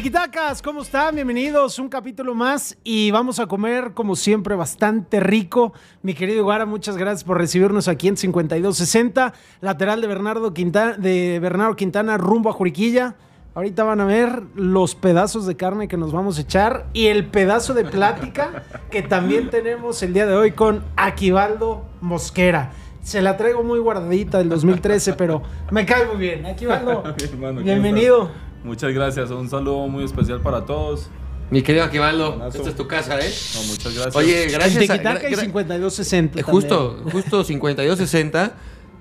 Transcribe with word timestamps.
Tiquitacas, 0.00 0.62
¿cómo 0.62 0.80
están? 0.80 1.14
Bienvenidos, 1.14 1.78
un 1.78 1.90
capítulo 1.90 2.34
más 2.34 2.78
y 2.82 3.10
vamos 3.10 3.38
a 3.38 3.46
comer 3.46 3.92
como 3.92 4.16
siempre 4.16 4.54
bastante 4.54 5.20
rico. 5.20 5.74
Mi 6.00 6.14
querido 6.14 6.42
Guara, 6.42 6.64
muchas 6.64 6.96
gracias 6.96 7.22
por 7.22 7.36
recibirnos 7.36 7.86
aquí 7.86 8.08
en 8.08 8.16
5260, 8.16 9.34
lateral 9.60 10.00
de 10.00 10.06
Bernardo 10.06 10.54
Quintana, 10.54 10.94
de 10.96 11.38
Bernardo 11.38 11.76
Quintana 11.76 12.16
rumbo 12.16 12.48
a 12.48 12.54
Juriquilla. 12.54 13.16
Ahorita 13.54 13.84
van 13.84 14.00
a 14.00 14.06
ver 14.06 14.44
los 14.54 14.94
pedazos 14.94 15.44
de 15.44 15.58
carne 15.58 15.86
que 15.86 15.98
nos 15.98 16.12
vamos 16.12 16.38
a 16.38 16.40
echar 16.40 16.86
y 16.94 17.08
el 17.08 17.26
pedazo 17.26 17.74
de 17.74 17.84
plática 17.84 18.64
que 18.90 19.02
también 19.02 19.50
tenemos 19.50 20.02
el 20.02 20.14
día 20.14 20.24
de 20.24 20.34
hoy 20.34 20.52
con 20.52 20.82
Aquivaldo 20.96 21.84
Mosquera. 22.00 22.70
Se 23.02 23.20
la 23.20 23.36
traigo 23.36 23.62
muy 23.62 23.78
guardadita 23.78 24.38
del 24.38 24.48
2013, 24.48 25.12
pero 25.12 25.42
me 25.70 25.84
cae 25.84 26.06
muy 26.06 26.16
bien. 26.16 26.46
Aquivaldo, 26.46 27.02
Hermano, 27.22 27.56
¿cómo 27.56 27.64
bienvenido. 27.64 28.49
Muchas 28.64 28.92
gracias, 28.92 29.30
un 29.30 29.48
saludo 29.48 29.88
muy 29.88 30.04
especial 30.04 30.40
para 30.40 30.64
todos. 30.64 31.08
Mi 31.50 31.62
querido 31.62 31.84
Aquivaldo, 31.84 32.32
Buenazo. 32.36 32.58
esta 32.58 32.70
es 32.70 32.76
tu 32.76 32.86
casa, 32.86 33.18
¿eh? 33.18 33.32
No, 33.56 33.62
muchas 33.64 33.92
gracias. 33.94 34.16
Oye, 34.16 34.44
En 34.44 34.52
gracias 34.52 34.84
y 34.84 34.86
gra- 34.86 35.20
gra- 35.20 35.40
5260. 35.40 36.38
eh, 36.38 36.42
Justo, 36.42 37.02
justo 37.10 37.42
5260. 37.44 38.52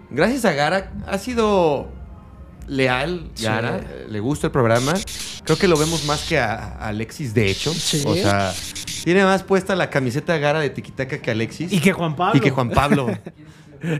Gracias 0.09 0.45
a 0.45 0.53
Gara, 0.53 0.91
ha 1.05 1.17
sido 1.20 1.90
leal. 2.67 3.30
Gara, 3.40 3.81
le 4.09 4.20
gusta 4.20 4.48
el 4.48 4.52
programa. 4.52 4.94
Creo 5.44 5.58
que 5.59 5.67
lo 5.67 5.78
vemos 5.78 6.05
más 6.05 6.23
que 6.28 6.39
a, 6.39 6.53
a 6.55 6.88
Alexis, 6.88 7.34
de 7.36 7.52
hecho. 7.52 7.72
Sí. 7.73 8.02
O 8.08 8.16
sea, 8.16 8.52
tiene 9.03 9.23
más 9.26 9.44
puesta 9.44 9.76
la 9.76 9.89
camiseta 9.91 10.36
Gara 10.39 10.59
de 10.62 10.72
Tiquitaca 10.72 11.20
que 11.20 11.30
Alexis. 11.30 11.72
Y 11.72 11.80
que 11.80 11.94
Juan 11.94 12.16
Pablo. 12.16 12.38
Y 12.38 12.39
que 12.41 12.50
Juan 12.50 12.70
Pablo. 12.72 13.08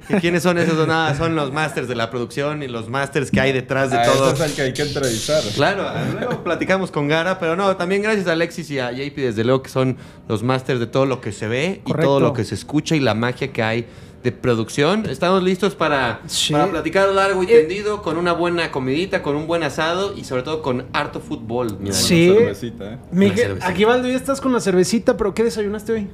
¿Y 0.10 0.14
quiénes 0.16 0.44
son 0.44 0.58
esos? 0.58 0.88
Nada, 0.88 1.16
son 1.16 1.36
los 1.36 1.52
masters 1.54 1.88
de 1.88 1.96
la 1.96 2.10
producción 2.10 2.64
y 2.64 2.68
los 2.68 2.90
masters 2.90 3.32
que 3.32 3.40
hay 3.40 3.52
detrás 3.52 3.92
de 3.92 3.98
Ah, 3.98 4.04
todo. 4.06 4.32
ese 4.34 4.44
es 4.46 4.50
el 4.50 4.56
que 4.56 4.62
hay 4.64 4.74
que 4.74 4.82
entrevistar. 4.82 5.42
Claro, 5.56 5.86
luego 6.20 6.44
platicamos 6.44 6.92
con 6.92 7.08
Gara, 7.08 7.40
pero 7.40 7.56
no, 7.56 7.76
también 7.78 8.02
gracias 8.02 8.28
a 8.28 8.34
Alexis 8.34 8.70
y 8.72 8.80
a 8.80 8.92
JP, 8.92 9.16
desde 9.22 9.44
luego 9.44 9.64
que 9.64 9.70
son 9.70 9.98
los 10.28 10.44
masters 10.44 10.80
de 10.80 10.88
todo 10.88 11.06
lo 11.06 11.22
que 11.22 11.32
se 11.32 11.48
ve 11.48 11.82
y 11.86 11.90
Correcto. 11.90 12.08
todo 12.08 12.20
lo 12.20 12.34
que 12.34 12.44
se 12.44 12.56
escucha 12.56 12.96
y 12.96 13.00
la 13.00 13.14
magia 13.14 13.52
que 13.52 13.64
hay 13.64 13.86
de 14.24 14.34
producción. 14.34 15.06
Estamos 15.10 15.42
listos 15.44 15.76
para, 15.76 16.20
Sí. 16.28 16.52
para 16.52 16.68
platicar 16.68 17.08
largo 17.14 17.42
y 17.42 17.46
Eh. 17.46 17.60
tendido, 17.60 18.02
con 18.02 18.18
una 18.18 18.34
buena 18.34 18.70
comidita, 18.70 19.22
con 19.24 19.38
un 19.38 19.48
buen 19.48 19.64
asado 19.64 20.14
y 20.18 20.26
sobre 20.26 20.44
todo 20.44 20.62
con 20.62 20.88
harto 20.92 21.22
fútbol. 21.22 21.78
mira. 21.80 21.94
Sí. 21.96 22.30
Una 22.30 22.40
cervecita, 22.40 22.94
¿eh? 22.94 22.98
Miguel, 23.12 23.32
Una 23.32 23.38
cervecita. 23.38 23.68
Aquivaldo, 23.70 24.08
ya 24.10 24.16
estás 24.18 24.42
con 24.42 24.52
la 24.52 24.60
cervecita, 24.60 25.16
pero 25.16 25.34
¿qué 25.34 25.44
desayunaste 25.46 25.94
hoy? 25.94 26.08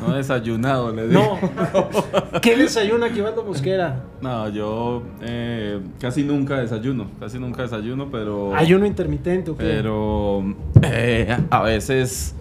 No 0.00 0.14
he 0.14 0.18
desayunado, 0.18 0.92
le 0.92 1.08
digo. 1.08 1.38
No. 1.40 2.40
¿Qué 2.40 2.56
desayuna 2.56 3.06
Aquivaldo 3.06 3.44
Mosquera? 3.44 4.04
No, 4.20 4.48
yo 4.48 5.02
eh, 5.22 5.80
casi 6.00 6.22
nunca 6.22 6.58
desayuno, 6.60 7.08
casi 7.18 7.38
nunca 7.38 7.62
desayuno, 7.62 8.10
pero... 8.10 8.54
Ayuno 8.54 8.86
intermitente, 8.86 9.50
¿o? 9.50 9.56
Pero 9.56 10.44
eh, 10.82 11.36
a 11.50 11.62
veces... 11.62 12.34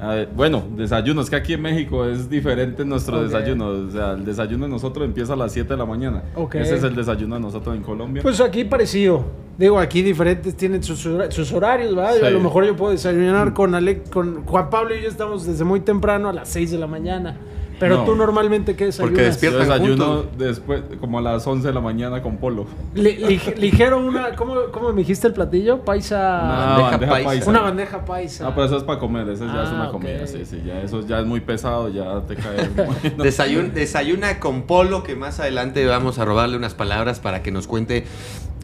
a 0.00 0.08
ver, 0.14 0.28
bueno, 0.34 0.62
desayuno, 0.76 1.20
es 1.22 1.30
que 1.30 1.36
aquí 1.36 1.52
en 1.54 1.62
México 1.62 2.04
es 2.04 2.28
diferente 2.28 2.84
nuestro 2.84 3.22
desayuno. 3.22 3.68
O 3.68 3.90
sea, 3.90 4.12
el 4.12 4.24
desayuno 4.24 4.66
de 4.66 4.70
nosotros 4.72 5.04
empieza 5.04 5.32
a 5.32 5.36
las 5.36 5.52
7 5.52 5.68
de 5.68 5.76
la 5.76 5.86
mañana. 5.86 6.22
Ok. 6.34 6.56
Ese 6.56 6.76
es 6.76 6.82
el 6.82 6.94
desayuno 6.94 7.34
de 7.36 7.40
nosotros 7.40 7.74
en 7.76 7.82
Colombia. 7.82 8.22
Pues 8.22 8.40
aquí 8.40 8.64
parecido. 8.64 9.24
Digo, 9.58 9.78
aquí 9.78 10.02
diferentes 10.02 10.54
tienen 10.54 10.82
sus, 10.82 11.06
hora- 11.06 11.30
sus 11.30 11.50
horarios, 11.52 11.94
¿verdad? 11.96 12.16
Sí. 12.20 12.26
A 12.26 12.30
lo 12.30 12.40
mejor 12.40 12.66
yo 12.66 12.76
puedo 12.76 12.92
desayunar 12.92 13.54
con, 13.54 13.74
Ale- 13.74 14.02
con 14.02 14.44
Juan 14.44 14.68
Pablo 14.68 14.94
y 14.94 15.02
yo 15.02 15.08
estamos 15.08 15.46
desde 15.46 15.64
muy 15.64 15.80
temprano 15.80 16.28
a 16.28 16.32
las 16.34 16.48
6 16.50 16.70
de 16.72 16.78
la 16.78 16.86
mañana. 16.86 17.36
Pero 17.78 17.98
No. 17.98 18.04
tú 18.04 18.16
normalmente, 18.16 18.74
¿qué 18.74 18.86
desayunas? 18.86 19.10
Porque 19.10 19.22
despierta- 19.26 19.58
Yo 19.58 19.64
despiertan 19.64 19.82
desayuno 19.98 20.16
juntos. 20.22 20.38
después, 20.38 20.82
como 20.98 21.18
a 21.18 21.22
las 21.22 21.46
11 21.46 21.68
de 21.68 21.74
la 21.74 21.80
mañana 21.80 22.22
con 22.22 22.38
polo. 22.38 22.66
Li- 22.94 23.18
lig- 23.18 23.56
ligero 23.56 23.98
una... 23.98 24.34
¿cómo, 24.34 24.54
¿Cómo 24.72 24.92
me 24.92 25.00
dijiste 25.02 25.26
el 25.26 25.34
platillo? 25.34 25.80
Paisa... 25.84 26.16
Una 26.42 26.56
bandeja 26.56 26.90
bandeja 26.90 27.12
paisa. 27.12 27.28
paisa. 27.28 27.50
Una 27.50 27.60
bandeja 27.60 28.04
paisa. 28.04 28.46
Ah, 28.48 28.52
pero 28.54 28.66
eso 28.66 28.76
es 28.78 28.82
para 28.84 28.98
comer, 28.98 29.28
eso 29.28 29.44
ya 29.46 29.62
es 29.62 29.68
Ah, 29.68 29.72
una 29.74 29.86
ok. 29.88 29.92
comida, 29.92 30.26
sí, 30.26 30.44
sí, 30.46 30.62
ya 30.66 30.80
eso 30.80 31.06
ya 31.06 31.20
es 31.20 31.26
muy 31.26 31.40
pesado, 31.40 31.88
ya 31.90 32.20
te 32.26 32.36
cae. 32.36 32.70
Desayun- 33.18 33.72
desayuna 33.72 34.40
con 34.40 34.62
Polo, 34.62 35.02
que 35.02 35.14
más 35.14 35.38
adelante 35.40 35.84
vamos 35.86 36.18
a 36.18 36.24
robarle 36.24 36.56
unas 36.56 36.74
palabras 36.74 37.20
para 37.20 37.42
que 37.42 37.50
nos 37.52 37.66
cuente 37.66 38.04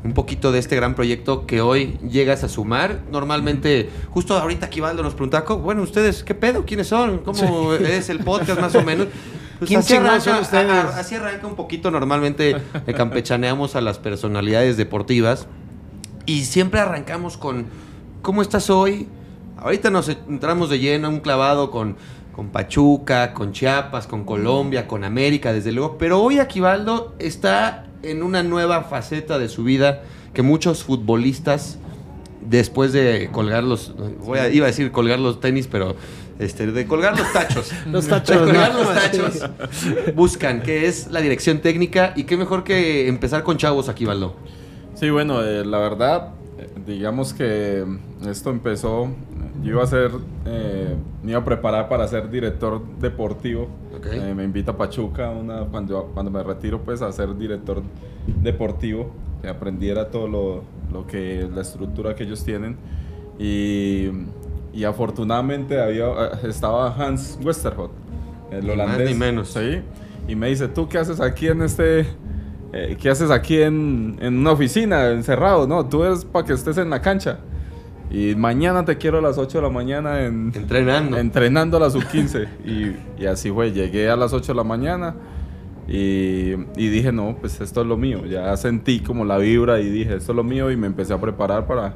un 0.04 0.14
poquito 0.14 0.50
de 0.52 0.58
este 0.58 0.74
gran 0.76 0.94
proyecto 0.94 1.46
que 1.46 1.60
hoy 1.60 1.98
llegas 2.08 2.42
a 2.44 2.48
sumar. 2.48 3.00
Normalmente, 3.10 3.88
justo 4.10 4.36
ahorita 4.36 4.66
Aquivaldo 4.66 5.02
nos 5.02 5.14
preguntaba, 5.14 5.44
"Co- 5.44 5.58
bueno, 5.58 5.82
ustedes, 5.82 6.24
¿qué 6.24 6.34
pedo? 6.34 6.64
¿Quiénes 6.64 6.88
son? 6.88 7.18
¿Cómo 7.18 7.74
es 7.74 8.08
el 8.08 8.18
podcast 8.20 8.60
más 8.60 8.74
o 8.74 8.82
menos? 8.82 9.06
Pues 9.62 9.68
¿Quién 9.68 9.78
así 9.78 9.94
arranca, 9.94 10.38
a- 10.90 10.98
así 10.98 11.14
arranca 11.14 11.46
un 11.46 11.54
poquito, 11.54 11.92
normalmente 11.92 12.56
eh, 12.84 12.92
campechaneamos 12.94 13.76
a 13.76 13.80
las 13.80 14.00
personalidades 14.00 14.76
deportivas 14.76 15.46
y 16.26 16.46
siempre 16.46 16.80
arrancamos 16.80 17.36
con, 17.36 17.66
¿cómo 18.22 18.42
estás 18.42 18.70
hoy? 18.70 19.06
Ahorita 19.58 19.88
nos 19.90 20.08
entramos 20.08 20.68
de 20.68 20.80
lleno, 20.80 21.08
un 21.10 21.20
clavado 21.20 21.70
con, 21.70 21.94
con 22.34 22.48
Pachuca, 22.48 23.32
con 23.34 23.52
Chiapas, 23.52 24.08
con 24.08 24.24
Colombia, 24.24 24.88
con 24.88 25.04
América, 25.04 25.52
desde 25.52 25.70
luego. 25.70 25.96
Pero 25.96 26.20
hoy 26.20 26.40
Aquivaldo 26.40 27.14
está 27.20 27.84
en 28.02 28.22
una 28.22 28.42
nueva 28.42 28.82
faceta 28.84 29.38
de 29.38 29.48
su 29.48 29.64
vida 29.64 30.02
que 30.34 30.42
muchos 30.42 30.82
futbolistas, 30.84 31.78
después 32.48 32.92
de 32.92 33.28
colgar 33.32 33.62
los, 33.64 33.94
voy 34.24 34.38
a- 34.38 34.48
iba 34.48 34.66
a 34.66 34.68
decir 34.68 34.90
colgar 34.92 35.18
los 35.18 35.40
tenis, 35.40 35.68
pero 35.70 35.94
este, 36.38 36.66
de 36.72 36.86
colgar 36.86 37.16
los 37.18 37.32
tachos. 37.32 37.70
Los 37.86 38.06
de 38.06 38.10
tachos. 38.10 38.36
colgar 38.38 38.72
¿no? 38.72 38.82
los 38.82 38.94
tachos. 38.94 39.50
Buscan, 40.14 40.62
que 40.62 40.86
es 40.88 41.08
la 41.10 41.20
dirección 41.20 41.58
técnica. 41.60 42.12
Y 42.16 42.24
qué 42.24 42.36
mejor 42.36 42.64
que 42.64 43.06
empezar 43.08 43.44
con 43.44 43.58
chavos, 43.58 43.88
Aquivaldo. 43.88 44.34
Sí, 44.94 45.10
bueno, 45.10 45.42
eh, 45.44 45.64
la 45.64 45.78
verdad, 45.78 46.30
eh, 46.58 46.68
digamos 46.86 47.32
que 47.34 47.84
esto 48.28 48.50
empezó, 48.50 49.08
yo 49.62 49.72
iba 49.72 49.82
a 49.82 49.86
ser, 49.86 50.10
eh, 50.46 50.94
me 51.22 51.32
iba 51.32 51.40
a 51.40 51.44
preparar 51.44 51.88
para 51.88 52.08
ser 52.08 52.30
director 52.30 52.82
deportivo. 53.00 53.68
Ok. 53.96 54.06
Eh, 54.10 54.34
me 54.34 54.44
invita 54.44 54.72
a 54.72 54.76
Pachuca 54.76 55.30
una, 55.30 55.64
cuando, 55.64 56.10
cuando 56.14 56.30
me 56.30 56.42
retiro 56.42 56.80
pues 56.82 57.02
a 57.02 57.12
ser 57.12 57.36
director 57.36 57.82
deportivo, 58.42 59.10
que 59.42 59.48
aprendiera 59.48 60.10
todo 60.10 60.28
lo, 60.28 60.62
lo 60.92 61.06
que, 61.06 61.48
la 61.54 61.60
estructura 61.60 62.14
que 62.14 62.24
ellos 62.24 62.44
tienen. 62.44 62.76
Y, 63.38 64.08
y 64.72 64.84
afortunadamente 64.84 65.80
había, 65.80 66.06
eh, 66.06 66.30
estaba 66.48 66.94
Hans 66.94 67.38
Westerhout, 67.42 67.90
el 68.50 68.60
Ni 68.60 68.66
más 68.66 68.74
holandés. 68.74 69.10
ni 69.10 69.16
menos. 69.16 69.48
Sí, 69.48 69.80
y 70.28 70.34
me 70.36 70.48
dice, 70.48 70.68
¿tú 70.68 70.88
qué 70.88 70.98
haces 70.98 71.20
aquí 71.20 71.48
en 71.48 71.62
este... 71.62 72.06
eh, 72.72 72.96
¿Qué 73.00 73.10
haces 73.10 73.30
aquí 73.30 73.60
en, 73.60 74.16
en 74.20 74.38
una 74.38 74.52
oficina, 74.52 75.08
encerrado? 75.10 75.66
No, 75.66 75.84
tú 75.86 76.04
eres 76.04 76.24
para 76.24 76.46
que 76.46 76.52
estés 76.54 76.78
en 76.78 76.88
la 76.90 77.00
cancha. 77.02 77.38
Y 78.12 78.34
mañana 78.34 78.84
te 78.84 78.98
quiero 78.98 79.18
a 79.18 79.20
las 79.22 79.38
8 79.38 79.58
de 79.58 79.62
la 79.62 79.70
mañana 79.70 80.26
en, 80.26 80.52
Entrenando. 80.54 81.16
entrenando 81.16 81.76
a 81.78 81.80
la 81.80 81.90
sub-15. 81.90 82.46
y, 82.66 83.22
y 83.22 83.26
así 83.26 83.50
fue, 83.50 83.72
llegué 83.72 84.10
a 84.10 84.16
las 84.16 84.34
8 84.34 84.52
de 84.52 84.56
la 84.56 84.64
mañana 84.64 85.14
y, 85.88 86.52
y 86.76 86.88
dije, 86.88 87.10
no, 87.10 87.36
pues 87.40 87.60
esto 87.60 87.80
es 87.80 87.86
lo 87.86 87.96
mío. 87.96 88.26
Ya 88.26 88.54
sentí 88.56 89.00
como 89.00 89.24
la 89.24 89.38
vibra 89.38 89.80
y 89.80 89.88
dije, 89.88 90.16
esto 90.16 90.32
es 90.32 90.36
lo 90.36 90.44
mío 90.44 90.70
y 90.70 90.76
me 90.76 90.86
empecé 90.86 91.14
a 91.14 91.20
preparar 91.20 91.66
para, 91.66 91.94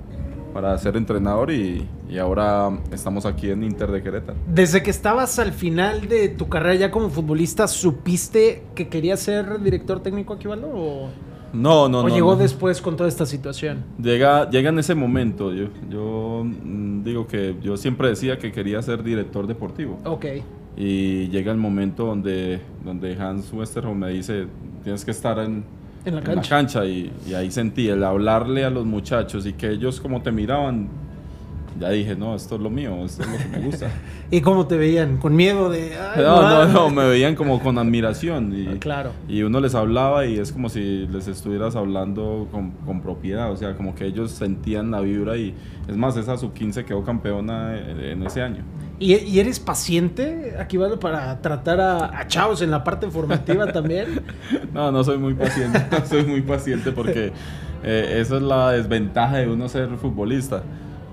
para 0.54 0.76
ser 0.78 0.96
entrenador 0.96 1.50
y, 1.50 1.86
y 2.08 2.16
ahora 2.18 2.70
estamos 2.92 3.26
aquí 3.26 3.50
en 3.50 3.62
Inter 3.62 3.90
de 3.90 4.02
Querétaro. 4.02 4.38
Desde 4.46 4.82
que 4.82 4.90
estabas 4.90 5.38
al 5.38 5.52
final 5.52 6.08
de 6.08 6.30
tu 6.30 6.48
carrera 6.48 6.74
ya 6.76 6.90
como 6.90 7.10
futbolista, 7.10 7.68
¿supiste 7.68 8.62
que 8.74 8.88
querías 8.88 9.20
ser 9.20 9.60
director 9.62 10.00
técnico 10.02 10.32
Aquivaldo? 10.32 10.68
¿O, 10.72 11.10
No, 11.52 11.88
no, 11.88 12.00
o 12.00 12.08
no. 12.08 12.14
llegó 12.14 12.32
no. 12.32 12.36
después 12.36 12.80
con 12.80 12.96
toda 12.96 13.08
esta 13.08 13.26
situación? 13.26 13.84
Llega, 14.02 14.48
llega 14.50 14.70
en 14.70 14.78
ese 14.78 14.94
momento. 14.94 15.52
Yo, 15.52 15.68
yo 15.88 16.44
mm, 16.44 17.02
digo 17.02 17.26
que 17.26 17.56
yo 17.62 17.76
siempre 17.76 18.08
decía 18.08 18.38
que 18.38 18.52
quería 18.52 18.82
ser 18.82 19.02
director 19.02 19.46
deportivo. 19.46 19.98
Ok. 20.04 20.26
Y 20.76 21.28
llega 21.28 21.52
el 21.52 21.58
momento 21.58 22.06
donde, 22.06 22.60
donde 22.84 23.16
Hans 23.16 23.52
Westerholm 23.52 23.98
me 23.98 24.10
dice, 24.10 24.46
tienes 24.84 25.04
que 25.04 25.10
estar 25.10 25.38
en, 25.38 25.64
En 26.04 26.14
la 26.14 26.20
en 26.20 26.40
cancha. 26.40 26.84
Y, 26.84 27.10
y 27.26 27.34
ahí 27.34 27.50
sentí 27.50 27.88
el 27.88 28.04
hablarle 28.04 28.64
a 28.64 28.70
los 28.70 28.84
muchachos 28.84 29.46
y 29.46 29.54
que 29.54 29.70
ellos 29.70 30.00
como 30.00 30.22
te 30.22 30.32
miraban, 30.32 30.88
ya 31.78 31.90
dije, 31.90 32.14
no, 32.16 32.34
esto 32.34 32.56
es 32.56 32.60
lo 32.60 32.70
mío, 32.70 33.04
esto 33.04 33.22
es 33.22 33.28
lo 33.28 33.36
que 33.38 33.48
me 33.58 33.64
gusta. 33.66 33.88
¿Y 34.30 34.40
cómo 34.40 34.66
te 34.66 34.76
veían? 34.76 35.18
¿Con 35.18 35.34
miedo 35.36 35.68
de.? 35.70 35.92
"Ay, 35.96 36.22
no, 36.22 36.36
no, 36.36 36.42
madre"? 36.42 36.72
no, 36.72 36.90
me 36.90 37.06
veían 37.08 37.34
como 37.34 37.60
con 37.60 37.78
admiración. 37.78 38.52
Y, 38.56 38.66
Ah, 38.68 38.74
Claro. 38.80 39.10
y 39.28 39.42
uno 39.42 39.60
les 39.60 39.74
hablaba 39.74 40.26
y 40.26 40.38
es 40.38 40.52
como 40.52 40.68
si 40.68 41.06
les 41.06 41.28
estuvieras 41.28 41.76
hablando 41.76 42.48
con, 42.50 42.70
con 42.84 43.00
propiedad, 43.02 43.50
o 43.52 43.56
sea, 43.56 43.74
como 43.76 43.94
que 43.94 44.06
ellos 44.06 44.30
sentían 44.30 44.90
la 44.90 45.00
vibra 45.00 45.36
y 45.36 45.54
es 45.88 45.96
más, 45.96 46.16
esa 46.16 46.36
sub-15 46.36 46.84
quedó 46.84 47.04
campeona 47.04 47.78
en, 47.78 48.00
en 48.00 48.22
ese 48.24 48.42
año. 48.42 48.64
¿Y, 48.98 49.14
y 49.14 49.40
eres 49.40 49.60
paciente, 49.60 50.54
Aquivaldo, 50.58 50.98
para 50.98 51.40
tratar 51.42 51.80
a, 51.80 52.18
a 52.18 52.26
chavos 52.26 52.62
en 52.62 52.70
la 52.70 52.82
parte 52.82 53.10
formativa 53.10 53.66
también? 53.72 54.22
No, 54.72 54.90
no 54.90 55.04
soy 55.04 55.18
muy 55.18 55.34
paciente, 55.34 55.84
no 55.90 56.04
soy 56.06 56.24
muy 56.24 56.40
paciente 56.40 56.92
porque 56.92 57.30
eh, 57.84 58.16
esa 58.20 58.36
es 58.36 58.42
la 58.42 58.72
desventaja 58.72 59.36
de 59.36 59.48
uno 59.48 59.68
ser 59.68 59.90
futbolista, 60.00 60.62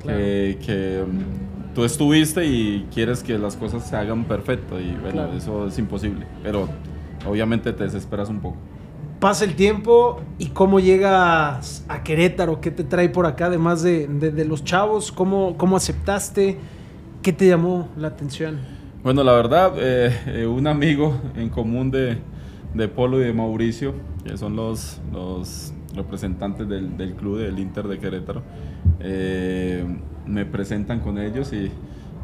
Claro. 0.03 0.17
que, 0.19 0.57
que, 0.65 1.03
mm, 1.07 1.73
tú 1.73 1.83
estuviste 1.85 2.45
y 2.45 2.85
quieres 2.93 3.23
que 3.23 3.37
las 3.37 3.55
cosas 3.55 3.87
se 3.89 3.95
hagan 3.95 4.25
perfecto 4.25 4.79
y 4.79 4.91
bueno, 4.91 5.11
Claro. 5.11 5.33
eso 5.33 5.67
es 5.67 5.79
imposible, 5.79 6.25
pero 6.43 6.67
obviamente 7.27 7.73
te 7.73 7.83
desesperas 7.85 8.29
un 8.29 8.39
poco. 8.41 8.57
pasa 9.19 9.45
el 9.45 9.55
tiempo 9.55 10.21
y 10.37 10.47
cómo 10.47 10.81
llegas 10.81 11.85
a 11.87 12.03
Querétaro, 12.03 12.59
qué 12.59 12.71
te 12.71 12.83
trae 12.83 13.07
por 13.07 13.25
acá, 13.25 13.45
además 13.45 13.81
de, 13.81 14.05
de, 14.07 14.43
los 14.45 14.65
chavos, 14.65 15.13
¿Cómo, 15.13 15.55
cómo 15.57 15.77
aceptaste, 15.77 16.57
qué 17.21 17.31
te 17.31 17.47
llamó 17.47 17.87
la 17.95 18.09
atención. 18.09 18.59
Bueno, 19.01 19.23
la 19.23 19.31
verdad, 19.31 19.73
eh, 19.77 20.11
eh, 20.27 20.45
un 20.45 20.67
amigo 20.67 21.15
en 21.37 21.47
común 21.47 21.89
de, 21.89 22.17
de, 22.73 22.87
Polo 22.89 23.21
y 23.21 23.23
de 23.23 23.31
Mauricio, 23.33 23.93
que 24.25 24.35
son 24.37 24.57
los, 24.57 24.99
los 25.13 25.73
representantes 25.95 26.67
del, 26.67 26.97
del 26.97 27.13
club 27.13 27.37
del 27.37 27.59
Inter 27.59 27.87
de 27.87 27.99
Querétaro, 27.99 28.41
eh, 29.03 29.85
me 30.25 30.45
presentan 30.45 31.01
con 31.01 31.17
ellos 31.19 31.51
y, 31.51 31.71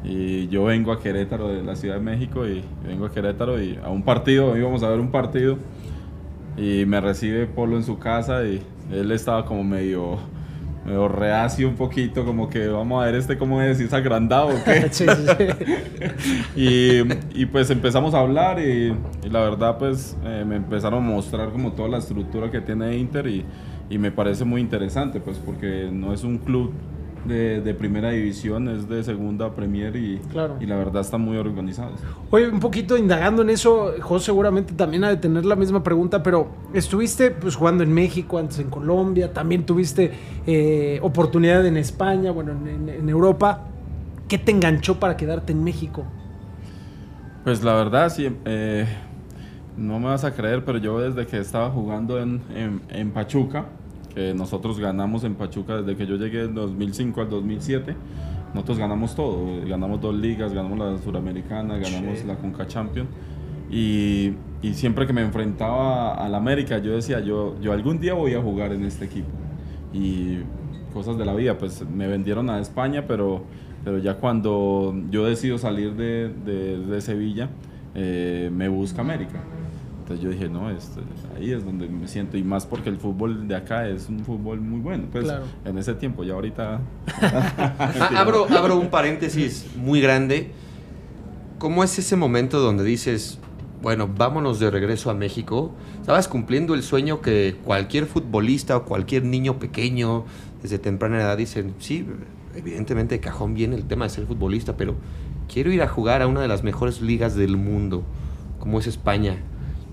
y, 0.04 0.48
yo 0.48 0.64
vengo 0.66 0.92
a 0.94 1.00
Querétaro 1.02 1.50
de 1.50 1.62
la 1.62 1.76
Ciudad 1.76 1.96
de 1.96 2.02
México 2.02 2.48
y 2.48 2.64
vengo 2.88 3.06
a 3.06 3.12
Querétaro 3.12 3.62
y 3.62 3.78
a 3.84 3.90
un 3.90 4.04
partido, 4.04 4.58
íbamos 4.58 4.82
a 4.84 4.90
ver 4.90 5.00
un 5.00 5.12
partido 5.12 5.58
y 6.58 6.86
me 6.86 7.00
recibe 7.02 7.46
Polo 7.48 7.78
en 7.78 7.84
su 7.84 8.00
casa 8.00 8.44
y 8.46 8.62
él 8.92 9.12
estaba 9.12 9.46
como 9.46 9.64
medio, 9.64 10.18
medio 10.86 11.08
reacio 11.08 11.68
un 11.68 11.76
poquito, 11.76 12.26
como 12.26 12.50
que 12.50 12.68
vamos 12.68 13.02
a 13.02 13.06
ver 13.06 13.16
este 13.16 13.38
cómo 13.38 13.62
es, 13.62 13.78
si 13.78 13.84
es 13.84 13.94
agrandado 13.94 14.48
o 14.48 14.64
qué. 14.64 14.90
y, 16.56 17.42
y, 17.42 17.46
pues 17.46 17.70
empezamos 17.70 18.14
a 18.14 18.20
hablar 18.20 18.60
y, 18.60 18.96
la 19.30 19.42
verdad 19.42 19.78
pues 19.78 20.18
eh, 20.24 20.44
me 20.48 20.56
empezaron 20.56 21.04
a 21.04 21.08
mostrar 21.08 21.50
como 21.50 21.74
toda 21.74 21.90
la 21.90 21.98
estructura 21.98 22.50
que 22.50 22.62
tiene 22.62 22.98
Inter 22.98 23.28
y, 23.28 23.46
y 23.90 23.98
me 23.98 24.12
parece 24.12 24.46
muy 24.46 24.62
interesante 24.62 25.20
pues 25.20 25.38
porque 25.38 25.90
no 25.92 26.14
es 26.14 26.24
un 26.24 26.38
club 26.38 26.74
de, 27.26 27.76
primera 27.78 28.12
división, 28.12 28.68
es 28.70 28.88
de 28.88 29.04
segunda 29.04 29.52
Premier 29.54 29.96
y, 29.96 30.22
y 30.60 30.66
la 30.66 30.76
verdad 30.76 31.02
están 31.02 31.22
muy 31.22 31.38
organizados. 31.38 32.00
Oye, 32.32 32.48
un 32.48 32.60
poquito 32.60 32.98
indagando 32.98 33.42
en 33.42 33.50
eso, 33.50 33.94
José 34.02 34.28
seguramente 34.28 34.74
también 34.74 35.04
ha 35.04 35.10
de 35.10 35.18
tener 35.18 35.46
la 35.46 35.56
misma 35.56 35.84
pregunta, 35.84 36.24
pero 36.24 36.50
estuviste 36.74 37.32
pues 37.32 37.56
jugando 37.56 37.84
en 37.84 37.94
México, 37.94 38.38
antes 38.38 38.60
en 38.60 38.70
Colombia, 38.70 39.34
también 39.34 39.66
tuviste 39.66 40.12
eh, 40.46 41.00
oportunidad 41.02 41.66
en 41.66 41.78
España, 41.78 42.32
bueno, 42.32 42.52
en, 42.52 43.10
Europa. 43.10 43.66
¿Qué 44.28 44.38
te 44.38 44.52
enganchó 44.52 45.00
para 45.00 45.18
quedarte 45.18 45.54
en 45.54 45.64
México? 45.64 46.06
Pues 47.44 47.64
la 47.64 47.74
verdad, 47.74 48.10
sí, 48.10 48.30
eh, 48.46 48.86
no 49.76 50.00
me 50.00 50.06
vas 50.06 50.24
a 50.24 50.34
creer, 50.34 50.64
pero 50.64 50.78
yo 50.78 51.00
desde 51.00 51.26
que 51.26 51.40
estaba 51.40 51.72
jugando 51.72 52.20
en, 52.20 52.42
en 52.90 53.12
Pachuca, 53.12 53.66
que 54.14 54.34
nosotros 54.34 54.80
ganamos 54.80 55.24
en 55.24 55.36
Pachuca 55.36 55.82
desde 55.82 55.96
que 55.96 56.06
yo 56.06 56.16
llegué 56.16 56.44
en 56.44 56.56
2005 56.56 57.22
al 57.22 57.30
2007. 57.30 57.96
Nosotros 58.54 58.80
ganamos 58.80 59.16
todo, 59.16 59.46
ganamos 59.68 60.02
dos 60.02 60.16
ligas, 60.16 60.54
ganamos 60.54 60.80
la 60.80 60.98
Suramericana, 60.98 61.78
ganamos 61.78 62.26
la 62.26 62.36
Conca 62.36 62.68
Champion. 62.68 63.08
Y, 63.72 64.34
y, 64.64 64.74
siempre 64.74 65.06
que 65.06 65.14
me 65.14 65.22
enfrentaba 65.22 66.16
al 66.16 66.34
América, 66.34 66.80
yo 66.80 66.94
decía, 66.94 67.20
yo, 67.20 67.56
yo 67.62 67.72
algún 67.72 68.00
día 68.00 68.16
voy 68.16 68.34
a 68.34 68.42
jugar 68.42 68.74
en 68.74 68.84
este 68.84 69.06
equipo. 69.06 69.30
Y 69.94 70.40
cosas 70.92 71.18
de 71.20 71.26
la 71.26 71.36
vida, 71.36 71.58
pues 71.60 71.88
me 71.88 72.08
vendieron 72.08 72.50
a 72.50 72.60
España, 72.60 73.06
pero, 73.08 73.44
pero 73.84 74.00
ya 74.00 74.16
cuando 74.16 74.96
yo 75.12 75.26
decido 75.26 75.60
salir 75.60 75.94
de, 75.94 76.30
de, 76.30 76.80
de 76.80 77.02
Sevilla, 77.02 77.50
eh, 77.94 78.50
me 78.52 78.70
busca 78.70 79.02
América. 79.02 79.44
Entonces 80.10 80.26
yo 80.26 80.32
dije, 80.32 80.50
no, 80.50 80.72
este, 80.72 81.02
ahí 81.38 81.52
es 81.52 81.64
donde 81.64 81.88
me 81.88 82.08
siento 82.08 82.36
y 82.36 82.44
más 82.44 82.66
porque 82.66 82.90
el 82.90 82.98
fútbol 82.98 83.48
de 83.48 83.56
acá 83.56 83.88
es 83.88 84.10
un 84.10 84.26
fútbol 84.26 84.60
muy 84.60 84.80
bueno. 84.80 85.04
Pues 85.12 85.32
en 85.64 85.78
ese 85.78 85.94
tiempo, 85.94 86.24
ya 86.24 86.34
ahorita... 86.34 86.82
Ah, 87.22 88.10
abro, 88.16 88.48
abro 88.50 88.80
un 88.80 88.90
paréntesis 88.90 89.68
muy 89.76 90.02
grande. 90.02 90.52
¿Cómo 91.60 91.84
es 91.84 92.00
ese 92.00 92.16
momento 92.16 92.60
donde 92.60 92.84
dices, 92.84 93.38
bueno, 93.84 94.08
vámonos 94.08 94.60
de 94.60 94.72
regreso 94.72 95.12
a 95.12 95.14
México? 95.14 95.76
Estabas 96.00 96.28
cumpliendo 96.28 96.74
el 96.74 96.82
sueño 96.82 97.22
que 97.22 97.58
cualquier 97.64 98.08
futbolista 98.08 98.78
o 98.78 98.86
cualquier 98.86 99.26
niño 99.26 99.60
pequeño 99.60 100.26
desde 100.64 100.80
temprana 100.80 101.20
edad 101.20 101.38
dicen, 101.38 101.76
sí, 101.78 102.08
evidentemente 102.56 103.14
de 103.14 103.22
cajón 103.22 103.54
viene 103.54 103.76
el 103.76 103.86
tema 103.86 104.06
de 104.06 104.10
ser 104.10 104.26
futbolista, 104.26 104.76
pero 104.76 104.96
quiero 105.54 105.72
ir 105.72 105.84
a 105.84 105.88
jugar 105.88 106.24
a 106.24 106.28
una 106.28 106.42
de 106.42 106.48
las 106.48 106.64
mejores 106.64 107.00
ligas 107.00 107.36
del 107.36 107.58
mundo, 107.58 108.04
como 108.58 108.80
es 108.80 108.88
España 108.88 109.38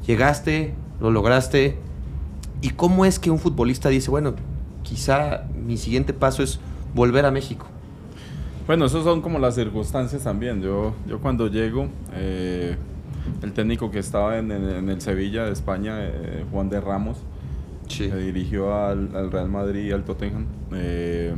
llegaste, 0.06 0.74
lo 1.00 1.10
lograste. 1.10 1.76
¿Y 2.62 2.70
cómo 2.70 3.04
es 3.04 3.18
que 3.18 3.30
un 3.30 3.38
futbolista 3.38 3.88
dice, 3.88 4.10
bueno, 4.10 4.34
quizá 4.82 5.44
mi 5.54 5.76
siguiente 5.76 6.12
paso 6.12 6.42
es 6.42 6.58
volver 6.94 7.26
a 7.26 7.30
México? 7.30 7.66
Bueno, 8.66 8.86
esas 8.86 9.04
son 9.04 9.20
como 9.20 9.38
las 9.38 9.54
circunstancias 9.54 10.24
también. 10.24 10.62
Yo, 10.62 10.94
yo 11.06 11.20
cuando 11.20 11.48
llego, 11.48 11.88
eh, 12.14 12.76
el 13.42 13.52
técnico 13.52 13.90
que 13.90 13.98
estaba 13.98 14.38
en, 14.38 14.50
el 14.50 15.00
Sevilla 15.00 15.44
de 15.44 15.52
España, 15.52 15.98
eh, 16.00 16.44
Juan 16.50 16.68
de 16.68 16.80
Ramos, 16.80 17.18
sí. 17.88 18.08
dirigió 18.08 18.74
al, 18.74 19.30
Real 19.30 19.48
Madrid 19.48 19.86
y 19.86 19.92
al 19.92 20.04
Tottenham. 20.04 20.46
Eh, 20.72 21.34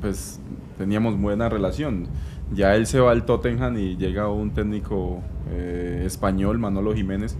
pues 0.00 0.40
teníamos 0.78 1.20
buena 1.20 1.48
relación. 1.48 2.08
Ya 2.52 2.74
él 2.74 2.86
se 2.86 2.98
va 2.98 3.12
al 3.12 3.24
Tottenham 3.24 3.78
y 3.78 3.96
llega 3.96 4.28
un 4.28 4.50
técnico 4.50 5.20
eh, 5.50 6.02
español, 6.06 6.58
Manolo 6.58 6.94
Jiménez. 6.94 7.36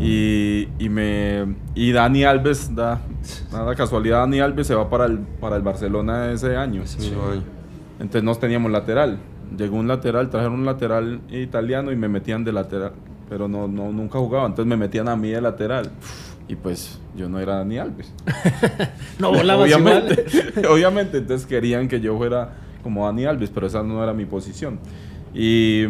Y, 0.00 0.68
y, 0.78 0.88
me, 0.88 1.56
y 1.74 1.92
Dani 1.92 2.24
Alves, 2.24 2.74
da, 2.74 3.00
nada 3.52 3.74
casualidad, 3.74 4.20
Dani 4.20 4.40
Alves 4.40 4.66
se 4.66 4.74
va 4.74 4.88
para 4.88 5.06
el, 5.06 5.18
para 5.18 5.56
el 5.56 5.62
Barcelona 5.62 6.30
ese 6.32 6.56
año. 6.56 6.82
Entonces 7.98 8.22
no 8.22 8.34
teníamos 8.36 8.70
lateral. 8.70 9.18
Llegó 9.56 9.76
un 9.76 9.88
lateral, 9.88 10.30
trajeron 10.30 10.60
un 10.60 10.66
lateral 10.66 11.20
italiano 11.30 11.90
y 11.90 11.96
me 11.96 12.08
metían 12.08 12.44
de 12.44 12.52
lateral. 12.52 12.92
Pero 13.28 13.48
no, 13.48 13.66
no, 13.66 13.92
nunca 13.92 14.18
jugaba, 14.18 14.46
entonces 14.46 14.68
me 14.68 14.76
metían 14.76 15.08
a 15.08 15.16
mí 15.16 15.30
de 15.30 15.40
lateral. 15.40 15.90
Y 16.48 16.54
pues 16.54 16.98
yo 17.16 17.28
no 17.28 17.40
era 17.40 17.56
Dani 17.56 17.78
Alves. 17.78 18.12
no 19.18 19.32
volaba 19.32 19.64
obviamente, 19.64 20.24
obviamente, 20.68 21.18
entonces 21.18 21.46
querían 21.46 21.88
que 21.88 22.00
yo 22.00 22.16
fuera 22.16 22.54
como 22.82 23.04
Dani 23.06 23.26
Alves, 23.26 23.50
pero 23.50 23.66
esa 23.66 23.82
no 23.82 24.02
era 24.02 24.14
mi 24.14 24.24
posición. 24.24 24.78
Y, 25.34 25.84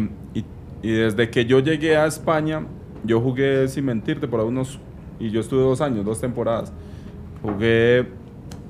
y, 0.81 0.91
desde 0.91 1.29
que 1.29 1.45
yo 1.45 1.59
llegué 1.59 1.97
a 1.97 2.05
España, 2.05 2.65
yo 3.03 3.21
jugué, 3.21 3.67
sin 3.67 3.85
mentirte, 3.85 4.27
por 4.27 4.39
algunos, 4.39 4.79
y 5.19 5.29
yo 5.29 5.41
estuve 5.41 5.61
dos 5.61 5.81
años, 5.81 6.05
dos 6.05 6.19
temporadas, 6.19 6.71
jugué 7.41 8.07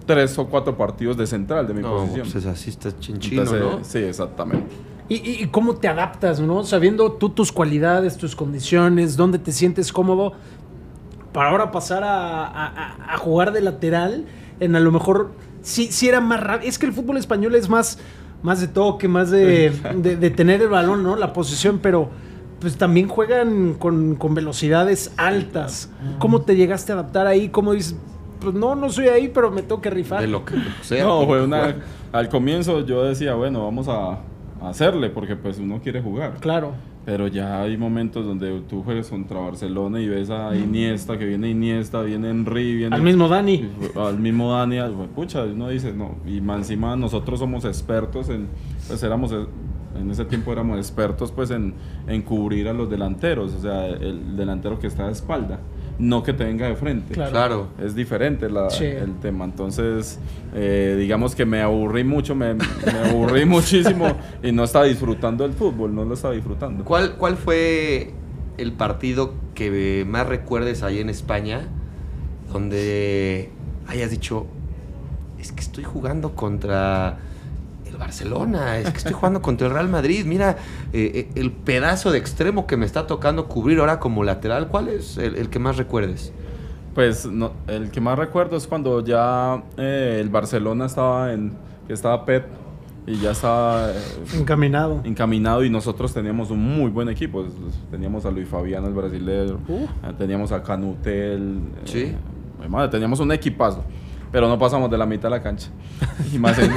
tres 0.05 0.37
o 0.39 0.47
cuatro 0.47 0.75
partidos 0.75 1.17
de 1.17 1.27
central 1.27 1.67
de 1.67 1.73
mi 1.73 1.81
posición. 1.83 2.27
Pues 2.31 2.45
así 2.45 2.71
está 2.71 2.97
chinchino, 2.97 3.43
¿no? 3.43 3.83
Sí, 3.83 3.99
exactamente. 3.99 4.67
¿Y, 5.07 5.43
¿Y, 5.43 5.47
cómo 5.47 5.75
te 5.75 5.87
adaptas, 5.87 6.39
no? 6.39 6.63
Sabiendo 6.63 7.13
tú 7.13 7.29
tus 7.29 7.51
cualidades, 7.51 8.17
tus 8.17 8.35
condiciones, 8.35 9.17
dónde 9.17 9.39
te 9.39 9.51
sientes 9.51 9.91
cómodo, 9.91 10.33
para 11.33 11.49
ahora 11.49 11.71
pasar 11.71 12.03
a, 12.03 12.45
a, 12.45 13.13
a 13.13 13.17
jugar 13.17 13.51
de 13.51 13.61
lateral, 13.61 14.25
en 14.59 14.75
a 14.75 14.79
lo 14.79 14.91
mejor 14.91 15.31
sí, 15.61 15.89
sí 15.91 16.07
era 16.07 16.21
más 16.21 16.41
rápido. 16.41 16.69
Es 16.69 16.79
que 16.79 16.85
el 16.85 16.93
fútbol 16.93 17.17
español 17.17 17.55
es 17.55 17.69
más, 17.69 17.99
más 18.41 18.61
de 18.61 18.67
toque, 18.67 19.07
más 19.07 19.31
de, 19.31 19.71
de, 19.71 20.29
tener 20.29 20.61
el 20.61 20.69
balón, 20.69 21.03
¿no? 21.03 21.15
La 21.15 21.33
posición, 21.33 21.79
pero 21.81 22.09
pues 22.59 22.77
también 22.77 23.07
juegan 23.07 23.75
con, 23.75 24.15
con, 24.15 24.35
velocidades 24.35 25.13
altas. 25.17 25.89
¿Cómo 26.19 26.41
te 26.41 26.55
llegaste 26.55 26.91
a 26.91 26.95
adaptar 26.95 27.27
ahí? 27.27 27.49
¿Cómo 27.49 27.73
dices? 27.73 27.95
Pues 28.41 28.53
no, 28.53 28.75
no 28.75 28.89
soy 28.89 29.07
ahí, 29.07 29.29
pero 29.33 29.51
me 29.51 29.61
tengo 29.61 29.81
que 29.81 29.89
rifar. 29.89 30.21
De 30.21 30.27
lo 30.27 30.45
que 30.45 30.55
sea. 30.81 31.03
No, 31.03 31.25
fue 31.25 31.43
una, 31.43 31.75
al 32.11 32.29
comienzo 32.29 32.85
yo 32.85 33.03
decía, 33.03 33.33
bueno, 33.35 33.63
vamos 33.63 33.87
a, 33.87 34.19
a 34.61 34.69
hacerle, 34.69 35.09
porque 35.09 35.35
pues 35.35 35.59
uno 35.59 35.79
quiere 35.81 36.01
jugar. 36.01 36.37
Claro. 36.39 36.73
Pero 37.05 37.27
ya 37.27 37.61
hay 37.61 37.77
momentos 37.77 38.25
donde 38.25 38.61
tú 38.69 38.83
juegas 38.83 39.07
contra 39.07 39.39
Barcelona 39.39 39.99
y 39.99 40.07
ves 40.07 40.29
a 40.29 40.55
Iniesta, 40.55 41.17
que 41.17 41.25
viene 41.25 41.49
Iniesta, 41.49 42.01
viene 42.01 42.29
Henry, 42.29 42.75
viene... 42.75 42.95
Al 42.95 43.01
mismo 43.01 43.27
Dani. 43.27 43.67
Al 43.95 44.19
mismo 44.19 44.51
Dani, 44.51 44.77
pucha, 45.15 45.43
uno 45.43 45.69
dice, 45.69 45.93
no, 45.93 46.17
y 46.25 46.37
encima 46.37 46.95
nosotros 46.95 47.39
somos 47.39 47.65
expertos 47.65 48.29
en, 48.29 48.47
pues 48.87 49.01
éramos, 49.01 49.31
en 49.31 50.11
ese 50.11 50.25
tiempo 50.25 50.51
éramos 50.51 50.77
expertos 50.77 51.31
pues 51.31 51.51
en, 51.51 51.73
en 52.07 52.21
cubrir 52.21 52.67
a 52.67 52.73
los 52.73 52.89
delanteros, 52.89 53.53
o 53.53 53.61
sea, 53.61 53.87
el 53.87 54.35
delantero 54.35 54.77
que 54.77 54.87
está 54.87 55.07
de 55.07 55.13
espalda 55.13 55.59
no 55.99 56.23
que 56.23 56.33
te 56.33 56.45
venga 56.45 56.67
de 56.67 56.75
frente. 56.75 57.13
Claro. 57.13 57.67
Es 57.79 57.93
diferente 57.93 58.47
el 58.47 59.19
tema. 59.21 59.45
Entonces, 59.45 60.19
eh, 60.55 60.95
digamos 60.97 61.35
que 61.35 61.45
me 61.45 61.61
aburrí 61.61 62.03
mucho, 62.03 62.33
me, 62.35 62.55
aburrí 63.09 63.45
muchísimo 63.45 64.17
y 64.41 64.51
no 64.51 64.63
estaba 64.63 64.85
disfrutando 64.85 65.43
del 65.43 65.53
fútbol, 65.53 65.93
no 65.93 66.05
lo 66.05 66.13
estaba 66.13 66.33
disfrutando. 66.33 66.83
¿Cuál, 66.83 67.15
¿Cuál 67.15 67.35
fue 67.35 68.13
el 68.57 68.71
partido 68.73 69.33
que 69.53 70.05
más 70.07 70.25
recuerdes 70.25 70.83
ahí 70.83 70.99
en 70.99 71.09
España 71.09 71.67
donde 72.51 73.51
hayas 73.87 74.11
dicho, 74.11 74.47
es 75.39 75.51
que 75.51 75.61
estoy 75.61 75.83
jugando 75.83 76.35
contra 76.35 77.19
Barcelona, 77.97 78.77
es 78.77 78.89
que 78.91 78.97
estoy 78.97 79.13
jugando 79.13 79.41
contra 79.41 79.67
el 79.67 79.73
Real 79.73 79.89
Madrid. 79.89 80.25
Mira 80.25 80.57
eh, 80.93 81.11
eh, 81.15 81.29
el 81.35 81.51
pedazo 81.51 82.11
de 82.11 82.17
extremo 82.19 82.67
que 82.67 82.77
me 82.77 82.85
está 82.85 83.07
tocando 83.07 83.47
cubrir 83.47 83.79
ahora 83.79 83.99
como 83.99 84.23
lateral. 84.23 84.67
¿Cuál 84.67 84.89
es 84.89 85.17
el, 85.17 85.49
que 85.49 85.59
más 85.59 85.77
recuerdes? 85.77 86.31
Pues 86.95 87.25
no, 87.25 87.53
el 87.67 87.91
que 87.91 88.01
más 88.01 88.17
recuerdo 88.17 88.57
es 88.57 88.67
cuando 88.67 89.03
ya 89.03 89.63
eh, 89.77 90.17
el 90.21 90.29
Barcelona 90.29 90.85
estaba 90.87 91.33
en, 91.33 91.53
que 91.87 91.93
estaba 91.93 92.25
Pep 92.25 92.45
y 93.07 93.17
ya 93.19 93.31
estaba 93.31 93.91
eh, 93.91 93.95
Encaminado. 94.35 95.01
encaminado 95.03 95.63
y 95.63 95.69
nosotros 95.69 96.13
teníamos 96.13 96.51
un 96.51 96.59
muy 96.61 96.89
buen 96.91 97.09
equipo. 97.09 97.45
Teníamos 97.89 98.25
a 98.25 98.31
Luis 98.31 98.47
Fabiano, 98.47 98.87
el 98.87 98.93
brasileño, 98.93 99.59
Uh. 99.67 100.13
teníamos 100.17 100.51
a 100.51 100.61
Canutel, 100.61 101.59
Sí. 101.85 102.13
madre, 102.67 102.89
teníamos 102.89 103.19
un 103.19 103.31
equipazo, 103.31 103.83
pero 104.31 104.47
no 104.47 104.57
pasamos 104.59 104.89
de 104.91 104.97
la 104.97 105.05
mitad 105.05 105.23
de 105.23 105.29
la 105.31 105.41
cancha. 105.43 105.69
Y 106.33 106.39
más, 106.39 106.57
en- 106.59 106.71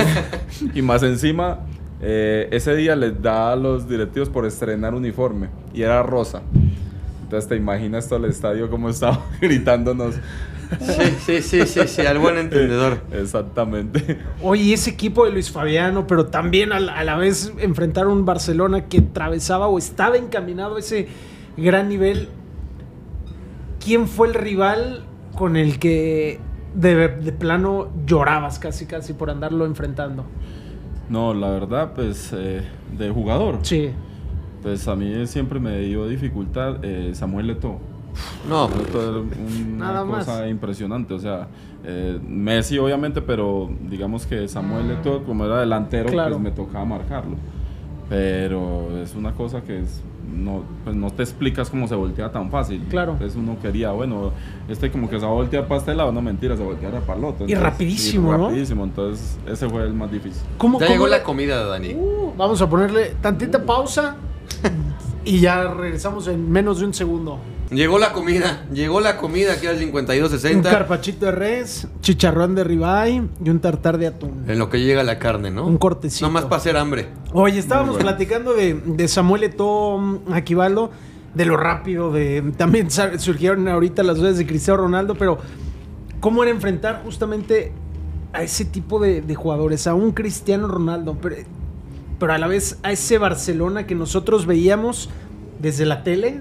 y 0.74 0.82
más 0.82 1.02
encima, 1.02 1.60
eh, 2.00 2.48
ese 2.50 2.74
día 2.74 2.96
les 2.96 3.20
da 3.22 3.52
a 3.52 3.56
los 3.56 3.88
directivos 3.88 4.28
por 4.28 4.46
estrenar 4.46 4.94
uniforme 4.94 5.48
y 5.74 5.82
era 5.82 6.02
rosa. 6.02 6.42
Entonces 7.22 7.48
te 7.48 7.56
imaginas 7.56 8.08
todo 8.08 8.24
el 8.24 8.30
estadio 8.30 8.68
como 8.68 8.88
estaba 8.88 9.20
gritándonos. 9.40 10.14
Sí, 10.80 11.02
sí, 11.26 11.42
sí, 11.42 11.66
sí, 11.66 11.80
sí, 11.86 12.00
al 12.06 12.18
buen 12.18 12.38
entendedor. 12.38 13.02
Exactamente. 13.12 14.18
Oye, 14.42 14.72
ese 14.72 14.88
equipo 14.90 15.26
de 15.26 15.32
Luis 15.32 15.50
Fabiano, 15.50 16.06
pero 16.06 16.26
también 16.26 16.72
a 16.72 16.80
la, 16.80 16.94
a 16.94 17.04
la 17.04 17.16
vez 17.16 17.52
enfrentar 17.58 18.06
un 18.06 18.24
Barcelona 18.24 18.86
que 18.86 18.98
atravesaba 19.00 19.68
o 19.68 19.76
estaba 19.76 20.16
encaminado 20.16 20.76
a 20.76 20.78
ese 20.78 21.08
gran 21.58 21.90
nivel. 21.90 22.28
¿Quién 23.84 24.08
fue 24.08 24.28
el 24.28 24.34
rival 24.34 25.04
con 25.34 25.56
el 25.56 25.78
que 25.78 26.38
de, 26.74 27.08
de 27.08 27.32
plano 27.32 27.88
llorabas 28.06 28.58
casi, 28.58 28.86
casi 28.86 29.12
por 29.12 29.30
andarlo 29.30 29.66
enfrentando? 29.66 30.24
No, 31.08 31.34
la 31.34 31.50
verdad, 31.50 31.92
pues 31.94 32.32
eh, 32.34 32.62
de 32.96 33.10
jugador. 33.10 33.58
Sí. 33.62 33.90
Pues 34.62 34.86
a 34.88 34.94
mí 34.96 35.26
siempre 35.26 35.58
me 35.60 35.78
dio 35.80 36.06
dificultad 36.06 36.76
eh, 36.84 37.10
Samuel 37.14 37.50
Eto'o. 37.50 37.78
No, 38.48 38.66
Esto 38.68 39.22
es 39.22 39.38
una 39.74 39.86
Nada 39.86 40.04
más. 40.04 40.26
cosa 40.26 40.46
impresionante. 40.48 41.14
O 41.14 41.18
sea, 41.18 41.48
eh, 41.84 42.18
Messi 42.26 42.78
obviamente, 42.78 43.20
pero 43.22 43.70
digamos 43.88 44.26
que 44.26 44.46
Samuel 44.48 44.90
Eto'o, 44.92 45.24
como 45.24 45.44
era 45.46 45.60
delantero, 45.60 46.10
Claro. 46.10 46.32
pues 46.32 46.42
me 46.42 46.50
tocaba 46.52 46.84
marcarlo. 46.84 47.36
Pero 48.08 48.98
es 49.02 49.14
una 49.14 49.32
cosa 49.32 49.62
que 49.62 49.80
es, 49.80 50.02
no, 50.30 50.62
pues 50.84 50.94
no 50.96 51.10
te 51.10 51.22
explicas 51.22 51.70
cómo 51.70 51.88
se 51.88 51.94
voltea 51.94 52.30
tan 52.30 52.50
fácil. 52.50 52.84
Claro. 52.88 53.12
Entonces 53.12 53.36
uno 53.36 53.56
quería, 53.60 53.90
bueno, 53.90 54.32
este 54.68 54.90
como 54.90 55.08
que 55.08 55.18
se 55.18 55.24
va 55.24 55.32
a 55.32 55.34
voltear 55.34 55.66
para 55.66 55.80
este 55.80 55.94
lado, 55.94 56.12
no 56.12 56.22
mentira, 56.22 56.56
se 56.56 56.62
voltea 56.62 56.90
para 57.00 57.18
el 57.18 57.24
otro. 57.24 57.48
Y 57.48 57.54
rapidísimo, 57.54 58.32
¿no? 58.36 58.48
Rapidísimo, 58.48 58.84
entonces 58.84 59.38
ese 59.46 59.68
fue 59.68 59.82
el 59.84 59.94
más 59.94 60.10
difícil. 60.10 60.42
¿Cómo, 60.58 60.78
ya 60.78 60.86
cómo 60.86 60.94
llegó 60.94 61.06
la 61.08 61.22
comida, 61.22 61.64
Dani. 61.66 61.94
Uh, 61.94 62.32
vamos 62.36 62.60
a 62.62 62.68
ponerle 62.68 63.16
tantita 63.20 63.64
pausa 63.64 64.16
y 65.24 65.40
ya 65.40 65.72
regresamos 65.72 66.28
en 66.28 66.50
menos 66.50 66.80
de 66.80 66.86
un 66.86 66.94
segundo. 66.94 67.38
Llegó 67.72 67.98
la 67.98 68.12
comida, 68.12 68.66
llegó 68.72 69.00
la 69.00 69.16
comida 69.16 69.54
aquí 69.54 69.66
al 69.66 69.74
Un 69.74 69.80
5260. 69.80 70.70
carpachito 70.70 71.26
de 71.26 71.32
res, 71.32 71.88
chicharrón 72.00 72.54
de 72.54 72.64
ribeye 72.64 73.22
y 73.42 73.50
un 73.50 73.60
tartar 73.60 73.96
de 73.98 74.08
atún. 74.08 74.44
En 74.46 74.58
lo 74.58 74.68
que 74.68 74.80
llega 74.80 75.02
la 75.02 75.18
carne, 75.18 75.50
¿no? 75.50 75.66
Un 75.66 75.78
cortecito. 75.78 76.26
No 76.26 76.32
más 76.32 76.44
para 76.44 76.56
hacer 76.56 76.76
hambre. 76.76 77.08
Oye, 77.32 77.58
estábamos 77.58 77.94
bueno. 77.94 78.08
platicando 78.10 78.52
de, 78.52 78.74
de 78.74 79.08
Samuel 79.08 79.44
Eto'o, 79.44 80.20
Aquivaldo, 80.32 80.90
de 81.34 81.46
lo 81.46 81.56
rápido, 81.56 82.12
de 82.12 82.42
también 82.58 82.88
surgieron 82.90 83.66
ahorita 83.68 84.02
las 84.02 84.18
dudas 84.18 84.36
de 84.36 84.46
Cristiano 84.46 84.82
Ronaldo, 84.82 85.14
pero 85.14 85.38
¿cómo 86.20 86.42
era 86.42 86.52
enfrentar 86.52 87.00
justamente 87.04 87.72
a 88.34 88.42
ese 88.42 88.66
tipo 88.66 89.00
de, 89.00 89.22
de 89.22 89.34
jugadores, 89.34 89.86
a 89.86 89.94
un 89.94 90.12
Cristiano 90.12 90.68
Ronaldo, 90.68 91.16
pero, 91.20 91.36
pero 92.18 92.34
a 92.34 92.38
la 92.38 92.46
vez 92.48 92.78
a 92.82 92.92
ese 92.92 93.16
Barcelona 93.18 93.86
que 93.86 93.94
nosotros 93.94 94.44
veíamos 94.46 95.08
desde 95.58 95.86
la 95.86 96.02
tele 96.02 96.40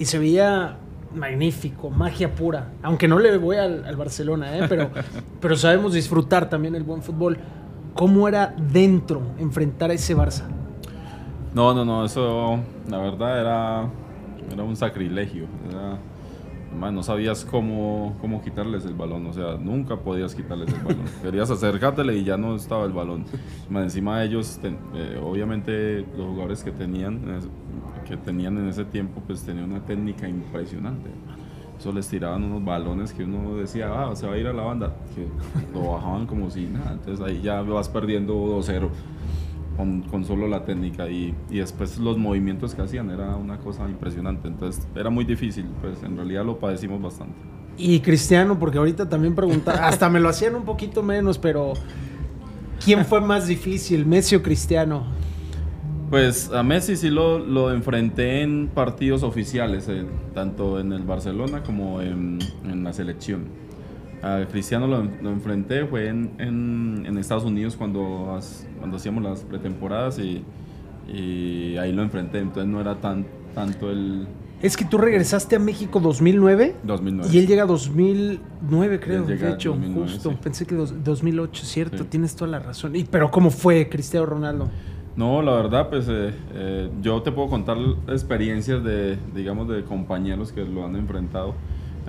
y 0.00 0.04
se 0.06 0.18
veía 0.18 0.78
magnífico, 1.14 1.90
magia 1.90 2.34
pura, 2.34 2.68
aunque 2.82 3.06
no 3.06 3.18
le 3.18 3.36
voy 3.36 3.56
al, 3.56 3.84
al 3.84 3.96
Barcelona, 3.96 4.56
¿eh? 4.58 4.62
pero, 4.68 4.90
pero 5.40 5.54
sabemos 5.56 5.92
disfrutar 5.92 6.48
también 6.48 6.74
el 6.74 6.82
buen 6.82 7.02
fútbol. 7.02 7.38
¿Cómo 7.94 8.26
era 8.28 8.54
dentro 8.72 9.20
enfrentar 9.38 9.90
a 9.90 9.94
ese 9.94 10.16
Barça? 10.16 10.44
No, 11.54 11.74
no, 11.74 11.84
no, 11.84 12.04
eso 12.04 12.60
la 12.88 12.98
verdad 12.98 13.40
era, 13.40 13.90
era 14.52 14.62
un 14.62 14.76
sacrilegio. 14.76 15.46
Era, 15.68 15.98
además, 16.70 16.92
no 16.92 17.02
sabías 17.02 17.44
cómo, 17.44 18.16
cómo 18.20 18.40
quitarles 18.42 18.84
el 18.84 18.94
balón, 18.94 19.26
o 19.26 19.32
sea, 19.32 19.56
nunca 19.58 19.96
podías 19.96 20.36
quitarles 20.36 20.72
el 20.72 20.80
balón. 20.80 21.02
Querías 21.22 21.50
acercártele 21.50 22.16
y 22.16 22.22
ya 22.22 22.36
no 22.36 22.54
estaba 22.54 22.84
el 22.84 22.92
balón. 22.92 23.24
Más 23.68 23.82
encima 23.82 24.20
de 24.20 24.26
ellos, 24.26 24.60
ten- 24.62 24.78
eh, 24.94 25.20
obviamente 25.20 26.06
los 26.16 26.28
jugadores 26.28 26.62
que 26.62 26.70
tenían, 26.70 27.14
en 27.28 27.34
ese- 27.34 27.48
que 28.10 28.16
tenían 28.16 28.58
en 28.58 28.68
ese 28.68 28.84
tiempo, 28.84 29.22
pues 29.24 29.42
tenían 29.42 29.70
una 29.70 29.80
técnica 29.80 30.28
impresionante. 30.28 31.08
Eso 31.78 31.92
les 31.92 32.08
tiraban 32.08 32.42
unos 32.44 32.62
balones 32.62 33.14
que 33.14 33.24
uno 33.24 33.54
decía, 33.54 33.90
ah, 33.94 34.14
se 34.14 34.26
va 34.26 34.34
a 34.34 34.36
ir 34.36 34.46
a 34.48 34.52
la 34.52 34.64
banda, 34.64 34.94
que 35.14 35.26
lo 35.72 35.92
bajaban 35.92 36.26
como 36.26 36.50
si 36.50 36.66
nada. 36.66 36.92
Entonces 36.92 37.24
ahí 37.24 37.40
ya 37.40 37.62
vas 37.62 37.88
perdiendo 37.88 38.34
2-0 38.34 38.88
con, 39.76 40.02
con 40.02 40.24
solo 40.24 40.48
la 40.48 40.64
técnica 40.64 41.08
y, 41.08 41.34
y 41.48 41.58
después 41.58 41.98
los 41.98 42.18
movimientos 42.18 42.74
que 42.74 42.82
hacían 42.82 43.10
era 43.10 43.36
una 43.36 43.58
cosa 43.58 43.88
impresionante. 43.88 44.48
Entonces 44.48 44.86
era 44.94 45.08
muy 45.08 45.24
difícil, 45.24 45.66
pues 45.80 46.02
en 46.02 46.16
realidad 46.16 46.44
lo 46.44 46.58
padecimos 46.58 47.00
bastante. 47.00 47.38
Y 47.78 48.00
Cristiano, 48.00 48.58
porque 48.58 48.76
ahorita 48.76 49.08
también 49.08 49.34
preguntaba, 49.34 49.78
hasta 49.86 50.10
me 50.10 50.20
lo 50.20 50.28
hacían 50.28 50.56
un 50.56 50.64
poquito 50.64 51.02
menos, 51.02 51.38
pero 51.38 51.74
¿quién 52.84 53.06
fue 53.06 53.20
más 53.20 53.46
difícil, 53.46 54.04
Messi 54.04 54.34
o 54.34 54.42
Cristiano? 54.42 55.19
Pues 56.10 56.50
a 56.52 56.62
Messi 56.64 56.96
sí 56.96 57.08
lo, 57.08 57.38
lo 57.38 57.72
enfrenté 57.72 58.42
en 58.42 58.68
partidos 58.68 59.22
oficiales, 59.22 59.88
eh, 59.88 60.04
tanto 60.34 60.80
en 60.80 60.92
el 60.92 61.02
Barcelona 61.04 61.62
como 61.62 62.00
en, 62.00 62.40
en 62.68 62.82
la 62.82 62.92
selección. 62.92 63.44
A 64.22 64.44
Cristiano 64.50 64.86
lo, 64.88 65.04
lo 65.22 65.30
enfrenté, 65.30 65.86
fue 65.86 66.08
en, 66.08 66.32
en- 66.38 67.04
en 67.06 67.16
Estados 67.16 67.44
Unidos 67.44 67.76
cuando, 67.76 68.38
cuando 68.78 68.96
hacíamos 68.96 69.22
las 69.22 69.40
pretemporadas 69.44 70.18
y, 70.18 70.42
y 71.08 71.76
ahí 71.78 71.92
lo 71.92 72.02
enfrenté, 72.02 72.38
entonces 72.40 72.66
no 72.66 72.80
era 72.80 72.96
tan, 72.96 73.24
tanto 73.54 73.90
el 73.90 74.26
Es 74.62 74.76
que 74.76 74.84
tú 74.84 74.98
regresaste 74.98 75.56
a 75.56 75.58
México 75.60 76.00
2009 76.00 76.74
2009. 76.82 77.30
y 77.32 77.38
él 77.38 77.46
llega 77.46 77.64
2009, 77.66 79.00
creo, 79.00 79.22
de 79.22 79.34
hecho, 79.52 79.70
2009, 79.70 80.10
justo. 80.12 80.30
sí. 80.32 80.36
Pensé 80.42 80.66
que 80.66 80.74
dos- 80.74 80.92
2008, 81.04 81.64
cierto, 81.64 81.98
Sí. 81.98 82.04
tienes 82.10 82.34
toda 82.34 82.50
la 82.50 82.58
razón. 82.58 82.96
Y, 82.96 83.04
pero 83.04 83.30
¿cómo 83.30 83.50
fue 83.50 83.88
Cristiano 83.88 84.26
Ronaldo? 84.26 84.68
No, 85.20 85.42
la 85.42 85.52
verdad, 85.52 85.90
pues 85.90 86.08
eh, 86.08 86.32
eh, 86.54 86.90
yo 87.02 87.20
te 87.20 87.30
puedo 87.30 87.48
contar 87.50 87.76
experiencias 88.08 88.82
de, 88.82 89.18
digamos, 89.34 89.68
de 89.68 89.84
compañeros 89.84 90.50
que 90.50 90.64
lo 90.64 90.86
han 90.86 90.96
enfrentado. 90.96 91.52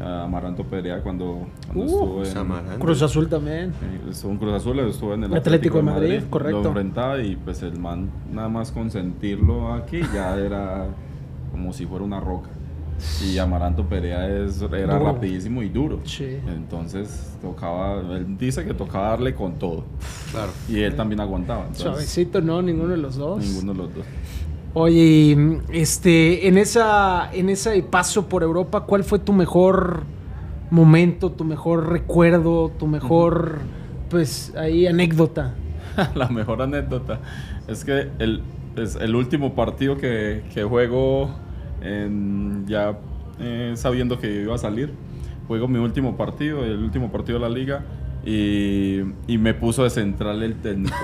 A 0.01 0.23
Amaranto 0.23 0.63
Perea 0.63 1.01
cuando, 1.03 1.45
cuando 1.67 1.83
Uh, 1.83 1.85
estuvo 1.85 2.15
pues, 2.15 2.35
en. 2.73 2.79
Cruz 2.79 3.01
Azul 3.01 3.27
también. 3.27 3.71
eh, 3.71 4.09
estuvo 4.09 4.31
en 4.31 4.37
Cruz 4.37 4.53
Azul, 4.53 4.79
estuvo 4.79 5.13
en 5.13 5.25
el 5.25 5.35
Atlético 5.35 5.77
de 5.77 5.83
Madrid, 5.83 6.21
correcto. 6.29 6.61
Lo 6.61 6.67
enfrentaba 6.69 7.21
y 7.21 7.35
pues 7.35 7.61
el 7.63 7.77
man, 7.77 8.09
nada 8.31 8.47
más 8.47 8.71
con 8.71 8.89
sentirlo 8.89 9.73
aquí, 9.73 9.99
ya 10.13 10.37
era 10.37 10.85
como 11.51 11.73
si 11.73 11.85
fuera 11.85 12.05
una 12.05 12.21
roca. 12.21 12.49
Y 13.23 13.37
Amaranto 13.37 13.83
Perea 13.85 14.27
es, 14.27 14.61
era 14.61 14.97
Duro. 14.97 15.13
rapidísimo 15.13 15.63
y 15.63 15.69
duro. 15.69 15.99
Sí. 16.03 16.37
Entonces 16.47 17.35
tocaba, 17.41 17.99
él 18.15 18.37
dice 18.37 18.63
que 18.65 18.73
tocaba 18.73 19.09
darle 19.09 19.33
con 19.33 19.57
todo. 19.57 19.83
Claro. 20.31 20.51
Y 20.69 20.79
él 20.79 20.95
también 20.95 21.19
aguantaba. 21.19 21.61
entonces, 21.61 21.83
Suavecito, 21.83 22.41
no, 22.41 22.61
ninguno 22.61 22.89
de 22.89 22.97
los 22.97 23.15
dos. 23.15 23.43
Ninguno 23.43 23.73
de 23.73 23.77
los 23.79 23.95
dos. 23.95 24.05
Oye, 24.73 25.59
este, 25.73 26.47
en 26.47 26.57
esa, 26.57 27.29
en 27.33 27.49
ese 27.49 27.81
paso 27.83 28.29
por 28.29 28.41
Europa, 28.43 28.81
¿cuál 28.81 29.03
fue 29.03 29.19
tu 29.19 29.33
mejor 29.33 30.03
momento, 30.69 31.31
tu 31.31 31.43
mejor 31.43 31.89
recuerdo, 31.89 32.71
tu 32.79 32.87
mejor, 32.87 33.59
pues, 34.09 34.53
ahí 34.55 34.87
anécdota? 34.87 35.55
La 36.15 36.29
mejor 36.29 36.61
anécdota 36.61 37.19
es 37.67 37.83
que 37.83 38.09
el, 38.19 38.43
es 38.77 38.95
el 38.95 39.13
último 39.15 39.55
partido 39.55 39.97
que, 39.97 40.43
que 40.53 40.63
juego 40.63 41.31
en- 41.81 42.65
ya 42.67 42.97
eh, 43.39 43.73
sabiendo 43.75 44.19
que 44.19 44.41
iba 44.43 44.55
a 44.55 44.57
salir, 44.57 44.91
juego 45.47 45.67
mi 45.67 45.79
último 45.79 46.15
partido, 46.17 46.63
el 46.63 46.77
último 46.83 47.11
partido 47.11 47.39
de 47.39 47.49
la 47.49 47.53
liga 47.53 47.83
y, 48.25 48.99
y 49.27 49.37
me 49.37 49.53
puso 49.53 49.83
de 49.83 49.89
central 49.89 50.43
el 50.43 50.55
técnico. 50.55 50.95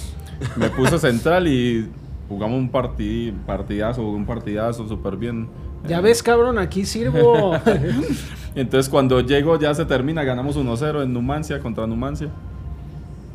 me 0.56 0.68
puso 0.70 0.98
central 0.98 1.48
y 1.48 1.88
jugamos 2.28 2.58
un 2.58 2.68
partid, 2.70 3.32
partidazo, 3.46 4.08
un 4.08 4.24
partidazo 4.24 4.86
súper 4.88 5.16
bien. 5.16 5.48
Ya 5.88 5.98
Eh, 5.98 6.02
ves, 6.02 6.22
cabrón, 6.22 6.58
aquí 6.58 6.84
sirvo. 6.84 7.52
entonces 8.54 8.88
cuando 8.88 9.20
llego 9.20 9.58
ya 9.58 9.74
se 9.74 9.84
termina, 9.84 10.22
ganamos 10.24 10.56
1-0 10.56 11.02
en 11.02 11.12
Numancia 11.12 11.58
contra 11.60 11.86
Numancia. 11.86 12.28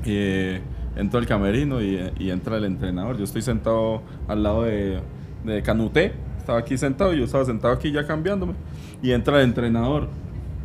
Y 0.05 0.57
entro 0.95 1.19
al 1.19 1.25
camerino 1.25 1.81
y, 1.81 1.99
y 2.19 2.29
entra 2.29 2.57
el 2.57 2.65
entrenador. 2.65 3.17
Yo 3.17 3.23
estoy 3.23 3.41
sentado 3.41 4.01
al 4.27 4.43
lado 4.43 4.63
de, 4.63 4.99
de 5.43 5.61
Canuté. 5.63 6.13
Estaba 6.45 6.59
aquí 6.59 6.77
sentado 6.77 7.11
y 7.11 7.17
yo 7.17 7.23
estaba 7.25 7.43
sentado 7.43 7.73
aquí 7.73 7.91
ya 7.91 8.05
cambiándome. 8.05 8.53
Y 9.01 9.13
entra 9.13 9.39
el 9.41 9.45
entrenador. 9.45 10.09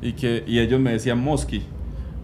Y, 0.02 0.12
que, 0.12 0.44
y 0.46 0.58
ellos 0.58 0.78
me 0.78 0.92
decían 0.92 1.18
Mosqui. 1.18 1.62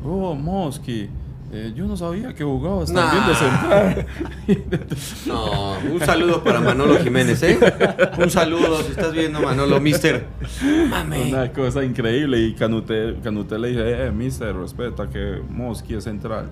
Oh, 0.04 0.34
Mosqui. 0.34 1.08
eh, 1.52 1.72
yo 1.74 1.86
no 1.86 1.96
sabía 1.96 2.34
que 2.34 2.44
jugabas 2.44 2.92
tan 2.92 3.10
bien 3.10 3.24
de 3.24 3.32
Nah. 3.32 3.38
central. 3.38 4.06
No, 5.26 5.72
un 5.94 6.00
saludo 6.00 6.44
para 6.44 6.60
Manolo 6.60 6.98
Jiménez, 6.98 7.42
¿eh? 7.44 7.58
Un 8.18 8.30
saludo, 8.30 8.82
si 8.82 8.90
estás 8.90 9.12
viendo, 9.14 9.40
Manolo, 9.40 9.80
mister. 9.80 10.26
Mame. 10.90 11.30
Una 11.30 11.50
cosa 11.50 11.82
increíble. 11.82 12.38
Y 12.40 12.52
Canuté, 12.54 13.16
Canuté 13.22 13.58
le 13.58 13.68
dije, 13.68 14.06
eh, 14.06 14.10
mister, 14.12 14.54
respeta 14.54 15.08
que 15.08 15.40
Mosqui 15.48 15.94
es 15.94 16.04
central. 16.04 16.50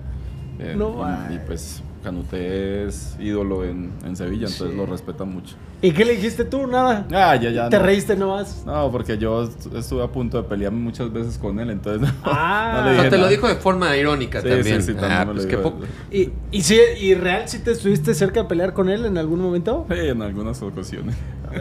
Eh, 0.57 0.73
No, 0.75 1.05
y, 1.29 1.35
y 1.35 1.39
pues 1.45 1.83
Canuté 2.05 2.85
es 2.85 3.15
ídolo 3.19 3.63
en, 3.65 3.91
en 4.05 4.15
Sevilla, 4.15 4.45
entonces 4.47 4.69
Sí. 4.71 4.77
lo 4.77 4.85
respetan 4.85 5.33
mucho. 5.33 5.55
¿Y 5.81 5.91
qué 5.91 6.05
le 6.05 6.13
dijiste 6.15 6.45
tú? 6.45 6.67
Nada. 6.67 7.05
Ah, 7.11 7.35
ya, 7.35 7.49
ya. 7.49 7.67
¿Te 7.69 7.77
no. 7.77 7.83
reíste 7.83 8.15
nomás? 8.15 8.63
No, 8.65 8.91
porque 8.91 9.17
yo 9.17 9.43
est- 9.43 9.73
estuve 9.75 10.03
a 10.03 10.07
punto 10.07 10.37
de 10.41 10.47
pelearme 10.47 10.79
muchas 10.79 11.11
veces 11.11 11.37
con 11.39 11.59
él, 11.59 11.71
entonces 11.71 12.07
Ah. 12.23 12.73
no 12.75 12.81
O 12.81 12.83
le 12.85 12.89
dije 12.91 13.01
sea, 13.01 13.09
te 13.09 13.17
lo 13.17 13.27
dijo 13.27 13.47
de 13.47 13.55
forma 13.55 13.97
irónica 13.97 14.41
Sí, 14.41 14.49
también. 14.49 14.81
sí, 14.83 14.93
sí, 14.93 14.93
también 14.93 15.11
ah, 15.13 15.25
me 15.25 15.33
lo 15.33 15.71
pues. 15.73 15.89
¿Y, 16.11 16.29
y, 16.51 16.61
¿Y 17.01 17.15
real 17.15 17.49
si 17.49 17.59
te 17.59 17.71
estuviste 17.71 18.13
cerca 18.13 18.43
de 18.43 18.47
pelear 18.49 18.73
con 18.73 18.89
él 18.89 19.05
en 19.05 19.17
algún 19.17 19.41
momento? 19.41 19.87
Sí, 19.89 19.97
en 19.99 20.21
algunas 20.21 20.61
ocasiones. 20.61 21.15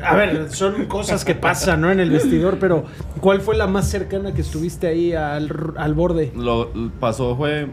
A 0.05 0.15
ver, 0.17 0.51
son 0.51 0.85
cosas 0.87 1.25
que 1.25 1.35
pasan, 1.35 1.81
¿no? 1.81 1.91
En 1.91 2.01
el 2.01 2.11
vestidor, 2.11 2.59
pero 2.59 2.85
¿cuál 3.21 3.41
fue 3.41 3.57
la 3.57 3.67
más 3.67 3.89
cercana 3.89 4.35
que 4.35 4.41
estuviste 4.43 4.87
ahí 4.89 5.13
al, 5.15 5.73
al 5.77 5.95
borde? 5.95 6.33
Lo 6.37 6.71
lo 6.75 6.91
pasó 7.01 7.37
fue, 7.37 7.69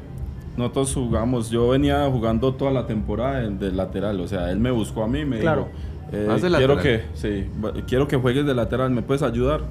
nosotros 0.57 0.93
jugamos, 0.93 1.49
yo 1.49 1.69
venía 1.69 2.09
jugando 2.09 2.53
toda 2.53 2.71
la 2.71 2.85
temporada 2.85 3.41
de, 3.41 3.71
lateral, 3.71 4.19
o 4.19 4.27
sea, 4.27 4.51
él 4.51 4.59
me 4.59 4.71
buscó 4.71 5.03
a 5.03 5.07
mí, 5.07 5.23
me 5.25 5.39
Claro. 5.39 5.67
dijo, 6.11 6.17
eh, 6.17 6.25
Más 6.27 6.41
de 6.41 6.49
quiero 6.49 6.75
lateral. 6.75 7.01
que, 7.01 7.17
sí, 7.17 7.45
quiero 7.87 8.07
que 8.07 8.17
juegues 8.17 8.45
de 8.45 8.53
lateral, 8.53 8.91
¿me 8.91 9.01
puedes 9.01 9.23
ayudar? 9.23 9.61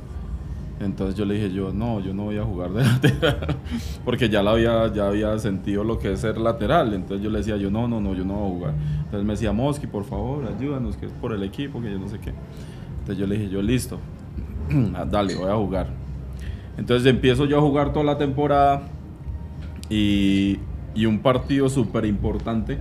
Entonces 0.80 1.14
yo 1.14 1.26
le 1.26 1.34
dije, 1.34 1.52
yo 1.52 1.74
no, 1.74 2.00
yo 2.00 2.14
no 2.14 2.24
voy 2.24 2.38
a 2.38 2.44
jugar 2.44 2.70
de 2.70 2.82
lateral, 2.84 3.56
porque 4.04 4.30
ya, 4.30 4.42
la 4.42 4.52
había, 4.52 4.90
ya 4.92 5.08
había 5.08 5.38
sentido 5.38 5.84
lo 5.84 5.98
que 5.98 6.12
es 6.12 6.20
ser 6.20 6.38
lateral, 6.38 6.94
entonces 6.94 7.22
yo 7.22 7.30
le 7.30 7.38
decía, 7.38 7.56
yo 7.58 7.70
no, 7.70 7.86
no, 7.86 8.00
no, 8.00 8.14
yo 8.14 8.24
no 8.24 8.34
voy 8.34 8.46
a 8.46 8.54
jugar. 8.54 8.74
Entonces 9.04 9.24
me 9.26 9.32
decía, 9.34 9.52
Mosqui, 9.52 9.86
por 9.86 10.04
favor, 10.04 10.44
ayúdanos, 10.46 10.96
que 10.96 11.06
es 11.06 11.12
por 11.12 11.32
el 11.34 11.42
equipo, 11.42 11.82
que 11.82 11.90
yo 11.90 11.98
no 11.98 12.08
sé 12.08 12.18
qué. 12.18 12.32
Entonces 13.00 13.18
yo 13.18 13.26
le 13.26 13.36
dije, 13.36 13.50
yo 13.50 13.60
listo, 13.60 13.98
Ah, 14.94 15.04
dale, 15.04 15.34
voy 15.34 15.50
a 15.50 15.56
jugar. 15.56 15.88
Entonces 16.78 17.06
empiezo 17.06 17.44
yo 17.44 17.58
a 17.58 17.60
jugar 17.60 17.92
toda 17.92 18.04
la 18.04 18.16
temporada 18.16 18.82
y, 19.90 20.59
y 20.94 21.06
un 21.06 21.20
partido 21.20 21.68
súper 21.68 22.04
importante 22.04 22.78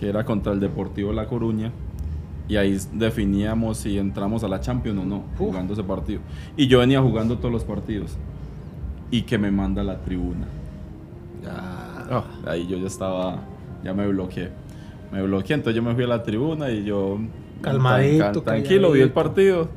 que 0.00 0.08
era 0.08 0.24
contra 0.24 0.52
el 0.52 0.60
Deportivo 0.60 1.12
La 1.12 1.26
Coruña 1.26 1.70
y 2.48 2.56
ahí 2.56 2.76
definíamos 2.92 3.78
si 3.78 3.98
entramos 3.98 4.42
a 4.44 4.48
la 4.48 4.60
Champions 4.60 5.00
o 5.00 5.04
no 5.04 5.22
jugando 5.38 5.72
ese 5.74 5.84
partido. 5.84 6.20
Y 6.56 6.66
yo 6.66 6.80
venía 6.80 7.00
jugando 7.00 7.38
todos 7.38 7.52
los 7.52 7.64
partidos 7.64 8.16
y 9.10 9.22
que 9.22 9.38
me 9.38 9.50
manda 9.50 9.82
a 9.82 9.84
la 9.84 9.98
tribuna. 9.98 10.46
Ah, 11.48 12.24
ahí 12.46 12.66
yo 12.66 12.78
ya 12.78 12.86
estaba, 12.86 13.38
ya 13.84 13.92
me 13.94 14.06
bloqueé. 14.08 14.50
Me 15.12 15.22
bloqueé, 15.22 15.54
entonces 15.56 15.76
yo 15.76 15.82
me 15.82 15.94
fui 15.94 16.04
a 16.04 16.08
la 16.08 16.22
tribuna 16.22 16.70
y 16.70 16.84
yo 16.84 17.18
Calmadito, 17.60 18.24
tan- 18.24 18.32
tan- 18.34 18.44
tranquilo, 18.44 18.90
vi 18.92 19.00
el 19.00 19.10
partido 19.12 19.68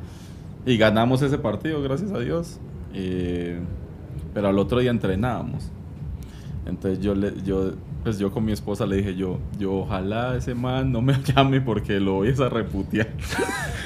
y 0.64 0.76
ganamos 0.76 1.22
ese 1.22 1.38
partido, 1.38 1.82
gracias 1.82 2.10
a 2.12 2.18
Dios. 2.18 2.58
Eh, 2.94 3.60
pero 4.34 4.48
al 4.48 4.58
otro 4.58 4.80
día 4.80 4.90
entrenábamos. 4.90 5.70
Entonces 6.66 7.00
yo 7.00 7.14
le, 7.14 7.32
yo, 7.44 7.72
pues 8.02 8.18
yo 8.18 8.32
con 8.32 8.44
mi 8.44 8.50
esposa 8.50 8.86
le 8.86 8.96
dije 8.96 9.14
yo, 9.14 9.38
yo 9.58 9.72
ojalá 9.72 10.36
ese 10.36 10.54
man 10.54 10.90
no 10.90 11.00
me 11.00 11.14
llame 11.24 11.60
porque 11.60 12.00
lo 12.00 12.14
voy 12.14 12.34
a 12.36 12.48
reputear. 12.48 13.08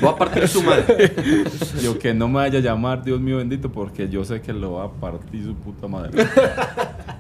Voy 0.01 0.11
a 0.11 0.17
partir 0.17 0.49
su 0.49 0.63
madre. 0.63 1.13
Yo 1.83 1.99
que 1.99 2.15
no 2.15 2.27
me 2.27 2.37
vaya 2.37 2.59
a 2.59 2.63
llamar, 2.63 3.05
Dios 3.05 3.21
mío 3.21 3.37
bendito, 3.37 3.71
porque 3.71 4.09
yo 4.09 4.25
sé 4.25 4.41
que 4.41 4.53
lo 4.55 4.73
va 4.73 4.85
a 4.85 4.91
partir 4.91 5.45
su 5.45 5.55
puta 5.55 5.89
madre. 5.89 6.27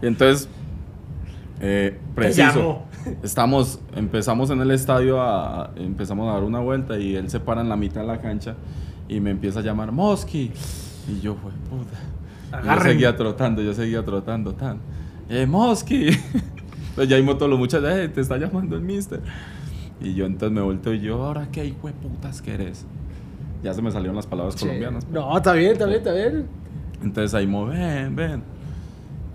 Y 0.00 0.06
entonces, 0.06 0.48
eh, 1.60 1.98
preciso, 2.14 2.84
estamos, 3.22 3.80
empezamos 3.94 4.48
en 4.48 4.62
el 4.62 4.70
estadio, 4.70 5.20
a, 5.20 5.72
empezamos 5.76 6.26
a 6.30 6.32
dar 6.32 6.42
una 6.42 6.60
vuelta 6.60 6.98
y 6.98 7.16
él 7.16 7.28
se 7.28 7.38
para 7.38 7.60
en 7.60 7.68
la 7.68 7.76
mitad 7.76 8.00
de 8.00 8.06
la 8.06 8.18
cancha 8.18 8.54
y 9.08 9.20
me 9.20 9.30
empieza 9.30 9.60
a 9.60 9.62
llamar 9.62 9.92
Mosky. 9.92 10.52
Y 11.06 11.20
yo, 11.20 11.34
fue 11.34 11.50
puta. 11.68 11.98
Yo 12.64 12.82
seguía 12.82 13.14
trotando, 13.14 13.60
yo 13.60 13.74
seguía 13.74 14.02
trotando, 14.02 14.54
tan. 14.54 14.80
¡Eh, 15.30 15.46
Mosky! 15.46 16.08
Entonces 16.08 17.08
ya 17.08 17.16
vimos 17.16 17.38
todos 17.38 17.48
los 17.48 17.58
muchachos, 17.58 17.88
¡eh, 17.88 18.08
te 18.08 18.20
está 18.20 18.36
llamando 18.36 18.74
el 18.74 18.82
mister! 18.82 19.20
Y 20.00 20.14
yo 20.14 20.26
entonces 20.26 20.52
me 20.52 20.60
volteo 20.60 20.92
y 20.92 21.00
yo, 21.00 21.22
¿ahora 21.22 21.48
qué 21.52 21.64
hijo 21.64 21.86
de 21.86 21.92
putas 21.92 22.42
que 22.42 22.54
eres? 22.54 22.84
Ya 23.62 23.72
se 23.72 23.80
me 23.80 23.92
salieron 23.92 24.16
las 24.16 24.26
palabras 24.26 24.56
colombianas. 24.56 25.06
No, 25.08 25.36
está 25.36 25.52
bien, 25.52 25.72
está 25.72 25.86
bien, 25.86 25.98
está 25.98 26.12
bien. 26.12 26.46
Entonces 27.00 27.32
ahí 27.34 27.46
mo, 27.46 27.66
ven, 27.66 28.16
ven. 28.16 28.42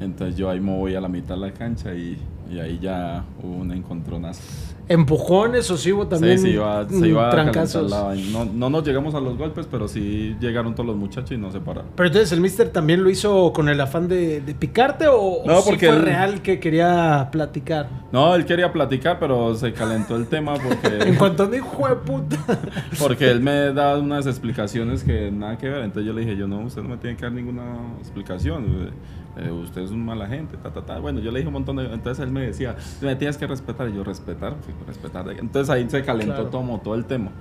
Entonces 0.02 0.36
yo 0.36 0.50
ahí 0.50 0.60
me 0.60 0.76
voy 0.76 0.96
a 0.96 1.02
la 1.02 1.08
mitad 1.08 1.36
de 1.36 1.42
la 1.42 1.54
cancha 1.54 1.94
y, 1.94 2.18
y 2.52 2.60
ahí 2.60 2.78
ya 2.82 3.24
hubo 3.42 3.56
un 3.56 3.72
encontronazo. 3.72 4.42
Empujones 4.88 5.70
o 5.72 5.78
sí 5.78 5.92
hubo 5.92 6.08
también 6.08 6.38
sí, 6.38 6.50
iba, 6.52 6.88
se 6.88 7.20
a 7.20 7.30
trancazos. 7.30 7.90
la 7.90 8.14
no, 8.32 8.46
no 8.46 8.70
nos 8.70 8.86
llegamos 8.86 9.16
a 9.16 9.20
los 9.20 9.38
golpes, 9.38 9.68
pero 9.70 9.88
sí 9.88 10.36
llegaron 10.40 10.76
todos 10.76 10.86
los 10.88 10.96
muchachos 10.96 11.32
y 11.32 11.38
nos 11.38 11.54
separaron. 11.54 11.90
Pero 11.96 12.08
entonces 12.08 12.32
el 12.32 12.40
mister 12.42 12.70
también 12.70 13.04
lo 13.04 13.10
hizo 13.10 13.52
con 13.52 13.68
el 13.70 13.82
afán 13.82 14.08
de, 14.08 14.42
de 14.42 14.54
picarte 14.54 15.08
o, 15.08 15.18
o 15.20 15.48
No, 15.48 15.62
sí 15.62 15.76
fue 15.78 15.90
él- 15.90 16.02
real 16.04 16.42
que 16.42 16.60
quería 16.60 17.30
platicar. 17.32 17.90
No, 18.12 18.36
él 18.36 18.46
quería 18.46 18.72
platicar, 18.72 19.18
pero 19.20 19.56
se 19.56 19.74
calentó 19.74 20.16
el 20.16 20.28
tema 20.28 20.54
En 20.56 20.62
porque, 20.62 21.16
cuanto 21.18 21.48
dijo, 21.48 21.68
"Hijo 21.74 21.90
de 21.90 21.96
puta. 21.96 22.38
porque 23.00 23.32
él 23.32 23.42
me 23.42 23.74
da 23.74 23.98
unas 23.98 24.28
explicaciones 24.28 25.04
que 25.04 25.32
nada 25.32 25.58
que 25.58 25.68
ver. 25.68 25.84
Entonces 25.84 26.06
yo 26.06 26.14
le 26.14 26.22
dije, 26.22 26.38
yo 26.38 26.48
no, 26.48 26.60
usted 26.60 26.84
no 26.84 26.90
me 26.90 26.98
tiene 26.98 27.16
que 27.18 27.24
dar 27.24 27.32
ninguna 27.32 27.64
explicación. 28.00 28.92
Eh, 29.38 29.52
usted 29.52 29.82
es 29.82 29.92
un 29.92 30.06
mala 30.06 30.28
gente, 30.28 30.56
ta, 30.58 30.72
ta, 30.72 30.82
ta. 30.86 31.00
Bueno, 31.00 31.20
yo 31.20 31.32
le 31.32 31.40
dije 31.40 31.48
un 31.48 31.54
montón 31.54 31.76
de... 31.76 31.86
Entonces 31.94 32.24
él 32.24 32.32
me 32.32 32.42
decía, 32.42 32.76
me 33.02 33.16
tienes 33.16 33.38
que 33.38 33.46
respetar. 33.48 33.90
Y 33.90 33.94
yo, 33.96 34.04
respetar, 34.04 34.56
sí, 34.66 34.72
respetar. 34.88 35.30
Entonces 35.32 35.70
ahí 35.70 35.90
se 35.90 36.04
calentó 36.04 36.34
Claro. 36.36 36.50
todo, 36.50 36.80
todo 36.84 36.96
el 36.96 37.06
tema. 37.06 37.32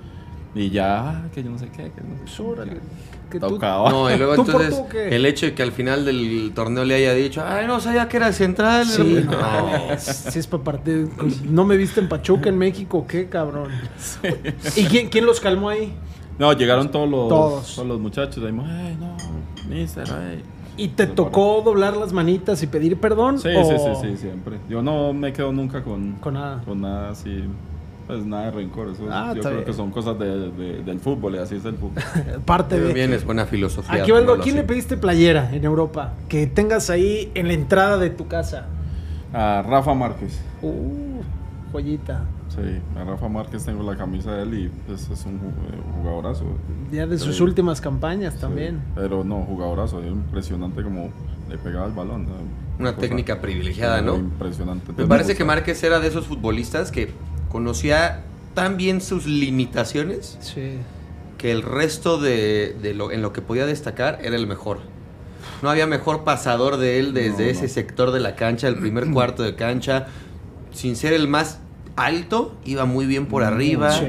Y 0.53 0.69
ya, 0.69 1.27
que 1.33 1.43
yo 1.43 1.49
no 1.51 1.57
sé 1.57 1.67
qué, 1.69 1.91
que 1.91 2.01
no 2.01 2.15
sé 2.27 2.69
qué. 2.69 2.79
que 3.29 3.39
tú- 3.39 3.47
Tocaba. 3.49 3.89
No, 3.89 4.09
y 4.13 4.17
luego 4.17 4.35
¿Tú 4.35 4.41
entonces 4.43 4.75
tú 4.89 4.97
el 4.97 5.25
hecho 5.25 5.45
de 5.47 5.53
que 5.53 5.63
al 5.63 5.71
final 5.73 6.05
del 6.05 6.51
torneo 6.55 6.85
le 6.85 6.95
haya 6.95 7.13
dicho, 7.13 7.43
ay, 7.45 7.67
no 7.67 7.79
sabía 7.81 8.07
que 8.07 8.17
era 8.17 8.31
central. 8.31 8.85
Sí, 8.85 9.21
No. 9.25 9.31
no, 9.31 9.97
si 9.97 10.39
es 10.39 10.47
para 10.47 10.63
partir. 10.63 11.09
pues, 11.17 11.41
¿No 11.43 11.65
me 11.65 11.75
viste 11.75 11.99
en 11.99 12.07
Pachuca, 12.07 12.47
en 12.49 12.57
México? 12.57 13.05
¿Qué, 13.07 13.27
cabrón? 13.27 13.69
¿Y 14.75 14.83
quién, 14.85 15.09
quién 15.09 15.25
los 15.25 15.39
calmó 15.41 15.69
ahí? 15.69 15.93
No, 16.39 16.51
llegaron 16.53 16.89
todos 16.91 17.09
los, 17.09 17.29
Todos. 17.29 17.75
todos 17.75 17.87
los 17.87 17.99
muchachos. 17.99 18.43
Ahí, 18.43 18.53
ay, 18.65 18.97
no, 18.99 19.15
mister, 19.69 20.05
ay. 20.11 20.41
¿Y 20.77 20.89
te 20.89 21.07
tocó 21.07 21.61
doblar 21.63 21.95
las 21.97 22.11
manitas 22.13 22.61
y 22.63 22.67
pedir 22.67 22.97
perdón? 22.99 23.39
Sí, 23.39 23.49
o- 23.55 23.63
sí, 23.63 23.75
sí, 23.77 24.07
sí, 24.11 24.17
siempre. 24.17 24.57
Yo 24.69 24.81
no 24.81 25.13
me 25.13 25.31
quedo 25.33 25.51
nunca 25.51 25.83
con, 25.83 26.13
Con 26.13 26.33
nada. 26.33 26.61
con 26.65 26.81
nada 26.81 27.09
así, 27.11 27.43
pues 28.07 28.25
nada 28.25 28.45
de 28.45 28.51
rencor. 28.51 28.89
Eso, 28.89 29.03
Ah, 29.09 29.31
yo 29.35 29.41
creo 29.41 29.53
bien. 29.53 29.65
que 29.65 29.73
son 29.73 29.91
cosas 29.91 30.19
de- 30.19 30.51
de- 30.51 30.83
del 30.83 30.99
fútbol 30.99 31.35
y 31.35 31.37
así 31.37 31.55
es 31.55 31.65
el 31.65 31.75
fútbol. 31.75 32.03
Parte 32.45 32.79
de. 32.79 32.93
Bien, 32.93 33.13
es 33.13 33.23
buena 33.25 33.45
filosofía. 33.45 34.01
Aquí, 34.01 34.11
lo 34.11 34.33
¿a 34.33 34.39
quién 34.39 34.55
le 34.55 34.63
pediste 34.63 34.97
playera 34.97 35.49
en 35.53 35.63
Europa? 35.63 36.13
Que 36.29 36.45
tengas 36.47 36.89
ahí 36.89 37.31
en 37.35 37.47
la 37.47 37.53
entrada 37.53 37.97
de 37.97 38.09
tu 38.09 38.27
casa. 38.27 38.65
A 39.33 39.63
Rafa 39.67 39.93
Márquez. 39.93 40.39
Uh, 40.61 41.21
joyita. 41.71 42.23
Sí, 42.55 42.79
a 42.99 43.03
Rafa 43.03 43.27
Márquez 43.27 43.65
tengo 43.65 43.83
la 43.89 43.97
camisa 43.97 44.31
de 44.33 44.43
él 44.43 44.53
y 44.53 44.69
pues, 44.87 45.09
es 45.09 45.25
un 45.25 45.35
eh, 45.35 45.41
jugadorazo. 46.01 46.45
Ya 46.91 47.05
de 47.05 47.17
sus 47.17 47.35
Sí. 47.37 47.43
últimas 47.43 47.81
campañas 47.81 48.35
también. 48.39 48.75
Sí, 48.77 48.91
pero 48.95 49.23
no, 49.23 49.41
jugadorazo. 49.43 49.99
es 50.01 50.07
Impresionante 50.07 50.81
como 50.83 51.09
le 51.49 51.57
pegaba 51.57 51.85
el 51.87 51.91
balón. 51.91 52.25
Una 52.79 52.91
Cosa 52.95 53.07
técnica 53.07 53.41
privilegiada, 53.41 54.01
¿no? 54.01 54.15
Impresionante. 54.15 54.91
Me 54.97 55.05
parece 55.05 55.29
gusta. 55.31 55.37
que 55.37 55.45
Márquez 55.45 55.83
era 55.83 55.99
de 55.99 56.07
esos 56.07 56.27
futbolistas 56.27 56.91
que 56.91 57.11
conocía 57.51 58.23
tan 58.53 58.77
bien 58.77 59.01
sus 59.01 59.25
limitaciones 59.25 60.37
Sí. 60.39 60.77
que 61.37 61.51
el 61.51 61.61
resto 61.61 62.17
de, 62.19 62.75
de 62.81 62.93
lo, 62.93 63.11
en 63.11 63.21
lo 63.21 63.33
que 63.33 63.41
podía 63.41 63.65
destacar 63.65 64.19
era 64.21 64.35
el 64.37 64.47
mejor. 64.47 64.79
No 65.61 65.69
había 65.69 65.87
mejor 65.87 66.23
pasador 66.23 66.77
de 66.77 66.99
él 66.99 67.13
desde 67.13 67.45
No, 67.45 67.49
ese 67.51 67.67
sector 67.67 68.11
de 68.11 68.19
la 68.21 68.35
cancha, 68.35 68.67
el 68.69 68.77
primer 68.77 69.09
cuarto 69.11 69.43
de 69.43 69.55
cancha. 69.55 70.07
Sin 70.71 70.95
ser 70.97 71.13
el 71.13 71.27
más 71.29 71.59
alto, 71.95 72.53
iba 72.65 72.85
muy 72.85 73.05
bien 73.05 73.25
por 73.27 73.43
Mm, 73.43 73.45
arriba. 73.47 73.91
Sí. 73.91 74.05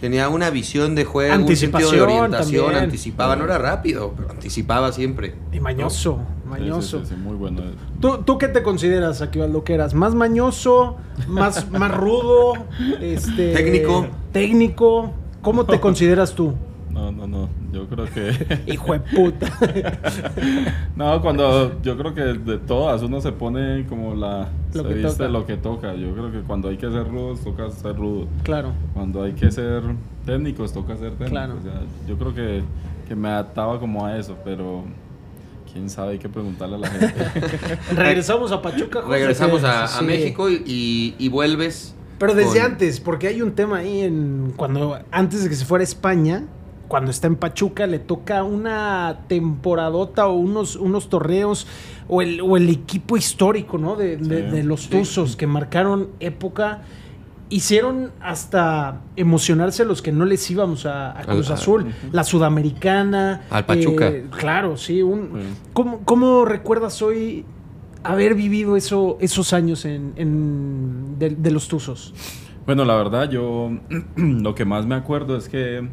Tenía 0.00 0.28
una 0.28 0.50
visión 0.50 0.94
de 0.94 1.04
juego, 1.06 1.34
un 1.34 1.40
Anticipación 1.42 1.90
sentido 1.90 2.06
de 2.06 2.12
orientación, 2.18 2.64
también. 2.64 2.84
anticipaba, 2.84 3.36
no 3.36 3.44
era 3.44 3.56
rápido, 3.56 4.12
pero 4.14 4.30
anticipaba 4.30 4.92
siempre. 4.92 5.34
Y 5.50 5.60
mañoso, 5.60 6.18
mañoso. 6.46 6.98
Sí, 7.00 7.06
sí, 7.06 7.14
sí, 7.14 7.20
muy 7.20 7.36
bueno. 7.36 7.62
¿Tú, 8.00 8.18
¿Tú 8.18 8.36
qué 8.36 8.48
te 8.48 8.62
consideras, 8.62 9.22
Aquivaldo? 9.22 9.64
¿Qué 9.64 9.72
eras? 9.74 9.94
¿Más 9.94 10.14
mañoso? 10.14 10.96
¿Más, 11.26 11.70
más 11.70 11.90
rudo? 11.96 12.52
Este, 13.00 13.54
Técnico. 13.54 14.06
¿Técnico? 14.32 15.12
¿Cómo 15.40 15.64
te 15.64 15.80
consideras 15.80 16.34
tú? 16.34 16.52
No, 16.94 17.10
no, 17.12 17.26
no. 17.26 17.48
Yo 17.72 17.86
creo 17.88 18.06
que. 18.06 18.62
Hijo 18.72 18.92
de 18.94 19.00
puta. 19.00 19.48
no, 20.96 21.20
cuando. 21.20 21.80
Yo 21.82 21.96
creo 21.98 22.14
que 22.14 22.20
de 22.22 22.58
todas 22.58 23.02
uno 23.02 23.20
se 23.20 23.32
pone 23.32 23.84
como 23.88 24.14
la. 24.14 24.48
Lo 24.72 24.82
se 24.82 24.88
que 24.88 24.94
viste 24.94 25.10
toca. 25.18 25.28
lo 25.28 25.46
que 25.46 25.56
toca. 25.56 25.94
Yo 25.94 26.12
creo 26.12 26.30
que 26.32 26.40
cuando 26.40 26.68
hay 26.68 26.76
que 26.76 26.88
ser 26.90 27.06
rudos, 27.08 27.40
toca 27.40 27.68
ser 27.70 27.96
rudo. 27.96 28.26
claro. 28.42 28.72
Cuando 28.94 29.22
hay 29.24 29.32
que 29.32 29.50
ser 29.50 29.82
técnicos, 30.24 30.72
toca 30.72 30.92
ser 30.96 31.10
técnicos. 31.12 31.30
Claro. 31.30 31.54
O 31.58 31.62
sea, 31.62 31.80
yo 32.08 32.16
creo 32.16 32.34
que, 32.34 32.62
que 33.08 33.14
me 33.16 33.28
adaptaba 33.28 33.78
como 33.80 34.06
a 34.06 34.16
eso, 34.16 34.36
pero. 34.44 34.84
Quién 35.72 35.90
sabe, 35.90 36.12
hay 36.12 36.18
que 36.20 36.28
preguntarle 36.28 36.76
a 36.76 36.78
la 36.78 36.88
gente. 36.88 37.12
Regresamos 37.96 38.52
a 38.52 38.62
Pachuca. 38.62 39.02
José, 39.02 39.12
Regresamos 39.18 39.64
a, 39.64 39.82
a 39.82 39.88
sí. 39.88 40.04
México 40.04 40.48
y, 40.48 40.62
y- 40.64 41.14
y 41.18 41.28
vuelves. 41.28 41.96
Pero 42.20 42.32
desde 42.34 42.60
con- 42.60 42.70
antes, 42.70 43.00
porque 43.00 43.26
hay 43.26 43.42
un 43.42 43.50
tema 43.56 43.78
ahí 43.78 44.02
en 44.02 44.52
cuando 44.54 44.96
antes 45.10 45.42
de 45.42 45.48
que 45.48 45.56
se 45.56 45.64
fuera 45.64 45.80
a 45.80 45.84
España, 45.84 46.44
cuando 46.88 47.10
está 47.10 47.26
en 47.26 47.36
Pachuca 47.36 47.86
le 47.86 47.98
toca 47.98 48.42
una 48.44 49.20
temporadota 49.28 50.26
o 50.26 50.34
unos, 50.34 50.76
unos 50.76 51.08
torneos 51.08 51.66
o 52.08 52.22
el, 52.22 52.40
o 52.40 52.56
el 52.56 52.68
equipo 52.68 53.16
histórico, 53.16 53.78
¿no? 53.78 53.96
De, 53.96 54.16
de- 54.16 54.44
Sí, 54.50 54.56
de 54.56 54.62
los 54.64 54.82
sí. 54.82 54.88
Tuzos 54.90 55.36
que 55.36 55.46
marcaron 55.46 56.08
época. 56.20 56.82
Hicieron 57.50 58.10
hasta 58.20 59.00
emocionarse 59.16 59.82
a 59.82 59.84
los 59.84 60.00
que 60.02 60.12
no 60.12 60.24
les 60.24 60.50
íbamos 60.50 60.86
a, 60.86 61.18
a 61.18 61.22
Cruz 61.24 61.48
Al- 61.50 61.54
Azul. 61.56 61.86
La 62.10 62.24
Sudamericana. 62.24 63.42
Al 63.50 63.66
Pachuca. 63.66 64.08
eh, 64.08 64.26
claro, 64.36 64.76
sí. 64.76 65.02
un-. 65.02 65.30
¿cómo, 65.72 66.00
cómo 66.04 66.44
recuerdas 66.44 67.00
hoy 67.02 67.44
haber 68.02 68.34
vivido 68.34 68.76
eso, 68.76 69.18
esos 69.20 69.52
años 69.52 69.84
en, 69.84 70.12
en- 70.16 71.18
de, 71.18 71.30
de 71.30 71.50
los 71.50 71.68
Tuzos? 71.68 72.14
Bueno, 72.66 72.84
la 72.86 72.96
verdad, 72.96 73.30
yo 73.30 73.70
lo 74.16 74.54
que 74.54 74.64
más 74.64 74.86
me 74.86 74.94
acuerdo 74.94 75.36
es 75.36 75.48
que, 75.50 75.86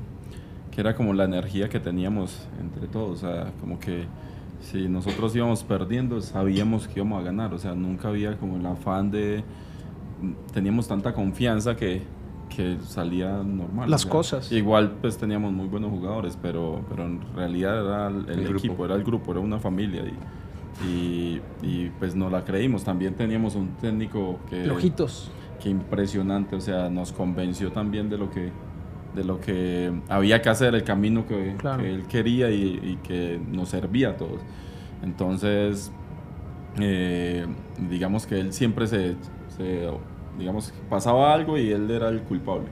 que 0.72 0.82
era 0.82 0.96
como 0.96 1.14
la 1.14 1.26
energía 1.26 1.70
que 1.70 1.80
teníamos 1.80 2.48
entre 2.60 2.88
todos. 2.88 3.24
O 3.24 3.28
sea, 3.28 3.52
como 3.60 3.80
que 3.80 4.06
si 4.62 4.88
nosotros 4.88 5.36
íbamos 5.36 5.64
perdiendo, 5.64 6.22
sabíamos 6.22 6.88
que 6.88 7.00
íbamos 7.00 7.22
a 7.22 7.26
ganar. 7.26 7.54
O 7.54 7.58
sea, 7.58 7.76
nunca 7.76 8.08
había 8.08 8.38
como 8.38 8.58
el 8.58 8.66
afán 8.66 9.12
de. 9.12 9.44
Teníamos 10.54 10.88
tanta 10.88 11.14
confianza 11.14 11.76
que, 11.76 12.04
que 12.56 12.78
salía 12.82 13.44
normal. 13.44 13.90
Las 13.90 14.02
o 14.02 14.04
sea, 14.04 14.12
cosas. 14.12 14.52
Igual, 14.52 14.98
pues 15.02 15.18
teníamos 15.18 15.52
muy 15.52 15.68
buenos 15.68 15.90
jugadores, 15.92 16.38
pero, 16.42 16.86
pero 16.90 17.06
en 17.06 17.22
realidad 17.36 17.86
era 17.86 18.08
el, 18.08 18.30
el 18.30 18.40
El 18.40 18.48
grupo. 18.48 18.58
equipo, 18.60 18.86
era 18.86 18.96
el 18.96 19.04
grupo, 19.04 19.32
era 19.32 19.40
una 19.42 19.60
familia. 19.60 20.04
Y, 20.06 20.88
y, 20.88 21.42
y, 21.62 21.92
pues 22.00 22.16
no 22.16 22.30
la 22.30 22.46
creímos. 22.46 22.84
También 22.84 23.16
teníamos 23.16 23.56
un 23.56 23.70
técnico 23.78 24.40
que. 24.50 24.58
De 24.58 24.72
ojitos. 24.72 25.32
Qué 25.62 25.70
impresionante, 25.70 26.56
o 26.56 26.62
sea, 26.62 26.90
nos 26.90 27.12
convenció 27.12 27.72
también 27.72 28.10
de 28.10 28.18
lo 28.18 28.32
que 28.32 28.52
de 29.16 29.24
lo 29.24 29.40
que 29.42 29.92
había 30.10 30.42
que 30.42 30.50
hacer, 30.50 30.74
el 30.76 30.84
camino 30.84 31.26
que, 31.28 31.56
Claro. 31.58 31.84
que 31.84 31.90
él 31.94 32.04
quería 32.08 32.50
y, 32.50 32.80
y 32.82 33.00
que 33.04 33.40
nos 33.52 33.70
servía 33.70 34.10
a 34.12 34.18
todos. 34.18 34.42
Entonces, 35.04 35.92
eh, 36.80 37.46
digamos 37.90 38.26
que 38.26 38.40
él 38.40 38.54
siempre 38.54 38.88
se, 38.88 39.16
se- 39.58 39.90
digamos, 40.38 40.74
pasaba 40.90 41.34
algo 41.34 41.58
y 41.58 41.72
él 41.72 41.90
era 41.92 42.10
el 42.10 42.22
culpable. 42.22 42.68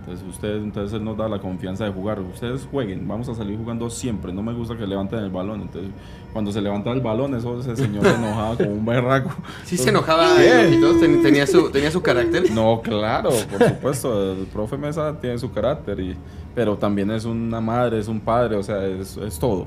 Entonces, 0.00 0.26
ustedes, 0.28 0.62
entonces 0.64 0.94
él 0.98 1.04
nos 1.04 1.16
da 1.16 1.28
la 1.28 1.38
confianza 1.38 1.84
de 1.84 1.92
jugar. 1.92 2.18
Ustedes 2.20 2.66
jueguen, 2.70 3.06
vamos 3.06 3.28
a 3.28 3.34
salir 3.34 3.56
jugando 3.56 3.88
siempre. 3.88 4.32
No 4.32 4.42
me 4.42 4.52
gusta 4.52 4.76
que 4.76 4.84
levanten 4.86 5.20
el 5.20 5.30
balón. 5.30 5.60
Entonces, 5.60 5.92
cuando 6.32 6.50
se 6.52 6.60
levantaba 6.60 6.94
el 6.96 7.02
balón, 7.02 7.34
eso 7.34 7.60
ese 7.60 7.76
señor 7.76 8.04
se 8.04 8.14
enojaba 8.14 8.56
como 8.56 8.70
un 8.70 8.84
berraco. 8.86 9.30
Sí 9.64 9.76
se 9.76 9.90
enojaba 9.90 10.28
Sí. 10.36 10.80
ten- 11.00 11.22
tenía 11.22 11.46
su, 11.46 11.70
tenía 11.70 11.90
su 11.90 12.02
carácter. 12.02 12.50
No, 12.52 12.80
claro, 12.82 13.30
por 13.50 13.68
supuesto. 13.68 14.32
El 14.32 14.46
profe 14.46 14.76
Mesa 14.78 15.18
tiene 15.20 15.38
su 15.38 15.50
carácter, 15.52 16.00
y, 16.00 16.16
pero 16.54 16.76
también 16.76 17.10
es 17.10 17.24
una 17.24 17.60
madre, 17.60 17.98
es 17.98 18.08
un 18.08 18.20
padre, 18.20 18.56
o 18.56 18.62
sea, 18.62 18.84
es, 18.86 19.16
es 19.16 19.38
todo. 19.38 19.66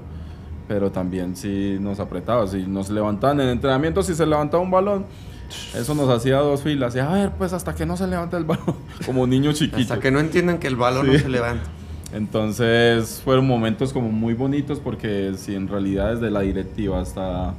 Pero 0.67 0.91
también 0.91 1.35
sí 1.35 1.77
nos 1.79 1.99
apretaba, 1.99 2.47
si 2.47 2.63
nos 2.65 2.89
levantaban 2.89 3.39
en 3.41 3.49
entrenamiento, 3.49 4.01
si 4.01 4.15
se 4.15 4.25
levantaba 4.25 4.63
un 4.63 4.71
balón, 4.71 5.05
eso 5.75 5.93
nos 5.93 6.09
hacía 6.09 6.37
dos 6.37 6.63
filas. 6.63 6.95
Y 6.95 6.99
a 6.99 7.07
ver, 7.09 7.31
pues 7.37 7.53
hasta 7.53 7.75
que 7.75 7.85
no 7.85 7.95
se 7.95 8.07
levante 8.07 8.35
el 8.37 8.45
balón, 8.45 8.75
como 9.05 9.27
niño 9.27 9.53
chiquito. 9.53 9.77
Hasta 9.93 9.99
que 9.99 10.09
no 10.09 10.19
entiendan 10.19 10.57
que 10.57 10.65
el 10.65 10.75
balón 10.75 11.05
no 11.05 11.13
Sí. 11.13 11.19
se 11.19 11.29
levanta. 11.29 11.65
Entonces 12.13 13.21
fueron 13.23 13.47
momentos 13.47 13.91
como 13.93 14.11
muy 14.11 14.33
bonitos 14.33 14.79
porque 14.79 15.33
si 15.37 15.55
en 15.55 15.67
realidad 15.67 16.13
desde 16.13 16.29
la 16.31 16.41
directiva 16.41 17.01
hasta, 17.01 17.53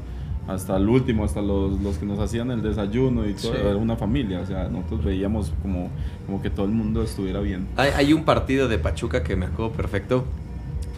hasta 0.49 0.77
el 0.77 0.89
último, 0.89 1.25
hasta 1.25 1.43
los, 1.43 1.81
los 1.81 1.99
que 1.99 2.07
nos 2.07 2.19
hacían 2.19 2.51
el 2.51 2.63
desayuno 2.63 3.29
y 3.29 3.35
todo, 3.35 3.53
Sí. 3.53 3.59
era 3.61 3.77
una 3.77 3.97
familia. 3.97 4.41
O 4.41 4.47
sea, 4.47 4.69
nosotros 4.69 5.05
veíamos 5.05 5.53
como, 5.63 5.91
como 6.27 6.41
que 6.41 6.51
todo 6.51 6.67
el 6.67 6.73
mundo 6.73 7.03
estuviera 7.03 7.41
bien. 7.41 7.67
Hay, 7.77 7.91
hay 7.97 8.13
un 8.13 8.25
partido 8.25 8.69
de 8.69 8.79
Pachuca 8.79 9.23
que 9.23 9.37
me 9.37 9.47
acuerdo 9.47 9.73
perfecto. 9.73 10.25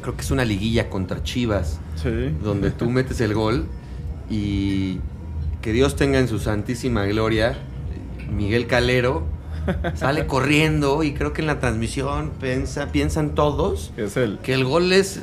Creo 0.03 0.15
que 0.15 0.21
es 0.23 0.31
una 0.31 0.45
liguilla 0.45 0.89
contra 0.91 1.23
Chivas, 1.25 1.81
Sí. 1.97 2.11
donde 2.45 2.71
tú 2.71 2.89
metes 2.91 3.21
el 3.21 3.35
gol 3.35 3.65
y 4.31 4.99
que 5.63 5.73
Dios 5.73 5.97
tenga 5.97 6.21
en 6.21 6.29
su 6.29 6.39
santísima 6.39 7.05
gloria, 7.07 7.57
Miguel 8.33 8.67
Calero 8.69 9.25
sale 9.95 10.27
corriendo 10.27 11.03
y 11.03 11.13
creo 11.15 11.33
que 11.33 11.41
en 11.43 11.47
la 11.47 11.61
transmisión 11.61 12.33
piensa, 12.41 12.87
piensan 12.93 13.31
todos 13.35 13.93
Es 13.97 14.17
él. 14.17 14.39
que 14.43 14.55
el 14.55 14.65
gol 14.65 14.93
es 14.93 15.23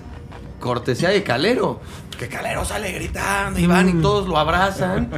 cortesía 0.60 1.10
de 1.10 1.24
Calero. 1.24 1.80
Que 2.18 2.28
Calero 2.28 2.64
sale 2.66 2.92
gritando 2.94 3.60
y 3.60 3.68
van 3.68 3.90
y 3.90 3.94
Mm. 3.94 4.02
todos 4.02 4.28
lo 4.28 4.38
abrazan. 4.38 5.10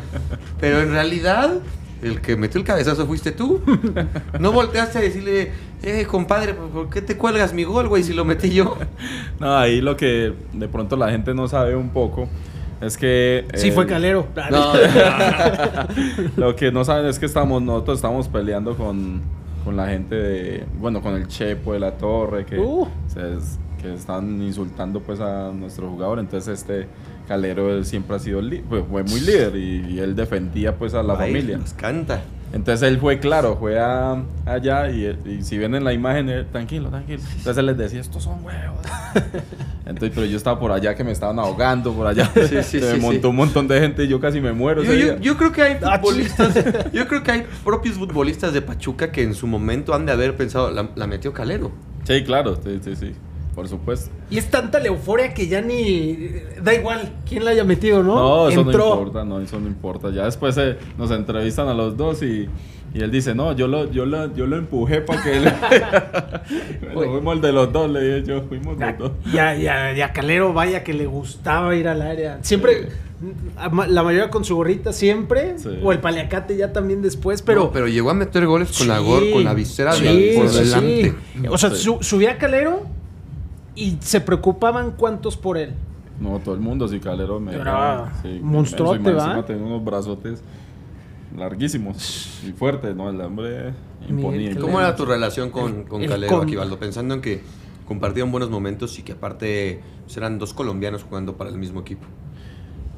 Pero 0.59 0.81
en 0.81 0.91
realidad, 0.91 1.53
el 2.01 2.21
que 2.21 2.35
metió 2.35 2.59
el 2.59 2.65
cabezazo 2.65 3.05
fuiste 3.05 3.31
tú. 3.31 3.61
No 4.39 4.51
volteaste 4.51 4.97
a 4.97 5.01
decirle, 5.01 5.51
eh, 5.83 6.05
compadre, 6.09 6.53
¿por 6.55 6.89
qué 6.89 7.01
te 7.03 7.15
cuelgas 7.15 7.53
mi 7.53 7.63
gol, 7.63 7.87
güey, 7.87 8.03
si 8.03 8.13
lo 8.13 8.25
metí 8.25 8.49
yo? 8.51 8.77
No, 9.39 9.55
ahí 9.57 9.79
lo 9.81 9.95
que 9.95 10.33
de 10.53 10.67
pronto 10.67 10.95
la 10.97 11.11
gente 11.11 11.33
no 11.35 11.47
sabe 11.47 11.75
un 11.75 11.89
poco 11.89 12.27
es 12.81 12.97
que... 12.97 13.45
Sí, 13.55 13.69
eh, 13.69 13.71
fue 13.71 13.85
Calero. 13.87 14.27
No, 14.51 14.73
Lo 16.37 16.55
que 16.55 16.71
no 16.71 16.83
saben 16.85 17.05
es 17.07 17.19
que 17.19 17.25
estamos, 17.25 17.61
nosotros 17.61 17.97
estamos 17.97 18.27
peleando 18.27 18.75
con, 18.75 19.21
con 19.63 19.75
la 19.77 19.87
gente 19.87 20.15
de, 20.15 20.65
bueno, 20.79 21.01
con 21.01 21.15
el 21.15 21.27
Chepo 21.27 21.73
de 21.73 21.79
la 21.79 21.91
Torre, 21.97 22.45
que, 22.45 22.57
Uh. 22.59 22.87
se- 23.07 23.57
que 23.81 23.93
están 23.93 24.41
insultando 24.41 24.99
pues 25.01 25.19
a 25.19 25.51
nuestro 25.53 25.89
jugador. 25.89 26.19
Entonces 26.19 26.59
este 26.59 26.87
Calero 27.27 27.69
él 27.71 27.85
siempre 27.85 28.15
ha 28.15 28.19
sido, 28.19 28.41
pues, 28.69 28.83
fue 28.89 29.03
muy 29.03 29.19
líder 29.21 29.55
y, 29.55 29.85
y 29.93 29.99
él 29.99 30.15
defendía 30.15 30.75
pues 30.75 30.93
a 30.93 31.03
la 31.03 31.13
Ay, 31.13 31.31
familia. 31.31 31.57
Nos 31.57 31.73
canta. 31.73 32.21
Entonces 32.53 32.87
él 32.87 32.97
fue 32.97 33.19
claro, 33.19 33.57
fue 33.59 33.77
a- 33.77 34.23
allá 34.45 34.89
y, 34.89 35.05
y 35.25 35.43
si 35.43 35.57
ven 35.57 35.75
en 35.75 35.83
la 35.83 35.91
imagen, 35.93 36.29
él, 36.29 36.47
tranquilo, 36.49 36.89
tranquilo. 36.89 37.21
Entonces 37.29 37.57
él 37.57 37.65
les 37.65 37.77
decía, 37.77 37.99
estos 37.99 38.23
son 38.23 38.43
huevos. 38.43 38.79
Entonces, 39.88 40.12
pero 40.13 40.26
yo 40.28 40.38
estaba 40.38 40.60
por 40.60 40.71
allá 40.71 40.95
que 40.95 41.04
me 41.04 41.12
estaban 41.12 41.39
ahogando, 41.39 41.93
por 41.93 42.08
allá. 42.08 42.30
Sí, 42.36 42.63
sí, 42.63 42.80
Se 42.80 42.93
me 42.93 42.95
sí, 42.95 43.00
montó 43.00 43.21
sí. 43.21 43.28
un 43.28 43.36
montón 43.36 43.67
de 43.67 43.80
gente 43.80 44.04
y 44.04 44.08
yo 44.08 44.19
casi 44.19 44.41
me 44.41 44.52
muero. 44.54 44.84
Yo, 44.84 45.38
creo 45.38 45.52
que 45.52 45.62
hay 45.62 45.78
Ah, 45.84 46.00
futbolistas, 46.00 46.54
yo 46.91 47.08
creo 47.08 47.23
que 47.23 47.32
hay 47.32 47.45
propios 47.63 47.95
futbolistas 47.95 48.54
de 48.54 48.62
Pachuca 48.62 49.12
que 49.12 49.23
en 49.23 49.34
su 49.34 49.47
momento 49.47 49.93
han 49.93 50.06
de 50.06 50.12
haber 50.12 50.36
pensado, 50.36 50.69
la, 50.71 50.89
la 50.95 51.08
metió 51.08 51.34
Calero. 51.34 51.71
Sí, 52.04 52.23
claro, 52.23 52.56
sí, 52.63 52.80
sí, 52.84 52.95
sí, 52.95 53.12
por 53.56 53.67
supuesto. 53.67 54.12
Y 54.30 54.38
es 54.38 54.50
tanta 54.50 54.80
la 54.80 54.88
euforia 54.88 55.34
que 55.34 55.47
ya 55.47 55.62
ni. 55.62 56.17
Da 56.62 56.73
igual 56.73 57.13
quién 57.28 57.43
la 57.45 57.52
haya 57.52 57.63
metido, 57.63 58.04
¿no? 58.04 58.15
No, 58.15 58.50
eso 58.50 58.62
Entró. 58.62 58.86
no 58.86 58.93
importa, 59.00 59.26
no, 59.26 59.39
eso 59.41 59.60
no 59.60 59.67
importa. 59.67 60.10
Ya 60.12 60.26
después 60.26 60.58
eh, 60.58 60.78
nos 60.97 61.12
entrevistan 61.12 61.67
a 61.67 61.73
los 61.73 61.97
dos 61.97 62.21
y, 62.23 62.47
y 62.97 63.01
él 63.01 63.12
dice, 63.12 63.36
no, 63.36 63.51
yo 63.53 63.67
lo, 63.67 63.91
yo 63.91 64.05
lo, 64.07 64.33
yo 64.33 64.47
lo 64.47 64.57
empujé 64.57 65.01
para 65.01 65.21
que 65.21 65.38
él... 65.38 65.43
bueno, 66.93 67.12
fuimos 67.12 67.36
el 67.36 67.41
de 67.41 67.51
los 67.51 67.71
dos, 67.71 67.89
le 67.91 68.01
dije 68.01 68.27
yo, 68.27 68.41
fuimos 68.43 68.77
los 68.77 68.97
dos. 68.97 69.12
ya, 69.31 69.53
ya, 69.55 69.93
ya 69.93 70.12
Calero, 70.13 70.51
vaya 70.51 70.83
que 70.83 70.93
le 70.93 71.05
gustaba 71.05 71.75
ir 71.75 71.88
al 71.88 72.01
área. 72.01 72.39
Siempre, 72.41 72.89
a 73.55 73.69
la 73.88 74.01
mayoría 74.03 74.29
con 74.31 74.43
su 74.43 74.55
gorrita, 74.55 74.93
siempre. 74.93 75.60
Sí. 75.60 75.79
O 75.83 75.91
el 75.91 75.99
paliacate 75.99 76.57
ya 76.57 76.73
también 76.73 77.01
después, 77.03 77.41
pero. 77.43 77.65
No, 77.65 77.71
pero 77.71 77.88
llegó 77.88 78.10
a 78.10 78.13
meter 78.15 78.47
goles 78.47 78.75
con 78.75 78.88
la 78.88 78.97
gor, 78.99 79.23
con 79.31 79.43
la 79.43 79.53
visera 79.53 79.95
de- 79.95 80.33
por 80.36 80.49
sí, 80.49 80.60
delante. 80.63 81.13
sí. 81.36 81.47
O 81.49 81.57
sea, 81.57 81.69
su- 81.71 81.99
subía 82.01 82.38
Calero 82.39 82.81
y 83.75 83.97
se 83.99 84.21
preocupaban 84.21 84.91
cuántos 84.97 85.38
por 85.38 85.57
él. 85.57 85.73
No, 86.19 86.39
todo 86.39 86.55
el 86.55 86.62
mundo, 86.62 86.88
sí, 86.88 86.99
Calero 86.99 87.39
me... 87.39 87.53
Era 87.53 88.12
sí, 88.23 88.39
monstruote, 88.41 89.12
¿va? 89.12 89.23
Encima 89.25 89.45
tenía 89.45 89.63
unos 89.63 89.86
brazotes 89.86 90.41
larguísimos 91.35 92.41
y 92.47 92.51
fuertes, 92.53 92.95
¿no? 92.95 93.09
El 93.09 93.19
hombre 93.21 93.73
Miguel 94.01 94.09
imponía. 94.09 94.47
Calero. 94.49 94.61
¿Cómo 94.65 94.79
era 94.79 94.95
tu 94.95 95.05
relación 95.05 95.49
con, 95.49 95.83
con 95.83 96.01
el 96.01 96.09
Calero, 96.09 96.33
con- 96.33 96.43
Aquivaldo? 96.47 96.77
Pensando 96.79 97.13
en 97.15 97.21
que 97.21 97.41
compartieron 97.87 98.31
buenos 98.31 98.49
momentos 98.49 98.97
y 98.99 99.03
que 99.03 99.13
aparte 99.13 99.81
pues, 100.05 100.17
eran 100.17 100.39
dos 100.39 100.53
colombianos 100.53 101.03
jugando 101.03 101.35
para 101.37 101.49
el 101.49 101.57
mismo 101.57 101.81
equipo. 101.81 102.05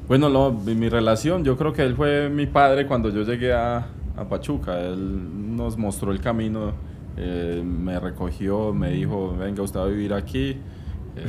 Bueno, 0.08 0.30
no, 0.30 0.52
mi, 0.52 0.74
mi 0.76 0.90
relación, 0.90 1.44
yo 1.44 1.56
creo 1.58 1.74
que 1.74 1.84
él 1.84 1.96
fue 1.96 2.30
mi 2.30 2.48
padre 2.48 2.88
cuando 2.88 3.10
yo 3.10 3.22
llegué 3.24 3.54
a, 3.54 3.88
a 4.18 4.26
Pachuca. 4.28 4.80
Él 4.80 5.56
nos 5.56 5.78
mostró 5.78 6.12
el 6.12 6.20
camino, 6.20 6.74
eh, 7.18 7.62
me 7.64 8.00
recogió, 8.00 8.74
me 8.74 8.92
dijo, 8.92 9.36
venga, 9.38 9.62
usted 9.62 9.80
va 9.80 9.84
a 9.84 9.88
vivir 9.88 10.14
aquí, 10.14 10.58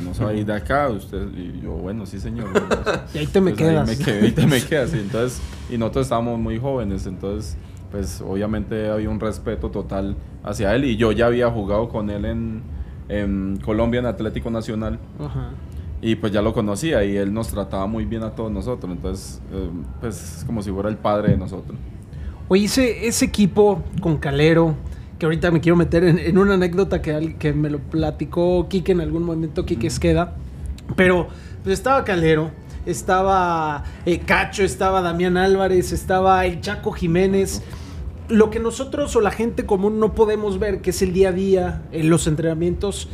no 0.02 0.14
se 0.14 0.24
va 0.24 0.30
a 0.30 0.34
ir 0.34 0.46
de 0.46 0.54
acá. 0.54 0.88
Usted, 0.88 1.28
y 1.36 1.60
yo, 1.62 1.72
bueno, 1.72 2.06
sí, 2.06 2.20
señor. 2.20 2.48
Y 3.14 3.18
ahí 3.18 3.26
te 3.26 3.40
me 3.40 3.50
Entonces, 3.50 3.56
quedas. 3.56 3.88
Ahí 3.88 3.96
me 3.96 4.04
quedé 4.04 4.28
y 4.28 4.32
te 4.32 4.46
me 4.46 4.62
quedas. 4.62 4.94
Y, 4.94 4.98
entonces, 4.98 5.40
y 5.70 5.78
nosotros 5.78 6.06
estábamos 6.06 6.38
muy 6.38 6.58
jóvenes, 6.58 7.06
entonces, 7.06 7.56
pues 7.90 8.20
obviamente 8.20 8.88
había 8.88 9.10
un 9.10 9.20
respeto 9.20 9.70
total 9.70 10.16
hacia 10.44 10.74
él. 10.74 10.84
Y 10.84 10.96
yo 10.96 11.12
ya 11.12 11.26
había 11.26 11.50
jugado 11.50 11.88
con 11.88 12.10
él 12.10 12.24
en, 12.24 12.62
en 13.08 13.58
Colombia, 13.64 14.00
en 14.00 14.06
Atlético 14.06 14.50
Nacional. 14.50 14.98
Ajá. 15.18 15.50
Y 16.02 16.14
pues 16.14 16.32
ya 16.32 16.40
lo 16.40 16.54
conocía 16.54 17.04
y 17.04 17.16
él 17.16 17.32
nos 17.34 17.48
trataba 17.48 17.86
muy 17.86 18.06
bien 18.06 18.22
a 18.22 18.30
todos 18.30 18.50
nosotros. 18.50 18.90
Entonces, 18.90 19.42
eh, 19.52 19.70
pues 20.00 20.38
es 20.38 20.44
como 20.44 20.62
si 20.62 20.70
fuera 20.70 20.88
el 20.88 20.96
padre 20.96 21.32
de 21.32 21.36
nosotros. 21.36 21.76
Oye, 22.48 22.64
ese, 22.64 23.06
ese 23.06 23.26
equipo 23.26 23.82
con 24.00 24.16
Calero, 24.16 24.74
que 25.20 25.26
ahorita 25.26 25.50
me 25.50 25.60
quiero 25.60 25.76
meter 25.76 26.02
en, 26.02 26.18
en 26.18 26.38
una 26.38 26.54
anécdota 26.54 27.02
que, 27.02 27.36
que 27.38 27.52
me 27.52 27.68
lo 27.68 27.78
platicó 27.78 28.68
Quique 28.68 28.92
en 28.92 29.02
algún 29.02 29.22
momento, 29.22 29.66
Quique 29.66 29.86
Esqueda, 29.86 30.34
pero 30.96 31.28
pues 31.62 31.74
estaba 31.74 32.04
Calero, 32.04 32.50
estaba 32.86 33.84
eh, 34.06 34.20
Cacho, 34.20 34.64
estaba 34.64 35.02
Damián 35.02 35.36
Álvarez, 35.36 35.92
estaba 35.92 36.46
el 36.46 36.62
Chaco 36.62 36.92
Jiménez. 36.92 37.62
Lo 38.30 38.48
que 38.48 38.60
nosotros 38.60 39.14
o 39.14 39.20
la 39.20 39.30
gente 39.30 39.66
común 39.66 40.00
no 40.00 40.14
podemos 40.14 40.58
ver, 40.58 40.80
que 40.80 40.88
es 40.88 41.02
el 41.02 41.12
día 41.12 41.28
a 41.28 41.32
día, 41.32 41.82
en 41.92 42.08
los 42.08 42.26
entrenamientos, 42.26 43.10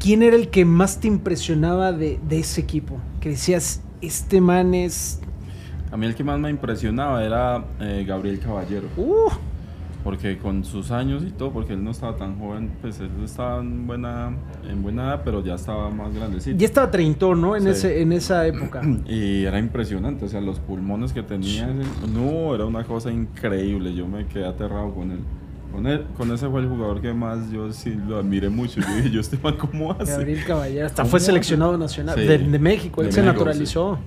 ¿quién 0.00 0.22
era 0.22 0.36
el 0.36 0.48
que 0.48 0.64
más 0.64 1.00
te 1.00 1.08
impresionaba 1.08 1.92
de, 1.92 2.18
de 2.26 2.38
ese 2.38 2.62
equipo? 2.62 2.96
Que 3.20 3.28
decías, 3.28 3.82
este 4.00 4.40
man 4.40 4.72
es... 4.72 5.20
A 5.92 5.98
mí 5.98 6.06
el 6.06 6.14
que 6.14 6.24
más 6.24 6.38
me 6.38 6.48
impresionaba 6.48 7.22
era 7.22 7.62
eh, 7.78 8.06
Gabriel 8.08 8.40
Caballero. 8.40 8.88
Uh, 8.96 9.30
Porque 10.08 10.38
con 10.38 10.64
sus 10.64 10.90
años 10.90 11.22
y 11.22 11.30
todo, 11.32 11.50
porque 11.52 11.74
él 11.74 11.84
no 11.84 11.90
estaba 11.90 12.16
tan 12.16 12.38
joven, 12.38 12.70
pues 12.80 12.98
él 12.98 13.10
estaba 13.22 13.60
en 13.60 13.86
buena, 13.86 14.30
en 14.66 14.82
buena 14.82 15.02
edad, 15.04 15.20
pero 15.22 15.44
ya 15.44 15.56
estaba 15.56 15.90
más 15.90 16.14
grandecito. 16.14 16.56
ya 16.56 16.64
estaba 16.64 16.90
treintón, 16.90 17.42
¿no? 17.42 17.54
En, 17.56 17.64
Sí. 17.64 17.68
ese, 17.68 18.00
en 18.00 18.12
esa 18.12 18.46
época. 18.46 18.80
Y 19.06 19.44
era 19.44 19.58
impresionante, 19.58 20.24
o 20.24 20.28
sea, 20.28 20.40
los 20.40 20.60
pulmones 20.60 21.12
que 21.12 21.22
tenía, 21.22 21.68
no, 22.14 22.54
era 22.54 22.64
una 22.64 22.84
cosa 22.84 23.10
increíble, 23.12 23.94
yo 23.94 24.08
me 24.08 24.24
quedé 24.26 24.46
aterrado 24.46 24.94
con 24.94 25.10
él. 25.10 25.18
Con, 25.72 25.86
él, 25.86 26.06
con 26.16 26.32
ese 26.32 26.48
fue 26.48 26.62
el 26.62 26.68
jugador 26.68 27.02
que 27.02 27.12
más 27.12 27.50
yo 27.50 27.70
sí 27.70 27.94
lo 28.08 28.16
admiré 28.16 28.48
mucho. 28.48 28.80
Yo 28.80 28.86
dije, 28.96 29.10
yo 29.10 29.20
este 29.20 29.38
man, 29.42 29.56
¿cómo 29.58 29.92
hace? 30.00 30.10
Gabriel 30.12 30.42
Caballero, 30.46 30.86
hasta 30.86 31.02
¿Cómo 31.02 31.10
fue 31.10 31.20
seleccionado 31.20 31.76
nacional 31.76 32.14
Sí. 32.18 32.24
de, 32.26 32.38
de 32.38 32.58
México, 32.58 33.02
él 33.02 33.08
De 33.08 33.12
se 33.12 33.20
México, 33.20 33.40
naturalizó. 33.44 33.98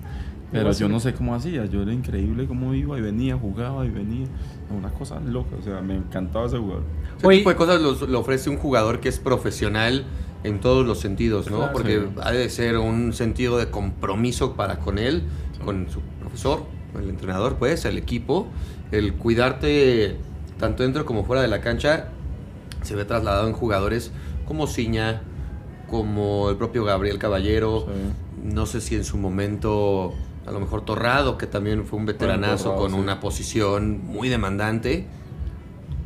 Pero 0.51 0.71
yo 0.73 0.89
no 0.89 0.99
sé 0.99 1.13
cómo 1.13 1.33
hacía, 1.33 1.65
yo 1.65 1.81
era 1.81 1.93
increíble 1.93 2.45
cómo 2.45 2.73
iba 2.73 2.97
y 2.97 3.01
venía, 3.01 3.37
jugaba 3.37 3.85
y 3.85 3.89
venía. 3.89 4.27
Una 4.69 4.89
cosa 4.91 5.19
loca, 5.19 5.55
o 5.59 5.63
sea, 5.63 5.81
me 5.81 5.95
encantaba 5.95 6.45
ese 6.45 6.57
jugador. 6.57 6.83
Ese 7.17 7.27
Oye- 7.27 7.37
tipo 7.39 7.49
de 7.51 7.55
cosas 7.55 7.81
lo 7.81 8.19
ofrece 8.19 8.49
un 8.49 8.57
jugador 8.57 8.99
que 8.99 9.09
es 9.09 9.19
profesional 9.19 10.03
en 10.43 10.59
todos 10.59 10.85
los 10.85 10.99
sentidos, 10.99 11.49
¿no? 11.49 11.57
Claro. 11.57 11.73
Porque 11.73 11.99
Sí. 11.99 12.19
ha 12.23 12.31
de 12.31 12.49
ser 12.49 12.77
un 12.77 13.13
sentido 13.13 13.57
de 13.57 13.69
compromiso 13.69 14.53
para 14.55 14.79
con 14.79 14.97
él, 14.99 15.23
con 15.63 15.89
su 15.89 16.01
profesor, 16.19 16.63
con 16.93 17.03
el 17.03 17.09
entrenador, 17.09 17.55
pues, 17.55 17.85
el 17.85 17.97
equipo. 17.97 18.47
El 18.91 19.13
cuidarte 19.13 20.17
tanto 20.59 20.83
dentro 20.83 21.05
como 21.05 21.23
fuera 21.23 21.41
de 21.41 21.47
la 21.47 21.61
cancha 21.61 22.09
se 22.81 22.95
ve 22.95 23.05
trasladado 23.05 23.47
en 23.47 23.53
jugadores 23.53 24.11
como 24.45 24.67
Ciña, 24.67 25.21
como 25.89 26.49
el 26.49 26.57
propio 26.57 26.83
Gabriel 26.83 27.17
Caballero. 27.19 27.85
Sí. 27.87 28.53
No 28.53 28.65
sé 28.65 28.81
si 28.81 28.95
en 28.95 29.03
su 29.03 29.17
momento, 29.17 30.13
a 30.45 30.51
lo 30.51 30.59
mejor 30.59 30.83
Torrado, 30.85 31.37
que 31.37 31.47
también 31.47 31.85
fue 31.85 31.99
un 31.99 32.05
veteranazo 32.05 32.65
Torrado, 32.65 32.81
con 32.81 32.91
sí. 32.91 32.97
una 32.99 33.19
posición 33.19 34.01
muy 34.05 34.29
demandante. 34.29 35.05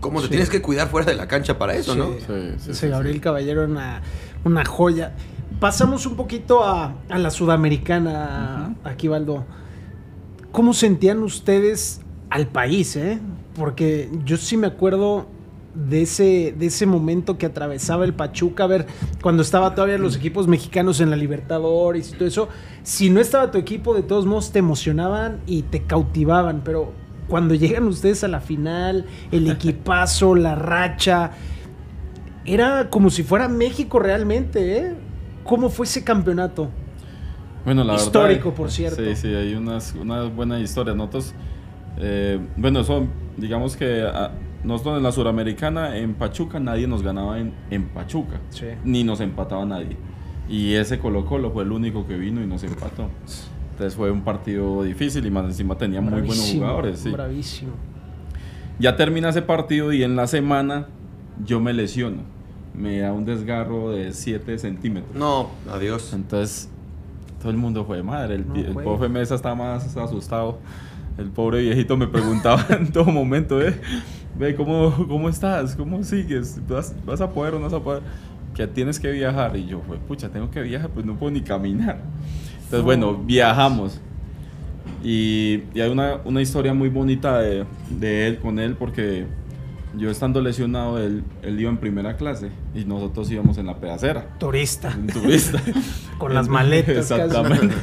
¿Cómo 0.02 0.20
te 0.20 0.26
Sí. 0.26 0.30
tienes 0.32 0.50
que 0.50 0.62
cuidar 0.62 0.90
fuera 0.90 1.06
de 1.10 1.16
la 1.16 1.28
cancha 1.28 1.58
para 1.58 1.74
eso, 1.76 1.94
Sí. 1.94 2.00
no? 2.00 2.08
Sí, 2.14 2.20
sí, 2.60 2.72
Ese 2.72 2.74
sí, 2.74 2.88
Gabriel 2.90 3.16
sí. 3.16 3.22
Caballero 3.22 3.64
era 3.64 3.72
una, 3.72 4.02
una 4.44 4.66
joya. 4.66 5.14
Pasamos 5.60 6.06
un 6.06 6.16
poquito 6.16 6.64
a, 6.64 6.96
a 7.10 7.18
la 7.18 7.32
sudamericana, 7.32 8.76
aquí 8.84 9.08
Baldo. 9.08 9.46
¿Cómo 10.52 10.74
sentían 10.74 11.24
ustedes 11.24 12.02
al 12.30 12.48
país, 12.48 12.96
eh? 12.98 13.20
Porque 13.56 14.10
yo 14.26 14.38
sí 14.38 14.58
me 14.58 14.68
acuerdo 14.68 15.28
de 15.76 16.04
ese, 16.04 16.56
de 16.58 16.68
ese 16.68 16.86
momento 16.86 17.38
que 17.38 17.46
atravesaba 17.46 18.06
el 18.06 18.14
Pachuca, 18.14 18.64
a 18.64 18.68
ver, 18.68 18.88
cuando 19.22 19.44
estaba 19.44 19.76
todavía 19.76 19.98
los 19.98 20.16
equipos 20.16 20.48
mexicanos 20.48 21.02
en 21.02 21.10
la 21.10 21.16
Libertadores 21.16 22.12
y 22.12 22.16
todo 22.16 22.28
eso, 22.28 22.50
si 22.84 23.10
no 23.10 23.20
estaba 23.20 23.52
tu 23.52 23.58
equipo, 23.58 23.94
de 23.94 24.02
todos 24.02 24.26
modos 24.26 24.52
te 24.52 24.60
emocionaban 24.60 25.42
y 25.46 25.64
te 25.64 25.84
cautivaban, 25.84 26.62
pero 26.64 26.94
cuando 27.28 27.54
llegan 27.56 27.86
ustedes 27.88 28.24
a 28.24 28.28
la 28.28 28.40
final, 28.40 29.06
el 29.32 29.48
equipazo, 29.52 30.36
la 30.36 30.56
racha, 30.56 31.32
era 32.46 32.90
como 32.90 33.10
si 33.10 33.24
fuera 33.24 33.50
México 33.50 34.00
realmente, 34.00 34.78
¿eh? 34.78 34.96
¿Cómo 35.44 35.70
fue 35.70 35.86
ese 35.86 36.04
campeonato? 36.04 36.70
Bueno, 37.66 37.84
la 37.84 37.96
Histórico, 37.96 38.46
verdad, 38.46 38.58
por 38.58 38.72
cierto. 38.72 39.04
Sí, 39.04 39.16
sí, 39.16 39.28
hay 39.28 39.56
unas, 39.56 39.94
unas 39.94 40.34
buenas 40.34 40.62
historias. 40.62 40.96
Nosotros, 40.96 41.34
eh, 41.98 42.40
bueno, 42.56 42.84
son, 42.84 43.10
digamos 43.38 43.76
que 43.76 44.04
ah, 44.04 44.32
nosotros 44.66 44.98
en 44.98 45.04
la 45.04 45.12
Suramericana, 45.12 45.98
en 45.98 46.14
Pachuca, 46.16 46.60
nadie 46.60 46.88
nos 46.88 47.04
ganaba 47.04 47.40
en, 47.40 47.54
en 47.70 47.86
Pachuca, 47.90 48.40
Sí. 48.50 48.66
ni 48.84 49.04
nos 49.04 49.20
empataba 49.22 49.66
nadie. 49.66 49.98
Y 50.50 50.74
ese 50.74 51.00
Colo 51.00 51.26
Colo 51.26 51.52
fue 51.52 51.64
el 51.64 51.72
único 51.72 52.06
que 52.08 52.18
vino 52.18 52.42
y 52.42 52.48
nos 52.48 52.64
empató. 52.64 53.10
Entonces 53.72 53.96
fue 53.96 54.12
un 54.12 54.22
partido 54.22 54.84
difícil 54.84 55.26
y 55.26 55.32
más 55.32 55.46
encima 55.46 55.78
tenía 55.78 56.02
muy 56.02 56.22
buenos 56.22 56.52
jugadores. 56.54 57.00
Sí. 57.00 57.10
Bravísimo. 57.12 57.72
Ya 58.80 58.96
termina 58.96 59.30
ese 59.30 59.42
partido 59.42 59.92
y 59.94 60.04
en 60.04 60.16
la 60.16 60.28
semana 60.28 60.88
yo 61.46 61.60
me 61.60 61.74
lesiono. 61.74 62.22
Me 62.74 63.00
da 63.00 63.14
un 63.14 63.26
desgarro 63.26 63.92
de 63.92 64.12
7 64.14 64.58
centímetros. 64.60 65.16
No, 65.16 65.50
adiós. 65.72 66.14
Entonces, 66.14 66.70
todo 67.40 67.50
el 67.52 67.58
mundo 67.58 67.86
fue 67.86 68.04
madre. 68.04 68.36
El, 68.36 68.48
No 68.48 68.56
el 68.56 68.74
profe 68.74 69.08
Mesa 69.10 69.36
estaba 69.36 69.56
más 69.56 69.96
asustado. 69.98 70.60
El 71.18 71.30
pobre 71.30 71.62
viejito 71.62 71.96
me 71.96 72.08
preguntaba 72.08 72.66
en 72.78 72.92
todo 72.92 73.06
momento, 73.06 73.62
¿eh? 73.62 73.80
Ve, 74.38 74.56
¿cómo, 74.56 74.94
¿cómo 75.08 75.30
estás? 75.30 75.76
¿Cómo 75.76 76.04
sigues? 76.04 76.60
¿Vas, 76.68 76.94
¿Vas 77.06 77.22
a 77.22 77.30
poder 77.30 77.54
o 77.54 77.60
no 77.60 77.66
vas 77.66 77.74
a 77.74 77.80
poder? 77.80 78.04
Que 78.54 78.68
tienes 78.68 79.00
que 79.00 79.12
viajar. 79.12 79.56
Y 79.56 79.66
yo, 79.68 79.82
fue, 79.88 79.98
pucha, 79.98 80.30
tengo 80.30 80.50
que 80.52 80.62
viajar, 80.62 80.90
pues 80.90 81.06
no 81.06 81.16
puedo 81.16 81.32
ni 81.32 81.42
caminar. 81.42 82.00
Entonces, 82.64 82.84
bueno, 82.84 83.16
viajamos. 83.16 84.02
Y, 85.04 85.64
y 85.74 85.82
hay 85.82 85.90
una, 85.90 86.18
una 86.26 86.42
historia 86.42 86.74
muy 86.74 86.90
bonita 86.90 87.40
de, 87.40 87.66
de 87.90 88.28
él 88.28 88.40
con 88.40 88.60
él, 88.60 88.76
porque 88.76 89.26
yo 89.98 90.10
estando 90.10 90.42
lesionado, 90.42 90.98
él, 91.00 91.24
él 91.42 91.60
iba 91.60 91.70
en 91.70 91.78
primera 91.78 92.18
clase 92.18 92.50
y 92.74 92.84
nosotros 92.86 93.32
íbamos 93.32 93.58
en 93.58 93.68
la 93.68 93.78
pedacera 93.78 94.28
Turista. 94.40 94.94
un 94.98 95.08
turista. 95.08 95.62
Con 96.18 96.34
las 96.34 96.50
maletas 96.50 97.08
casi. 97.08 97.22
Exactamente. 97.22 97.76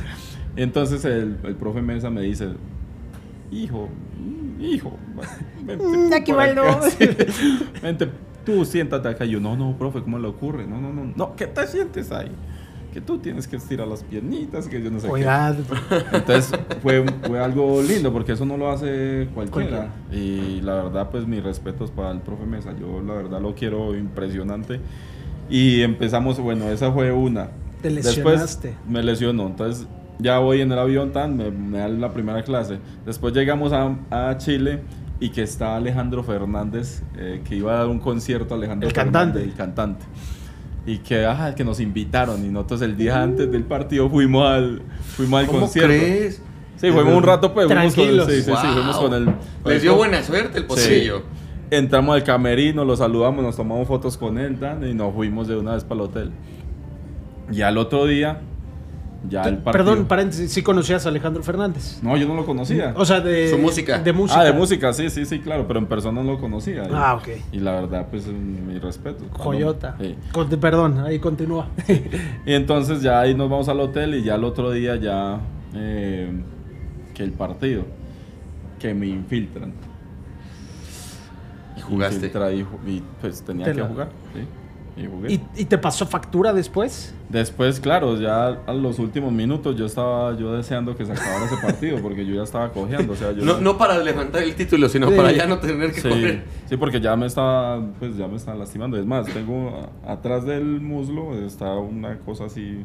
Entonces 0.56 1.04
el, 1.06 1.38
el 1.44 1.54
profe 1.54 1.80
Mesa 1.80 2.10
me 2.10 2.20
dice, 2.22 2.48
hijo, 3.50 3.88
hijo, 4.62 4.96
vente 5.64 5.84
Mm, 5.84 6.08
tú 6.10 6.14
aquí 6.14 6.32
por 6.32 6.38
va 6.40 6.48
el 6.48 6.58
acá". 6.58 6.76
no. 6.82 6.90
Sí. 6.90 7.08
Vente, 7.82 8.08
tú 8.44 8.64
siéntate 8.64 9.08
acá. 9.08 9.24
Yo, 9.24 9.40
no, 9.40 9.56
no, 9.56 9.76
profe, 9.76 10.02
¿cómo 10.02 10.18
le 10.18 10.28
ocurre? 10.28 10.66
No, 10.66 10.80
no, 10.80 10.92
no, 10.92 11.12
no, 11.14 11.36
¿qué 11.36 11.46
te 11.46 11.66
sientes 11.66 12.10
ahí? 12.12 12.30
Que 12.92 13.00
tú 13.00 13.16
tienes 13.18 13.48
que 13.48 13.56
estirar 13.56 13.88
las 13.88 14.02
piernitas, 14.04 14.68
que 14.68 14.82
yo 14.82 14.90
no 14.90 14.98
sé 15.00 15.06
qué. 15.06 15.10
Cuidado. 15.12 15.62
Entonces 16.12 16.52
fue, 16.82 17.02
fue 17.26 17.40
algo 17.40 17.80
lindo 17.80 18.12
porque 18.12 18.32
eso 18.32 18.44
no 18.44 18.58
lo 18.58 18.70
hace 18.70 19.28
cualquiera. 19.34 19.88
Cualquiera. 20.10 20.22
Y 20.22 20.60
la 20.60 20.74
verdad, 20.74 21.08
pues 21.10 21.26
mis 21.26 21.42
respetos 21.42 21.90
para 21.90 22.10
el 22.10 22.20
profe 22.20 22.44
Mesa. 22.44 22.74
Yo 22.78 23.00
la 23.00 23.14
verdad 23.14 23.40
lo 23.40 23.54
quiero 23.54 23.96
impresionante. 23.96 24.78
Y 25.48 25.80
empezamos, 25.80 26.38
bueno, 26.38 26.68
esa 26.68 26.92
fue 26.92 27.12
una. 27.12 27.48
Te 27.80 27.88
Después 27.88 28.16
lesionaste. 28.16 28.74
me 28.86 29.02
lesionó. 29.02 29.46
Entonces 29.46 29.86
ya 30.18 30.38
voy 30.38 30.60
en 30.60 30.70
el 30.72 30.78
avión, 30.78 31.12
tan, 31.12 31.36
me, 31.36 31.50
me 31.50 31.78
dan 31.78 32.00
la 32.00 32.12
primera 32.12 32.42
clase. 32.44 32.78
Después 33.06 33.34
llegamos 33.34 33.72
a, 33.72 33.96
a 34.10 34.36
Chile 34.38 34.80
y 35.20 35.30
que 35.30 35.42
está 35.42 35.76
Alejandro 35.76 36.22
Fernández, 36.24 37.02
eh, 37.16 37.42
que 37.48 37.56
iba 37.56 37.72
a 37.74 37.78
dar 37.78 37.88
un 37.88 37.98
concierto 37.98 38.54
Alejandro 38.54 38.88
El 38.88 38.94
Fernández, 38.94 39.14
cantante. 39.22 39.44
el 39.44 39.54
cantante. 39.54 40.04
Y 40.84 40.98
que, 40.98 41.24
ajá, 41.24 41.54
que 41.54 41.64
nos 41.64 41.78
invitaron 41.78 42.44
y 42.44 42.48
nosotros 42.48 42.82
el 42.82 42.96
día 42.96 43.22
antes 43.22 43.50
del 43.52 43.62
partido 43.64 44.10
fuimos 44.10 44.48
al, 44.48 44.82
fuimos 45.16 45.40
al 45.40 45.46
¿Cómo 45.46 45.60
concierto. 45.60 45.88
crees? 45.90 46.42
Sí, 46.76 46.90
fuimos 46.90 47.14
un 47.14 47.22
rato, 47.22 47.54
pues. 47.54 47.66
fuimos 47.68 47.84
con- 47.84 47.94
Tranquilos. 47.94 48.26
sí, 48.26 48.36
sí, 48.38 48.42
sí, 48.42 48.50
Wow. 48.50 48.72
fuimos 48.74 48.96
con 48.98 49.14
el. 49.14 49.34
Les 49.64 49.82
dio 49.82 49.94
buena 49.94 50.20
suerte 50.24 50.58
el 50.58 50.64
Sí. 50.64 50.68
pocillo. 50.68 51.22
Entramos 51.70 52.16
al 52.16 52.24
camerino, 52.24 52.84
lo 52.84 52.96
saludamos, 52.96 53.44
nos 53.44 53.56
tomamos 53.56 53.86
fotos 53.86 54.18
con 54.18 54.36
él 54.38 54.58
tan, 54.58 54.84
y 54.86 54.92
nos 54.92 55.14
fuimos 55.14 55.46
de 55.46 55.56
una 55.56 55.74
vez 55.74 55.84
para 55.84 56.00
el 56.00 56.06
hotel. 56.08 56.30
Y 57.52 57.62
al 57.62 57.78
otro 57.78 58.06
día, 58.06 58.40
ya 59.28 59.42
el 59.44 59.58
partido. 59.58 59.84
Perdón, 59.84 60.06
paréntesis, 60.06 60.50
sí 60.52 60.62
conocías 60.62 61.06
a 61.06 61.08
Alejandro 61.10 61.42
Fernández. 61.42 62.00
No, 62.02 62.16
yo 62.16 62.26
no 62.26 62.34
lo 62.34 62.44
conocía. 62.44 62.92
O 62.96 63.04
sea, 63.04 63.20
de 63.20 63.50
Su 63.50 63.58
música. 63.58 63.98
De 63.98 64.12
música. 64.12 64.40
Ah, 64.40 64.44
de 64.44 64.52
música, 64.52 64.92
sí, 64.92 65.10
sí, 65.10 65.24
sí, 65.24 65.38
claro, 65.40 65.66
pero 65.68 65.78
en 65.78 65.86
persona 65.86 66.22
no 66.22 66.32
lo 66.32 66.40
conocía. 66.40 66.82
Ah, 66.92 67.14
ok. 67.14 67.28
Y 67.52 67.60
la 67.60 67.72
verdad, 67.72 68.06
pues, 68.10 68.26
mi 68.26 68.78
respeto. 68.78 69.24
Sí. 70.00 70.16
Con- 70.32 70.48
perdón, 70.48 70.98
ahí 71.00 71.18
continúa. 71.18 71.68
Y 72.46 72.52
entonces 72.54 73.00
ya 73.02 73.20
ahí 73.20 73.34
nos 73.34 73.48
vamos 73.48 73.68
al 73.68 73.78
hotel 73.80 74.14
y 74.16 74.22
ya 74.24 74.34
el 74.34 74.44
otro 74.44 74.70
día 74.72 74.96
ya 74.96 75.38
eh, 75.74 76.30
que 77.14 77.22
el 77.22 77.32
partido, 77.32 77.84
que 78.78 78.92
me 78.94 79.06
infiltran. 79.06 79.72
Y 81.76 81.80
jugaste. 81.80 82.16
Infiltra 82.16 82.52
y, 82.52 82.60
y, 82.86 83.02
pues 83.20 83.42
tenía 83.42 83.66
Te 83.66 83.72
que 83.72 83.80
la- 83.80 83.86
jugar. 83.86 84.08
Sí, 84.34 84.40
y 84.96 85.06
jugué. 85.06 85.32
¿Y, 85.32 85.40
y 85.56 85.64
te 85.64 85.78
pasó 85.78 86.06
factura 86.06 86.52
después? 86.52 87.14
Después, 87.30 87.80
claro, 87.80 88.20
ya 88.20 88.46
a 88.66 88.74
los 88.74 88.98
últimos 88.98 89.32
minutos 89.32 89.74
yo 89.76 89.86
estaba 89.86 90.36
yo 90.36 90.52
deseando 90.52 90.94
que 90.96 91.06
se 91.06 91.12
acabara 91.12 91.46
ese 91.46 91.56
partido 91.56 91.98
porque 92.02 92.26
yo 92.26 92.34
ya 92.34 92.42
estaba 92.42 92.70
cojeando. 92.72 93.14
O 93.14 93.16
sea, 93.16 93.32
yo 93.32 93.42
No, 93.44 93.58
no 93.60 93.78
para 93.78 93.98
levantar 93.98 94.42
el 94.42 94.54
título, 94.54 94.88
sino 94.90 95.08
Sí. 95.08 95.16
para 95.16 95.32
ya 95.32 95.46
no 95.46 95.58
tener 95.58 95.92
que 95.92 96.00
Sí, 96.02 96.08
correr. 96.08 96.44
sí, 96.68 96.76
porque 96.76 97.00
ya 97.00 97.16
me 97.16 97.26
estaba, 97.26 97.80
pues 97.98 98.16
ya 98.16 98.28
me 98.28 98.36
estaba 98.36 98.58
lastimando. 98.58 98.98
Es 98.98 99.06
más, 99.06 99.26
tengo 99.26 99.88
atrás 100.06 100.44
del 100.44 100.80
muslo 100.82 101.34
está 101.46 101.72
una 101.74 102.18
cosa 102.18 102.44
así 102.44 102.84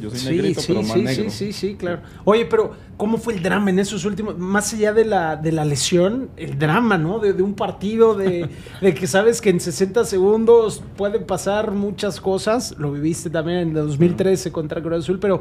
yo 0.00 0.10
soy 0.10 0.18
Sí, 0.18 0.28
negrito, 0.30 0.60
sí, 0.60 0.66
pero 0.68 0.82
más 0.82 0.92
sí, 0.92 1.02
negro. 1.02 1.24
sí, 1.24 1.30
sí, 1.30 1.52
sí, 1.52 1.74
claro. 1.76 2.00
Oye, 2.24 2.46
pero 2.46 2.72
¿cómo 2.96 3.18
fue 3.18 3.34
el 3.34 3.42
drama 3.42 3.70
en 3.70 3.78
esos 3.78 4.04
últimos, 4.04 4.38
más 4.38 4.72
allá 4.72 4.92
de 4.92 5.04
la, 5.04 5.36
de 5.36 5.52
la 5.52 5.64
lesión, 5.64 6.30
el 6.36 6.58
drama, 6.58 6.96
¿no? 6.98 7.18
De, 7.18 7.32
de 7.32 7.42
un 7.42 7.54
partido, 7.54 8.14
de, 8.14 8.48
de 8.80 8.94
que 8.94 9.06
sabes 9.06 9.40
que 9.40 9.50
en 9.50 9.58
60 9.60 10.04
segundos 10.04 10.82
pueden 10.96 11.24
pasar 11.24 11.70
muchas 11.72 12.20
cosas. 12.20 12.74
Lo 12.78 12.92
viviste 12.92 13.30
también 13.30 13.58
en 13.58 13.68
el 13.68 13.74
2013 13.74 14.52
contra 14.52 14.80
Cruz 14.82 14.98
Azul, 15.04 15.18
pero 15.18 15.40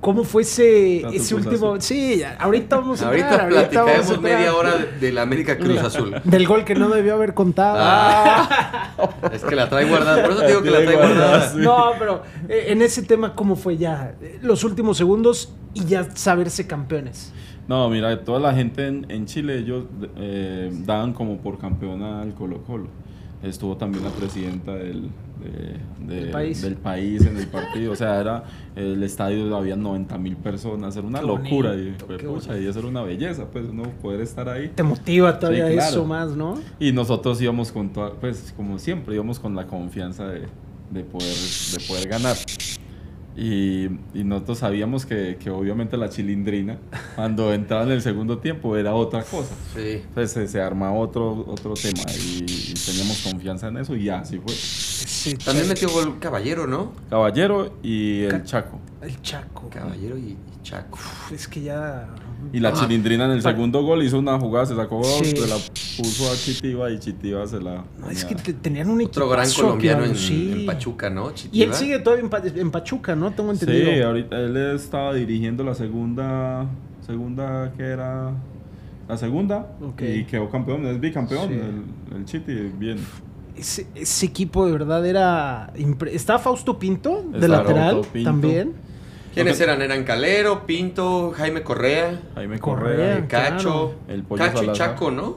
¿cómo 0.00 0.24
fue 0.24 0.42
ese, 0.42 0.98
Tanto 1.02 1.16
ese 1.16 1.34
último? 1.34 1.66
Azul. 1.68 1.82
Sí, 1.82 2.22
ahorita 2.38 2.76
vamos 2.76 3.00
a 3.02 3.12
entrar, 3.14 3.40
ahorita 3.40 3.48
platicaremos 3.70 4.20
media 4.20 4.54
hora 4.54 4.76
de- 4.76 4.98
del 5.06 5.18
América 5.18 5.56
Cruz 5.56 5.78
Azul. 5.78 6.14
Del 6.24 6.46
gol 6.46 6.64
que 6.64 6.74
no 6.74 6.88
debió 6.90 7.14
haber 7.14 7.32
contado. 7.34 7.78
Ah, 7.80 8.92
es 9.32 9.42
que 9.42 9.54
la 9.56 9.68
trae 9.68 9.88
guardada. 9.88 10.22
Por 10.22 10.32
eso 10.32 10.40
te 10.40 10.48
digo 10.48 10.62
que 10.62 10.70
la 10.70 10.82
trae 10.82 10.96
guardada. 10.96 11.52
No, 11.56 11.92
pero 11.98 12.22
eh, 12.48 12.66
en 12.68 12.82
ese 12.82 13.02
tema, 13.02 13.34
¿cómo 13.34 13.56
fue 13.56 13.75
ya? 13.76 14.16
Los 14.42 14.64
últimos 14.64 14.96
segundos 14.96 15.52
y 15.74 15.84
ya 15.84 16.04
saberse 16.16 16.66
campeones. 16.66 17.32
No, 17.68 17.88
mira, 17.90 18.22
toda 18.24 18.38
la 18.40 18.54
gente 18.54 18.86
en, 18.86 19.06
en 19.10 19.26
Chile, 19.26 19.58
ellos 19.58 19.84
eh, 20.16 20.70
daban 20.84 21.12
como 21.12 21.38
por 21.38 21.58
campeón 21.58 22.02
al 22.02 22.32
Colo 22.34 22.62
Colo. 22.62 22.86
Estuvo 23.42 23.76
también 23.76 24.02
la 24.02 24.10
presidenta 24.10 24.74
del, 24.74 25.10
de- 26.06 26.26
país. 26.32 26.62
del 26.62 26.76
país 26.76 27.24
en 27.26 27.36
el 27.36 27.46
partido. 27.48 27.92
O 27.92 27.96
sea, 27.96 28.18
era 28.20 28.44
el 28.74 29.02
estadio, 29.02 29.54
había 29.56 29.76
90 29.76 30.16
mil 30.18 30.36
personas. 30.36 30.96
Era 30.96 31.06
una 31.06 31.20
Qué 31.20 31.26
locura. 31.26 31.70
bonito, 31.72 32.04
y, 32.04 32.06
pues, 32.06 32.22
pucha, 32.22 32.58
y 32.58 32.66
eso 32.66 32.78
era 32.78 32.88
una 32.88 33.02
belleza, 33.02 33.44
pues, 33.50 33.72
no 33.72 33.82
poder 34.00 34.20
estar 34.22 34.48
ahí. 34.48 34.72
Te 34.74 34.82
motiva 34.82 35.38
todavía 35.38 35.66
Sí, 35.68 35.74
claro. 35.74 35.90
eso 35.90 36.04
más, 36.06 36.30
¿no? 36.36 36.54
Y 36.80 36.92
nosotros 36.92 37.40
íbamos 37.42 37.70
con 37.72 37.90
toda, 37.90 38.12
pues 38.14 38.54
como 38.56 38.78
siempre, 38.78 39.14
íbamos 39.14 39.38
con 39.38 39.54
la 39.54 39.66
confianza 39.66 40.26
de, 40.28 40.42
de 40.90 41.04
poder, 41.04 41.34
de 41.74 41.84
poder 41.86 42.08
ganar. 42.08 42.36
Y, 43.38 43.84
y 44.14 44.24
nosotros 44.24 44.58
sabíamos 44.58 45.04
que, 45.04 45.36
que 45.38 45.50
obviamente 45.50 45.96
la 45.98 46.08
chilindrina, 46.08 46.78
cuando 47.16 47.52
entraba 47.52 47.82
en 47.84 47.90
el 47.90 48.00
segundo 48.00 48.38
tiempo, 48.38 48.76
era 48.78 48.94
otra 48.94 49.22
cosa. 49.24 49.54
Sí. 49.74 50.02
Entonces 50.08 50.30
se, 50.30 50.48
se 50.48 50.60
arma 50.60 50.90
otro, 50.92 51.44
otro 51.46 51.74
tema 51.74 52.02
y, 52.18 52.44
y 52.48 52.74
teníamos 52.74 53.20
confianza 53.30 53.68
en 53.68 53.76
eso 53.76 53.94
y 53.94 54.08
así 54.08 54.38
fue. 54.38 54.54
Sí, 54.54 55.34
También 55.34 55.68
metió 55.68 55.90
gol 55.90 56.18
Caballero, 56.18 56.66
¿no? 56.66 56.92
Caballero 57.10 57.74
y 57.82 58.22
el 58.22 58.30
Ca- 58.30 58.44
Chaco. 58.44 58.80
El 59.02 59.20
Chaco. 59.20 59.68
Caballero 59.68 60.16
y, 60.16 60.30
y 60.30 60.38
Chaco. 60.62 60.94
Uf, 60.94 61.32
es 61.32 61.46
que 61.46 61.60
ya. 61.60 62.08
Y 62.52 62.60
la 62.60 62.72
chilindrina 62.72 63.24
en 63.24 63.32
el 63.32 63.42
segundo 63.42 63.82
gol 63.82 64.02
hizo 64.02 64.18
una 64.18 64.38
jugada, 64.38 64.66
se 64.66 64.76
sacó, 64.76 65.02
Sí. 65.02 65.24
se 65.36 65.46
la 65.48 65.56
puso 65.96 66.30
a 66.30 66.34
Chitiva 66.36 66.90
y 66.90 66.98
Chitiva 66.98 67.46
se 67.46 67.60
la... 67.60 67.84
No, 67.98 68.08
es 68.10 68.24
que 68.24 68.34
te- 68.34 68.52
tenían 68.52 68.88
un 68.88 69.00
equipo. 69.00 69.20
Otro 69.24 69.28
gran 69.30 69.50
colombiano 69.50 70.04
en, 70.04 70.14
sí. 70.16 70.52
en 70.52 70.66
Pachuca, 70.66 71.10
¿no? 71.10 71.32
Y 71.50 71.62
él 71.62 71.74
sigue 71.74 71.98
todavía 71.98 72.24
en, 72.24 72.30
Pa- 72.30 72.42
en 72.44 72.70
Pachuca, 72.70 73.16
¿no? 73.16 73.32
Tengo 73.32 73.50
entendido. 73.52 73.90
Sí, 73.92 74.00
ahorita 74.00 74.38
él 74.38 74.56
estaba 74.74 75.12
dirigiendo 75.14 75.64
la 75.64 75.74
segunda, 75.74 76.66
segunda 77.06 77.72
que 77.76 77.82
era 77.82 78.32
la 79.08 79.16
segunda 79.16 79.68
y 79.98 80.24
quedó 80.24 80.48
campeón, 80.50 80.86
es 80.86 81.00
bicampeón, 81.00 81.48
Sí. 81.48 81.54
el, 81.54 82.16
el 82.18 82.24
Chiti, 82.26 82.52
bien. 82.78 82.98
Ese, 83.56 83.86
ese 83.94 84.26
equipo 84.26 84.66
de 84.66 84.72
verdad 84.72 85.04
era. 85.06 85.72
impre- 85.76 86.10
¿Estaba 86.12 86.38
Fausto 86.38 86.78
Pinto 86.78 87.24
de 87.32 87.38
Estaba 87.38 87.62
lateral 87.62 87.92
Fausto 87.94 88.12
Pinto. 88.12 88.30
también? 88.30 88.72
¿Quiénes 89.36 89.60
eran? 89.60 89.82
Eran 89.82 90.02
Calero, 90.04 90.64
Pinto, 90.66 91.30
Jaime 91.36 91.62
Correa, 91.62 92.20
Jaime 92.34 92.58
Correa. 92.58 93.18
Eh, 93.18 93.24
Cacho. 93.28 93.94
El 94.08 94.22
Pollo 94.22 94.42
Cacho 94.44 94.64
y. 94.64 94.72
Chaco, 94.72 95.10
¿no? 95.10 95.36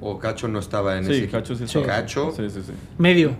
O 0.00 0.18
Cacho 0.18 0.48
no 0.48 0.58
estaba 0.58 0.96
en 0.96 1.04
ese 1.04 1.12
Sí, 1.12 1.18
equipo? 1.24 1.32
Cacho 1.38 1.54
sí 1.54 1.68
Sí. 1.68 1.78
estaba. 1.78 1.98
Cacho. 2.00 2.32
Sí, 2.34 2.48
sí, 2.48 2.62
sí. 2.66 2.72
Medio. 2.96 3.30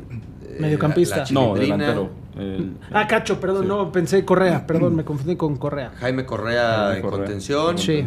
Eh, 0.43 0.59
Mediocampista. 0.61 1.17
la- 1.17 1.25
la 1.25 1.31
No, 1.33 1.55
delantero. 1.55 2.11
El- 2.39 2.77
Ah, 2.93 3.07
Cacho, 3.07 3.41
perdón, 3.41 3.63
Sí. 3.63 3.69
no, 3.69 3.91
pensé 3.91 4.23
Correa, 4.27 4.67
perdón, 4.67 4.95
me 4.97 5.05
confundí 5.05 5.37
con 5.37 5.57
Correa. 5.57 5.93
Jaime 5.99 6.27
Correa 6.27 6.89
Jaime 6.89 7.01
Correa, 7.01 7.19
contención. 7.19 7.79
Sí. 7.79 8.07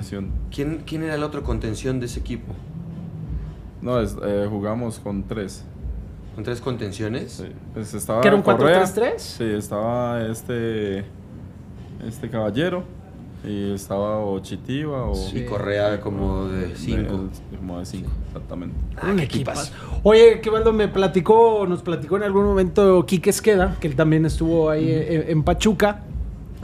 ¿Quién, 0.54 0.84
¿Quién 0.86 1.02
era 1.04 1.15
el 1.15 1.23
otro 1.23 1.41
contención 1.41 1.99
de 1.99 2.06
ese 2.06 2.19
equipo? 2.19 2.54
No, 3.82 3.99
es- 3.99 4.15
eh, 4.23 4.45
jugamos 4.47 4.99
con 4.99 5.23
tres. 5.23 5.63
¿Con 6.36 6.43
tres 6.43 6.62
contenciones? 6.62 7.32
Sí. 7.34 7.45
Pues 7.73 7.93
estaba 7.93 8.21
¿Que 8.21 8.28
era 8.28 8.38
un 8.38 8.43
Correa. 8.43 8.80
4-3-3? 8.84 9.21
Sí, 9.21 9.43
estaba 9.45 10.21
este, 10.28 11.06
este 12.06 12.30
caballero 12.30 12.84
y 13.46 13.74
estaba 13.74 14.20
o 14.20 14.40
Chitiva 14.40 15.06
o... 15.06 15.16
Sí. 15.16 15.40
Y 15.40 15.46
Correa 15.46 16.02
como 16.02 16.48
de 16.48 16.76
cinco. 16.76 17.30
de- 17.52 17.58
como 17.58 17.80
de 17.80 17.86
cinco, 17.86 18.10
exactamente. 18.28 18.76
Ah, 18.98 19.08
un 19.12 19.18
qué 19.18 19.24
equipazo. 19.24 19.72
Oye, 20.04 20.42
que 20.42 20.50
Valdo 20.50 20.74
me 20.74 20.88
platicó, 20.90 21.66
nos 21.68 21.82
platicó 21.82 22.18
en 22.18 22.24
algún 22.24 22.44
momento 22.46 23.06
Quique 23.06 23.30
Esqueda, 23.30 23.78
que 23.80 23.88
él 23.88 23.96
también 23.96 24.26
estuvo 24.26 24.70
ahí 24.70 24.92
en, 24.92 25.30
en 25.30 25.44
Pachuca, 25.44 26.04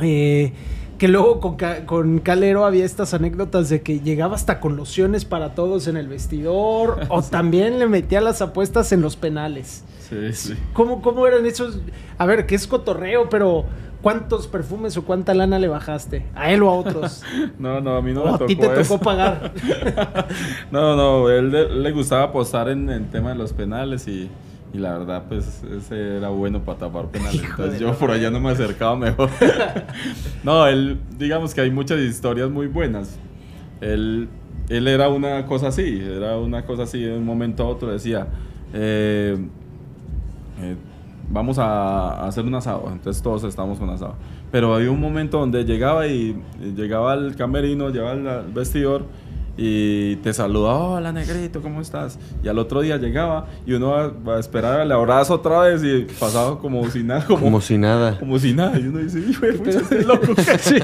eh, 0.01 0.51
que 0.97 1.07
luego 1.07 1.39
con, 1.39 1.57
con 1.85 2.19
Calero 2.19 2.65
había 2.65 2.83
estas 2.85 3.13
anécdotas 3.13 3.69
de 3.69 3.81
que 3.81 3.99
llegaba 4.01 4.35
hasta 4.35 4.59
con 4.59 4.75
lociones 4.77 5.23
para 5.25 5.53
todos 5.55 5.87
en 5.87 5.95
el 5.97 6.07
vestidor, 6.09 7.01
o 7.09 7.21
también 7.21 7.79
le 7.79 7.87
metía 7.87 8.19
las 8.21 8.41
apuestas 8.41 8.91
en 8.91 9.01
los 9.01 9.15
penales. 9.15 9.83
Sí, 10.09 10.33
sí. 10.33 10.53
¿Cómo, 10.73 11.01
¿Cómo 11.01 11.25
eran 11.25 11.45
esos? 11.45 11.79
A 12.17 12.25
ver, 12.25 12.45
que 12.45 12.55
es 12.55 12.67
cotorreo, 12.67 13.29
pero 13.29 13.65
¿cuántos 14.05 14.45
perfumes 14.45 14.95
o 14.97 15.03
cuánta 15.03 15.33
lana 15.33 15.57
le 15.57 15.67
bajaste? 15.67 16.27
¿A 16.35 16.51
él 16.51 16.61
o 16.61 16.69
a 16.69 16.73
otros? 16.73 17.23
No, 17.57 17.81
no, 17.81 17.95
a 17.95 18.03
mí 18.03 18.13
no 18.13 18.21
¿O 18.21 18.25
me 18.25 18.29
a 18.29 18.33
tocó 18.33 18.45
ti 18.45 18.55
te 18.55 18.67
eso. 18.67 18.93
tocó 18.93 19.03
pagar? 19.03 19.51
No, 20.71 20.95
no, 20.95 21.27
él 21.31 21.49
le, 21.49 21.69
le 21.73 21.91
gustaba 21.91 22.25
apostar 22.25 22.69
en 22.69 22.87
el 22.87 23.09
tema 23.09 23.29
de 23.29 23.35
los 23.35 23.51
penales 23.51 24.07
y, 24.07 24.29
y 24.73 24.77
la 24.77 24.95
verdad, 24.95 25.23
pues 25.27 25.63
ese 25.63 26.17
era 26.17 26.29
bueno 26.29 26.59
para 26.61 26.77
tapar 26.77 27.07
penales. 27.07 27.33
Hijo 27.33 27.63
Entonces 27.63 27.79
yo 27.79 27.95
por 27.95 28.11
allá 28.11 28.29
no 28.29 28.39
me 28.39 28.51
acercaba 28.51 28.95
mejor. 28.95 29.31
no, 30.43 30.67
él, 30.67 30.99
digamos 31.17 31.55
que 31.55 31.61
hay 31.61 31.71
muchas 31.71 31.97
historias 31.99 32.51
muy 32.51 32.67
buenas. 32.67 33.17
Él, 33.81 34.29
él 34.69 34.87
era 34.87 35.09
una 35.09 35.47
cosa 35.47 35.69
así, 35.69 35.99
era 35.99 36.37
una 36.37 36.63
cosa 36.63 36.83
así, 36.83 37.01
de 37.01 37.17
un 37.17 37.25
momento 37.25 37.63
a 37.63 37.69
otro 37.69 37.91
decía, 37.91 38.27
eh, 38.71 39.35
eh, 40.61 40.75
vamos 41.29 41.57
a, 41.59 42.25
hacer 42.27 42.45
un 42.45 42.55
asado. 42.55 42.89
Entonces 42.91 43.21
todos 43.21 43.43
estábamos 43.43 43.79
con 43.79 43.89
asado. 43.89 44.15
Pero 44.51 44.73
había 44.75 44.91
un 44.91 44.99
momento 44.99 45.39
donde 45.39 45.65
llegaba 45.65 46.07
y, 46.07 46.41
y 46.61 46.71
llegaba 46.75 47.13
al 47.13 47.35
camerino, 47.35 47.89
llevaba 47.89 48.11
al, 48.39 48.51
vestidor 48.53 49.03
y 49.57 50.17
te 50.17 50.33
saludaba, 50.33 50.79
hola 50.79 51.13
negrito, 51.13 51.61
¿cómo 51.61 51.79
estás? 51.79 52.19
Y 52.43 52.49
al 52.49 52.59
otro 52.59 52.81
día 52.81 52.97
llegaba 52.97 53.47
y 53.65 53.71
uno 53.71 54.11
va, 54.27 54.35
a 54.35 54.39
esperar 54.39 54.81
al 54.81 54.91
abrazo 54.91 55.35
otra 55.35 55.61
vez 55.61 55.81
y 55.81 56.05
pasaba 56.19 56.59
como 56.59 56.89
si 56.89 57.03
nada, 57.03 57.21
como, 57.25 57.39
Como 57.39 57.51
como, 57.51 57.61
si 57.61 57.77
nada. 57.77 58.19
si 58.39 58.53
nada. 58.53 58.77
Y 58.77 58.87
uno 58.87 58.99
dice, 58.99 59.19
hijo 59.19 59.45
de 59.45 60.03
loco. 60.03 60.33
Sí. 60.59 60.75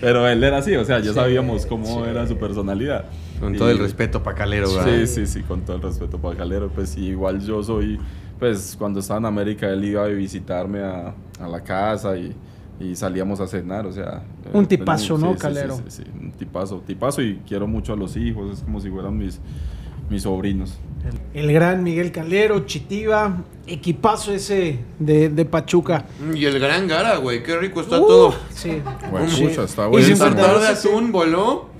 Pero 0.00 0.28
él 0.28 0.44
era 0.44 0.58
así, 0.58 0.76
o 0.76 0.84
sea, 0.84 0.98
ya 1.00 1.08
Sí, 1.10 1.14
sabíamos 1.14 1.66
cómo 1.66 2.04
sí. 2.04 2.10
era 2.10 2.26
su 2.26 2.36
personalidad. 2.36 3.06
Con 3.40 3.54
Y- 3.54 3.58
todo 3.58 3.70
el 3.70 3.78
respeto 3.78 4.22
para 4.22 4.36
Calero, 4.36 4.72
¿verdad? 4.72 5.00
Sí, 5.04 5.06
sí, 5.06 5.26
sí, 5.26 5.42
con 5.42 5.62
todo 5.62 5.76
el 5.76 5.82
respeto 5.82 6.18
para 6.18 6.36
Calero. 6.36 6.68
Pues 6.68 6.96
igual 6.96 7.40
yo 7.40 7.62
soy, 7.62 7.98
pues 8.38 8.76
cuando 8.78 9.00
estaba 9.00 9.18
en 9.20 9.26
América 9.26 9.68
él 9.68 9.84
iba 9.84 10.04
a 10.04 10.08
visitarme 10.08 10.80
a, 10.82 11.14
a 11.40 11.48
la 11.48 11.60
casa 11.62 12.16
y, 12.16 12.34
y 12.80 12.94
salíamos 12.96 13.40
a 13.40 13.46
cenar, 13.46 13.86
o 13.86 13.92
sea. 13.92 14.22
Un 14.52 14.64
eh, 14.64 14.66
tipazo, 14.66 15.16
sí, 15.16 15.22
¿no, 15.22 15.30
sí, 15.30 15.34
sí, 15.36 15.42
Calero? 15.42 15.76
Sí, 15.76 15.82
sí, 15.88 16.02
un 16.20 16.32
tipazo, 16.32 16.82
tipazo 16.86 17.22
y 17.22 17.40
quiero 17.46 17.66
mucho 17.66 17.92
a 17.92 17.96
los 17.96 18.16
hijos, 18.16 18.58
es 18.58 18.64
como 18.64 18.80
si 18.80 18.90
fueran 18.90 19.16
mis, 19.16 19.40
mis 20.10 20.22
sobrinos. 20.22 20.78
El 21.34 21.52
gran 21.52 21.84
Miguel 21.84 22.10
Calero, 22.10 22.66
Chitiva, 22.66 23.44
equipazo 23.66 24.32
ese 24.32 24.80
de, 24.98 25.28
de 25.28 25.44
Pachuca. 25.44 26.06
Y 26.34 26.44
el 26.46 26.58
gran 26.58 26.88
Gara, 26.88 27.18
güey. 27.18 27.44
Qué 27.44 27.56
rico 27.56 27.80
está 27.80 28.00
Uh, 28.00 28.06
todo. 28.06 28.34
Sí. 28.50 28.82
Bueno, 29.12 29.28
Sí. 29.28 29.44
pucha, 29.46 29.62
está 29.62 29.86
Y 29.86 29.90
bueno. 29.90 30.06
El 30.06 30.16
sin 30.16 30.34
de 30.34 30.76
sí. 30.76 30.88
atún 30.88 31.12
voló. 31.12 31.75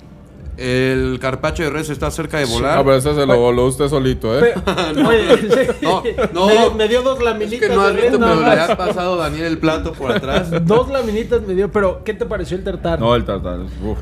El 0.57 1.19
carpacho 1.21 1.62
de 1.62 1.71
res 1.71 1.90
está 1.90 2.11
cerca 2.11 2.38
de 2.38 2.47
volar. 2.47 2.79
Ah, 2.79 2.83
pero 2.83 2.97
ese 2.97 3.14
se 3.14 3.27
lo 3.27 3.38
voló 3.38 3.66
usted 3.66 3.88
solito, 3.88 4.38
¿eh? 4.38 4.55
Oye, 5.07 5.77
No, 5.83 6.03
no. 6.33 6.47
Me, 6.71 6.77
me 6.77 6.88
dio 6.88 7.03
dos 7.03 7.19
es 7.19 7.25
laminitas. 7.25 7.69
que 7.69 7.75
no 7.75 7.83
has 7.83 7.95
visto, 7.95 8.19
pero 8.19 8.40
le 8.40 8.61
ha 8.61 8.77
pasado 8.77 9.16
Daniel 9.16 9.45
el 9.45 9.59
plato 9.59 9.92
por 9.92 10.12
atrás. 10.12 10.51
Dos 10.66 10.88
laminitas 10.88 11.42
me 11.42 11.55
dio, 11.55 11.71
pero 11.71 12.03
¿qué 12.05 12.14
te 12.14 12.25
pareció 12.25 12.57
el 12.57 12.64
tartar? 12.64 12.99
No, 12.99 13.14
el 13.14 13.25
tartar. 13.25 13.61
Uf, 13.83 13.99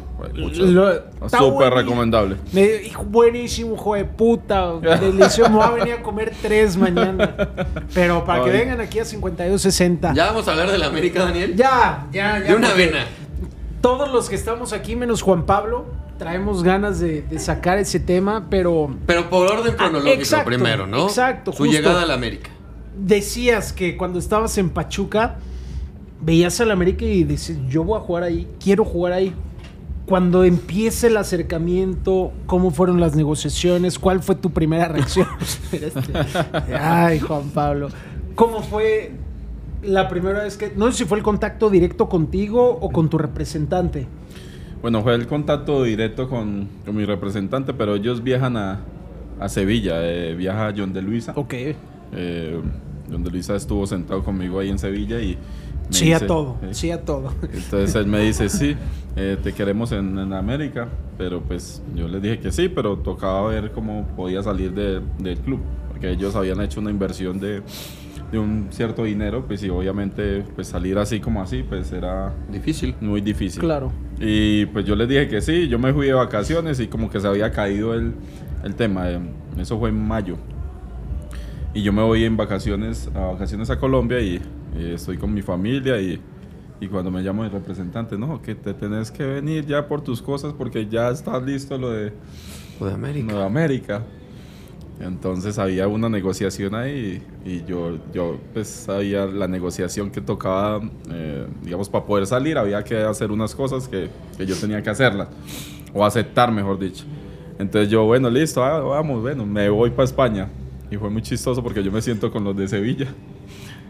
súper 1.36 1.72
recomendable. 1.72 2.36
Me 2.52 2.62
dio, 2.66 2.80
hijo, 2.80 3.02
buenísimo, 3.04 3.74
hijo 3.74 3.94
de 3.94 4.04
puta. 4.04 4.72
Delicioso. 4.80 5.50
Me 5.50 5.56
voy 5.56 5.64
a 5.64 5.70
venir 5.70 5.94
a 5.94 6.02
comer 6.02 6.32
tres 6.40 6.76
mañana. 6.76 7.34
Pero 7.92 8.24
para 8.24 8.44
que 8.44 8.50
vengan 8.50 8.80
aquí 8.80 8.98
a 9.00 9.04
52.60. 9.04 10.14
¿Ya 10.14 10.26
vamos 10.26 10.46
a 10.48 10.52
hablar 10.52 10.70
de 10.70 10.78
la 10.78 10.86
América, 10.86 11.24
Daniel? 11.24 11.54
Ya, 11.56 12.06
ya, 12.12 12.38
ya. 12.38 12.44
De 12.44 12.54
una 12.54 12.72
vena. 12.74 13.04
Todos 13.80 14.10
los 14.12 14.28
que 14.30 14.36
estamos 14.36 14.72
aquí, 14.72 14.96
menos 14.96 15.20
Juan 15.20 15.44
Pablo, 15.44 15.84
traemos 16.18 16.62
ganas 16.62 17.00
de, 17.00 17.22
de 17.22 17.38
sacar 17.38 17.78
ese 17.78 18.00
tema, 18.00 18.46
pero 18.50 18.94
Pero 19.06 19.28
por 19.30 19.50
orden 19.50 19.74
cronológico 19.74 20.10
Ah, 20.10 20.14
exacto, 20.20 20.46
primero, 20.46 20.86
¿no? 20.86 21.04
exacto, 21.06 21.52
Su 21.52 21.58
justo. 21.58 21.72
llegada 21.72 22.02
a 22.02 22.06
la 22.06 22.14
América. 22.14 22.50
decías 22.98 23.72
que 23.72 23.96
cuando 23.96 24.18
estabas 24.18 24.56
en 24.58 24.70
Pachuca, 24.70 25.36
veías 26.20 26.60
al 26.60 26.70
América 26.70 27.04
y 27.04 27.24
dices, 27.24 27.58
yo 27.68 27.84
voy 27.84 27.98
a 27.98 28.00
jugar 28.00 28.22
ahí, 28.24 28.48
quiero 28.62 28.84
jugar 28.84 29.12
ahí. 29.12 29.34
Cuando 30.06 30.44
empieza 30.44 31.06
el 31.06 31.16
acercamiento, 31.16 32.30
¿cómo 32.46 32.70
fueron 32.70 33.00
las 33.00 33.16
negociaciones? 33.16 33.98
¿Cuál 33.98 34.22
fue 34.22 34.34
tu 34.34 34.50
primera 34.52 34.86
reacción? 34.88 35.26
Este. 35.72 36.12
Ay, 36.78 37.20
Juan 37.20 37.48
Pablo. 37.50 37.88
¿Cómo 38.34 38.62
fue 38.62 39.12
la 39.82 40.08
primera 40.08 40.42
vez 40.42 40.56
que... 40.58 40.72
No 40.76 40.90
sé 40.92 40.98
si 40.98 41.04
fue 41.06 41.16
el 41.18 41.24
contacto 41.24 41.70
directo 41.70 42.08
contigo 42.08 42.78
o 42.80 42.90
con 42.90 43.08
tu 43.08 43.16
representante. 43.18 44.06
Bueno, 44.84 45.00
fue 45.02 45.14
el 45.14 45.26
contacto 45.26 45.82
directo 45.82 46.28
con, 46.28 46.68
con 46.84 46.94
mi 46.94 47.06
representante, 47.06 47.72
pero 47.72 47.94
ellos 47.94 48.22
viajan 48.22 48.58
a, 48.58 48.80
a 49.40 49.48
Sevilla, 49.48 49.94
eh, 50.02 50.34
viaja 50.34 50.74
John 50.76 50.92
de 50.92 51.00
Luisa. 51.00 51.32
Ok. 51.36 51.54
Eh, 52.12 52.60
John 53.10 53.24
de 53.24 53.30
Luisa 53.30 53.56
estuvo 53.56 53.86
sentado 53.86 54.22
conmigo 54.22 54.58
ahí 54.58 54.68
en 54.68 54.78
Sevilla 54.78 55.18
y... 55.22 55.38
me 55.88 55.92
Sí 55.94 56.12
a 56.12 56.20
todo, 56.26 56.58
eh, 56.62 56.74
sí 56.74 56.90
a 56.90 57.02
todo. 57.02 57.32
Entonces 57.50 57.94
él 57.94 58.04
me 58.04 58.20
dice, 58.20 58.50
sí, 58.50 58.76
eh, 59.16 59.38
te 59.42 59.54
queremos 59.54 59.90
en, 59.92 60.18
en 60.18 60.34
América, 60.34 60.86
pero 61.16 61.40
pues 61.40 61.82
yo 61.94 62.06
le 62.06 62.20
dije 62.20 62.38
que 62.40 62.52
sí, 62.52 62.68
pero 62.68 62.98
tocaba 62.98 63.48
ver 63.48 63.72
cómo 63.72 64.06
podía 64.14 64.42
salir 64.42 64.74
de- 64.74 65.00
del 65.18 65.38
club, 65.38 65.60
porque 65.88 66.10
ellos 66.10 66.36
habían 66.36 66.60
hecho 66.60 66.78
una 66.80 66.90
inversión 66.90 67.40
de, 67.40 67.62
de 68.32 68.38
un 68.38 68.68
cierto 68.70 69.04
dinero, 69.04 69.44
pues 69.46 69.62
y 69.62 69.70
obviamente 69.70 70.44
pues 70.54 70.68
salir 70.68 70.98
así 70.98 71.20
como 71.20 71.40
así, 71.42 71.62
pues 71.62 71.92
era 71.92 72.32
Difícil. 72.50 72.94
muy 73.00 73.20
difícil. 73.20 73.60
Claro. 73.60 73.92
Y 74.20 74.66
pues 74.66 74.84
yo 74.84 74.96
les 74.96 75.08
dije 75.08 75.28
que 75.28 75.40
sí, 75.40 75.68
yo 75.68 75.78
me 75.78 75.92
fui 75.92 76.06
de 76.06 76.12
vacaciones 76.14 76.80
y 76.80 76.86
como 76.88 77.10
que 77.10 77.20
se 77.20 77.26
había 77.28 77.50
caído 77.52 77.94
el, 77.94 78.14
el 78.64 78.74
tema, 78.74 79.10
eh, 79.10 79.18
eso 79.58 79.78
fue 79.78 79.90
en 79.90 80.06
mayo. 80.06 80.36
Y 81.74 81.82
yo 81.82 81.92
me 81.92 82.02
voy 82.02 82.24
en 82.24 82.36
vacaciones 82.36 83.10
a 83.14 83.20
vacaciones 83.32 83.68
a 83.70 83.78
Colombia 83.78 84.20
y, 84.20 84.40
y 84.78 84.92
estoy 84.92 85.16
con 85.16 85.34
mi 85.34 85.42
familia 85.42 86.00
y, 86.00 86.20
y 86.80 86.86
cuando 86.88 87.10
me 87.10 87.22
llama 87.22 87.44
el 87.46 87.50
representante, 87.52 88.16
no, 88.16 88.40
que 88.42 88.54
te 88.54 88.74
tenés 88.74 89.10
que 89.10 89.24
venir 89.24 89.66
ya 89.66 89.86
por 89.88 90.00
tus 90.02 90.22
cosas 90.22 90.52
porque 90.52 90.86
ya 90.86 91.08
está 91.10 91.40
listo 91.40 91.76
lo 91.76 91.90
de 91.90 92.12
O 92.78 92.86
de 92.86 92.92
América. 92.94 93.26
Nueva 93.32 93.46
América. 93.46 94.02
Entonces 95.00 95.58
había 95.58 95.88
una 95.88 96.08
negociación 96.08 96.74
ahí 96.74 97.20
y, 97.44 97.50
y 97.50 97.64
yo, 97.66 97.98
yo 98.12 98.38
pues 98.52 98.68
sabía 98.68 99.26
la 99.26 99.48
negociación 99.48 100.10
que 100.10 100.20
tocaba, 100.20 100.80
eh, 101.10 101.46
digamos, 101.62 101.88
para 101.88 102.04
poder 102.04 102.26
salir 102.26 102.56
había 102.56 102.82
que 102.84 102.98
hacer 102.98 103.32
unas 103.32 103.54
cosas 103.54 103.88
que, 103.88 104.08
que 104.36 104.46
yo 104.46 104.54
tenía 104.54 104.82
que 104.82 104.90
hacerlas, 104.90 105.28
o 105.92 106.04
aceptar, 106.04 106.52
mejor 106.52 106.78
dicho. 106.78 107.04
Entonces 107.58 107.90
yo, 107.90 108.04
bueno, 108.04 108.30
listo, 108.30 108.62
ah, 108.62 108.80
vamos, 108.80 109.22
bueno, 109.22 109.44
me 109.44 109.68
voy 109.68 109.90
para 109.90 110.04
España. 110.04 110.48
Y 110.90 110.96
fue 110.96 111.10
muy 111.10 111.22
chistoso 111.22 111.62
porque 111.62 111.82
yo 111.82 111.90
me 111.90 112.00
siento 112.00 112.30
con 112.30 112.44
los 112.44 112.56
de 112.56 112.68
Sevilla. 112.68 113.08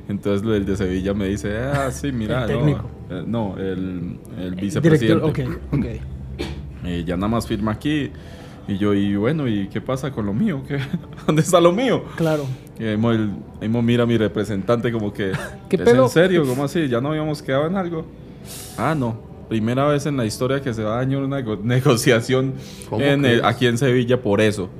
Entonces 0.08 0.46
el 0.46 0.64
de 0.66 0.76
Sevilla 0.76 1.14
me 1.14 1.28
dice, 1.28 1.56
ah, 1.58 1.90
sí, 1.90 2.12
mira, 2.12 2.44
El 2.44 2.60
no, 2.60 2.90
eh, 3.10 3.24
no, 3.26 3.56
el, 3.58 4.18
el 4.38 4.54
vicepresidente. 4.54 5.26
Director, 5.26 5.50
ok, 5.72 5.78
ok. 5.78 5.86
Eh, 6.86 7.02
ya 7.06 7.16
nada 7.16 7.28
más 7.28 7.46
firma 7.46 7.72
aquí. 7.72 8.10
Y 8.66 8.78
yo, 8.78 8.94
y 8.94 9.14
bueno, 9.16 9.46
¿y 9.46 9.68
qué 9.68 9.80
pasa 9.80 10.10
con 10.10 10.24
lo 10.26 10.32
mío? 10.32 10.62
¿Qué? 10.66 10.78
¿Dónde 11.26 11.42
está 11.42 11.60
lo 11.60 11.72
mío? 11.72 12.04
Claro. 12.16 12.46
Y 12.78 12.84
ahí 12.84 12.96
mira 13.82 14.02
a 14.04 14.06
mi 14.06 14.16
representante 14.16 14.90
como 14.90 15.12
que... 15.12 15.32
¿Qué 15.68 15.76
¿Es 15.76 15.82
pedo? 15.82 16.04
en 16.04 16.08
serio? 16.10 16.44
¿Cómo 16.46 16.64
así? 16.64 16.88
¿Ya 16.88 17.00
no 17.00 17.10
habíamos 17.10 17.42
quedado 17.42 17.66
en 17.66 17.76
algo? 17.76 18.06
Ah, 18.78 18.94
no. 18.98 19.16
Primera 19.48 19.86
vez 19.86 20.06
en 20.06 20.16
la 20.16 20.24
historia 20.24 20.60
que 20.62 20.72
se 20.72 20.82
va 20.82 20.94
a 20.94 20.96
dañar 20.98 21.22
una 21.22 21.40
nego- 21.40 21.60
negociación 21.62 22.54
¿Cómo 22.88 23.04
en 23.04 23.24
el- 23.26 23.40
crees? 23.40 23.44
aquí 23.44 23.66
en 23.66 23.76
Sevilla 23.78 24.20
por 24.22 24.40
eso. 24.40 24.70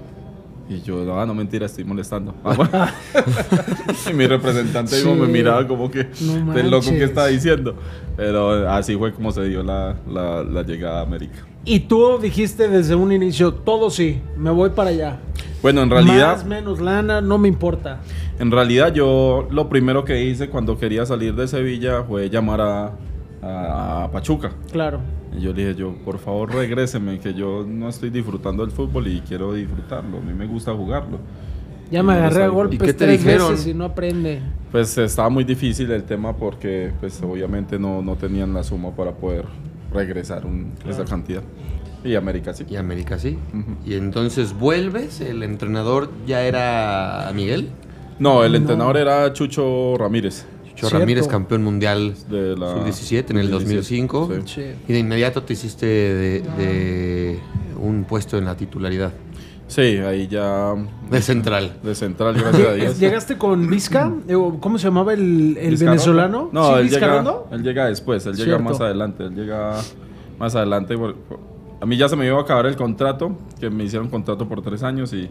Y 0.67 0.81
yo, 0.81 1.05
no, 1.05 1.27
no 1.27 1.35
mentira, 1.35 1.67
estoy 1.67 1.85
molestando. 1.85 2.35
Ah, 2.43 2.55
bueno. 2.57 2.71
y 4.11 4.15
mi 4.15 4.27
representante 4.27 4.93
Sí. 4.99 5.07
me 5.07 5.27
miraba 5.27 5.69
como 5.69 5.91
que 5.91 6.09
No 6.23 6.55
del 6.55 6.71
loco 6.71 6.89
que 6.89 7.05
está 7.05 7.27
diciendo. 7.27 7.77
Pero 8.17 8.71
así 8.71 8.97
fue 8.97 9.13
como 9.13 9.31
se 9.31 9.45
dio 9.45 9.63
la, 9.63 9.95
la- 10.11 10.43
la 10.43 10.63
llegada 10.63 11.01
a 11.01 11.03
América. 11.03 11.45
Y 11.65 11.81
tú 11.81 12.19
dijiste 12.21 12.69
desde 12.69 12.95
un 12.95 13.11
inicio, 13.13 13.55
todo 13.55 13.89
sí, 13.91 14.21
me 14.37 14.51
voy 14.51 14.71
para 14.71 14.91
allá. 14.91 15.19
Bueno, 15.63 15.83
en 15.83 15.91
realidad... 15.91 16.37
Más, 16.37 16.45
menos 16.47 16.81
lana, 16.81 17.21
no 17.23 17.39
me 17.39 17.49
importa. 17.49 18.01
En 18.39 18.51
realidad 18.51 18.93
yo 18.93 19.49
lo 19.51 19.69
primero 19.71 20.05
que 20.05 20.23
hice 20.25 20.51
cuando 20.51 20.77
quería 20.79 21.07
salir 21.07 21.35
de 21.35 21.49
Sevilla 21.49 22.03
fue 22.03 22.29
llamar 22.29 22.61
a, 22.61 22.93
a- 23.43 24.05
a 24.05 24.11
Pachuca. 24.11 24.53
Claro. 24.73 25.01
Y 25.37 25.41
yo 25.41 25.53
le 25.55 25.65
dije, 25.69 25.75
yo, 25.81 25.95
por 26.05 26.19
favor 26.19 26.53
regréseme, 26.55 27.19
que 27.19 27.33
yo 27.33 27.65
no 27.67 27.89
estoy 27.89 28.11
disfrutando 28.11 28.63
el 28.63 28.71
fútbol 28.71 29.07
y 29.09 29.21
quiero 29.21 29.55
disfrutarlo. 29.55 30.19
A 30.19 30.21
mí 30.21 30.35
me 30.35 30.47
gusta 30.47 30.75
jugarlo. 30.75 31.19
Ya 31.91 32.01
Y 32.01 32.03
me 32.03 32.13
no 32.13 32.19
agarré 32.19 32.45
a 32.45 32.49
golpes 32.49 32.77
¿Y 32.77 32.79
qué 32.79 32.93
te 32.93 33.05
tres 33.07 33.25
dijeron? 33.25 33.53
veces 33.53 33.67
y 33.67 33.75
no 33.75 33.85
aprende. 33.85 34.41
Pues 34.71 34.99
estaba 34.99 35.31
muy 35.31 35.45
difícil 35.45 35.91
el 35.93 36.03
tema 36.05 36.37
porque 36.37 36.93
pues 37.01 37.23
obviamente 37.23 37.79
no, 37.79 38.03
no 38.03 38.17
tenían 38.17 38.53
la 38.53 38.63
suma 38.63 38.91
para 38.91 39.13
poder 39.13 39.45
regresar 39.95 40.45
un- 40.45 40.73
esa 40.89 41.05
cantidad. 41.05 41.43
Y 42.05 42.17
América 42.17 42.53
sí. 42.53 42.65
Y 42.69 42.77
América 42.77 43.19
sí. 43.19 43.39
Y 43.87 43.95
entonces 43.95 44.53
vuelves, 44.53 45.21
el 45.23 45.43
entrenador 45.43 46.11
ya 46.27 46.43
era 46.43 47.31
Miguel. 47.35 47.71
No, 48.19 48.45
el 48.45 48.53
No. 48.53 48.59
entrenador 48.59 48.97
era 48.99 49.33
Chucho 49.33 49.97
Ramírez. 49.97 50.45
Chucho 50.67 50.89
Cierto. 50.89 50.99
Ramírez, 50.99 51.29
campeón 51.29 51.63
mundial 51.63 52.15
De 52.29 52.57
la 52.57 52.73
sub-17 52.75 53.31
en 53.31 53.39
el 53.39 53.47
17, 53.49 53.51
2005. 53.51 54.29
sí. 54.47 54.55
Sí. 54.55 54.63
Y 54.89 54.93
de 54.93 54.99
inmediato 54.99 55.43
te 55.45 55.53
hiciste 55.55 55.87
de, 55.87 56.41
de 56.59 57.39
un 57.81 58.05
puesto 58.05 58.37
en 58.39 58.45
la 58.45 58.57
titularidad. 58.57 59.13
Sí, 59.75 59.81
ahí 59.99 60.29
ya 60.29 60.73
De 61.11 61.21
central. 61.21 61.79
de 61.83 61.95
central, 61.97 62.35
gracias 62.35 62.69
a 62.69 62.73
Dios. 62.75 63.01
¿Llegaste 63.01 63.37
con 63.37 63.69
Vizca? 63.69 64.13
Eh, 64.29 64.35
¿Cómo 64.61 64.79
se 64.79 64.85
llamaba 64.87 65.15
el, 65.15 65.57
el 65.61 65.77
venezolano? 65.77 66.49
No, 66.53 66.75
¿Sí, 66.75 66.81
él, 66.83 66.91
llega, 66.91 67.25
él 67.51 67.63
llega 67.65 67.87
después, 67.87 68.25
él 68.27 68.37
llega 68.37 68.59
más 68.59 68.81
adelante, 68.81 69.25
él 69.25 69.35
llega 69.35 69.75
más 70.39 70.55
adelante. 70.55 70.97
por- 70.97 71.17
por- 71.17 71.41
a 71.81 71.87
mí 71.87 71.97
ya 71.97 72.09
se 72.09 72.15
me 72.15 72.25
iba 72.25 72.39
a 72.39 72.43
acabar 72.43 72.67
el 72.67 72.77
contrato, 72.77 73.37
que 73.59 73.69
me 73.69 73.83
hicieron 73.83 74.09
contrato 74.09 74.49
por 74.49 74.63
tres 74.63 74.85
años 74.85 75.13
y, 75.13 75.29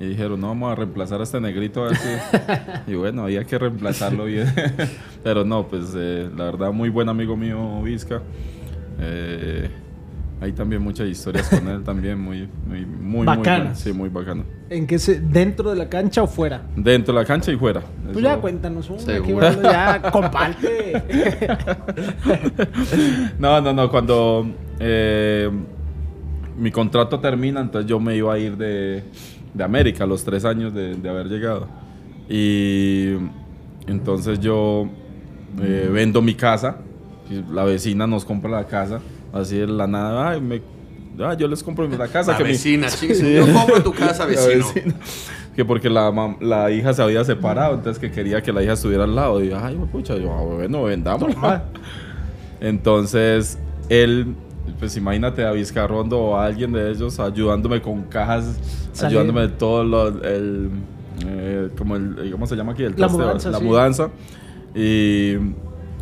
y 0.00 0.06
dijeron, 0.06 0.40
no, 0.40 0.48
vamos 0.48 0.72
a 0.72 0.76
reemplazar 0.76 1.20
a 1.20 1.24
este 1.24 1.38
negrito. 1.40 1.84
a 1.84 1.88
ver 1.88 1.96
si-". 1.96 2.10
y 2.90 2.94
bueno, 2.94 3.24
había 3.24 3.44
que 3.44 3.58
reemplazarlo 3.58 4.24
bien. 4.24 4.50
Pero 5.22 5.44
no, 5.44 5.68
pues 5.68 5.92
eh, 5.94 6.30
la 6.34 6.44
verdad, 6.44 6.72
muy 6.72 6.88
buen 6.88 7.10
amigo 7.10 7.36
mío, 7.36 7.82
Vizca. 7.82 8.22
Eh, 8.98 9.68
hay 10.40 10.52
también 10.52 10.82
muchas 10.82 11.08
historias 11.08 11.48
con 11.48 11.66
él 11.68 11.82
también, 11.84 12.20
muy, 12.20 12.48
muy, 12.66 12.84
muy, 12.84 12.86
muy 12.86 13.26
Bacanas. 13.26 13.78
Sí, 13.80 13.92
muy 13.92 14.08
bacano. 14.10 14.44
¿En 14.68 14.86
qué 14.86 14.98
se, 14.98 15.20
¿Dentro 15.20 15.70
de 15.70 15.76
la 15.76 15.88
cancha 15.88 16.22
o 16.22 16.26
fuera? 16.26 16.62
Dentro 16.76 17.14
de 17.14 17.20
la 17.20 17.26
cancha 17.26 17.52
y 17.52 17.56
fuera. 17.56 17.80
Pues 17.80 18.10
Eso- 18.16 18.20
ya 18.20 18.36
cuéntanos 18.38 18.90
una. 18.90 19.00
hablando 19.16 19.62
Ya, 19.62 20.02
comparte. 20.10 21.02
No, 23.38 23.60
no, 23.60 23.72
no. 23.72 23.90
Cuando 23.90 24.46
eh, 24.80 25.50
mi 26.58 26.70
contrato 26.70 27.20
termina, 27.20 27.60
entonces 27.60 27.88
yo 27.88 28.00
me 28.00 28.16
iba 28.16 28.32
a 28.34 28.38
ir 28.38 28.56
de, 28.56 29.02
de 29.52 29.64
América 29.64 30.04
a 30.04 30.06
los 30.06 30.24
tres 30.24 30.44
años 30.44 30.74
de, 30.74 30.94
de 30.94 31.08
haber 31.08 31.26
llegado. 31.28 31.68
Y 32.28 33.14
entonces 33.86 34.40
yo 34.40 34.88
eh, 35.62 35.88
vendo 35.92 36.22
mi 36.22 36.34
casa. 36.34 36.78
la 37.52 37.64
vecina 37.64 38.06
nos 38.06 38.24
compra 38.24 38.50
la 38.50 38.66
casa. 38.66 39.00
Así 39.34 39.56
de 39.58 39.66
la 39.66 39.86
nada. 39.86 40.30
Ay, 40.30 40.40
me- 40.40 40.62
ah, 41.22 41.34
yo 41.34 41.46
les 41.48 41.62
compro 41.62 41.86
la 41.88 42.08
casa. 42.08 42.32
La 42.32 42.38
que 42.38 42.44
mi- 42.44 42.50
vecina. 42.50 42.88
Sí. 42.90 43.08
Yo 43.34 43.52
compro 43.52 43.82
tu 43.82 43.92
casa, 43.92 44.20
la 44.24 44.30
vecino. 44.30 44.64
vecina. 44.74 44.94
Que 45.56 45.64
porque 45.64 45.88
la, 45.90 46.10
mam- 46.10 46.40
la 46.40 46.70
hija 46.70 46.92
se 46.94 47.02
había 47.02 47.22
separado, 47.24 47.74
entonces 47.74 48.00
que 48.00 48.10
quería 48.10 48.42
que 48.42 48.52
la 48.52 48.62
hija 48.62 48.72
estuviera 48.72 49.04
al 49.04 49.14
lado. 49.14 49.42
Y 49.42 49.50
yo, 49.50 49.58
ay, 49.62 49.76
pucha, 49.92 50.16
yo, 50.16 50.32
ah, 50.32 50.42
bueno, 50.42 50.82
vendamos. 50.84 51.32
Entonces, 52.60 53.58
él, 53.88 54.34
pues 54.78 54.96
imagínate 54.96 55.44
a 55.44 55.52
Vizcarrondo 55.52 56.18
o 56.18 56.36
a 56.36 56.46
alguien 56.46 56.72
de 56.72 56.90
ellos 56.90 57.18
ayudándome 57.20 57.80
con 57.82 58.02
cajas, 58.04 58.56
Salir. 58.92 59.18
ayudándome 59.18 59.42
de 59.42 59.48
todo 59.48 59.84
lo, 59.84 60.08
el, 60.08 60.70
eh, 61.26 61.68
como 61.76 61.96
el, 61.96 62.30
¿cómo 62.32 62.46
se 62.46 62.56
llama 62.56 62.72
aquí? 62.72 62.84
El 62.84 62.94
La 62.96 63.08
mudanza, 63.08 63.50
La 63.50 63.58
sí. 63.58 63.64
mudanza. 63.64 64.10
Y, 64.74 65.34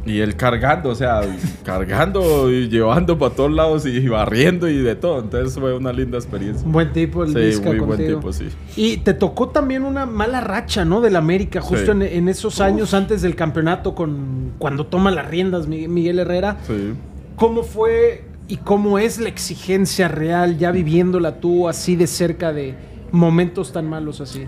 y 0.05 0.19
él 0.19 0.35
cargando, 0.37 0.89
o 0.91 0.95
sea, 0.95 1.21
cargando 1.65 2.51
y 2.51 2.69
llevando 2.69 3.19
para 3.19 3.35
todos 3.35 3.53
lados 3.53 3.87
y 3.87 4.07
barriendo 4.09 4.69
y 4.69 4.79
de 4.79 4.95
todo. 4.97 5.21
Entonces 5.21 5.55
fue 5.59 5.77
una 5.77 5.93
linda 5.93 6.19
experiencia. 6.19 6.67
Un 6.67 6.73
buen 6.73 6.93
tipo 6.93 7.23
el 7.25 7.31
Sí, 7.55 7.61
muy 7.63 7.79
buen 7.79 8.05
tipo, 8.07 8.33
sí. 8.33 8.49
Y 8.77 8.99
te 8.99 9.15
tocó 9.15 9.49
también 9.51 9.85
una 9.85 10.05
mala 10.07 10.41
racha, 10.41 10.85
¿no? 10.85 11.01
Del 11.01 11.17
América, 11.17 11.61
justo 11.61 11.87
Sí. 11.87 11.91
en, 11.93 12.03
en 12.03 12.29
esos 12.29 12.61
años 12.61 12.95
antes 12.95 13.23
del 13.23 13.37
campeonato, 13.37 13.95
con 13.95 14.53
cuando 14.59 14.87
toma 14.87 15.11
las 15.11 15.27
riendas 15.29 15.67
Mi- 15.69 15.89
Miguel 15.89 16.19
Herrera. 16.19 16.57
Sí. 16.67 16.93
¿Cómo 17.37 17.63
fue 17.63 18.25
y 18.49 18.57
cómo 18.59 18.99
es 18.99 19.19
la 19.21 19.29
exigencia 19.29 20.09
real, 20.09 20.59
ya 20.59 20.73
viviéndola 20.73 21.41
tú 21.41 21.69
así 21.69 21.97
de 21.97 22.07
cerca 22.07 22.53
de 22.53 22.75
momentos 23.13 23.73
tan 23.73 23.89
malos 23.89 24.21
así? 24.21 24.45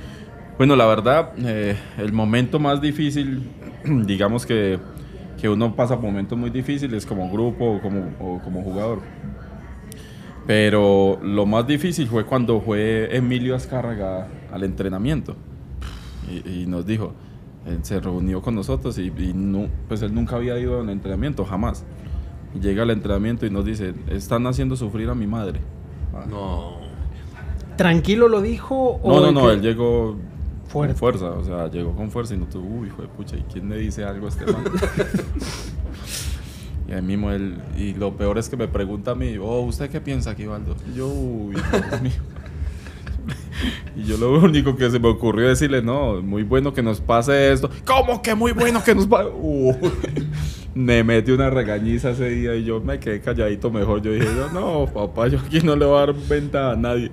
Bueno, 0.59 0.77
la 0.77 0.87
verdad, 0.87 1.31
eh, 1.39 1.77
el 1.99 2.13
momento 2.13 2.59
más 2.59 2.81
difícil, 2.81 3.43
digamos 3.85 4.47
que, 4.47 4.79
que 5.41 5.49
uno 5.49 5.75
pasa 5.75 5.97
momentos 5.97 6.39
muy 6.39 6.51
difíciles 6.51 7.05
como 7.07 7.31
grupo 7.31 7.65
o 7.77 7.81
como, 7.81 8.11
o 8.21 8.41
como 8.43 8.63
jugador. 8.63 9.01
Pero 10.47 11.19
lo 11.23 11.47
más 11.47 11.67
difícil 11.67 12.07
fue 12.07 12.25
cuando 12.27 12.61
fue 12.61 13.17
Emilio 13.17 13.55
Azcárraga 13.55 14.29
al 14.53 14.63
entrenamiento 14.63 15.37
y, 16.31 16.63
y 16.63 16.67
nos 16.67 16.85
dijo, 16.87 17.15
él 17.67 17.79
se 17.83 17.99
reunió 17.99 18.43
con 18.43 18.55
nosotros 18.55 18.99
y, 18.99 19.07
y 19.17 19.33
no, 19.35 19.69
pues 19.89 20.03
él 20.03 20.15
nunca 20.15 20.37
había 20.37 20.59
ido 20.59 20.81
al 20.81 20.91
entrenamiento, 20.91 21.45
jamás. 21.45 21.85
Llega 22.61 22.83
al 22.83 22.91
entrenamiento 22.91 23.47
y 23.47 23.51
nos 23.51 23.65
dice, 23.65 23.95
están 24.11 24.47
haciendo 24.47 24.77
sufrir 24.77 25.09
a 25.09 25.15
mi 25.15 25.27
madre. 25.27 25.61
No. 26.29 26.75
¿Tranquilo 27.77 28.29
lo 28.29 28.41
dijo? 28.43 29.01
o 29.03 29.09
No, 29.09 29.21
no, 29.21 29.33
no, 29.33 29.47
que- 29.49 29.55
él 29.55 29.63
llegó 29.63 30.17
Fuerte. 30.75 30.95
con 30.95 30.99
fuerza, 30.99 31.31
o 31.31 31.45
sea, 31.45 31.71
llegó 31.71 31.95
con 31.95 32.11
fuerza 32.11 32.35
y 32.35 32.39
no 32.39 32.47
tuvo, 32.47 32.81
uy, 32.81 32.89
hijo 32.89 33.01
de 33.01 33.09
pucha, 33.09 33.37
¿y 33.37 33.43
quién 33.43 33.69
le 33.69 33.79
dice 33.79 34.05
algo 34.05 34.27
a 34.27 34.29
este 34.29 34.45
man? 34.45 34.65
y 36.89 36.93
ahí 36.93 37.01
mismo 37.01 37.31
él, 37.31 37.59
y 37.79 37.95
lo 37.95 38.17
peor 38.17 38.39
es 38.39 38.49
que 38.49 38.57
me 38.57 38.67
pregunta 38.67 39.13
a 39.13 39.15
mí, 39.15 39.37
oh, 39.41 39.61
¿usted 39.61 39.89
qué 39.89 40.01
piensa 40.01 40.31
aquí, 40.31 40.47
Valdo? 40.47 40.75
Y 40.93 40.97
yo, 40.97 41.07
uy, 41.07 41.55
Dios 41.55 42.03
mío. 42.03 42.13
Y 43.97 44.03
yo 44.03 44.17
lo 44.17 44.41
único 44.41 44.77
que 44.77 44.91
se 44.91 44.99
me 44.99 45.09
ocurrió 45.09 45.49
decirle, 45.49 45.81
no, 45.81 46.21
muy 46.21 46.43
bueno 46.43 46.75
que 46.75 46.83
nos 46.83 47.01
pase 47.01 47.53
esto. 47.53 47.71
¿Cómo 47.85 48.21
que 48.21 48.35
muy 48.35 48.51
bueno 48.51 48.83
que 48.83 48.95
nos 48.95 49.07
pase? 49.07 49.31
Me 50.75 51.05
metí 51.05 51.31
una 51.31 51.51
regañiza 51.51 52.11
ese 52.11 52.29
día 52.31 52.57
y 52.57 52.65
yo 52.65 52.81
me 52.81 52.99
quedé 52.99 53.21
calladito 53.21 53.71
mejor. 53.71 54.03
Yo 54.03 54.11
dije, 54.11 54.27
yo, 54.27 54.51
no, 54.51 54.93
papá, 54.93 55.29
yo 55.29 55.39
aquí 55.39 55.61
no 55.61 55.77
le 55.77 55.87
voy 55.87 55.97
a 55.97 56.01
dar 56.01 56.15
venta 56.29 56.73
a 56.73 56.77
nadie. 56.77 57.13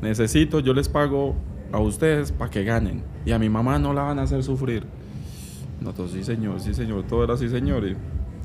Necesito, 0.00 0.60
yo 0.60 0.72
les 0.72 0.88
pago 0.88 1.34
a 1.76 1.80
ustedes 1.80 2.32
para 2.32 2.50
que 2.50 2.64
ganen. 2.64 3.02
Y 3.24 3.32
a 3.32 3.38
mi 3.38 3.48
mamá 3.48 3.78
no 3.78 3.92
la 3.92 4.02
van 4.02 4.18
a 4.18 4.22
hacer 4.22 4.42
sufrir. 4.42 4.84
Nosotros, 5.80 6.12
sí, 6.12 6.24
señor, 6.24 6.60
sí, 6.60 6.74
señor, 6.74 7.04
todo 7.04 7.24
era 7.24 7.34
así, 7.34 7.48
señor. 7.48 7.84
Y 7.86 7.96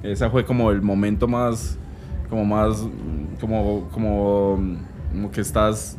ese 0.04 0.30
fue 0.30 0.46
como 0.46 0.72
el 0.72 0.82
momento 0.82 1.28
más, 1.28 1.78
como 2.30 2.46
más, 2.46 2.86
como, 3.40 3.88
como 3.92 5.32
que 5.32 5.42
estás 5.42 5.98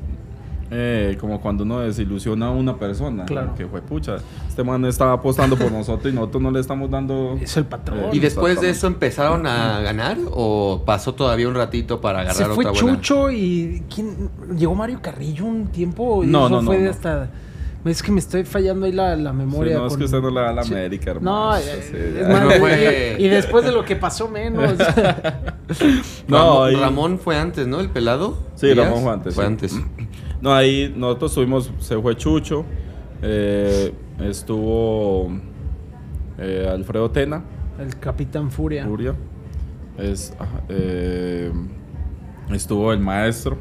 eh, 0.75 1.16
como 1.20 1.41
cuando 1.41 1.64
uno 1.64 1.81
desilusiona 1.81 2.47
a 2.47 2.51
una 2.51 2.77
persona. 2.77 3.27
Claro. 3.27 3.55
Que 3.55 3.66
fue 3.66 3.83
pucha. 3.83 4.16
Este 4.49 4.64
man 4.64 4.85
estaba 4.87 5.12
apostando 5.12 5.57
por 5.57 5.70
nosotros 5.73 6.12
y 6.12 6.16
nosotros 6.16 6.43
no 6.43 6.51
le 6.51 6.61
estamos 6.61 6.91
dando. 6.91 7.39
Es 7.41 7.57
el 7.59 7.64
patrón. 7.66 7.99
Eh, 8.01 8.09
¿Y 8.12 8.18
después 8.20 8.61
de 8.61 8.70
eso 8.70 8.87
empezaron 8.87 9.47
a 9.47 9.81
ganar 9.81 10.16
o 10.31 10.83
pasó 10.87 11.14
todavía 11.14 11.47
un 11.49 11.55
ratito 11.55 12.01
para 12.01 12.20
agarrar 12.20 12.37
Se 12.37 12.45
fue 12.47 12.64
otra 12.66 12.83
buena? 12.83 12.97
Chucho 13.01 13.31
y 13.31 13.83
¿quién? 13.95 14.31
llegó 14.57 14.75
Mario 14.75 15.01
Carrillo 15.03 15.45
un 15.45 15.66
tiempo 15.68 16.25
y 16.25 16.27
No, 16.27 16.47
eso 16.47 16.49
no, 16.57 16.62
no, 16.62 16.66
fue 16.66 16.79
de 16.79 16.85
no. 16.85 16.91
hasta 16.91 17.31
es 17.85 18.01
que 18.01 18.12
me 18.12 18.20
estoy 18.20 18.45
fallando 18.45 18.87
ahí 18.87 18.93
la, 18.93 19.16
la 19.16 19.31
Sí, 19.33 19.37
memoria. 19.37 19.77
no, 19.77 19.87
es 19.87 19.91
con- 19.91 19.99
que 19.99 20.05
usted 20.05 20.20
no 20.23 20.31
le 20.31 20.41
da 20.41 20.53
la 20.53 20.62
Sí. 20.62 20.73
América, 20.73 21.11
hermano. 21.11 21.51
No, 21.51 21.57
Sí, 21.59 21.64
eh, 21.93 22.18
es 22.23 22.29
más, 22.29 22.43
No 22.45 22.55
y- 22.57 22.59
fue- 22.61 23.16
y 23.18 23.27
después 23.29 23.64
de 23.64 23.73
lo 23.73 23.85
que 23.85 23.97
pasó 23.97 24.29
menos. 24.29 24.75
No, 26.29 26.70
Ramón, 26.70 27.18
fue 27.18 27.37
antes, 27.37 27.66
¿no? 27.66 27.81
El 27.81 27.89
pelado. 27.91 28.39
Sí, 28.55 28.66
Díaz? 28.68 28.79
Ramón 28.87 29.03
fue 29.03 29.12
antes, 29.12 29.35
Fue 29.35 29.45
sí. 29.45 29.49
antes. 29.49 29.81
No, 30.43 30.53
ahí 30.53 30.93
nosotros 30.97 31.34
tuvimos, 31.34 31.70
se 31.78 31.97
fue 32.03 32.16
Chucho, 32.16 32.64
eh, 33.22 33.95
estuvo 34.18 35.30
eh, 36.36 36.68
Alfredo 36.68 37.09
Tena, 37.12 37.45
el 37.78 37.97
Capitán 38.01 38.51
Furia. 38.51 38.84
Furia, 38.84 39.14
es, 39.97 40.34
eh, 40.68 41.53
estuvo 42.51 42.93
el 42.93 42.99
maestro 42.99 43.57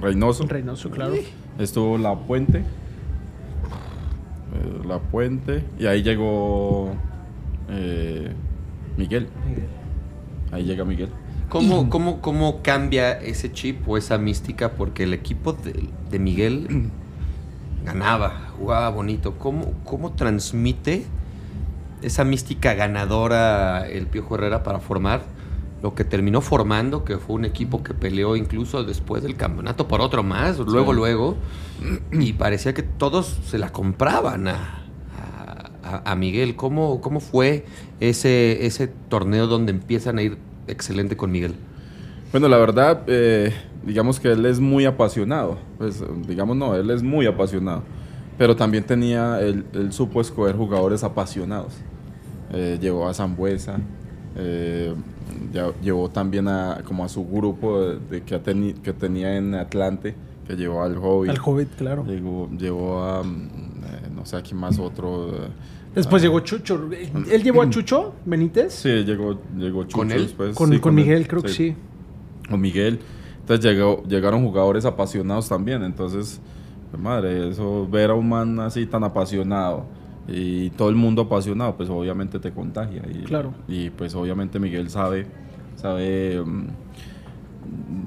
Reynoso, 0.00 0.46
Reynoso, 0.46 0.88
claro. 0.88 1.14
estuvo 1.58 1.98
La 1.98 2.14
Puente, 2.14 2.62
La 4.86 5.00
Puente, 5.00 5.64
y 5.80 5.86
ahí 5.86 6.04
llegó 6.04 6.92
eh, 7.70 8.30
Miguel, 8.96 9.26
ahí 10.52 10.62
llega 10.62 10.84
Miguel. 10.84 11.08
¿Cómo, 11.48 11.88
cómo, 11.90 12.20
¿Cómo 12.20 12.62
cambia 12.62 13.12
ese 13.12 13.52
chip 13.52 13.88
o 13.88 13.96
esa 13.96 14.18
mística? 14.18 14.72
Porque 14.72 15.04
el 15.04 15.14
equipo 15.14 15.52
de, 15.52 15.88
de 16.10 16.18
Miguel 16.18 16.90
ganaba, 17.84 18.48
jugaba 18.58 18.88
bonito. 18.90 19.34
¿Cómo, 19.38 19.72
¿Cómo 19.84 20.12
transmite 20.12 21.04
esa 22.02 22.24
mística 22.24 22.74
ganadora 22.74 23.86
el 23.88 24.06
Piojo 24.06 24.34
Herrera 24.34 24.62
para 24.62 24.80
formar 24.80 25.22
lo 25.82 25.94
que 25.94 26.02
terminó 26.04 26.40
formando, 26.40 27.04
que 27.04 27.18
fue 27.18 27.36
un 27.36 27.44
equipo 27.44 27.82
que 27.82 27.92
peleó 27.92 28.36
incluso 28.36 28.84
después 28.84 29.22
del 29.22 29.36
campeonato 29.36 29.86
por 29.86 30.00
otro 30.00 30.22
más, 30.22 30.58
luego, 30.58 30.92
Sí. 30.92 30.96
luego, 30.96 31.36
y 32.12 32.32
parecía 32.32 32.72
que 32.74 32.82
todos 32.82 33.38
se 33.46 33.58
la 33.58 33.70
compraban 33.70 34.48
a, 34.48 34.80
a- 35.84 36.10
a 36.10 36.14
Miguel. 36.16 36.56
¿Cómo, 36.56 37.00
¿Cómo 37.02 37.20
fue 37.20 37.66
ese, 38.00 38.64
ese 38.66 38.88
torneo 38.88 39.46
donde 39.46 39.72
empiezan 39.72 40.16
a 40.18 40.22
ir 40.22 40.38
excelente 40.66 41.16
con 41.16 41.30
Miguel? 41.30 41.54
Bueno, 42.32 42.48
la 42.48 42.56
verdad, 42.58 43.02
eh, 43.06 43.52
digamos 43.86 44.18
que 44.18 44.32
él 44.32 44.44
es 44.46 44.58
muy 44.60 44.84
apasionado. 44.86 45.58
Pues, 45.78 46.02
digamos, 46.26 46.56
no, 46.56 46.74
él 46.74 46.90
es 46.90 47.02
muy 47.02 47.26
apasionado. 47.26 47.82
Pero 48.36 48.56
también 48.56 48.82
tenía, 48.84 49.40
él, 49.40 49.64
él 49.72 49.92
supo 49.92 50.20
escoger 50.20 50.56
jugadores 50.56 51.04
apasionados. 51.04 51.74
Eh, 52.52 52.78
llevó 52.80 53.08
a 53.08 53.14
Zambuesa, 53.14 53.78
eh, 54.36 54.92
ya- 55.52 55.72
llevó 55.80 56.08
también 56.10 56.48
a, 56.48 56.82
como 56.84 57.04
a 57.04 57.08
su 57.08 57.24
grupo 57.26 57.80
de, 57.80 57.98
de 58.10 58.22
que, 58.22 58.34
ha 58.34 58.42
teni- 58.42 58.74
que 58.80 58.92
tenía 58.92 59.36
en 59.36 59.54
Atlante, 59.54 60.14
que 60.46 60.56
llevó 60.56 60.82
al 60.82 60.96
Hobbit. 60.98 61.30
Al 61.30 61.38
Hobbit, 61.44 61.68
claro. 61.76 62.04
Llegó, 62.04 62.50
llevó 62.58 63.02
a, 63.04 63.22
mm, 63.22 63.26
eh, 63.46 64.08
no 64.14 64.26
sé, 64.26 64.36
aquí 64.36 64.54
más 64.54 64.78
otro. 64.78 65.30
Después 65.94 66.22
ah, 66.22 66.26
llegó 66.26 66.40
Chucho. 66.40 66.88
¿Él 67.30 67.42
llevó 67.42 67.62
a 67.62 67.70
Chucho 67.70 68.14
Benítez? 68.24 68.72
Sí, 68.74 68.88
llegó, 69.04 69.40
llegó 69.56 69.84
Chucho 69.84 69.96
¿Con 69.98 70.10
él? 70.10 70.22
después. 70.22 70.56
Con, 70.56 70.70
sí, 70.70 70.78
con 70.78 70.94
Miguel, 70.94 71.28
creo 71.28 71.42
que 71.42 71.48
sí. 71.48 71.74
o 72.50 72.56
Miguel. 72.56 72.98
Entonces 73.40 73.64
llegó, 73.64 74.02
llegaron 74.04 74.44
jugadores 74.44 74.84
apasionados 74.84 75.48
también. 75.48 75.82
Entonces, 75.84 76.40
madre, 76.98 77.50
eso, 77.50 77.86
ver 77.88 78.10
a 78.10 78.14
un 78.14 78.28
man 78.28 78.58
así 78.60 78.86
tan 78.86 79.04
apasionado 79.04 79.86
y 80.26 80.70
todo 80.70 80.88
el 80.88 80.96
mundo 80.96 81.22
apasionado, 81.22 81.76
pues 81.76 81.88
obviamente 81.90 82.38
te 82.38 82.50
contagia. 82.50 83.02
Y, 83.08 83.24
Claro. 83.24 83.54
Y 83.68 83.90
pues 83.90 84.14
obviamente 84.14 84.58
Miguel 84.58 84.90
sabe, 84.90 85.26
sabe. 85.76 86.42
mm, 86.44 86.66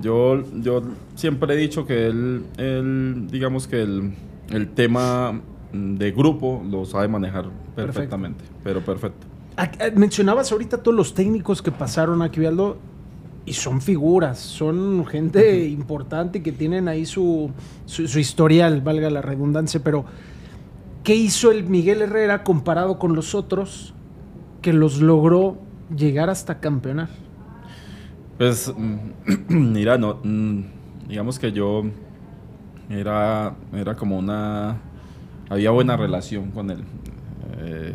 yo, 0.02 0.44
yo 0.62 0.82
siempre 1.16 1.54
he 1.54 1.58
dicho 1.58 1.86
que 1.86 2.08
él, 2.08 2.44
él 2.58 3.28
digamos 3.32 3.68
que 3.68 3.82
el, 3.82 4.12
el 4.50 4.70
tema 4.70 5.42
de 5.74 6.12
grupo 6.12 6.64
lo 6.70 6.86
sabe 6.86 7.08
manejar 7.08 7.46
perfectamente, 7.86 8.44
pero 8.64 8.84
perfecto. 8.84 9.28
Ah, 9.56 9.72
Mencionabas 9.96 10.52
ahorita 10.52 10.84
todos 10.84 10.96
los 10.96 11.14
técnicos 11.14 11.62
que 11.62 11.72
pasaron 11.72 12.22
aquí, 12.22 12.46
Aldo, 12.46 12.78
y 13.46 13.54
son 13.54 13.82
figuras, 13.82 14.40
son 14.40 15.06
gente 15.06 15.68
importante 15.68 16.44
que 16.44 16.52
tienen 16.52 16.88
ahí 16.88 17.06
su, 17.06 17.50
su, 17.86 18.08
su 18.08 18.20
historial, 18.20 18.82
valga 18.82 19.10
la 19.10 19.22
redundancia, 19.22 19.80
pero 19.84 20.06
¿qué 21.04 21.16
hizo 21.16 21.52
el 21.52 21.64
Miguel 21.64 22.02
Herrera 22.02 22.44
comparado 22.44 23.00
con 23.00 23.16
los 23.16 23.34
otros 23.34 23.94
que 24.62 24.74
los 24.74 25.02
logró 25.02 25.58
llegar 25.96 26.30
hasta 26.30 26.60
campeonar? 26.60 27.08
Pues, 28.38 28.74
mm, 28.76 28.98
mira, 29.72 29.98
no, 29.98 30.20
mm, 30.24 30.62
digamos 31.08 31.40
que 31.40 31.52
yo 31.52 31.84
era, 32.90 33.56
era 33.74 33.96
como 33.96 34.18
una, 34.18 34.78
había 35.50 35.72
buena 35.72 35.98
relación 35.98 36.52
con 36.52 36.70
él. 36.70 36.84
Eh, 37.68 37.94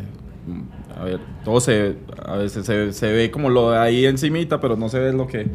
a 0.97 1.05
ver, 1.05 1.19
todo 1.45 1.59
se, 1.59 1.95
a 2.25 2.35
veces 2.35 2.65
se, 2.65 2.91
se 2.91 3.11
ve 3.11 3.31
como 3.31 3.49
lo 3.49 3.71
de 3.71 3.77
ahí 3.77 4.05
encimita, 4.05 4.59
pero 4.59 4.75
no 4.75 4.89
se 4.89 4.99
ve 4.99 5.13
lo 5.13 5.25
que, 5.25 5.47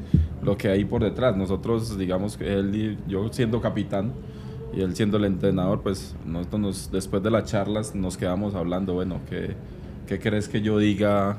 lo 0.43 0.57
que 0.57 0.69
hay 0.69 0.85
por 0.85 1.03
detrás. 1.03 1.37
Nosotros, 1.37 1.99
digamos 1.99 2.39
él 2.41 2.99
yo 3.07 3.31
siendo 3.33 3.61
capitán 3.61 4.13
y 4.75 4.81
él 4.81 4.97
siendo 4.97 5.19
el 5.19 5.25
entrenador, 5.25 5.83
pues 5.83 6.17
nosotros 6.27 6.61
nos, 6.61 6.91
después 6.91 7.23
de 7.23 7.31
las 7.31 7.45
charlas 7.45 7.95
nos 7.95 8.17
quedamos 8.17 8.55
hablando, 8.55 8.95
bueno, 8.95 9.21
¿qué, 9.29 9.55
qué 10.07 10.19
crees 10.19 10.49
que 10.49 10.63
yo 10.63 10.79
diga 10.79 11.37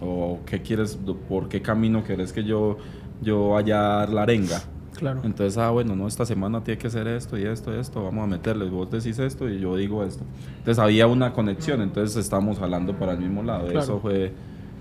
o 0.00 0.40
qué 0.44 0.62
quieres, 0.62 0.98
por 1.28 1.48
qué 1.48 1.62
camino 1.62 2.02
quieres 2.04 2.32
que 2.32 2.44
yo, 2.44 2.78
yo 3.22 3.50
vaya 3.50 3.78
a 3.78 3.98
dar 3.98 4.10
la 4.10 4.22
arenga? 4.22 4.62
Claro. 4.98 5.20
Entonces, 5.22 5.56
ah, 5.58 5.70
bueno, 5.70 5.94
no, 5.94 6.08
esta 6.08 6.26
semana 6.26 6.62
tiene 6.64 6.78
que 6.78 6.90
ser 6.90 7.06
esto 7.06 7.38
y 7.38 7.44
esto 7.44 7.74
y 7.74 7.78
esto, 7.78 8.02
vamos 8.02 8.24
a 8.24 8.26
meterle, 8.26 8.68
vos 8.68 8.90
decís 8.90 9.18
esto 9.18 9.48
y 9.48 9.60
yo 9.60 9.76
digo 9.76 10.02
esto. 10.02 10.24
Entonces 10.58 10.78
había 10.78 11.06
una 11.06 11.32
conexión, 11.32 11.80
entonces 11.82 12.16
estamos 12.16 12.58
jalando 12.58 12.94
para 12.98 13.12
el 13.12 13.20
mismo 13.20 13.42
lado. 13.42 13.66
Claro. 13.66 13.80
Eso 13.80 14.00
fue, 14.00 14.32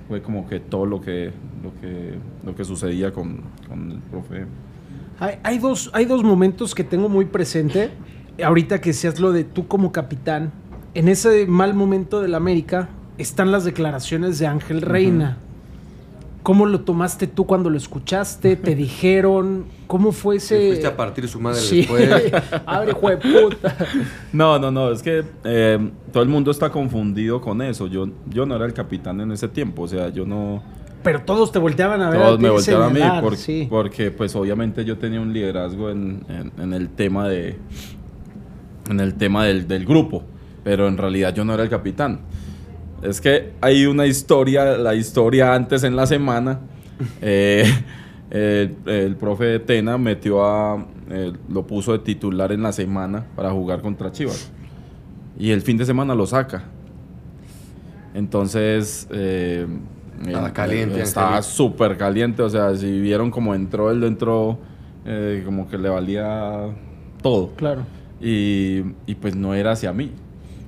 fue 0.08 0.22
como 0.22 0.48
que 0.48 0.60
todo 0.60 0.88
lo 0.88 1.00
que, 1.00 1.32
lo 1.64 1.80
que, 1.80 2.16
lo 2.44 2.56
que 2.56 2.66
sucedía 2.66 3.12
con, 3.12 3.42
con 3.68 3.92
el 3.92 4.00
profe. 4.00 4.46
Hay, 5.20 5.36
hay 5.44 5.60
dos, 5.60 5.92
hay 5.94 6.06
dos 6.06 6.24
momentos 6.24 6.74
que 6.74 6.84
tengo 6.84 7.10
muy 7.10 7.26
presente. 7.26 7.92
Ahorita 8.44 8.82
que 8.82 8.94
seas 8.94 9.20
lo 9.20 9.32
de 9.32 9.44
tú 9.44 9.68
como 9.68 9.92
capitán, 9.92 10.52
en 10.96 11.08
ese 11.08 11.46
mal 11.46 11.76
momento 11.76 12.22
del 12.22 12.34
América 12.34 12.90
están 13.20 13.52
las 13.52 13.66
declaraciones 13.66 14.40
de 14.40 14.48
Ángel 14.48 14.82
Reina. 14.82 15.38
¿Cómo 16.48 16.66
lo 16.66 16.80
tomaste 16.80 17.28
tú 17.28 17.46
cuando 17.46 17.70
lo 17.70 17.76
escuchaste? 17.76 18.56
¿Te 18.56 18.74
dijeron? 18.86 19.66
¿Cómo 19.86 20.14
fue 20.14 20.36
¿Te 20.36 20.38
ese...? 20.38 20.68
fuiste 20.70 20.88
a 20.88 20.96
partir 20.96 21.28
su 21.28 21.42
madre 21.42 21.60
Sí. 21.60 21.78
después? 21.80 22.10
Abre, 22.66 22.92
hijo 22.92 23.10
de 23.10 23.18
puta. 23.18 23.76
No, 24.32 24.58
no, 24.58 24.72
no, 24.72 24.90
es 24.94 25.04
que 25.04 25.26
eh, 25.44 25.90
todo 26.14 26.24
el 26.24 26.30
mundo 26.30 26.50
está 26.52 26.70
confundido 26.70 27.42
con 27.42 27.62
eso. 27.62 27.88
Yo, 27.88 28.08
yo 28.30 28.46
no 28.46 28.56
era 28.56 28.66
el 28.66 28.72
capitán 28.74 29.20
en 29.20 29.34
ese 29.34 29.50
tiempo, 29.50 29.82
o 29.82 29.88
sea, 29.90 30.08
yo 30.08 30.26
no... 30.26 30.64
Pero 31.04 31.22
todos 31.24 31.52
te 31.52 31.60
volteaban 31.60 32.02
a 32.02 32.10
ver. 32.12 32.22
Todos 32.22 32.40
me 32.40 32.48
y 32.48 32.52
voltearon 32.52 32.84
a 32.86 32.90
mí 32.92 32.96
señalar, 33.02 33.24
por- 33.24 33.36
sí. 33.36 33.68
porque 33.70 34.12
pues 34.12 34.34
obviamente 34.38 34.86
yo 34.86 34.98
tenía 34.98 35.20
un 35.20 35.34
liderazgo 35.34 35.90
en, 35.90 36.24
en- 36.30 36.54
en 36.64 36.74
el 36.74 36.88
tema 36.88 37.28
de 37.28 37.58
en 38.90 39.02
el 39.02 39.16
tema 39.16 39.44
del, 39.44 39.68
del 39.68 39.86
grupo, 39.86 40.24
pero 40.64 40.88
en 40.88 40.98
realidad 40.98 41.34
yo 41.36 41.44
no 41.44 41.54
era 41.54 41.64
el 41.64 41.70
capitán. 41.70 42.22
Es 43.02 43.22
que 43.22 43.52
hay 43.62 43.86
una 43.86 44.06
historia, 44.06 44.78
la 44.78 44.96
historia 44.96 45.54
antes 45.54 45.84
en 45.84 45.96
la 45.96 46.08
semana, 46.08 46.60
eh, 47.22 47.66
el, 48.30 48.76
el 48.86 49.16
profe 49.16 49.60
Tena 49.60 49.98
metió 49.98 50.44
a, 50.44 50.86
eh, 51.10 51.34
lo 51.50 51.66
puso 51.66 51.94
de 51.94 52.00
titular 52.00 52.52
en 52.52 52.64
la 52.64 52.72
semana 52.72 53.26
para 53.36 53.52
jugar 53.52 53.82
contra 53.82 54.12
Chivas. 54.12 54.52
y 55.40 55.52
el 55.52 55.62
fin 55.62 55.78
de 55.78 55.86
semana 55.86 56.16
lo 56.16 56.26
saca. 56.26 56.64
Entonces, 58.14 59.08
eh, 59.12 59.68
Estaba 60.26 60.50
eh, 60.50 60.54
caliente, 60.54 61.02
Estaba 61.02 61.42
súper 61.44 61.98
caliente. 61.98 62.42
O 62.42 62.50
sea, 62.50 62.76
si 62.76 63.00
vieron 63.00 63.30
como 63.30 63.54
entró, 63.54 63.92
él 63.92 64.04
entró 64.04 64.58
eh, 65.06 65.44
como 65.46 65.68
que 65.70 65.78
le 65.78 65.90
valía 65.90 66.70
todo. 67.22 67.52
Claro. 67.56 67.84
Y, 68.20 68.82
y 69.06 69.16
pues 69.22 69.36
no 69.36 69.54
era 69.54 69.74
hacia 69.74 69.94
mí. 69.94 70.12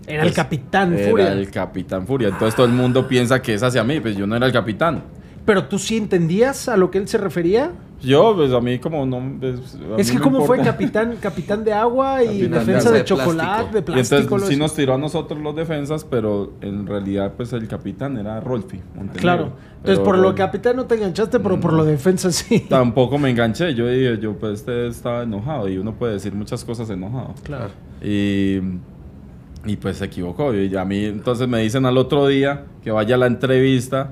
Era 0.09 0.23
el 0.23 0.29
Pues, 0.29 0.35
capitán 0.35 0.93
era 0.93 1.09
Furia. 1.09 1.31
el 1.33 1.49
capitán 1.51 2.05
Furia. 2.07 2.27
Entonces 2.29 2.55
todo 2.55 2.65
el 2.65 2.73
mundo 2.73 3.07
piensa 3.07 3.41
que 3.41 3.53
es 3.53 3.63
hacia 3.63 3.83
mí. 3.83 3.99
Pues 3.99 4.17
yo 4.17 4.25
no 4.27 4.35
era 4.35 4.45
el 4.47 4.51
capitán. 4.53 5.03
Pero 5.45 5.65
tú 5.65 5.79
sí 5.79 5.97
entendías 5.97 6.67
a 6.67 6.75
lo 6.77 6.91
que 6.91 6.97
él 6.97 7.07
se 7.07 7.17
refería. 7.17 7.71
Yo, 8.01 8.33
pues 8.35 8.53
a 8.53 8.61
mí 8.61 8.79
como 8.79 9.05
no... 9.05 9.21
pues, 9.41 9.77
Es 9.97 10.09
que 10.09 10.17
me 10.19 10.23
cómo 10.23 10.45
fue 10.45 10.59
capitán, 10.61 11.17
capitán 11.19 11.65
de 11.65 11.73
agua 11.73 12.23
y 12.23 12.43
Capitán 12.43 12.65
defensa 12.65 12.91
de, 12.91 12.97
de 12.99 13.03
chocolate, 13.03 13.35
plástico. 13.35 13.73
de 13.73 13.79
Y 13.79 13.81
plástico. 13.83 14.21
entonces 14.21 14.47
sí 14.49 14.55
nos 14.55 14.73
tiró 14.73 14.93
a 14.93 14.97
nosotros 14.97 15.37
los 15.41 15.53
defensas, 15.55 16.05
pero 16.05 16.53
en 16.61 16.87
realidad 16.87 17.33
pues 17.35 17.51
el 17.51 17.67
capitán 17.67 18.17
era 18.17 18.39
Rolfi. 18.39 18.77
Montenegro. 18.95 19.19
Claro. 19.19 19.43
Entonces 19.79 19.97
Pero 19.99 20.03
por 20.03 20.17
lo 20.17 20.33
capitán 20.33 20.77
no 20.77 20.85
te 20.85 20.95
enganchaste, 20.95 21.39
pero 21.41 21.59
por 21.59 21.73
lo 21.73 21.83
defensa 21.83 22.31
sí. 22.31 22.61
Tampoco 22.69 23.17
me 23.17 23.31
enganché. 23.31 23.73
Yo 23.73 23.87
dije, 23.87 24.17
yo 24.19 24.33
pues 24.37 24.59
este 24.59 24.87
estaba 24.87 25.23
enojado 25.23 25.67
y 25.67 25.77
uno 25.77 25.93
puede 25.93 26.13
decir 26.13 26.33
muchas 26.33 26.63
cosas 26.63 26.89
enojado. 26.89 27.33
Claro. 27.43 27.71
Y, 28.01 28.61
y 29.65 29.75
pues 29.75 29.97
se 29.97 30.05
equivocó. 30.05 30.53
Y 30.53 30.75
a 30.75 30.85
mí 30.85 31.05
entonces 31.05 31.47
me 31.47 31.59
dicen 31.61 31.85
al 31.85 31.97
otro 31.97 32.27
día 32.27 32.65
que 32.83 32.91
vaya 32.91 33.15
a 33.15 33.17
la 33.17 33.27
entrevista 33.27 34.11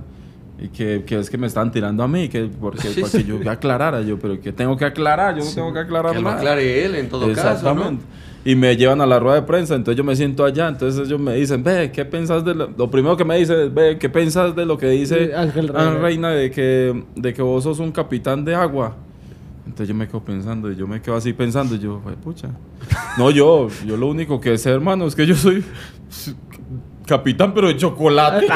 y 0.59 0.69
que, 0.69 1.03
que 1.05 1.19
es 1.19 1.29
que 1.29 1.37
me 1.37 1.47
están 1.47 1.71
tirando 1.71 2.03
a 2.03 2.07
mí, 2.07 2.29
que 2.29 2.49
porque, 2.59 2.87
Sí, 2.89 3.01
porque 3.01 3.23
yo 3.23 3.39
que 3.39 3.49
aclarara. 3.49 4.01
Yo, 4.01 4.17
pero 4.19 4.39
que 4.41 4.51
tengo 4.51 4.75
que 4.75 4.85
aclarar, 4.85 5.37
yo 5.37 5.43
no 5.45 5.51
tengo 5.53 5.73
que 5.73 5.79
aclarar 5.79 6.11
Que 6.13 6.17
lo 6.21 6.23
nada. 6.23 6.37
aclare 6.37 6.85
él 6.85 6.95
en 6.95 7.09
todo 7.09 7.21
caso, 7.33 7.41
¿no? 7.43 7.59
Exactamente. 7.59 8.05
Y 8.43 8.55
me 8.55 8.77
llevan 8.77 9.01
a 9.01 9.05
la 9.05 9.19
rueda 9.19 9.35
de 9.35 9.41
prensa, 9.41 9.75
entonces 9.75 9.97
yo 9.97 10.05
me 10.05 10.15
siento 10.15 10.45
allá, 10.45 10.69
entonces 10.69 11.05
ellos 11.05 11.19
me 11.19 11.35
dicen, 11.35 11.63
ve, 11.63 11.91
¿qué 11.91 12.05
piensas 12.05 12.45
de 12.45 12.55
lo, 12.55 12.69
lo 12.77 12.89
primero 12.89 13.17
que 13.17 13.25
me 13.25 13.37
dicen 13.37 13.59
es, 13.59 13.73
ve, 13.73 13.97
¿qué 13.99 14.07
piensas 14.09 14.55
de 14.55 14.65
lo 14.65 14.77
que 14.77 14.87
dice 14.87 15.35
Ángel 15.35 15.67
Reina. 15.67 15.97
Reina 15.99 16.29
de 16.31 16.49
que, 16.49 17.03
de 17.15 17.33
que 17.33 17.41
vos 17.41 17.63
sos 17.65 17.79
un 17.79 17.91
capitán 17.91 18.45
de 18.45 18.55
agua? 18.55 18.95
Entonces 19.67 19.89
yo 19.89 19.93
me 19.95 20.07
quedo 20.07 20.21
pensando, 20.21 20.71
y 20.71 20.75
yo 20.75 20.87
me 20.87 21.01
quedo 21.01 21.15
así 21.17 21.33
pensando, 21.33 21.75
y 21.75 21.79
yo, 21.79 21.99
"Jue 22.03 22.13
pucha. 22.13 22.49
No, 23.17 23.29
yo, 23.31 23.67
yo 23.85 23.97
lo 23.97 24.07
único 24.07 24.39
que 24.39 24.57
sé, 24.57 24.71
hermano, 24.71 25.05
es 25.05 25.13
que 25.13 25.27
yo 25.27 25.35
soy 25.35 25.63
capitán, 27.05 27.53
pero 27.53 27.67
de 27.67 27.77
chocolate. 27.77 28.47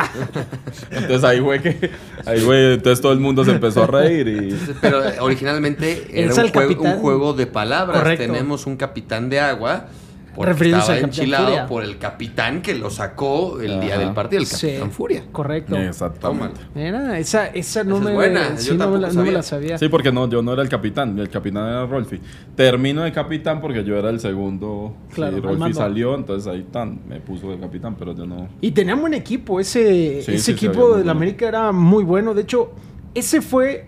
entonces 0.91 1.23
ahí 1.23 1.39
fue 1.41 1.61
que, 1.61 1.89
ahí 2.25 2.39
fue, 2.39 2.73
entonces 2.75 3.01
todo 3.01 3.13
el 3.13 3.19
mundo 3.19 3.43
se 3.45 3.51
empezó 3.51 3.83
a 3.83 3.87
reír 3.87 4.27
y... 4.27 4.59
Pero 4.81 5.01
originalmente 5.21 6.07
era 6.11 6.33
un 6.33 6.49
juego, 6.49 6.51
capitán. 6.73 6.95
un 6.95 7.01
juego 7.01 7.33
de 7.33 7.47
palabras. 7.47 7.99
Correcto. 7.99 8.25
Tenemos 8.25 8.65
un 8.65 8.75
capitán 8.77 9.29
de 9.29 9.39
agua. 9.39 9.87
Porque 10.33 10.51
Refiriéndose 10.53 10.93
estaba 10.93 10.95
al 10.97 11.01
Capitán 11.01 11.21
enchilado 11.23 11.45
Furia. 11.47 11.67
por 11.67 11.83
el 11.83 11.97
capitán 11.97 12.61
que 12.61 12.73
lo 12.75 12.89
sacó 12.89 13.59
el 13.59 13.81
día 13.81 13.97
del 13.97 14.13
partido, 14.13 14.41
el 14.41 14.47
Sí. 14.47 14.67
Capitán 14.67 14.91
Furia. 14.91 15.23
Correcto. 15.31 15.75
Exactamente. 15.75 16.61
Mira, 16.73 17.19
esa, 17.19 17.47
esa 17.47 17.83
no 17.83 17.95
Esa 17.97 18.03
me, 18.05 18.09
es 18.11 18.15
buena, 18.15 18.57
sí, 18.57 18.67
yo 18.69 18.73
no, 18.75 18.85
la, 18.97 19.07
no 19.07 19.07
me 19.07 19.11
sabía. 19.13 19.31
la 19.33 19.43
sabía. 19.43 19.77
Sí, 19.77 19.89
porque 19.89 20.11
no, 20.11 20.29
yo 20.29 20.41
no 20.41 20.53
era 20.53 20.61
el 20.63 20.69
capitán, 20.69 21.19
el 21.19 21.29
capitán 21.29 21.67
era 21.67 21.85
Rolfi. 21.85 22.21
Termino 22.55 23.01
de 23.03 23.11
capitán 23.11 23.59
porque 23.59 23.83
yo 23.83 23.97
era 23.97 24.09
el 24.09 24.19
segundo. 24.21 24.95
Claro, 25.13 25.33
y 25.33 25.35
al 25.35 25.43
Rolfi 25.43 25.73
salió, 25.73 26.15
entonces 26.15 26.47
ahí 26.51 26.65
tan, 26.71 27.01
me 27.09 27.19
puso 27.19 27.51
de 27.51 27.59
capitán, 27.59 27.95
pero 27.99 28.15
yo 28.15 28.25
no. 28.25 28.47
Y 28.61 28.71
tenían 28.71 29.01
buen 29.01 29.13
equipo. 29.13 29.59
Ese, 29.59 30.21
Sí, 30.23 30.31
ese 30.31 30.37
sí, 30.37 30.39
sí, 30.39 30.51
equipo 30.51 30.87
del 30.89 30.97
bueno. 31.03 31.11
América 31.11 31.47
era 31.47 31.71
muy 31.73 32.03
bueno. 32.05 32.33
De 32.33 32.43
hecho, 32.43 32.71
ese 33.13 33.41
fue. 33.41 33.85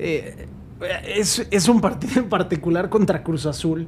eh, 0.00 0.46
es, 1.06 1.46
es 1.50 1.68
un 1.68 1.80
partido 1.80 2.20
en 2.22 2.28
particular 2.28 2.88
contra 2.88 3.22
Cruz 3.22 3.46
Azul. 3.46 3.86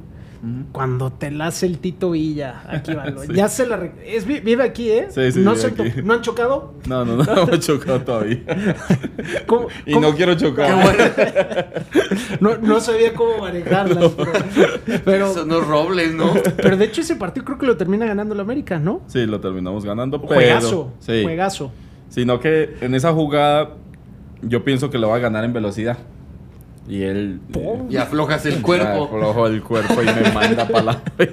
Cuando 0.73 1.09
te 1.13 1.31
la 1.31 1.47
hace 1.47 1.65
el 1.67 1.79
Tito 1.79 2.11
Villa. 2.11 2.63
Aquí 2.67 2.93
va. 2.93 3.05
Sí. 3.25 3.33
Ya 3.33 3.47
se 3.47 3.65
la. 3.65 3.79
es, 4.05 4.25
vi- 4.25 4.41
vive 4.41 4.63
aquí, 4.63 4.89
¿eh? 4.91 5.07
Sí, 5.09 5.31
sí, 5.31 5.39
¿No, 5.39 5.51
vive 5.55 5.61
se 5.61 5.67
aquí. 5.67 6.01
¿No 6.03 6.13
han 6.15 6.21
chocado? 6.21 6.73
No, 6.85 7.05
no, 7.05 7.15
no, 7.15 7.23
no 7.35 7.45
me 7.47 7.55
he 7.55 7.59
chocado 7.59 8.01
todavía. 8.01 8.39
¿Cómo- 9.47 9.67
Y 9.85 9.93
cómo- 9.93 10.09
no 10.09 10.15
quiero 10.15 10.35
chocar. 10.35 10.69
no, 12.41 12.57
no 12.57 12.79
sabía 12.81 13.13
cómo 13.13 13.37
manejarlas. 13.37 14.11
Pero, 14.15 14.31
pero, 15.05 15.31
Esos 15.31 15.47
no 15.47 15.61
robles, 15.61 16.13
¿no? 16.13 16.33
pero 16.57 16.75
de 16.77 16.85
hecho, 16.85 17.01
ese 17.01 17.15
partido 17.15 17.45
creo 17.45 17.57
que 17.57 17.65
lo 17.65 17.77
termina 17.77 18.05
ganando 18.05 18.33
el 18.33 18.39
América, 18.41 18.79
¿no? 18.79 19.01
Sí, 19.07 19.25
lo 19.25 19.39
terminamos 19.39 19.85
ganando, 19.85 20.21
pero. 20.21 20.35
Juegazo. 20.35 20.91
Sí. 20.99 21.23
Juegazo. 21.23 21.71
Sino 22.09 22.39
que 22.39 22.75
en 22.81 22.93
esa 22.95 23.13
jugada, 23.13 23.75
yo 24.41 24.63
pienso 24.63 24.89
que 24.89 24.97
lo 24.97 25.09
va 25.09 25.15
a 25.15 25.19
ganar 25.19 25.43
en 25.45 25.53
velocidad. 25.53 25.97
Y 26.87 27.03
él. 27.03 27.39
Y 27.89 27.95
aflojas 27.95 28.45
el 28.45 28.61
cuerpo. 28.61 29.05
aflojo 29.05 29.47
el 29.47 29.61
cuerpo 29.63 30.01
y 30.01 30.05
me 30.05 30.31
manda 30.33 30.67
para 30.67 30.83
la. 30.83 31.01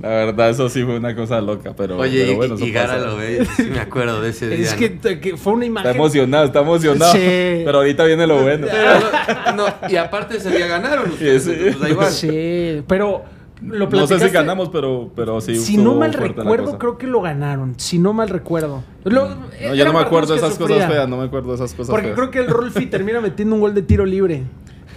La 0.00 0.08
verdad, 0.08 0.50
eso 0.50 0.68
sí 0.68 0.82
fue 0.84 0.96
una 0.96 1.14
cosa 1.14 1.40
loca, 1.40 1.72
pero, 1.76 1.98
Oye, 1.98 2.20
pero 2.20 2.32
y- 2.32 2.34
bueno, 2.36 2.54
y, 2.58 2.62
eso 2.64 2.72
Gara 2.74 2.98
lo 2.98 3.16
ve. 3.16 3.46
Sí 3.56 3.64
me 3.64 3.80
acuerdo 3.80 4.20
de 4.20 4.30
ese 4.30 4.48
día. 4.48 4.58
Es 4.64 4.74
que, 4.74 4.98
que 5.20 5.36
fue 5.36 5.52
una 5.54 5.66
imagen. 5.66 5.90
Está 5.90 5.98
emocionado, 5.98 6.44
está 6.44 6.60
emocionado. 6.60 7.12
Sí. 7.12 7.18
Pero 7.64 7.78
ahorita 7.78 8.04
viene 8.04 8.26
lo 8.26 8.42
bueno. 8.42 8.66
Pero, 8.70 9.54
no, 9.56 9.66
y 9.88 9.96
aparte 9.96 10.36
ese 10.38 10.50
día 10.50 10.66
ganaron 10.66 11.10
ustedes, 11.12 11.44
Sí, 11.44 11.50
sí. 11.50 11.56
entonces 11.56 11.80
da 11.80 11.88
igual. 11.90 12.10
Sí, 12.10 12.82
pero 12.86 13.24
lo 13.62 13.88
No 13.88 14.06
sé 14.06 14.18
si 14.20 14.28
ganamos, 14.28 14.68
pero, 14.68 15.10
pero 15.16 15.40
sí. 15.40 15.56
Si 15.56 15.76
no 15.76 15.94
mal 15.94 16.12
recuerdo, 16.12 16.78
creo 16.78 16.98
que 16.98 17.06
lo 17.06 17.20
ganaron. 17.20 17.74
Si 17.78 17.98
no 17.98 18.12
mal 18.12 18.28
recuerdo. 18.28 18.82
Lo- 19.04 19.28
No, 19.28 19.36
eran 19.58 19.74
yo 19.76 19.84
no 19.84 19.92
me 19.92 20.00
acuerdo 20.00 20.32
de 20.34 20.38
esas 20.38 20.54
sufría. 20.54 20.76
cosas 20.76 20.92
feas, 20.92 21.08
no 21.08 21.16
me 21.16 21.24
acuerdo 21.24 21.48
de 21.50 21.54
esas 21.56 21.74
cosas 21.74 21.90
Porque 21.90 22.06
feas. 22.08 22.16
creo 22.16 22.30
que 22.30 22.38
el 22.40 22.46
Rolfi 22.48 22.86
termina 22.86 23.20
metiendo 23.20 23.54
un 23.54 23.60
gol 23.60 23.74
de 23.74 23.82
tiro 23.82 24.04
libre. 24.06 24.44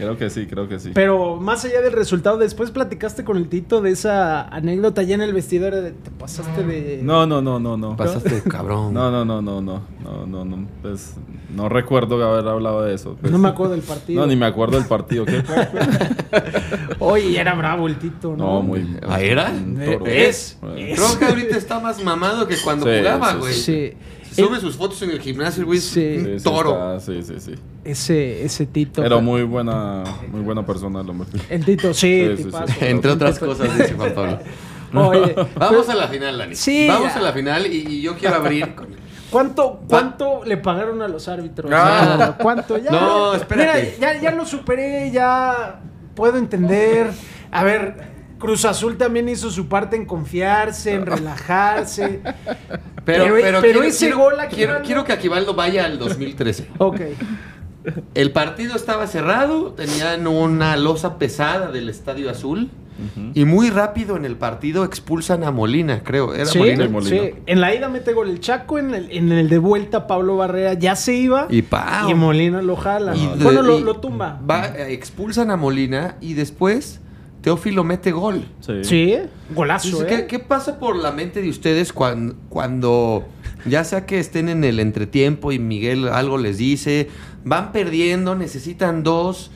Creo 0.01 0.17
que 0.17 0.29
sí, 0.31 0.47
creo 0.47 0.67
que 0.67 0.79
sí. 0.79 0.89
Pero 0.95 1.35
más 1.35 1.63
allá 1.63 1.79
del 1.81 1.93
resultado, 1.93 2.37
después 2.37 2.71
platicaste 2.71 3.23
con 3.23 3.37
el 3.37 3.47
Tito 3.49 3.81
de 3.81 3.91
esa 3.91 4.41
anécdota 4.47 5.03
ya 5.03 5.13
en 5.13 5.21
el 5.21 5.31
vestidor. 5.31 5.75
de- 5.75 5.91
te 5.91 6.09
pasaste 6.09 6.63
de. 6.63 7.01
No, 7.03 7.27
no, 7.27 7.39
no, 7.41 7.59
no, 7.59 7.77
no. 7.77 7.95
Pasaste 7.95 8.41
cabrón. 8.49 8.93
No, 8.95 9.11
no, 9.11 9.23
no, 9.25 9.43
no, 9.43 9.61
no, 9.61 9.83
no, 10.03 10.25
no, 10.25 10.43
no. 10.45 10.67
Pues, 10.81 11.13
no 11.55 11.69
recuerdo 11.69 12.15
haber 12.27 12.47
hablado 12.47 12.83
de 12.83 12.95
eso. 12.95 13.15
pues. 13.21 13.31
No 13.31 13.37
me 13.37 13.49
acuerdo 13.49 13.73
del 13.73 13.83
partido. 13.83 14.21
No, 14.21 14.27
ni 14.27 14.35
me 14.35 14.47
acuerdo 14.47 14.77
del 14.79 14.87
partido. 14.87 15.23
¿Qué 15.25 15.43
fue? 15.43 15.67
Oye, 16.99 17.39
era 17.39 17.53
bravo 17.53 17.87
el 17.87 17.97
Tito, 17.97 18.35
¿no? 18.35 18.55
No, 18.55 18.61
muy. 18.63 18.97
¿Ah, 19.07 19.21
era? 19.21 19.51
¿Ves? 20.03 20.57
Eh, 20.77 20.93
Creo 20.95 21.19
que 21.19 21.25
ahorita 21.25 21.57
está 21.57 21.79
más 21.79 22.03
mamado 22.03 22.47
que 22.47 22.55
cuando 22.63 22.85
Sí, 22.85 22.97
jugaba, 22.99 23.33
sí, 23.33 23.37
güey. 23.37 23.53
Sí. 23.53 23.93
Sube 24.35 24.59
sus 24.59 24.75
fotos 24.75 25.01
en 25.01 25.11
el 25.11 25.19
gimnasio, 25.21 25.65
güey. 25.65 25.79
Sí. 25.79 26.15
un 26.17 26.25
sí, 26.25 26.39
sí, 26.39 26.43
toro. 26.43 26.99
sí, 26.99 27.21
sí, 27.23 27.35
sí. 27.39 27.55
Ese, 27.83 28.43
ese 28.45 28.65
Tito. 28.65 29.01
Pero 29.01 29.21
muy 29.21 29.43
buena, 29.43 30.03
muy 30.31 30.41
buena 30.41 30.65
persona 30.65 31.01
el 31.01 31.09
hombre. 31.09 31.27
El 31.49 31.65
Tito, 31.65 31.93
sí, 31.93 32.27
Sí, 32.29 32.37
sí, 32.37 32.43
tipazo. 32.45 32.67
sí. 32.67 32.75
Entre 32.85 33.11
otras 33.11 33.39
cosas, 33.39 33.77
dice 33.77 33.93
Juan 33.95 34.13
Pablo. 34.13 34.39
Oye, 34.93 35.33
Vamos 35.55 35.85
pero- 35.87 35.91
a 35.91 35.95
la 35.95 36.07
final, 36.07 36.37
Dani. 36.37 36.55
Sí, 36.55 36.87
Vamos 36.87 37.13
ya. 37.13 37.19
a 37.19 37.21
la 37.23 37.31
final 37.33 37.65
y, 37.67 37.77
y 37.87 38.01
yo 38.01 38.15
quiero 38.17 38.35
abrir 38.35 38.75
con... 38.75 38.87
¿Cuánto, 39.29 39.81
¿Cuánto 39.87 40.43
le 40.43 40.57
pagaron 40.57 41.01
a 41.01 41.07
los 41.07 41.29
árbitros? 41.29 41.71
Ah. 41.73 42.35
¿Cuánto? 42.41 42.77
Ya, 42.77 42.91
No, 42.91 43.33
espérate. 43.33 43.93
Mira, 43.97 44.13
ya, 44.15 44.21
ya 44.21 44.31
lo 44.31 44.45
superé, 44.45 45.09
ya 45.11 45.79
puedo 46.15 46.37
entender. 46.37 47.11
A 47.49 47.63
ver, 47.63 48.11
Cruz 48.37 48.65
Azul 48.65 48.97
también 48.97 49.29
hizo 49.29 49.49
su 49.49 49.67
parte 49.69 49.95
en 49.95 50.05
confiarse, 50.05 50.93
en 50.95 51.05
relajarse. 51.05 52.19
Pero, 53.05 53.23
Pero- 53.23 53.35
pero, 53.35 53.43
pero 53.43 53.61
quiero, 53.61 53.83
ese 53.83 54.05
quiero- 54.05 54.17
gol 54.19 54.39
aquí, 54.39 54.55
quiero, 54.55 54.81
quiero 54.83 55.03
que 55.03 55.13
Aquivaldo 55.13 55.53
vaya 55.55 55.85
al 55.85 55.97
2013. 55.99 56.67
Ok. 56.77 57.01
El 58.13 58.31
partido 58.31 58.75
estaba 58.75 59.07
cerrado, 59.07 59.71
tenían 59.71 60.27
una 60.27 60.77
losa 60.77 61.17
pesada 61.17 61.71
del 61.71 61.89
Estadio 61.89 62.29
Azul 62.29 62.69
y 63.33 63.45
muy 63.45 63.71
rápido 63.71 64.15
en 64.15 64.25
el 64.25 64.35
partido 64.35 64.85
expulsan 64.85 65.43
a 65.43 65.49
Molina, 65.49 66.03
creo. 66.03 66.35
Era 66.35 66.45
Sí, 66.45 66.59
Molina. 66.59 66.87
Molina. 66.87 67.09
sí. 67.23 67.31
En 67.47 67.59
la 67.59 67.73
ida 67.73 67.89
mete 67.89 68.13
gol 68.13 68.29
el 68.29 68.39
Chaco, 68.39 68.77
en 68.77 68.93
el, 68.93 69.11
en 69.11 69.31
el 69.31 69.49
de 69.49 69.57
vuelta 69.57 70.05
Pablo 70.05 70.37
Barrera 70.37 70.73
ya 70.75 70.95
se 70.95 71.15
iba 71.15 71.47
Y 71.49 71.63
Molina 72.13 72.61
lo 72.61 72.75
jala. 72.75 73.15
Y 73.15 73.25
de- 73.25 73.43
bueno, 73.43 73.63
lo, 73.63 73.79
y 73.79 73.83
lo 73.83 73.95
tumba. 73.99 74.39
va- 74.47 74.67
eh, 74.77 74.93
expulsan 74.93 75.49
a 75.49 75.57
Molina 75.57 76.17
y 76.21 76.35
después 76.35 76.99
Teófilo 77.41 77.83
mete 77.83 78.11
gol. 78.11 78.45
Sí. 78.59 78.83
Sí, 78.83 79.15
golazo, 79.55 79.87
Entonces, 79.87 80.11
¿eh? 80.11 80.21
¿qué, 80.21 80.27
qué 80.37 80.39
pasa 80.43 80.79
por 80.79 80.95
la 80.95 81.11
mente 81.11 81.41
de 81.41 81.49
ustedes 81.49 81.91
cuando, 81.91 82.35
cuando 82.49 83.25
ya 83.65 83.83
sea 83.83 84.05
que 84.05 84.19
estén 84.19 84.47
en 84.49 84.63
el 84.63 84.79
entretiempo 84.79 85.51
y 85.51 85.57
Miguel 85.59 86.07
algo 86.07 86.37
les 86.37 86.57
dice, 86.59 87.07
van 87.43 87.71
perdiendo, 87.71 88.35
necesitan 88.35 89.01
dos, 89.03 89.51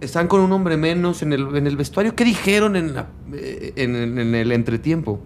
están 0.00 0.28
con 0.28 0.40
un 0.40 0.52
hombre 0.52 0.76
menos 0.76 1.22
en 1.22 1.32
el, 1.32 1.56
en 1.56 1.66
el 1.66 1.76
vestuario? 1.76 2.14
¿Qué 2.14 2.24
dijeron 2.24 2.76
en, 2.76 2.94
la- 2.94 3.08
eh, 3.32 3.72
en, 3.76 3.96
en- 3.96 4.18
en 4.18 4.34
el 4.34 4.52
entretiempo? 4.52 5.20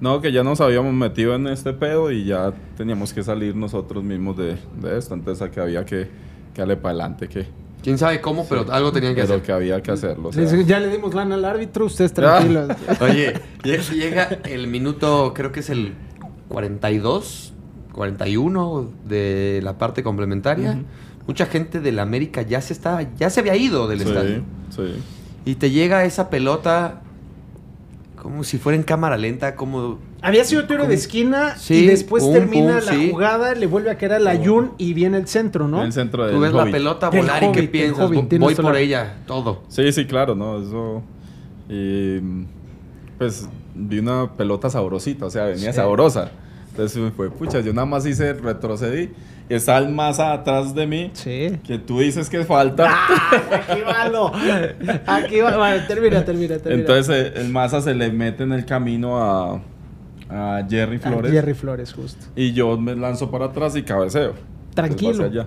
No, 0.00 0.20
que 0.20 0.30
ya 0.32 0.44
nos 0.44 0.60
habíamos 0.60 0.92
metido 0.92 1.34
en 1.34 1.46
este 1.46 1.72
pedo 1.72 2.12
y 2.12 2.24
ya 2.26 2.52
teníamos 2.76 3.14
que 3.14 3.22
salir 3.22 3.56
nosotros 3.56 4.04
mismos 4.04 4.36
de, 4.36 4.56
de 4.82 4.98
esto. 4.98 5.14
Entonces, 5.14 5.48
que 5.50 5.60
había 5.60 5.86
que, 5.86 6.08
que 6.52 6.60
darle 6.60 6.76
para 6.76 6.90
adelante, 6.90 7.28
que, 7.28 7.46
¿Quién 7.86 7.98
sabe 7.98 8.20
cómo? 8.20 8.44
Pero 8.48 8.66
algo 8.72 8.90
tenían 8.90 9.14
que 9.14 9.20
pero 9.20 9.34
hacer. 9.34 9.46
que 9.46 9.52
había 9.52 9.80
que 9.80 9.92
hacerlo. 9.92 10.30
o 10.30 10.32
sea. 10.32 10.42
Les- 10.42 10.66
ya 10.66 10.80
le 10.80 10.88
dimos 10.88 11.14
lana 11.14 11.36
al 11.36 11.44
árbitro, 11.44 11.84
ustedes 11.84 12.12
tranquilos. 12.12 12.68
Oye, 13.00 13.32
llega- 13.62 13.92
llega 13.92 14.24
el 14.42 14.66
minuto, 14.66 15.32
creo 15.36 15.52
que 15.52 15.60
es 15.60 15.70
el 15.70 15.94
42, 16.48 17.52
41 17.92 18.90
de 19.06 19.60
la 19.62 19.78
parte 19.78 20.02
complementaria. 20.02 20.78
Mucha 21.28 21.46
gente 21.46 21.78
del 21.80 22.00
América 22.00 22.42
ya 22.42 22.60
se 22.60 22.72
estaba, 22.72 23.02
ya 23.16 23.30
se 23.30 23.38
había 23.38 23.54
ido 23.54 23.86
del 23.86 24.00
sí, 24.00 24.08
estadio. 24.08 24.42
sí. 24.70 24.82
Y 25.44 25.54
te 25.54 25.70
llega 25.70 26.04
esa 26.04 26.28
pelota 26.28 27.02
como 28.20 28.42
si 28.42 28.58
fuera 28.58 28.76
en 28.76 28.82
cámara 28.82 29.16
lenta, 29.16 29.54
como 29.54 30.00
Había 30.26 30.44
sido 30.44 30.66
tiro 30.66 30.86
de 30.86 30.94
esquina 30.94 31.54
y 31.68 31.86
después 31.86 32.24
pum, 32.24 32.32
termina 32.32 32.78
pum, 32.78 32.84
la 32.86 32.92
sí. 32.92 33.10
jugada, 33.10 33.54
le 33.54 33.66
vuelve 33.66 33.90
a 33.90 33.96
caer 33.96 34.14
al 34.14 34.26
Ayun 34.26 34.72
y 34.76 34.92
viene 34.92 35.18
el 35.18 35.28
centro, 35.28 35.68
¿no? 35.68 35.78
En 35.80 35.86
el 35.86 35.92
centro 35.92 36.24
del 36.26 36.34
tú 36.34 36.40
ves 36.40 36.52
la 36.52 36.64
pelota 36.64 37.10
volar 37.10 37.44
y 37.44 37.52
qué 37.52 37.62
piensas, 37.64 38.04
Hobbit, 38.06 38.38
voy 38.38 38.54
por 38.54 38.72
la- 38.74 38.80
ella, 38.80 39.18
todo. 39.26 39.62
Sí, 39.68 39.92
sí, 39.92 40.04
claro, 40.06 40.34
¿no? 40.34 40.60
Eso. 40.60 41.02
Y. 41.68 42.18
Pues 43.18 43.48
vi 43.74 43.98
una 44.00 44.30
pelota 44.36 44.68
sabrosita, 44.68 45.26
o 45.26 45.30
sea, 45.30 45.44
venía 45.44 45.72
Sí. 45.72 45.76
sabrosa. 45.76 46.30
Entonces 46.70 46.98
me 47.00 47.10
fue, 47.10 47.30
pucha, 47.30 47.60
yo 47.60 47.72
nada 47.72 47.86
más 47.86 48.04
hice, 48.04 48.34
retrocedí. 48.34 49.10
Y 49.48 49.54
está 49.54 49.78
el 49.78 49.88
más 49.90 50.18
atrás 50.18 50.74
de 50.74 50.86
mí. 50.86 51.10
Sí. 51.14 51.58
Que 51.64 51.78
tú 51.78 52.00
dices 52.00 52.28
que 52.28 52.44
falta. 52.44 52.86
¡Ah! 52.90 53.40
Aquí 53.70 53.80
va, 53.80 54.08
no. 54.10 54.32
Aquí 55.06 55.38
va. 55.40 55.56
Bueno, 55.56 55.84
termina, 55.86 56.24
termina, 56.24 56.58
termina. 56.58 56.80
Entonces 56.80 57.32
el 57.36 57.48
Maza 57.50 57.80
se 57.80 57.94
le 57.94 58.10
mete 58.10 58.42
en 58.42 58.52
el 58.52 58.66
camino 58.66 59.18
a, 59.22 59.62
a 60.28 60.66
Jerry 60.68 60.98
Flores. 60.98 61.30
Jerry 61.32 61.54
Flores, 61.54 61.92
justo. 61.92 62.26
Y 62.36 62.52
yo 62.52 62.76
me 62.78 62.94
lanzo 62.96 63.30
para 63.30 63.46
atrás 63.46 63.76
y 63.76 63.82
cabeceo. 63.82 64.34
Tranquilo. 64.74 65.24
Allá. 65.24 65.46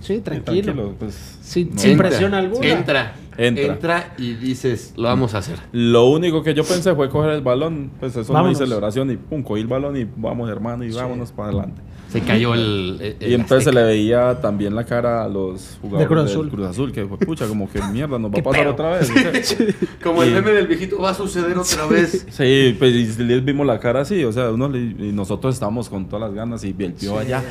Sí, 0.00 0.14
Sí, 0.16 0.20
tranquilo. 0.20 0.94
pues, 0.98 1.14
Sin- 1.42 1.70
no. 1.74 1.78
sin 1.78 1.98
presión 1.98 2.32
alguna. 2.32 2.66
Entra, 2.66 3.12
Entra. 3.36 3.64
entra. 3.64 4.14
y 4.16 4.32
dices, 4.34 4.94
lo 4.96 5.04
vamos 5.04 5.34
a 5.34 5.38
hacer. 5.38 5.58
Lo 5.72 6.06
único 6.08 6.42
que 6.42 6.54
yo 6.54 6.64
pensé 6.64 6.94
fue 6.94 7.10
coger 7.10 7.32
el 7.32 7.42
balón. 7.42 7.90
Pues 8.00 8.16
eso 8.16 8.32
Vámonos. 8.32 8.58
no 8.58 8.62
hay 8.64 8.68
celebración. 8.68 9.10
Y 9.10 9.16
pum, 9.16 9.42
cogí 9.42 9.60
el 9.60 9.66
balón 9.66 9.96
y 9.98 10.06
vamos, 10.16 10.48
hermano, 10.48 10.84
y 10.84 10.92
vámonos 10.92 11.32
para 11.32 11.48
adelante. 11.50 11.82
Se 12.10 12.20
cayó 12.22 12.54
el. 12.54 12.98
el- 13.00 13.16
Y 13.20 13.34
el 13.34 13.40
entonces 13.40 13.64
se 13.64 13.72
le 13.72 13.82
veía 13.84 14.40
también 14.40 14.74
la 14.74 14.84
cara 14.84 15.22
a 15.24 15.28
los 15.28 15.78
jugadores 15.80 16.08
Cruz 16.08 16.24
del 16.24 16.32
Azul. 16.32 16.50
Cruz 16.50 16.66
Azul, 16.66 16.92
que 16.92 17.06
fue, 17.06 17.18
pucha, 17.18 17.46
como 17.46 17.70
que 17.70 17.80
mierda, 17.82 18.18
nos 18.18 18.30
va 18.30 18.34
¿Qué 18.34 18.40
a 18.40 18.42
pasar 18.42 18.62
pedo? 18.62 18.72
otra 18.72 18.90
vez. 18.90 19.08
¿sí? 19.46 19.56
Como 20.02 20.22
el 20.24 20.30
Y- 20.30 20.34
meme 20.34 20.50
del 20.50 20.66
viejito, 20.66 20.98
va 21.00 21.10
a 21.10 21.14
suceder 21.14 21.56
otra 21.56 21.86
vez. 21.86 22.26
Sí, 22.30 22.74
pues 22.78 22.94
y 22.94 23.22
les 23.22 23.44
vimos 23.44 23.64
la 23.66 23.78
cara 23.78 24.00
así, 24.00 24.24
o 24.24 24.32
sea, 24.32 24.50
uno 24.50 24.68
le- 24.68 24.78
y 25.08 25.12
nosotros 25.12 25.54
estábamos 25.54 25.88
con 25.88 26.08
todas 26.08 26.28
las 26.28 26.34
ganas 26.34 26.64
y 26.64 26.74
el 26.78 26.94
tío 26.94 27.16
allá, 27.18 27.44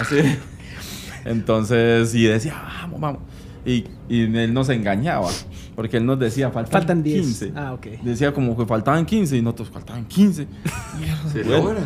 así. 0.00 0.16
Entonces, 1.24 2.14
y 2.14 2.24
decía, 2.24 2.54
vamos, 2.82 3.00
vamos. 3.00 3.22
Y, 3.66 3.84
y 4.08 4.22
él 4.36 4.52
nos 4.52 4.68
engañaba, 4.68 5.28
porque 5.74 5.96
él 5.96 6.04
nos 6.04 6.18
decía, 6.18 6.50
faltan, 6.50 6.72
Faltan 6.72 7.02
10. 7.02 7.20
15. 7.22 7.52
Ah, 7.56 7.72
ok. 7.72 7.86
Decía 8.02 8.32
como 8.34 8.56
que 8.56 8.66
faltaban 8.66 9.06
15 9.06 9.36
y 9.38 9.42
nosotros 9.42 9.70
faltaban 9.70 10.04
15. 10.04 10.46
Se 11.32 11.42
Bueno. 11.44 11.80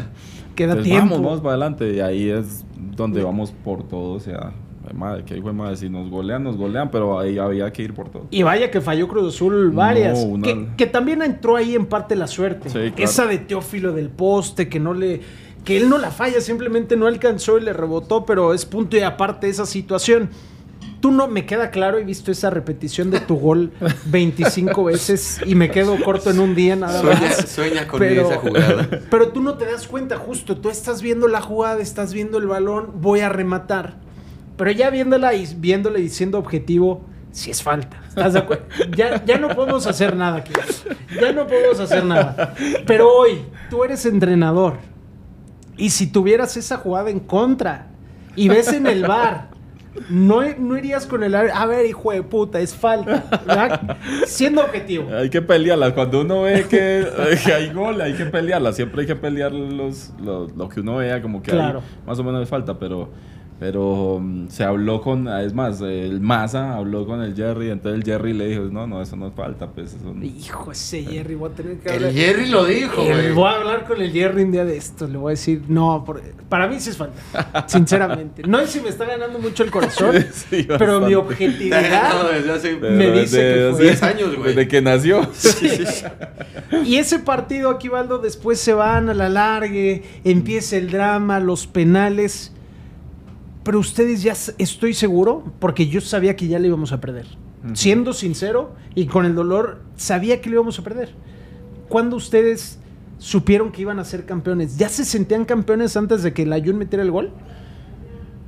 Queda 0.59 0.73
Entonces, 0.73 0.93
tiempo. 0.93 1.15
vamos, 1.15 1.27
vamos 1.27 1.41
para 1.41 1.51
adelante. 1.55 1.95
Y 1.95 2.01
ahí 2.01 2.29
es 2.31 2.65
donde 2.97 3.23
vamos 3.23 3.53
por 3.65 3.87
todo. 3.87 4.15
O 4.15 4.21
sea, 4.21 4.53
madre, 4.95 5.23
que 5.25 5.37
hijo 5.37 5.47
de 5.49 5.53
madre, 5.55 5.77
si 5.77 5.89
nos 5.89 6.11
golean, 6.11 6.43
nos 6.43 6.57
golean, 6.57 6.91
pero 6.91 7.19
ahí 7.19 7.39
había 7.39 7.73
que 7.73 7.83
ir 7.83 7.95
por 7.95 8.09
todo. 8.11 8.27
Y 8.31 8.43
vaya 8.43 8.71
que 8.71 8.81
falló 8.81 9.07
Cruz 9.07 9.35
Azul 9.35 9.71
varias. 9.71 10.19
No, 10.19 10.25
una- 10.33 10.43
que, 10.43 10.67
que 10.77 10.87
también 10.87 11.23
entró 11.23 11.57
ahí 11.57 11.75
en 11.75 11.87
parte 11.87 12.17
la 12.17 12.27
suerte. 12.27 12.69
Sí, 12.71 12.79
claro. 12.79 12.95
Esa 12.99 13.27
de 13.27 13.39
Teófilo 13.39 13.93
del 13.93 14.09
poste, 14.11 14.69
que 14.69 14.81
no 14.81 14.95
le. 14.95 15.21
que 15.65 15.77
él 15.77 15.89
no 15.89 15.99
la 15.99 16.11
falla, 16.11 16.41
simplemente 16.41 16.97
no 16.97 17.07
alcanzó 17.07 17.59
y 17.59 17.61
le 17.63 17.73
rebotó, 17.73 18.25
pero 18.27 18.53
es 18.55 18.65
punto 18.67 18.97
y 18.97 19.01
aparte 19.01 19.49
esa 19.49 19.67
situación. 19.67 20.31
Tú 21.01 21.13
no 21.13 21.29
me 21.29 21.47
queda 21.47 21.71
claro, 21.71 21.99
he 21.99 22.05
visto 22.05 22.33
esa 22.33 22.51
repetición 22.51 23.11
de 23.11 23.21
tu 23.21 23.37
gol 23.37 23.71
25 24.07 24.85
veces 24.85 25.41
y 25.47 25.55
me 25.55 25.71
quedo 25.71 25.97
corto 26.03 26.31
en 26.31 26.41
un 26.41 26.55
día 26.57 26.75
nada 26.75 27.01
Sueña, 27.01 27.21
más. 27.21 27.37
sueña 27.49 27.87
con 27.87 28.01
Pero, 28.01 28.23
esa 28.29 28.37
jugada. 28.41 28.89
pero 29.11 29.29
tú 29.29 29.41
no 29.41 29.55
te 29.55 29.67
das 29.67 29.87
cuenta, 29.87 30.17
justo. 30.17 30.57
Tú 30.57 30.71
estás 30.71 31.01
viendo 31.01 31.29
la 31.29 31.41
jugada, 31.41 31.81
estás 31.81 32.13
viendo 32.13 32.39
el 32.39 32.47
balón, 32.49 32.95
voy 33.01 33.21
a 33.21 33.29
rematar. 33.29 33.95
Pero 34.57 34.73
ya 34.73 34.91
viéndola 34.91 35.35
y 35.35 35.47
viéndole 35.57 36.01
diciendo 36.01 36.37
objetivo, 36.39 37.05
si 37.31 37.53
es 37.53 37.63
falta. 37.63 38.01
¿Estás 38.09 38.33
de 38.33 38.41
acuerdo? 38.41 38.65
Ya, 38.97 39.25
ya 39.25 39.39
no 39.39 39.49
podemos 39.55 39.87
hacer 39.87 40.17
nada 40.17 40.39
aquí. 40.39 40.53
Ya 41.21 41.31
no 41.33 41.47
podemos 41.47 41.79
hacer 41.79 42.05
nada. 42.05 42.55
Pero 42.87 43.09
hoy, 43.17 43.43
tú 43.71 43.85
eres 43.85 44.05
entrenador. 44.05 44.75
Y 45.77 45.91
si 45.91 46.09
tuvieras 46.09 46.57
esa 46.57 46.77
jugada 46.79 47.09
en 47.11 47.21
contra 47.21 47.87
y 48.35 48.49
ves 48.49 48.73
en 48.73 48.89
el 48.89 49.03
bar. 49.07 49.51
No, 50.09 50.41
no 50.59 50.77
irías 50.79 51.07
con 51.07 51.23
el 51.23 51.35
árbitro, 51.35 51.59
A 51.59 51.67
ver, 51.67 51.87
hijo 51.87 52.13
de 52.13 52.23
puta, 52.23 52.61
es 52.61 52.75
falta. 52.75 53.25
¿verdad? 53.47 53.97
Siendo 54.27 54.63
objetivo. 54.63 55.09
Hay 55.15 55.31
que 55.31 55.43
pelearla. 55.43 55.95
Cuando 55.95 56.21
uno 56.21 56.43
ve 56.43 56.67
que, 56.69 57.07
que 57.45 57.53
hay 57.53 57.71
gol, 57.73 58.01
hay 58.01 58.15
que 58.15 58.27
pelearla. 58.27 58.73
Siempre 58.73 59.03
hay 59.03 59.07
que 59.07 59.17
pelear 59.17 59.53
los, 59.53 60.13
los- 60.23 60.53
lo 60.57 60.69
que 60.69 60.81
uno 60.81 60.97
vea, 60.97 61.21
como 61.23 61.43
que 61.43 61.51
Claro. 61.51 61.81
hay 61.81 62.07
más 62.07 62.19
o 62.19 62.25
menos 62.25 62.41
de 62.41 62.47
falta. 62.47 62.79
Pero, 62.79 63.09
pero 63.59 64.19
mm, 64.21 64.49
se 64.49 64.63
habló 64.65 65.01
con, 65.01 65.27
es 65.29 65.53
más, 65.53 65.81
el 65.81 66.21
Maza 66.21 66.77
habló 66.77 67.07
con 67.07 67.23
el 67.23 67.35
Jerry. 67.35 67.71
Entonces 67.71 67.99
el 68.01 68.05
Jerry 68.05 68.33
le 68.33 68.47
dijo: 68.49 68.63
No, 68.71 68.87
no, 68.87 69.03
eso 69.03 69.17
no 69.17 69.27
es 69.29 69.35
falta. 69.35 69.67
Pues 69.69 69.95
eso 69.95 70.15
no- 70.15 70.25
Hijo, 70.25 70.71
ese 70.73 71.03
Jerry, 71.03 71.35
voy 71.35 71.51
a 71.51 71.55
tener 71.55 71.79
que 71.79 71.89
El 71.89 71.95
hablar. 71.97 72.13
Jerry 72.13 72.47
lo 72.47 72.65
dijo, 72.65 73.03
güey. 73.05 73.33
voy 73.33 73.49
a 73.49 73.53
hablar 73.57 73.85
con 73.87 74.01
el 74.01 74.13
Jerry 74.13 74.43
un 74.45 74.53
día 74.53 74.65
de 74.65 74.77
esto. 74.77 75.07
Le 75.09 75.19
voy 75.19 75.31
a 75.31 75.33
decir, 75.33 75.63
no, 75.69 76.05
por- 76.05 76.21
para 76.49 76.69
mí 76.69 76.79
sí 76.81 76.91
es 76.91 76.97
falta. 76.97 77.67
Sinceramente. 77.67 78.43
No 78.47 78.59
sé 78.61 78.67
si 78.69 78.81
me 78.81 78.89
está 78.91 79.05
ganando 79.05 79.39
mucho 79.39 79.63
el 79.65 79.71
corazón, 79.71 80.15
Sí, 80.33 80.67
pero 80.79 81.01
mi 81.01 81.15
objetividad. 81.15 82.31
desde 82.33 82.53
hace 82.53 82.77
me 82.77 82.89
desde- 82.89 83.21
dice 83.21 83.37
que 83.37 83.55
fue- 83.55 83.71
desde- 83.71 83.83
10 83.85 84.03
años, 84.03 84.37
güey. 84.37 84.49
Desde 84.55 84.69
que 84.69 84.81
nació. 84.83 85.21
Y 86.85 86.97
ese 86.97 87.19
partido 87.19 87.71
aquí, 87.71 87.89
Valdo, 87.89 88.19
después 88.19 88.59
se 88.61 88.73
van 88.73 89.09
a 89.09 89.15
la 89.15 89.29
largue, 89.29 90.03
empieza 90.25 90.77
el 90.77 90.91
drama, 90.91 91.41
los 91.41 91.67
penales. 91.67 92.53
Pero 93.65 93.79
ustedes 93.79 94.23
ya 94.23 94.35
estoy 94.59 94.95
seguro, 94.95 95.45
porque 95.59 95.89
yo 95.89 96.01
sabía 96.01 96.37
que 96.37 96.49
ya 96.49 96.59
le 96.59 96.69
íbamos 96.69 96.93
a 96.93 97.01
perder. 97.01 97.27
Siendo 97.75 98.13
sincero 98.13 98.73
y 98.95 99.07
con 99.07 99.27
el 99.27 99.35
dolor, 99.35 99.81
sabía 99.97 100.41
que 100.41 100.49
le 100.49 100.55
íbamos 100.55 100.79
a 100.79 100.83
perder. 100.85 101.11
¿Cuándo 101.89 102.17
ustedes 102.17 102.79
supieron 103.19 103.73
que 103.73 103.83
iban 103.83 103.99
a 103.99 104.05
ser 104.05 104.25
campeones? 104.25 104.79
¿Ya 104.79 104.89
se 104.89 105.05
sentían 105.05 105.45
campeones 105.45 105.97
antes 105.97 106.23
de 106.23 106.33
que 106.33 106.43
el 106.43 106.53
Ayun 106.53 106.79
metiera 106.79 107.03
el 107.03 107.11
gol? 107.11 107.33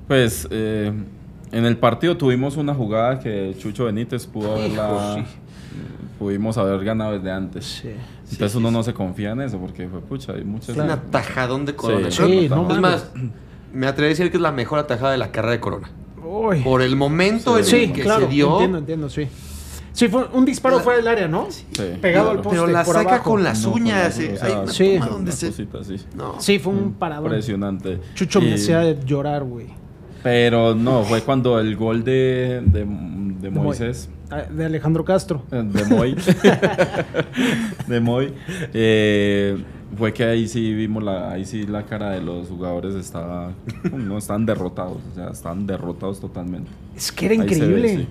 Pues 0.07 0.47
eh, 0.51 0.93
en 1.53 1.65
el 1.65 1.77
partido 1.77 2.17
tuvimos 2.17 2.57
una 2.57 2.75
jugada 2.75 3.19
que 3.19 3.55
Chucho 3.59 3.87
Benítez 3.87 4.27
pudo 4.27 4.53
haberla. 4.53 5.19
Hijo, 5.19 5.29
Pudimos 6.19 6.59
haber 6.59 6.85
ganado 6.85 7.13
desde 7.13 7.31
antes. 7.31 7.65
Sí. 7.65 7.89
Entonces 8.33 8.55
uno 8.55 8.71
no 8.71 8.83
se 8.83 8.93
confía 8.93 9.31
en 9.31 9.41
eso 9.41 9.59
porque 9.59 9.89
fue 9.89 10.03
pucha, 10.03 10.35
hay 10.35 10.45
muchas. 10.45 10.71
Es 10.71 10.77
un 10.77 10.91
atajadón 10.91 11.65
de 11.65 11.75
Corona. 11.75 12.11
Sí, 12.11 12.23
Sí, 12.23 12.45
es 12.45 12.51
más, 12.79 13.11
me 13.73 13.87
atrevería 13.87 14.09
a 14.15 14.17
decir 14.19 14.31
que 14.31 14.37
es 14.37 14.43
la 14.43 14.53
mejor 14.53 14.79
atajada 14.79 15.13
de 15.13 15.19
la 15.19 15.31
carrera 15.33 15.53
de 15.53 15.61
Corona. 15.61 15.91
Uy. 16.25 16.61
Por 16.63 16.83
el 16.83 16.97
momento 16.97 17.59
en 17.59 17.65
Sí, 17.65 17.85
el 17.85 17.93
que 17.93 18.03
claro, 18.03 18.27
se 18.27 18.33
dio. 18.33 18.53
entiendo, 18.55 18.79
entiendo, 18.79 19.09
sí. 19.11 19.27
Sí, 19.93 20.07
fue 20.09 20.25
un 20.33 20.45
disparo 20.45 20.77
La- 20.77 20.83
fuera 20.83 20.99
del 20.99 21.09
área, 21.09 21.27
¿no? 21.29 21.49
Sí. 21.51 21.67
Pegado 22.01 22.31
al 22.31 22.37
poste 22.41 22.51
Pero 22.61 22.67
la 22.69 22.85
por 22.85 22.95
saca 22.95 23.09
abajo. 23.17 23.31
con 23.33 23.43
las 23.43 23.63
No, 23.65 23.73
con 23.73 23.83
uñas. 23.83 24.05
las- 24.05 24.19
eh, 24.21 24.33
o 24.35 24.37
sea, 24.39 24.47
hay 24.47 24.53
una 24.63 24.73
sí. 24.73 24.85
toma 24.95 25.07
Una 25.07 25.15
donde 25.17 25.33
se- 25.33 25.47
cosita 25.49 25.79
así. 25.79 25.97
No. 26.15 26.41
Sí, 26.41 26.59
fue 26.61 26.73
un 26.73 26.93
paradón. 26.95 27.27
Impresionante. 27.27 27.99
Chucho 28.15 28.41
me 28.41 28.55
hacía 28.55 28.93
llorar, 29.01 29.43
güey. 29.43 29.67
Pero 30.23 30.75
no, 30.75 31.03
fue 31.03 31.23
cuando 31.23 31.59
el 31.59 31.75
gol 31.77 32.05
de, 32.05 32.63
de, 32.67 32.87
de 33.41 33.51
Moisés. 33.51 34.09
Ah, 34.31 34.43
De 34.43 34.65
Alejandro 34.67 35.05
Castro. 35.05 35.43
eh, 35.51 35.63
De 35.65 35.85
Moy. 35.87 36.15
de 37.89 38.01
Moy. 38.01 38.33
eh, 38.73 39.57
fue 39.97 40.13
que 40.13 40.25
ahí 40.25 40.47
sí 40.49 40.73
vimos 40.75 41.03
la, 41.03 41.33
ahí 41.33 41.45
sí 41.45 41.67
la 41.67 41.85
cara 41.85 42.11
de 42.11 42.21
los 42.21 42.49
jugadores 42.49 42.95
estaba, 42.95 43.53
no 43.93 44.19
están 44.19 44.47
derrotados, 44.47 44.99
o 45.11 45.15
sea, 45.15 45.29
están 45.31 45.67
derrotados 45.67 46.21
totalmente. 46.21 46.71
Es 46.97 47.11
que 47.13 47.27
era 47.27 47.35
Ahí 47.43 47.49
se 47.55 47.61
ve, 47.61 47.67
increíble. 47.67 47.97
sí. 47.97 48.09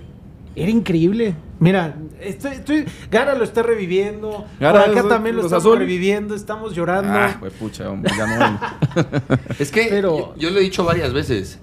Era 0.56 0.70
increíble. 0.72 1.34
Mira, 1.60 1.94
estoy, 2.20 2.52
estoy- 2.54 2.84
Gara 3.08 3.34
lo 3.36 3.44
está 3.44 3.62
reviviendo. 3.62 4.44
Gara 4.58 4.84
por 4.84 4.98
acá 4.98 5.08
también 5.08 5.36
lo 5.36 5.42
estamos 5.42 5.64
Azul. 5.64 5.78
reviviendo. 5.78 6.34
Estamos 6.34 6.74
llorando. 6.74 7.12
Ah, 7.12 7.36
fue 7.38 7.50
pucha, 7.52 7.88
hombre, 7.88 8.12
ya 8.18 8.26
no. 8.36 8.60
Es 9.60 9.70
que 9.70 9.86
Pero- 9.88 10.34
yo, 10.34 10.34
yo 10.36 10.50
lo 10.50 10.58
he 10.58 10.62
dicho 10.62 10.82
varias 10.84 11.12
veces. 11.12 11.60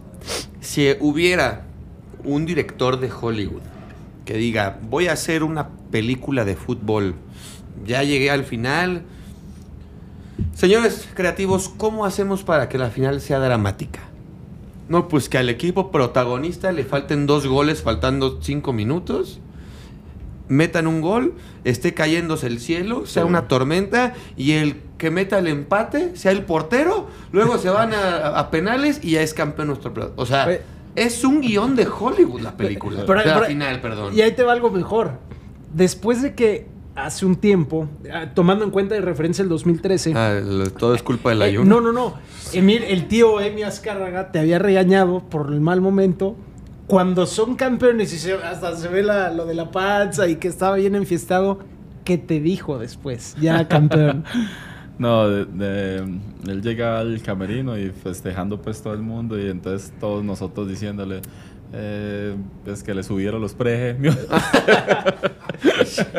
Si 0.62 0.88
hubiera 1.02 1.66
un 2.24 2.46
director 2.46 2.98
de 3.00 3.12
Hollywood 3.12 3.62
que 4.24 4.36
diga, 4.36 4.80
voy 4.90 5.08
a 5.08 5.14
hacer 5.14 5.44
una 5.44 5.68
película 5.92 6.46
de 6.46 6.56
fútbol, 6.56 7.16
ya 7.86 8.04
llegué 8.04 8.32
al 8.32 8.46
final. 8.46 9.02
Señores 10.54 11.08
creativos, 11.14 11.70
¿cómo 11.70 12.06
hacemos 12.06 12.44
para 12.44 12.70
que 12.70 12.78
la 12.78 12.90
final 12.90 13.22
sea 13.22 13.40
dramática? 13.40 14.02
No, 14.90 15.08
pues 15.08 15.30
que 15.30 15.38
al 15.38 15.50
equipo 15.50 15.92
protagonista 15.92 16.72
le 16.72 16.84
falten 16.84 17.26
dos 17.28 17.46
goles 17.48 17.82
faltando 17.82 18.40
cinco 18.42 18.72
minutos. 18.74 19.40
Metan 20.48 20.88
un 20.88 21.02
gol, 21.02 21.34
esté 21.66 21.94
cayéndose 21.94 22.48
el 22.48 22.60
cielo, 22.62 23.06
sea 23.06 23.24
Sí. 23.24 23.30
una 23.30 23.50
tormenta 23.50 24.14
y 24.38 24.54
el 24.54 24.78
que 24.98 25.12
meta 25.12 25.40
el 25.40 25.48
empate 25.48 26.16
sea 26.16 26.32
el 26.32 26.44
portero. 26.44 27.08
Luego 27.34 27.58
se 27.58 27.70
van 27.70 27.94
a, 27.94 28.28
a 28.40 28.50
penales 28.50 29.00
y 29.04 29.12
ya 29.12 29.22
es 29.22 29.34
campeón 29.34 29.68
nuestro. 29.68 30.14
O 30.16 30.26
sea, 30.26 30.48
Oye. 30.48 30.62
es 30.96 31.26
un 31.26 31.42
guion 31.42 31.76
de 31.76 31.86
Hollywood 31.86 32.40
la 32.42 32.56
película. 32.56 33.04
Pero- 33.06 33.20
O 33.20 33.24
sea, 33.24 33.32
pero- 33.34 33.42
la 33.42 33.48
final, 33.48 33.82
perdón. 33.82 34.16
Y 34.16 34.22
ahí 34.22 34.32
te 34.32 34.44
va 34.44 34.54
algo 34.54 34.72
mejor. 34.72 35.20
Después 35.74 36.22
de 36.22 36.34
que 36.34 36.68
hace 36.98 37.26
un 37.26 37.36
tiempo, 37.36 37.88
ah, 38.14 38.28
tomando 38.34 38.66
en 38.66 38.72
cuenta 38.72 38.96
de 38.96 39.02
referencia 39.02 39.42
el 39.44 39.50
2013. 39.50 40.14
Ah, 40.16 40.40
lo- 40.44 40.70
todo 40.72 40.96
es 40.96 41.04
culpa 41.04 41.30
del 41.30 41.42
eh, 41.44 41.46
ayuno. 41.46 41.80
no, 41.80 41.82
no, 41.82 41.94
no. 41.94 42.14
Emil, 42.54 42.84
el 42.84 43.08
tío 43.08 43.40
Emi 43.40 43.64
Azcárraga 43.64 44.32
te 44.32 44.40
había 44.40 44.60
regañado 44.60 45.22
por 45.30 45.54
el 45.54 45.62
mal 45.62 45.80
momento. 45.82 46.36
Cuando 46.88 47.26
son 47.26 47.56
campeones 47.56 48.14
y 48.14 48.18
se- 48.18 48.34
hasta 48.34 48.76
se 48.76 48.88
ve 48.88 49.04
la- 49.04 49.32
lo 49.32 49.46
de 49.46 49.54
la 49.54 49.72
panza 49.72 50.28
y 50.28 50.38
que 50.38 50.48
estaba 50.48 50.78
bien 50.78 50.96
enfiestado, 50.96 51.60
¿qué 52.04 52.18
te 52.18 52.40
dijo 52.40 52.78
después? 52.80 53.36
Ya 53.40 53.68
campeón. 53.68 54.24
No, 54.98 55.30
de, 55.30 55.46
de- 55.46 55.98
él 56.48 56.62
llega 56.64 57.00
al 57.00 57.22
camerino 57.22 57.78
y 57.78 57.90
festejando 57.92 58.60
pues 58.62 58.82
todo 58.82 58.94
el 58.94 59.02
mundo 59.02 59.38
y 59.40 59.48
entonces 59.50 59.94
todos 60.00 60.24
nosotros 60.24 60.68
diciéndole 60.68 61.22
eh, 61.74 62.36
pues 62.64 62.84
que 62.84 62.94
le 62.94 63.04
subieron 63.04 63.42
los 63.42 63.54
premios. 63.54 64.18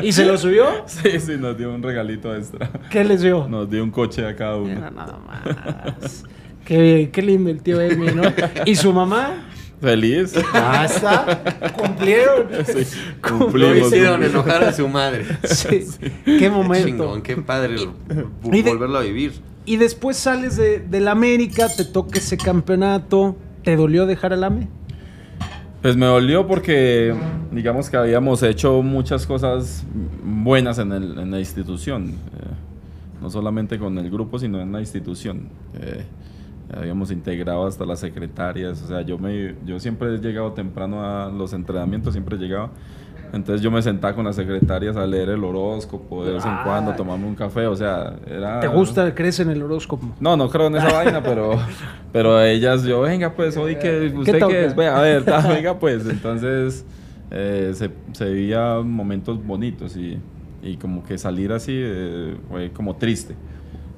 ¿Y 0.02 0.12
se 0.12 0.24
lo 0.24 0.36
subió? 0.38 0.66
sí, 0.86 1.20
sí, 1.20 1.32
nos 1.38 1.56
dio 1.56 1.72
un 1.74 1.82
regalito 1.82 2.34
extra. 2.34 2.70
¿Qué 2.90 3.04
les 3.04 3.22
dio? 3.22 3.46
Nos 3.48 3.70
dio 3.70 3.82
un 3.82 3.90
coche 3.90 4.26
a 4.26 4.34
cada 4.36 4.56
uno. 4.56 4.74
Mira 4.74 4.90
nada 4.90 5.18
más. 5.18 6.24
Qué, 6.64 7.10
qué 7.12 7.22
lindo 7.22 7.50
el 7.50 7.62
tío 7.62 7.80
Emi, 7.80 8.08
¿no? 8.12 8.22
¿Y 8.66 8.76
su 8.76 8.92
mamá? 8.92 9.44
Feliz. 9.80 10.34
Ah, 10.52 10.84
está. 10.86 11.72
Cumplieron. 11.76 12.48
Sí, 12.66 12.98
Lo 13.22 13.38
cumplimos. 13.38 13.88
hicieron 13.88 14.22
enojar 14.24 14.64
a 14.64 14.72
su 14.72 14.88
madre. 14.88 15.24
Sí. 15.44 15.86
Qué 16.24 16.38
Qué 16.38 16.50
momento. 16.50 16.88
chingón, 16.88 17.22
qué 17.22 17.36
padre 17.36 17.76
y 18.52 18.62
de- 18.62 18.70
volverlo 18.70 18.98
a 18.98 19.02
vivir. 19.02 19.32
Y 19.64 19.76
después 19.76 20.16
sales 20.16 20.56
de, 20.56 20.80
del 20.80 21.08
América, 21.08 21.68
te 21.74 21.84
toca 21.84 22.18
ese 22.18 22.36
campeonato. 22.36 23.36
¿Te 23.62 23.76
dolió 23.76 24.06
dejar 24.06 24.32
al 24.32 24.44
AME? 24.44 24.68
Pues 25.82 25.96
me 25.96 26.06
dolió 26.06 26.46
porque, 26.46 27.14
digamos 27.52 27.88
que 27.88 27.96
habíamos 27.96 28.42
hecho 28.42 28.82
muchas 28.82 29.26
cosas 29.26 29.84
buenas 30.24 30.78
en, 30.78 30.92
el- 30.92 31.18
en 31.18 31.30
la 31.30 31.38
institución. 31.38 32.08
eh, 32.10 32.54
no 33.22 33.30
solamente 33.30 33.78
con 33.80 33.98
el 33.98 34.10
grupo, 34.10 34.38
sino 34.38 34.60
en 34.60 34.70
la 34.70 34.78
institución. 34.80 35.48
Eh, 35.80 36.04
habíamos 36.72 37.10
integrado 37.10 37.66
hasta 37.66 37.84
las 37.84 37.98
secretarias. 38.00 38.80
O 38.82 38.86
sea, 38.86 39.02
yo, 39.02 39.18
me, 39.18 39.56
yo 39.66 39.80
siempre 39.80 40.14
he 40.14 40.18
llegado 40.18 40.52
temprano 40.52 41.04
a 41.04 41.28
los 41.28 41.52
entrenamientos, 41.52 42.12
siempre 42.14 42.36
llegaba. 42.36 42.70
Entonces 43.32 43.60
yo 43.60 43.70
me 43.70 43.82
sentaba 43.82 44.14
con 44.14 44.24
las 44.24 44.36
secretarias 44.36 44.96
a 44.96 45.06
leer 45.06 45.28
el 45.30 45.44
horóscopo 45.44 46.24
de 46.24 46.32
vez 46.32 46.44
en 46.44 46.50
Ah. 46.50 46.62
cuando, 46.64 46.94
tomarme 46.94 47.26
un 47.26 47.34
café. 47.34 47.66
O 47.66 47.76
sea, 47.76 48.16
era... 48.26 48.60
¿Te 48.60 48.68
gusta? 48.68 49.14
¿Crees 49.14 49.38
en 49.40 49.50
el 49.50 49.62
horóscopo? 49.62 50.14
No, 50.20 50.36
no 50.36 50.48
creo 50.48 50.68
en 50.68 50.76
esa 50.76 50.92
vaina, 50.92 51.22
pero, 51.22 51.58
pero 52.12 52.40
ellas, 52.42 52.84
yo, 52.84 53.02
venga, 53.02 53.34
pues, 53.34 53.56
hoy 53.56 53.76
que 53.76 54.12
usted 54.16 54.38
qué 54.46 54.64
es, 54.66 54.72
a 54.78 55.00
ver, 55.02 55.24
ta, 55.24 55.46
venga, 55.48 55.78
pues, 55.78 56.06
entonces 56.08 56.84
eh, 57.30 57.72
se, 57.74 57.90
se 58.12 58.24
veía 58.24 58.80
momentos 58.82 59.44
bonitos 59.44 59.96
y, 59.96 60.18
y 60.62 60.76
como 60.78 61.04
que 61.04 61.18
salir 61.18 61.52
así 61.52 61.72
eh, 61.74 62.36
fue 62.48 62.70
como 62.72 62.96
triste, 62.96 63.34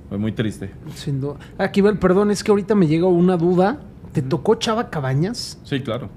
fue 0.09 0.19
muy 0.19 0.33
triste. 0.33 0.71
Sin 0.95 1.21
duda. 1.21 1.37
Aquí 1.57 1.81
va 1.81 1.91
el 1.91 1.99
perdón, 1.99 2.31
es 2.33 2.43
que 2.43 2.51
ahorita 2.51 2.75
me 2.75 2.87
llega 2.89 3.07
una 3.07 3.37
duda. 3.37 3.79
¿Te 4.13 4.23
tocó 4.23 4.57
Chava 4.57 4.91
Cabañas? 4.91 5.61
Sí, 5.63 5.79
claro. 5.81 6.09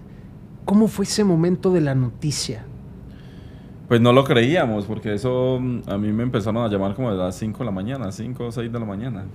¿Cómo 0.65 0.87
fue 0.87 1.05
ese 1.05 1.23
momento 1.23 1.71
de 1.71 1.81
la 1.81 1.93
noticia? 1.93 2.65
Pues 3.93 4.01
no 4.01 4.11
lo 4.11 4.23
creíamos, 4.23 4.85
porque 4.85 5.13
eso 5.13 5.59
mm, 5.61 5.81
a 5.87 5.99
mí 5.99 6.11
me 6.11 6.23
empezaron 6.23 6.63
a 6.63 6.67
llamar 6.67 6.95
como 6.95 7.11
de 7.11 7.15
las 7.15 7.35
5 7.35 7.59
de 7.59 7.65
la 7.65 7.69
mañana, 7.69 8.11
5 8.11 8.45
o 8.47 8.51
6 8.51 8.71
de 8.73 8.79
la 8.79 8.85
mañana. 8.87 9.25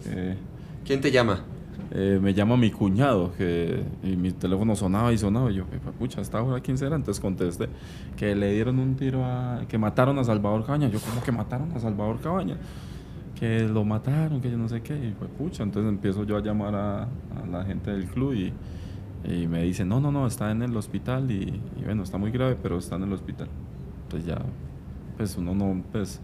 ¿Quién 0.84 1.00
te 1.00 1.12
llama? 1.12 1.44
eh, 1.92 2.18
me 2.20 2.34
llama 2.34 2.56
mi 2.56 2.72
cuñado 2.72 3.30
que 3.38 3.84
y 4.02 4.16
mi 4.16 4.32
teléfono 4.32 4.74
sonaba 4.74 5.12
y 5.12 5.18
sonaba 5.18 5.52
y 5.52 5.54
yo 5.54 5.62
"Eh, 5.72 5.78
pucha 5.96 6.20
esta 6.20 6.42
hora 6.42 6.60
quién 6.60 6.76
será 6.76 6.96
entonces 6.96 7.20
contesté 7.20 7.68
que 8.16 8.34
le 8.34 8.52
dieron 8.52 8.80
un 8.80 8.96
tiro 8.96 9.24
a 9.24 9.60
que 9.68 9.78
mataron 9.78 10.18
a 10.18 10.24
Salvador 10.24 10.66
Cabaña 10.66 10.88
yo 10.88 10.98
como 10.98 11.22
que 11.22 11.30
mataron 11.30 11.70
a 11.76 11.78
Salvador 11.78 12.18
Cabaña 12.20 12.56
que 13.38 13.60
lo 13.60 13.84
mataron 13.84 14.40
que 14.40 14.50
yo 14.50 14.58
no 14.58 14.68
sé 14.68 14.82
qué 14.82 14.94
y 14.96 15.14
pues 15.16 15.30
pucha 15.38 15.62
entonces 15.62 15.88
empiezo 15.88 16.24
yo 16.24 16.36
a 16.36 16.40
llamar 16.42 16.74
a, 16.74 17.02
a 17.04 17.46
la 17.48 17.64
gente 17.64 17.92
del 17.92 18.06
club 18.06 18.32
y, 18.34 18.52
y 19.24 19.46
me 19.46 19.62
dicen 19.62 19.88
no 19.88 20.00
no 20.00 20.10
no 20.10 20.26
está 20.26 20.50
en 20.50 20.62
el 20.62 20.76
hospital 20.76 21.30
y, 21.30 21.62
y 21.80 21.84
bueno 21.84 22.02
está 22.02 22.18
muy 22.18 22.32
grave 22.32 22.56
pero 22.60 22.76
está 22.78 22.96
en 22.96 23.04
el 23.04 23.12
hospital 23.12 23.46
entonces 24.08 24.26
ya 24.28 24.38
pues 25.16 25.36
uno 25.36 25.54
no 25.54 25.82
pues 25.92 26.20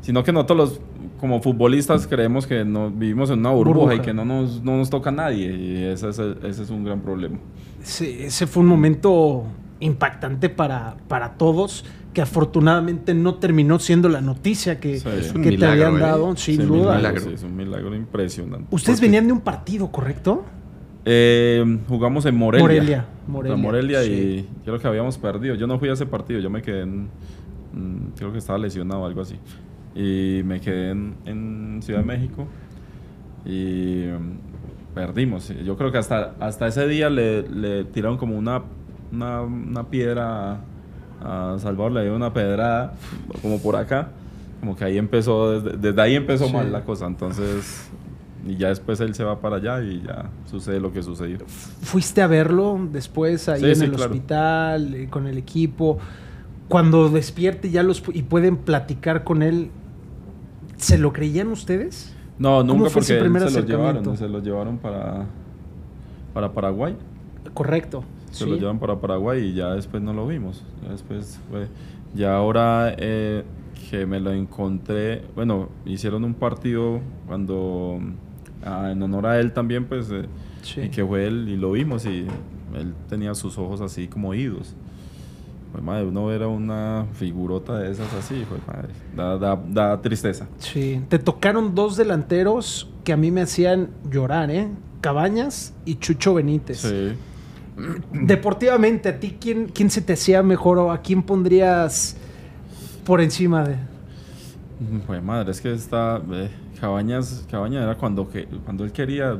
sino 0.00 0.22
que 0.22 0.32
nosotros 0.32 0.58
los 0.58 0.80
como 1.18 1.40
futbolistas 1.40 2.06
creemos 2.06 2.46
que 2.46 2.64
no 2.64 2.90
vivimos 2.90 3.30
en 3.30 3.38
una 3.40 3.50
burbuja, 3.50 3.78
Burbuja. 3.78 3.94
y 3.94 4.00
que 4.00 4.12
no 4.14 4.24
nos, 4.24 4.62
no 4.62 4.76
nos 4.76 4.90
toca 4.90 5.08
a 5.10 5.12
nadie 5.12 5.52
y 5.54 5.82
ese 5.84 6.10
es, 6.10 6.18
el- 6.18 6.38
ese 6.44 6.62
es 6.62 6.70
un 6.70 6.84
gran 6.84 7.00
problema. 7.00 7.38
Ese, 7.82 8.26
ese 8.26 8.46
fue 8.46 8.62
un 8.62 8.68
momento 8.68 9.44
impactante 9.80 10.48
para, 10.50 10.96
para 11.08 11.34
todos, 11.34 11.84
que 12.12 12.20
afortunadamente 12.22 13.12
no 13.14 13.34
terminó 13.36 13.78
siendo 13.78 14.08
la 14.08 14.20
noticia 14.20 14.78
que, 14.78 14.98
Sí. 14.98 15.04
que 15.04 15.36
un 15.38 15.42
te 15.42 15.50
milagro, 15.50 15.86
habían 15.86 15.96
¿eh? 15.96 16.00
dado, 16.00 16.36
sin 16.36 16.56
Sí, 16.56 16.62
un 16.62 16.68
duda. 16.68 16.78
milagro, 16.96 16.98
Milagro. 16.98 17.20
sí, 17.22 17.34
es 17.34 17.42
un 17.42 17.56
milagro 17.56 17.94
impresionante. 17.96 18.66
Ustedes 18.70 18.98
Porque, 19.00 19.06
venían 19.06 19.26
de 19.26 19.32
un 19.32 19.40
partido, 19.40 19.90
¿correcto? 19.90 20.44
Eh, 21.04 21.78
jugamos 21.88 22.24
en 22.26 22.36
Morelia. 22.36 22.64
Morelia, 22.64 23.06
Morelia, 23.26 23.56
Morelia, 23.56 23.98
Morelia 23.98 24.02
sí. 24.02 24.48
y 24.48 24.64
creo 24.64 24.78
que 24.78 24.86
habíamos 24.88 25.18
perdido. 25.18 25.54
Yo 25.54 25.66
no 25.66 25.78
fui 25.78 25.88
a 25.88 25.92
ese 25.92 26.06
partido, 26.06 26.40
yo 26.40 26.50
me 26.50 26.62
quedé 26.62 26.82
en. 26.82 27.04
mm, 27.72 28.12
creo 28.16 28.32
que 28.32 28.38
estaba 28.38 28.58
lesionado 28.58 29.02
o 29.02 29.06
algo 29.06 29.20
así. 29.20 29.36
Y 29.94 30.42
me 30.44 30.60
quedé 30.60 30.90
en, 30.90 31.14
en 31.24 31.80
Ciudad 31.82 32.00
de 32.00 32.06
México 32.06 32.46
y 33.44 34.04
mm, 34.06 34.94
perdimos. 34.94 35.52
Yo 35.64 35.76
creo 35.76 35.92
que 35.92 35.98
hasta, 35.98 36.34
hasta 36.40 36.66
ese 36.66 36.86
día 36.88 37.10
le, 37.10 37.48
le 37.48 37.84
tiraron 37.84 38.16
como 38.16 38.36
una, 38.36 38.62
una, 39.12 39.42
una 39.42 39.84
piedra 39.90 40.60
a, 41.22 41.54
a 41.54 41.58
Salvador, 41.58 41.92
le 41.92 42.02
dio 42.04 42.16
una 42.16 42.32
pedrada, 42.32 42.94
como 43.42 43.60
por 43.60 43.76
acá. 43.76 44.08
Como 44.60 44.74
que 44.76 44.84
ahí 44.84 44.96
empezó, 44.98 45.60
desde, 45.60 45.76
desde 45.76 46.00
ahí 46.00 46.14
empezó 46.14 46.46
Sí. 46.46 46.52
mal 46.54 46.72
la 46.72 46.84
cosa. 46.84 47.06
Entonces, 47.06 47.90
y 48.46 48.56
ya 48.56 48.68
después 48.68 49.00
él 49.00 49.14
se 49.14 49.24
va 49.24 49.40
para 49.40 49.56
allá 49.56 49.82
y 49.82 50.02
ya 50.02 50.30
sucede 50.50 50.80
lo 50.80 50.92
que 50.92 51.02
sucedió. 51.02 51.38
¿Fuiste 51.46 52.22
a 52.22 52.26
verlo 52.26 52.78
después 52.92 53.48
ahí 53.48 53.60
Sí, 53.60 53.66
en 53.66 53.76
sí, 53.76 53.84
el 53.84 53.92
claro. 53.92 54.12
hospital, 54.12 54.94
eh, 54.94 55.08
con 55.08 55.26
el 55.26 55.38
equipo? 55.38 55.98
Cuando 56.68 57.08
despierte 57.08 57.70
ya 57.70 57.82
los 57.82 58.02
y 58.12 58.22
pueden 58.22 58.56
platicar 58.56 59.24
con 59.24 59.42
él, 59.42 59.70
¿se 60.76 60.98
lo 60.98 61.12
creían 61.12 61.48
ustedes? 61.48 62.14
No, 62.38 62.58
¿Cómo 62.58 62.74
nunca 62.74 62.90
fue 62.90 63.00
porque 63.00 63.14
él 63.14 63.20
primer 63.20 63.48
se 63.48 63.60
lo 63.60 63.66
llevaron, 63.66 64.16
se 64.16 64.28
lo 64.28 64.40
llevaron 64.40 64.78
para, 64.78 65.26
para 66.32 66.52
Paraguay. 66.52 66.96
Correcto. 67.52 68.04
Se 68.30 68.44
sí. 68.44 68.50
lo 68.50 68.56
llevan 68.56 68.78
para 68.78 68.96
Paraguay 69.00 69.40
y 69.44 69.54
ya 69.54 69.74
después 69.74 70.02
no 70.02 70.12
lo 70.12 70.26
vimos. 70.26 70.64
Ya 70.82 70.90
después 70.90 71.38
fue. 71.50 71.68
Ya 72.14 72.36
ahora 72.36 72.94
eh, 72.96 73.44
que 73.90 74.06
me 74.06 74.18
lo 74.20 74.32
encontré, 74.32 75.22
bueno, 75.34 75.68
hicieron 75.84 76.24
un 76.24 76.34
partido 76.34 77.00
cuando 77.26 78.00
en 78.64 79.02
honor 79.02 79.26
a 79.26 79.38
él 79.40 79.52
también, 79.52 79.84
pues, 79.86 80.10
eh, 80.10 80.26
Sí. 80.62 80.80
y 80.82 80.88
que 80.88 81.04
fue 81.04 81.26
él 81.26 81.48
y 81.48 81.56
lo 81.56 81.72
vimos 81.72 82.06
y 82.06 82.26
él 82.74 82.94
tenía 83.08 83.34
sus 83.34 83.58
ojos 83.58 83.80
así 83.82 84.08
como 84.08 84.32
idos. 84.34 84.74
Pues 85.72 85.82
madre, 85.84 86.06
uno 86.06 86.26
ver 86.26 86.42
a 86.44 86.48
una 86.48 87.06
figurota 87.14 87.76
de 87.78 87.90
esas 87.90 88.12
así, 88.14 88.44
pues 88.48 88.60
madre, 88.66 88.88
da, 89.16 89.36
da, 89.36 89.60
da 89.68 90.00
tristeza. 90.00 90.46
Sí, 90.58 91.02
te 91.08 91.18
tocaron 91.18 91.74
dos 91.74 91.96
delanteros 91.96 92.88
que 93.02 93.12
a 93.12 93.16
mí 93.16 93.30
me 93.32 93.42
hacían 93.42 93.90
llorar, 94.10 94.50
¿eh? 94.50 94.68
Cabañas 95.00 95.74
y 95.84 95.96
Chucho 95.96 96.34
Benítez. 96.34 96.78
Sí. 96.78 97.12
Deportivamente, 98.12 99.08
¿a 99.08 99.18
ti 99.20 99.36
quién, 99.40 99.66
quién 99.66 99.90
se 99.90 100.00
te 100.00 100.12
hacía 100.12 100.42
mejor 100.42 100.78
o 100.78 100.92
a 100.92 100.98
quién 100.98 101.22
pondrías 101.22 102.16
por 103.04 103.20
encima 103.20 103.64
de...? 103.64 103.76
Pues 105.06 105.22
madre, 105.22 105.50
es 105.50 105.60
que 105.60 105.72
está 105.72 106.22
eh, 106.32 106.50
Cabañas, 106.84 107.46
Cabañas 107.50 107.82
era 107.82 107.94
cuando 107.94 108.28
que 108.28 108.44
cuando 108.62 108.84
él 108.84 108.92
quería 108.92 109.38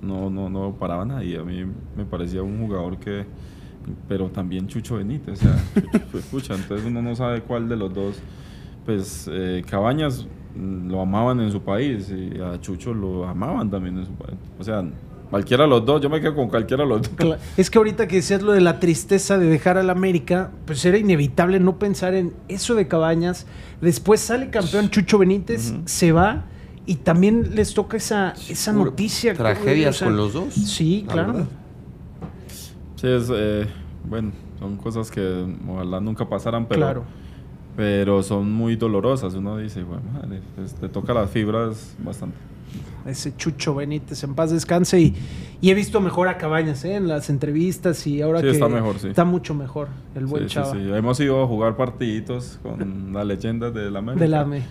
no 0.00 0.28
no 0.28 0.50
no 0.50 0.74
paraba 0.74 1.04
nadie. 1.04 1.38
A 1.38 1.44
mí 1.44 1.64
me 1.96 2.04
parecía 2.04 2.42
un 2.42 2.58
jugador 2.58 2.98
que 2.98 3.24
pero 4.08 4.30
también 4.30 4.66
Chucho 4.66 4.96
Benítez, 4.96 5.38
o 5.38 5.42
sea, 5.42 5.64
Chucho, 5.74 6.06
pues, 6.10 6.50
entonces 6.50 6.84
uno 6.84 7.00
no 7.00 7.14
sabe 7.14 7.42
cuál 7.42 7.68
de 7.68 7.76
los 7.76 7.94
dos. 7.94 8.16
Pues 8.84 9.30
eh, 9.30 9.62
Cabañas 9.70 10.26
mm, 10.56 10.90
lo 10.90 11.00
amaban 11.00 11.38
en 11.38 11.52
su 11.52 11.62
país 11.62 12.10
y 12.10 12.40
a 12.40 12.60
Chucho 12.60 12.92
lo 12.92 13.28
amaban 13.28 13.70
también 13.70 13.98
en 13.98 14.06
su 14.06 14.12
país. 14.14 14.36
O 14.58 14.64
sea, 14.64 14.84
cualquiera 15.30 15.62
de 15.62 15.70
los 15.70 15.86
dos, 15.86 16.00
yo 16.00 16.10
me 16.10 16.20
quedo 16.20 16.34
con 16.34 16.48
cualquiera 16.48 16.82
de 16.82 16.88
los 16.88 17.02
dos. 17.02 17.38
Es 17.56 17.70
que 17.70 17.78
ahorita 17.78 18.08
que 18.08 18.16
decías 18.16 18.42
lo 18.42 18.50
de 18.50 18.60
la 18.60 18.80
tristeza 18.80 19.38
de 19.38 19.46
dejar 19.46 19.78
al 19.78 19.88
América, 19.88 20.50
pues 20.66 20.84
era 20.84 20.98
inevitable 20.98 21.60
no 21.60 21.78
pensar 21.78 22.14
en 22.14 22.32
eso 22.48 22.74
de 22.74 22.88
Cabañas. 22.88 23.46
Después 23.80 24.20
sale 24.20 24.50
campeón 24.50 24.90
Chucho 24.90 25.18
Benítez, 25.18 25.74
se 25.84 26.10
va 26.10 26.46
y 26.86 26.96
también 26.96 27.54
les 27.54 27.74
toca 27.74 27.96
esa, 27.96 28.34
esa 28.48 28.72
noticia. 28.72 29.34
Tragedias 29.34 29.96
o 29.96 29.98
sea, 30.00 30.08
con 30.08 30.16
los 30.16 30.32
dos. 30.32 30.52
Sí, 30.54 31.04
la 31.06 31.12
claro. 31.12 31.32
verdad. 31.32 31.48
Sí, 32.96 33.06
es, 33.08 33.30
eh, 33.34 33.66
bueno, 34.08 34.32
son 34.58 34.76
cosas 34.76 35.10
que 35.10 35.44
ojalá 35.68 36.00
nunca 36.00 36.28
pasaran, 36.28 36.66
pero 36.66 36.80
Claro. 36.80 37.04
pero 37.76 38.22
son 38.22 38.52
muy 38.52 38.76
dolorosas. 38.76 39.34
Uno 39.34 39.56
dice, 39.58 39.82
bueno, 39.82 40.02
madre, 40.12 40.40
pues, 40.56 40.74
te 40.74 40.88
toca 40.88 41.12
las 41.14 41.30
fibras 41.30 41.94
bastante. 41.98 42.36
Ese 43.04 43.36
Chucho 43.36 43.74
Benítez, 43.74 44.22
en 44.22 44.34
paz 44.36 44.52
descanse. 44.52 45.00
Y, 45.00 45.14
y 45.60 45.70
he 45.70 45.74
visto 45.74 46.00
mejor 46.00 46.28
a 46.28 46.38
Cabañas 46.38 46.84
¿eh? 46.84 46.94
en 46.94 47.08
las 47.08 47.28
entrevistas 47.30 48.06
y 48.06 48.22
ahora 48.22 48.38
Sí, 48.38 48.46
que 48.46 48.50
está 48.52 48.68
mejor, 48.68 48.98
sí. 49.00 49.08
está 49.08 49.24
mucho 49.24 49.54
mejor 49.54 49.88
el 50.14 50.26
buen 50.26 50.44
Sí, 50.44 50.48
sí, 50.50 50.54
chava 50.54 50.72
sí. 50.72 50.78
Hemos 50.92 51.18
ido 51.18 51.42
a 51.42 51.46
jugar 51.48 51.76
partiditos 51.76 52.60
con 52.62 53.12
las 53.12 53.26
leyendas 53.26 53.74
de 53.74 53.90
la 53.90 53.98
América. 53.98 54.22
del 54.24 54.34
AME. 54.34 54.62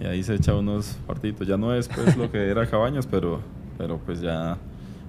Y 0.00 0.04
ahí 0.06 0.22
se 0.22 0.34
echa 0.34 0.54
unos 0.54 0.96
partiditos. 1.06 1.46
Ya 1.46 1.56
no 1.56 1.74
es 1.74 1.88
pues 1.88 2.16
lo 2.16 2.30
que 2.30 2.38
era 2.48 2.66
Cabañas, 2.68 3.06
pero, 3.06 3.40
pero 3.76 3.98
pues 3.98 4.20
ya 4.20 4.56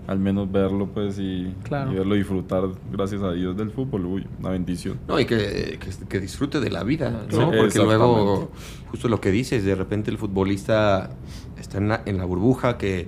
al 0.08 0.18
menos 0.18 0.52
verlo 0.52 0.88
pues 0.88 1.20
y, 1.20 1.54
Claro. 1.62 1.92
y 1.92 1.96
verlo 1.96 2.16
disfrutar, 2.16 2.64
gracias 2.92 3.22
a 3.22 3.32
Dios, 3.34 3.56
del 3.56 3.70
fútbol, 3.70 4.06
uy, 4.08 4.28
una 4.40 4.50
bendición. 4.50 4.98
No, 5.08 5.20
y 5.20 5.26
que, 5.26 5.78
que- 5.80 6.06
que 6.08 6.20
disfrute 6.20 6.60
de 6.60 6.72
la 6.72 6.84
vida, 6.84 7.26
¿no? 7.32 7.52
Sí, 7.52 7.58
Porque 7.60 7.78
luego, 7.78 8.50
justo 8.90 9.08
lo 9.08 9.22
que 9.22 9.30
dices, 9.30 9.64
de 9.64 9.76
repente 9.76 10.10
el 10.10 10.18
futbolista 10.18 11.12
está 11.60 11.78
en 11.78 11.90
la, 11.90 12.02
en 12.08 12.18
la 12.18 12.26
burbuja 12.26 12.80
que, 12.80 13.08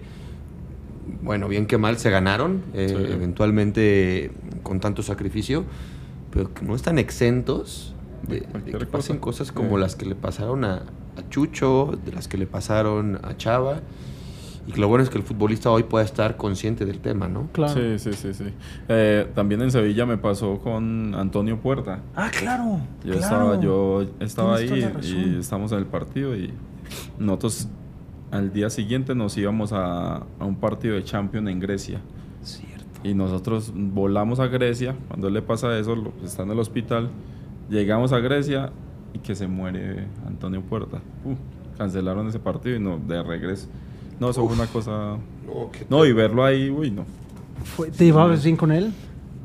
bueno, 1.24 1.48
bien 1.48 1.66
que 1.66 1.80
mal 1.80 1.98
se 1.98 2.12
ganaron, 2.12 2.62
eh, 2.76 2.90
Sí. 2.90 2.96
eventualmente 3.12 4.32
con 4.62 4.80
tanto 4.80 5.02
sacrificio, 5.02 5.64
pero 6.32 6.54
que 6.54 6.64
no 6.64 6.76
están 6.76 7.00
exentos 7.00 7.96
de, 8.28 8.42
que 8.66 8.86
pasen 8.86 9.18
cosa. 9.18 9.44
cosas 9.46 9.52
como 9.52 9.78
Sí. 9.78 9.82
las 9.82 9.96
que 9.96 10.06
le 10.06 10.14
pasaron 10.14 10.64
a, 10.66 10.84
a 11.22 11.30
Chucho, 11.30 11.98
de 12.04 12.12
las 12.12 12.28
que 12.28 12.38
le 12.38 12.48
pasaron 12.48 13.20
a 13.24 13.36
Chava. 13.38 13.82
Y 14.68 14.74
que 14.74 14.80
lo 14.80 14.88
bueno 14.88 15.04
es 15.04 15.10
que 15.10 15.18
el 15.18 15.24
futbolista 15.24 15.72
hoy 15.72 15.84
pueda 15.84 16.06
estar 16.06 16.38
consciente 16.38 16.86
del 16.86 17.00
tema, 17.00 17.28
¿no? 17.28 17.50
Claro. 17.52 17.74
Sí, 17.74 17.98
sí, 17.98 18.14
sí, 18.14 18.34
sí. 18.34 18.54
Eh, 18.90 19.28
también 19.34 19.62
en 19.62 19.72
Sevilla 19.72 20.06
me 20.06 20.18
pasó 20.18 20.60
con 20.60 21.16
Antonio 21.16 21.60
Puerta. 21.60 22.02
Ah, 22.16 22.30
claro. 22.30 22.80
Yo 23.04 23.14
claro. 23.14 23.20
estaba, 23.20 23.60
yo 23.60 24.06
estaba 24.20 24.56
ahí 24.58 24.94
y 25.02 25.40
estamos 25.40 25.72
en 25.72 25.80
el 25.80 25.88
partido 25.88 26.36
y 26.36 26.54
nosotros 27.18 27.70
al 28.30 28.54
día 28.54 28.70
siguiente 28.70 29.16
nos 29.16 29.36
íbamos 29.36 29.74
a, 29.74 30.18
a 30.18 30.46
un 30.46 30.56
partido 30.56 30.94
de 30.96 31.04
Champions 31.04 31.50
en 31.50 31.60
Grecia. 31.60 32.00
Cierto. 32.44 32.86
Y 33.04 33.16
nosotros 33.16 33.74
volamos 33.76 34.40
a 34.40 34.46
Grecia, 34.46 34.96
cuando 35.08 35.28
él 35.28 35.34
le 35.34 35.42
pasa 35.42 35.76
eso, 35.80 36.14
está 36.24 36.44
en 36.44 36.52
el 36.52 36.60
hospital, 36.60 37.10
llegamos 37.68 38.14
a 38.14 38.20
Grecia 38.20 38.72
y 39.14 39.20
que 39.20 39.36
se 39.36 39.48
muere 39.48 40.06
Antonio 40.28 40.62
Puerta. 40.62 40.98
Uh, 41.26 41.34
cancelaron 41.78 42.28
ese 42.28 42.40
partido 42.40 42.76
y 42.76 42.80
no, 42.80 42.98
de 42.98 43.22
regreso. 43.24 43.68
No, 44.20 44.30
eso 44.30 44.46
fue 44.46 44.56
una 44.56 44.68
cosa... 44.68 45.18
No, 45.90 46.06
y 46.06 46.14
verlo 46.14 46.44
ahí, 46.46 46.70
uy, 46.70 46.92
no. 46.92 47.06
Fue- 47.64 47.90
¿Te 47.92 48.06
llevabas 48.06 48.44
bien 48.44 48.56
con 48.56 48.72
él? 48.72 48.92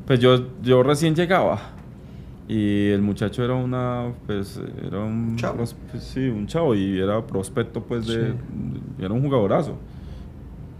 Pues 0.07 0.21
yo, 0.21 0.47
yo 0.63 0.83
recién 0.83 1.15
llegaba 1.15 1.59
y 2.49 2.89
el 2.91 3.03
muchacho 3.03 3.43
era 3.45 3.55
una, 3.55 4.13
pues, 4.27 4.61
era 4.87 5.01
un 5.01 5.35
Chavo. 5.37 5.57
pues, 5.57 5.75
sí, 5.99 6.21
un 6.29 6.47
chavo 6.47 6.75
y 6.77 6.99
era 6.99 7.27
prospecto, 7.27 7.83
pues, 7.83 8.07
de, 8.07 8.29
Sí. 8.33 8.35
era 9.01 9.13
un 9.13 9.23
jugadorazo. 9.23 9.77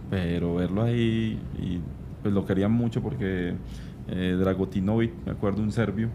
Pero 0.09 0.55
verlo 0.55 0.83
ahí 0.83 1.37
y 1.59 1.79
pues 2.21 2.33
lo 2.33 2.45
querían 2.45 2.71
mucho 2.71 3.01
porque 3.01 3.53
eh, 4.07 4.37
Dragotinovic, 4.39 5.11
me 5.25 5.31
acuerdo, 5.33 5.61
un 5.61 5.71
serbio, 5.71 6.07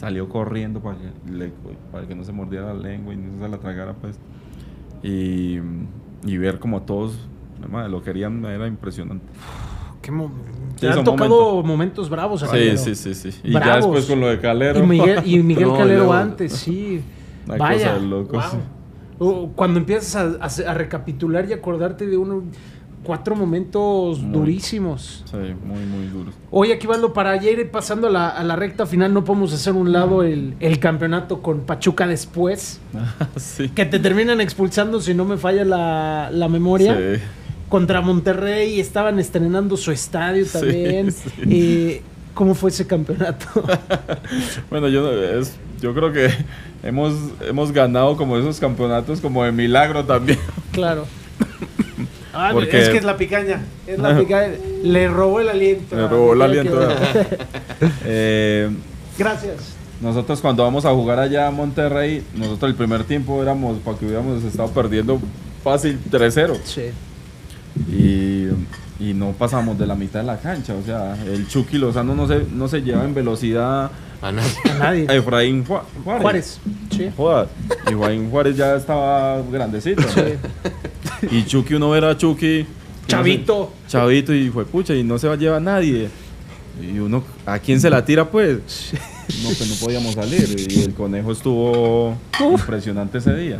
salió 0.00 0.28
corriendo 0.30 0.80
para 0.80 0.96
que, 0.96 1.30
le- 1.30 1.52
para 1.92 2.06
que 2.06 2.14
no 2.14 2.24
se 2.24 2.32
mordiera 2.32 2.72
la 2.72 2.80
lengua 2.80 3.12
y 3.12 3.18
no 3.18 3.38
se 3.38 3.48
la 3.48 3.58
tragara, 3.58 3.92
pues. 3.92 4.18
Y, 5.02 5.58
y 6.24 6.36
ver 6.38 6.58
como 6.58 6.82
todos, 6.82 7.28
madre, 7.70 7.90
lo 7.90 8.02
querían, 8.02 8.44
era 8.46 8.66
impresionante. 8.66 9.24
Qué 10.02 10.10
mo- 10.10 10.30
Sí, 10.76 10.86
han 10.86 11.04
tocado 11.04 11.62
momentos, 11.62 12.08
bravos. 12.08 12.40
Sí, 12.40 12.46
Calero. 12.46 12.78
sí, 12.78 12.94
sí, 12.94 13.14
sí. 13.14 13.28
Y 13.44 13.52
Bravos. 13.52 13.68
ya 13.68 13.76
después 13.76 14.06
con 14.06 14.20
lo 14.20 14.28
de 14.28 14.38
Calero. 14.40 14.78
Y 14.82 14.86
Miguel, 14.86 15.20
y 15.26 15.38
Miguel 15.42 15.68
No, 15.68 15.74
Calero 15.76 15.98
luego- 15.98 16.12
antes, 16.14 16.52
sí. 16.54 17.02
Una 17.46 17.56
Vaya. 17.58 17.88
cosa 17.92 17.98
de 18.00 18.06
locos. 18.06 18.52
wow. 18.52 18.60
O 19.22 19.48
Cuando 19.52 19.78
empiezas 19.78 20.16
a, 20.16 20.38
a- 20.66 20.70
a 20.70 20.74
recapitular 20.74 21.46
y 21.46 21.52
acordarte 21.52 22.06
de 22.06 22.16
uno, 22.16 22.44
cuatro 23.02 23.34
momentos 23.36 24.20
Muy. 24.20 24.32
durísimos. 24.32 25.24
Sí, 25.30 25.36
muy, 25.36 25.84
muy 25.84 26.06
duro. 26.08 26.32
Oye, 26.50 26.72
aquí 26.74 26.86
Valdo, 26.86 27.12
para 27.12 27.36
ya 27.40 27.50
ir 27.50 27.70
pasando 27.70 28.08
a 28.08 28.10
la, 28.10 28.28
a 28.28 28.44
la 28.44 28.56
recta 28.56 28.86
final, 28.86 29.12
no 29.14 29.24
podemos 29.24 29.52
hacer 29.52 29.72
un 29.72 29.92
lado 29.92 30.22
el, 30.22 30.54
el 30.60 30.78
campeonato 30.78 31.42
con 31.42 31.60
Pachuca 31.60 32.06
después. 32.06 32.80
sí. 33.36 33.68
Que 33.70 33.86
te 33.86 33.98
terminan 33.98 34.40
expulsando 34.40 35.00
si 35.00 35.14
no 35.14 35.24
me 35.24 35.36
falla 35.36 35.64
la, 35.64 36.30
la 36.32 36.48
memoria. 36.48 36.96
Sí. 36.96 37.22
Contra 37.68 38.00
Monterrey 38.00 38.80
estaban 38.80 39.18
estrenando 39.20 39.76
su 39.76 39.92
estadio 39.92 40.44
también. 40.46 41.12
sí. 41.12 41.30
Eh, 41.48 42.02
¿Cómo 42.34 42.54
fue 42.54 42.70
ese 42.70 42.86
campeonato? 42.86 43.46
Bueno, 44.70 44.88
yo, 44.88 45.10
es, 45.12 45.56
yo 45.80 45.92
creo 45.94 46.12
que 46.12 46.30
hemos, 46.82 47.14
hemos 47.46 47.72
ganado 47.72 48.16
como 48.16 48.36
esos 48.38 48.58
campeonatos 48.60 49.20
como 49.20 49.44
de 49.44 49.52
milagro 49.52 50.04
también. 50.04 50.38
claro. 50.72 51.06
Ah, 52.32 52.50
Porque- 52.52 52.80
es 52.82 52.88
que 52.88 52.98
es 52.98 53.04
la 53.04 53.16
picaña. 53.16 53.60
Es 53.86 53.98
la 53.98 54.16
picaña. 54.18 54.54
Le 54.84 55.08
robó 55.08 55.40
el 55.40 55.48
aliento. 55.48 55.96
A 55.96 56.08
robó 56.08 56.32
el 56.34 56.42
aliento. 56.42 56.80
Eh, 58.04 58.68
Gracias. 59.18 59.74
nosotros 60.00 60.40
cuando 60.40 60.62
vamos 60.62 60.84
a 60.84 60.90
jugar 60.92 61.18
allá 61.18 61.46
a 61.46 61.50
Monterrey, 61.50 62.22
nosotros 62.34 62.70
el 62.70 62.76
primer 62.76 63.04
tiempo 63.04 63.42
éramos, 63.42 63.78
para 63.78 63.98
que 63.98 64.04
hubiéramos 64.06 64.42
estado 64.44 64.68
perdiendo 64.70 65.18
fácil 65.64 65.98
3-0. 66.10 66.56
Sí. 66.64 66.82
Y, 67.90 68.48
y 69.02 69.14
no 69.14 69.32
pasamos 69.32 69.78
de 69.78 69.86
la 69.86 69.94
mitad 69.94 70.20
de 70.20 70.26
la 70.26 70.38
cancha. 70.38 70.74
O 70.74 70.84
sea, 70.84 71.16
el 71.26 71.48
Chucky 71.48 71.78
Lozano 71.78 72.14
no 72.14 72.26
se, 72.28 72.44
no 72.52 72.68
se 72.68 72.82
lleva 72.82 73.04
en 73.04 73.14
velocidad 73.14 73.90
A 74.20 74.32
nadie. 74.32 74.50
A 74.70 74.74
nadie. 74.78 75.06
Efraín 75.08 75.64
Ju- 75.64 75.80
Juárez. 76.04 76.22
Juárez. 76.22 76.60
Sí. 76.90 77.10
Joder, 77.16 77.48
y 77.88 77.92
Efraín 77.94 78.30
Juárez 78.30 78.56
ya 78.56 78.74
estaba 78.76 79.40
grandecito. 79.50 80.02
Sí. 80.02 80.20
Y 81.30 81.44
Chucky, 81.44 81.74
uno 81.74 81.94
era 81.96 82.10
a 82.10 82.16
Chucky. 82.16 82.66
Chavito. 83.06 83.72
Chavito 83.88 84.32
y 84.34 84.50
fue 84.50 84.64
pucha, 84.64 84.94
y 84.94 85.02
no 85.02 85.18
se 85.18 85.26
va 85.28 85.34
a 85.34 85.36
llevar 85.36 85.60
nadie. 85.62 86.08
Y 86.80 86.98
uno, 86.98 87.22
¿a 87.44 87.58
quién 87.58 87.80
se 87.80 87.90
la 87.90 88.04
tira 88.04 88.30
pues? 88.30 88.92
No, 89.42 89.48
pues 89.50 89.68
no 89.68 89.74
podíamos 89.84 90.14
salir. 90.14 90.56
Y 90.70 90.82
el 90.82 90.94
conejo 90.94 91.32
estuvo 91.32 92.16
impresionante 92.40 93.18
ese 93.18 93.34
día. 93.34 93.58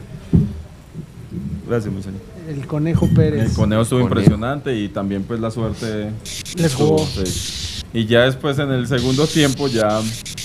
Gracias, 1.69 1.93
mi 1.93 2.03
señor. 2.03 2.21
El 2.49 2.67
Conejo 2.67 3.09
Pérez. 3.15 3.51
El 3.51 3.53
conejo 3.57 3.83
estuvo 3.83 4.01
Conejo. 4.01 4.19
impresionante 4.21 4.77
y 4.77 4.89
también 4.89 5.23
pues 5.23 5.39
la 5.39 5.51
suerte 5.51 6.11
Les 6.57 6.75
jugó. 6.75 6.99
sí. 7.07 7.83
Y 7.93 8.07
ya 8.07 8.23
después 8.23 8.59
en 8.59 8.71
el 8.71 8.87
segundo 8.87 9.27
tiempo 9.27 9.69
ya 9.69 10.01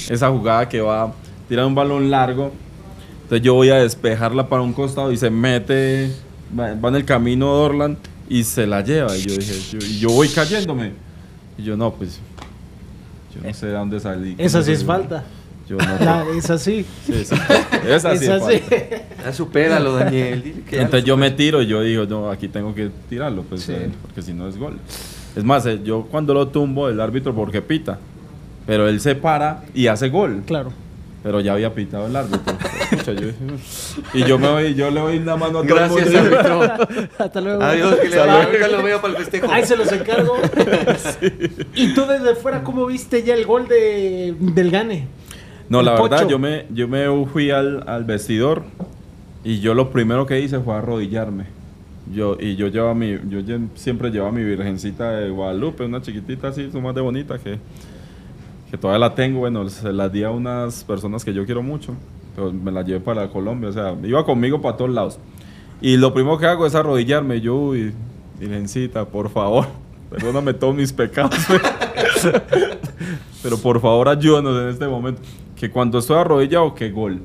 esa 0.10 0.30
jugada 0.30 0.68
que 0.70 0.82
va 0.82 1.04
a 1.04 1.14
tirar 1.48 1.66
un 1.66 1.74
balón 1.76 2.10
largo. 2.12 2.52
Entonces 3.24 3.44
yo 3.44 3.54
voy 3.56 3.70
a 3.70 3.76
despejarla 3.78 4.48
para 4.50 4.62
un 4.62 4.74
costado 4.74 5.12
y 5.12 5.18
se 5.18 5.30
mete, 5.32 6.12
va, 6.58 6.72
en 6.72 6.96
el 6.96 7.06
camino 7.06 7.48
Dorlan 7.54 7.98
y 8.30 8.44
se 8.44 8.66
la 8.68 8.82
lleva. 8.82 9.16
Y 9.18 9.22
yo 9.24 9.36
dije, 9.36 9.54
yo, 9.72 9.80
y 9.80 10.00
yo 10.00 10.10
voy 10.10 10.28
cayéndome. 10.30 10.94
Y 11.58 11.64
yo 11.64 11.78
no, 11.78 11.94
pues 11.94 12.20
yo 13.36 13.48
no 13.48 13.54
sé 13.54 13.68
de 13.68 13.74
dónde 13.74 14.00
salí. 14.00 14.36
Esa 14.38 14.64
sí 14.64 14.72
es 14.72 14.82
Yo- 14.82 14.88
falta. 14.88 15.24
Yo 15.68 15.78
no 15.78 15.84
La- 16.06 16.26
es 16.38 16.48
así. 16.52 16.86
Sí, 17.08 17.26
sí. 17.26 17.36
Esa 17.88 18.16
sí 18.18 18.26
es. 18.28 18.44
Ya 19.24 19.34
supéralo, 19.34 19.94
Daniel. 19.96 20.64
Que 20.70 20.78
Entonces 20.82 21.04
yo 21.06 21.18
me 21.18 21.32
tiro 21.32 21.60
y 21.64 21.66
yo 21.66 21.82
digo, 21.82 22.06
no, 22.06 22.30
aquí 22.30 22.48
tengo 22.48 22.76
que 22.76 22.92
tirarlo, 23.10 23.42
pues, 23.42 23.64
Sí. 23.64 23.72
eh, 23.72 23.90
porque 24.04 24.22
si 24.22 24.32
no 24.34 24.48
es 24.48 24.58
gol. 24.58 24.78
Es 25.36 25.44
más, 25.44 25.66
eh, 25.66 25.82
yo 25.84 26.04
cuando 26.12 26.36
lo 26.36 26.50
tumbo, 26.50 26.88
el 26.88 27.02
árbitro 27.02 27.34
porque 27.34 27.64
pita, 27.64 27.98
pero 28.68 28.88
él 28.88 29.02
se 29.02 29.16
para 29.16 29.64
y 29.74 29.88
hace 29.88 30.10
gol, 30.10 30.44
Claro. 30.46 30.72
Pero 31.26 31.40
ya 31.40 31.54
había 31.54 31.74
pitado 31.74 32.06
el 32.06 32.16
árbitro. 32.16 32.56
Escucha, 32.92 33.14
yo- 33.14 33.30
y 34.14 34.24
yo 34.26 34.38
me 34.38 34.48
voy, 34.48 34.76
yo 34.76 34.92
le 34.92 35.00
doy 35.00 35.18
la 35.22 35.36
mano 35.36 35.58
a 35.60 35.64
todo 35.68 35.76
el 35.76 35.90
Gracias, 35.90 36.12
mundo. 36.24 36.38
árbitro. 36.38 37.08
Hasta 37.18 37.42
luego. 37.42 37.64
Adiós, 37.64 37.96
que 37.96 38.10
le 38.10 38.16
Salud. 38.16 38.32
vaya. 38.34 38.44
Ahorita 38.46 38.68
lo 38.68 38.84
veo 38.84 39.02
para 39.02 39.14
el 39.14 39.20
festejo. 39.24 39.52
Ahí 39.52 39.66
se 39.66 39.76
los 39.76 39.92
encargo. 39.92 40.34
Y 41.74 41.94
tú 41.96 42.06
desde 42.06 42.36
fuera, 42.36 42.64
¿cómo 42.64 42.86
viste 42.86 43.24
ya 43.24 43.34
el 43.34 43.44
gol 43.46 43.68
de, 43.68 44.36
del 44.40 44.70
Gane? 44.70 45.08
No, 45.68 45.80
El 45.80 45.86
la 45.88 46.00
verdad, 46.00 46.28
yo 46.28 46.38
me, 46.38 46.68
yo 46.70 46.88
me 46.88 47.08
fui 47.26 47.50
al, 47.50 47.84
al 47.88 48.04
vestidor 48.04 48.62
y 49.44 49.62
yo 49.62 49.74
lo 49.74 49.90
primero 49.90 50.28
que 50.28 50.40
hice 50.40 50.60
fue 50.60 50.76
arrodillarme. 50.76 51.46
Yo, 52.14 52.38
y 52.40 52.56
yo 52.56 52.68
llevaba 52.68 52.94
mi, 52.94 53.18
yo 53.30 53.40
siempre 53.74 54.12
llevaba 54.12 54.32
mi 54.32 54.44
virgencita 54.44 55.10
de 55.12 55.32
Guadalupe, 55.32 55.86
una 55.86 56.04
chiquitita 56.04 56.50
así, 56.50 56.70
su 56.72 56.80
más 56.82 56.94
de 56.94 57.02
bonita, 57.02 57.40
que, 57.40 57.58
que 58.72 58.78
todavía 58.78 59.00
la 59.00 59.16
tengo. 59.16 59.40
Bueno, 59.40 59.68
se 59.70 59.92
la 59.94 60.10
di 60.10 60.24
a 60.24 60.32
unas 60.32 60.84
personas 60.84 61.24
que 61.26 61.34
yo 61.34 61.46
quiero 61.46 61.62
mucho, 61.64 61.94
pero 62.36 62.52
me 62.52 62.72
la 62.72 62.82
llevé 62.84 63.00
para 63.00 63.30
Colombia, 63.30 63.70
o 63.70 63.74
sea, 63.74 63.96
iba 64.04 64.26
conmigo 64.26 64.62
para 64.62 64.78
todos 64.78 64.92
lados. 64.92 65.20
Y 65.82 65.98
lo 65.98 66.14
primero 66.14 66.38
que 66.38 66.46
hago 66.46 66.66
es 66.66 66.74
arrodillarme. 66.76 67.42
Yo, 67.42 67.56
uy, 67.56 67.94
virgencita, 68.40 69.06
por 69.06 69.30
favor, 69.30 69.68
perdóname 70.10 70.54
todos 70.54 70.76
mis 70.76 70.92
pecados. 70.94 71.36
Pero 73.44 73.58
por 73.58 73.80
favor 73.80 74.10
ayúdanos 74.10 74.60
en 74.62 74.70
este 74.70 74.88
momento. 74.88 75.22
Que 75.56 75.70
cuando 75.70 76.00
estoy 76.00 76.18
arrodillado, 76.18 76.74
que 76.76 76.90
gol. 76.92 77.22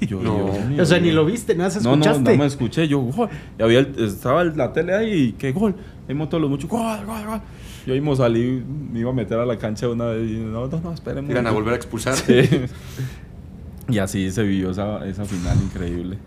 Yo, 0.00 0.20
No. 0.20 0.44
Dios 0.52 0.64
mío, 0.66 0.82
O 0.82 0.86
sea, 0.86 0.98
ni 1.00 1.10
lo 1.10 1.24
viste, 1.24 1.54
nada, 1.54 1.70
se 1.70 1.80
No, 1.80 1.96
no, 1.96 2.02
escuchaste. 2.02 2.32
no 2.32 2.38
me 2.38 2.46
escuché. 2.46 2.86
Yo, 2.86 3.00
gol. 3.00 3.28
Y 3.58 3.62
había 3.62 3.78
el- 3.80 3.94
estaba 3.98 4.44
la 4.44 4.72
tele 4.72 4.94
ahí 4.94 5.12
y 5.28 5.32
que 5.32 5.52
gol. 5.52 5.74
Vimos 6.06 6.28
todos 6.28 6.42
los 6.42 6.50
muchos, 6.50 6.68
gol, 6.68 7.04
gol, 7.06 7.24
gol. 7.26 7.40
Yo 7.86 7.94
mismo 7.94 8.16
salí, 8.16 8.64
me 8.92 9.00
iba 9.00 9.10
a 9.10 9.14
meter 9.14 9.38
a 9.38 9.46
la 9.46 9.56
cancha 9.56 9.88
una 9.88 10.06
vez 10.06 10.28
y 10.28 10.38
no, 10.38 10.66
no, 10.66 10.80
no, 10.80 10.92
esperen. 10.92 11.30
Iban 11.30 11.46
a 11.46 11.50
mucho. 11.50 11.54
volver 11.54 11.74
a 11.74 11.76
expulsar. 11.76 12.14
Sí. 12.14 12.42
Y 13.88 13.98
así 13.98 14.30
se 14.32 14.42
vivió 14.42 14.70
esa, 14.70 15.06
esa 15.06 15.24
final 15.24 15.56
increíble. 15.62 16.18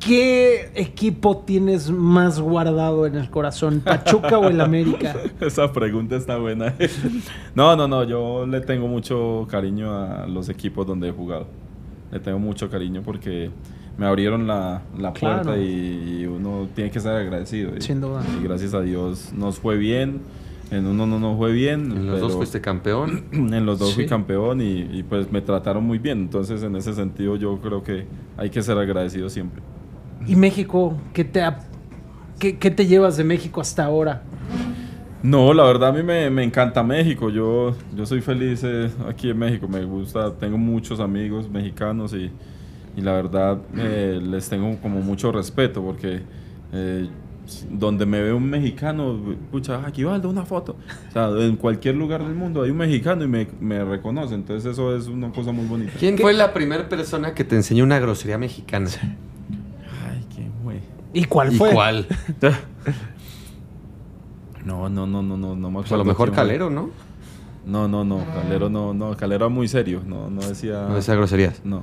¿Qué 0.00 0.70
equipo 0.74 1.38
tienes 1.46 1.90
más 1.90 2.40
guardado 2.40 3.06
en 3.06 3.14
el 3.16 3.30
corazón? 3.30 3.80
¿Pachuca 3.80 4.38
o 4.38 4.48
el 4.48 4.60
América? 4.60 5.14
Esa 5.40 5.72
pregunta 5.72 6.16
está 6.16 6.38
buena. 6.38 6.74
No, 7.54 7.76
no, 7.76 7.86
no, 7.86 8.02
yo 8.04 8.46
le 8.46 8.62
tengo 8.62 8.88
mucho 8.88 9.46
cariño 9.50 9.92
a 9.94 10.26
los 10.26 10.48
equipos 10.48 10.86
donde 10.86 11.08
he 11.08 11.12
jugado. 11.12 11.46
Le 12.10 12.18
tengo 12.18 12.38
mucho 12.38 12.70
cariño 12.70 13.02
porque 13.04 13.50
me 13.98 14.06
abrieron 14.06 14.46
la, 14.46 14.82
la 14.98 15.12
Claro. 15.12 15.42
puerta 15.42 15.60
y, 15.62 16.20
y 16.22 16.26
uno 16.26 16.68
tiene 16.74 16.90
que 16.90 17.00
ser 17.00 17.12
agradecido. 17.12 17.76
Y, 17.76 17.80
Sin 17.82 18.00
duda. 18.00 18.22
Y 18.40 18.42
gracias 18.44 18.74
a 18.74 18.80
Dios 18.80 19.32
nos 19.36 19.58
fue 19.58 19.76
bien. 19.76 20.20
En 20.70 20.86
uno 20.86 21.06
no 21.06 21.18
nos 21.20 21.36
fue 21.36 21.52
bien. 21.52 21.92
En 21.92 22.06
los 22.06 22.20
dos 22.20 22.34
fuiste 22.34 22.60
campeón. 22.62 23.24
En 23.32 23.66
los 23.66 23.78
dos 23.78 23.94
fui 23.94 24.04
Sí. 24.04 24.08
campeón 24.08 24.60
y, 24.62 24.80
y, 24.90 25.02
pues 25.02 25.30
me 25.30 25.42
trataron 25.42 25.84
muy 25.84 25.98
bien. 25.98 26.18
Entonces 26.20 26.62
en 26.62 26.74
ese 26.76 26.94
sentido 26.94 27.36
yo 27.36 27.58
creo 27.60 27.82
que 27.82 28.06
hay 28.38 28.48
que 28.50 28.62
ser 28.62 28.78
agradecido 28.78 29.28
siempre. 29.28 29.62
¿Y 30.26 30.34
México? 30.36 30.96
¿Qué 31.12 31.24
te, 31.24 31.42
ha- 31.42 31.58
qué, 32.38 32.56
qué 32.58 32.70
te 32.70 32.86
llevas 32.86 33.16
de 33.18 33.24
México 33.24 33.60
hasta 33.60 33.84
ahora? 33.84 34.22
No, 35.22 35.52
la 35.54 35.62
verdad 35.64 35.90
a 35.90 35.92
mí 35.92 36.02
me, 36.02 36.30
me 36.30 36.42
encanta 36.42 36.82
México. 36.82 37.28
Yo, 37.30 37.74
yo 37.94 38.06
soy 38.06 38.20
feliz 38.22 38.62
eh, 38.64 38.90
aquí 39.08 39.30
en 39.30 39.38
México. 39.38 39.68
Me 39.68 39.84
gusta, 39.84 40.32
tengo 40.34 40.58
muchos 40.58 40.98
amigos 41.00 41.48
mexicanos 41.50 42.12
y, 42.14 42.30
y 42.96 43.00
la 43.00 43.12
verdad 43.12 43.58
eh, 43.76 44.20
les 44.22 44.48
tengo 44.48 44.76
como 44.80 45.00
mucho 45.00 45.32
respeto 45.32 45.82
porque 45.82 46.22
eh, 46.72 47.08
donde 47.70 48.06
me 48.06 48.20
ve 48.20 48.32
un 48.32 48.48
mexicano, 48.48 49.18
escucha, 49.32 49.82
aquí 49.86 50.04
Valdo, 50.04 50.28
una 50.30 50.44
foto. 50.44 50.76
O 51.08 51.12
sea, 51.12 51.28
en 51.44 51.56
cualquier 51.56 51.96
lugar 51.96 52.22
del 52.24 52.34
mundo 52.34 52.62
hay 52.62 52.70
un 52.70 52.76
mexicano 52.76 53.24
y 53.24 53.28
me, 53.28 53.48
me 53.60 53.84
reconoce. 53.84 54.34
Entonces 54.34 54.72
eso 54.72 54.96
es 54.96 55.06
una 55.08 55.30
cosa 55.32 55.52
muy 55.52 55.66
bonita. 55.66 55.92
¿Quién 55.98 56.16
fue 56.18 56.32
la 56.32 56.52
primera 56.52 56.88
persona 56.88 57.34
que 57.34 57.44
te 57.44 57.56
enseñó 57.56 57.84
una 57.84 57.98
grosería 57.98 58.38
mexicana? 58.38 58.88
Ay, 60.08 60.24
qué 60.34 60.48
güey. 60.62 60.80
¿Y 61.12 61.24
cuál 61.24 61.52
¿Y 61.52 61.56
fue? 61.56 61.72
cuál? 61.72 62.06
No, 64.64 64.88
no, 64.88 65.08
no, 65.08 65.22
no, 65.22 65.36
no, 65.36 65.56
no 65.56 65.70
me 65.72 65.80
Pues 65.80 65.90
a 65.90 65.96
lo 65.96 66.02
acuerdo 66.02 66.04
mejor 66.04 66.28
quién. 66.28 66.36
Calero, 66.36 66.70
¿no? 66.70 66.90
No, 67.66 67.88
no, 67.88 68.04
no, 68.04 68.24
Calero 68.32 68.68
no, 68.70 68.94
no, 68.94 69.16
Calero 69.16 69.46
era 69.46 69.48
muy 69.48 69.66
serio, 69.66 70.02
no, 70.06 70.30
no 70.30 70.40
decía... 70.40 70.86
No 70.88 70.94
decía 70.94 71.16
groserías. 71.16 71.60
No. 71.64 71.82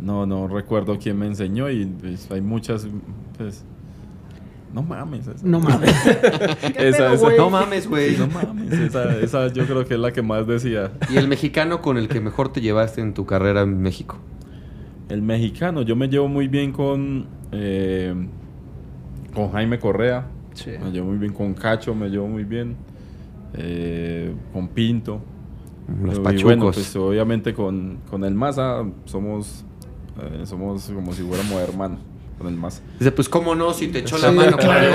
No, 0.00 0.26
no 0.26 0.46
recuerdo 0.48 0.98
quién 0.98 1.18
me 1.18 1.26
enseñó 1.26 1.68
y 1.70 1.84
pues, 1.86 2.30
hay 2.30 2.40
muchas, 2.40 2.86
pues... 3.36 3.64
No 4.72 4.82
mames. 4.82 5.26
Esa, 5.26 5.46
No 5.46 5.60
mames. 5.60 5.90
¿Qué 6.60 6.88
Esa- 6.88 6.98
pedo, 6.98 7.12
esa- 7.14 7.24
güey? 7.24 7.36
No 7.38 7.48
mames, 7.50 7.88
güey. 7.88 8.16
no 8.18 8.26
mames. 8.28 8.70
Esa, 8.72 9.18
esa 9.18 9.48
yo 9.48 9.64
creo 9.64 9.84
que 9.86 9.94
es 9.94 10.00
la 10.00 10.12
que 10.12 10.20
más 10.22 10.46
decía. 10.46 10.92
¿Y 11.10 11.16
el 11.16 11.26
mexicano 11.26 11.80
con 11.80 11.96
el 11.96 12.08
que 12.08 12.20
mejor 12.20 12.52
te 12.52 12.60
llevaste 12.60 13.00
en 13.00 13.14
tu 13.14 13.24
carrera 13.24 13.62
en 13.62 13.80
México? 13.80 14.18
El 15.08 15.22
mexicano, 15.22 15.80
yo 15.82 15.96
me 15.96 16.08
llevo 16.08 16.28
muy 16.28 16.48
bien 16.48 16.72
con... 16.72 17.26
eh, 17.50 18.14
con 19.34 19.50
Jaime 19.52 19.78
Correa. 19.78 20.26
Sí. 20.52 20.72
Me 20.82 20.90
llevo 20.90 21.08
muy 21.08 21.18
bien 21.18 21.32
con 21.32 21.54
Cacho, 21.54 21.94
me 21.94 22.08
llevo 22.10 22.28
muy 22.28 22.44
bien. 22.44 22.76
eh, 23.54 24.34
con 24.52 24.68
Pinto. 24.68 25.20
Los 26.04 26.18
Y 26.18 26.20
pachucos. 26.20 26.44
bueno, 26.44 26.64
pues 26.70 26.94
obviamente 26.96 27.54
con, 27.54 28.00
con 28.10 28.22
el 28.24 28.34
Maza 28.34 28.84
somos, 29.06 29.64
eh, 30.20 30.42
somos 30.44 30.84
como 30.84 31.12
si 31.12 31.22
fuéramos 31.22 31.60
hermanos 31.60 32.00
con 32.38 32.46
el 32.48 32.54
Maza. 32.54 32.80
Dice, 32.98 33.10
pues 33.12 33.28
cómo 33.28 33.54
no, 33.54 33.72
si 33.74 33.88
te 33.88 33.98
echó 34.00 34.16
la 34.18 34.30
mano 34.30 34.56
claro, 34.56 34.90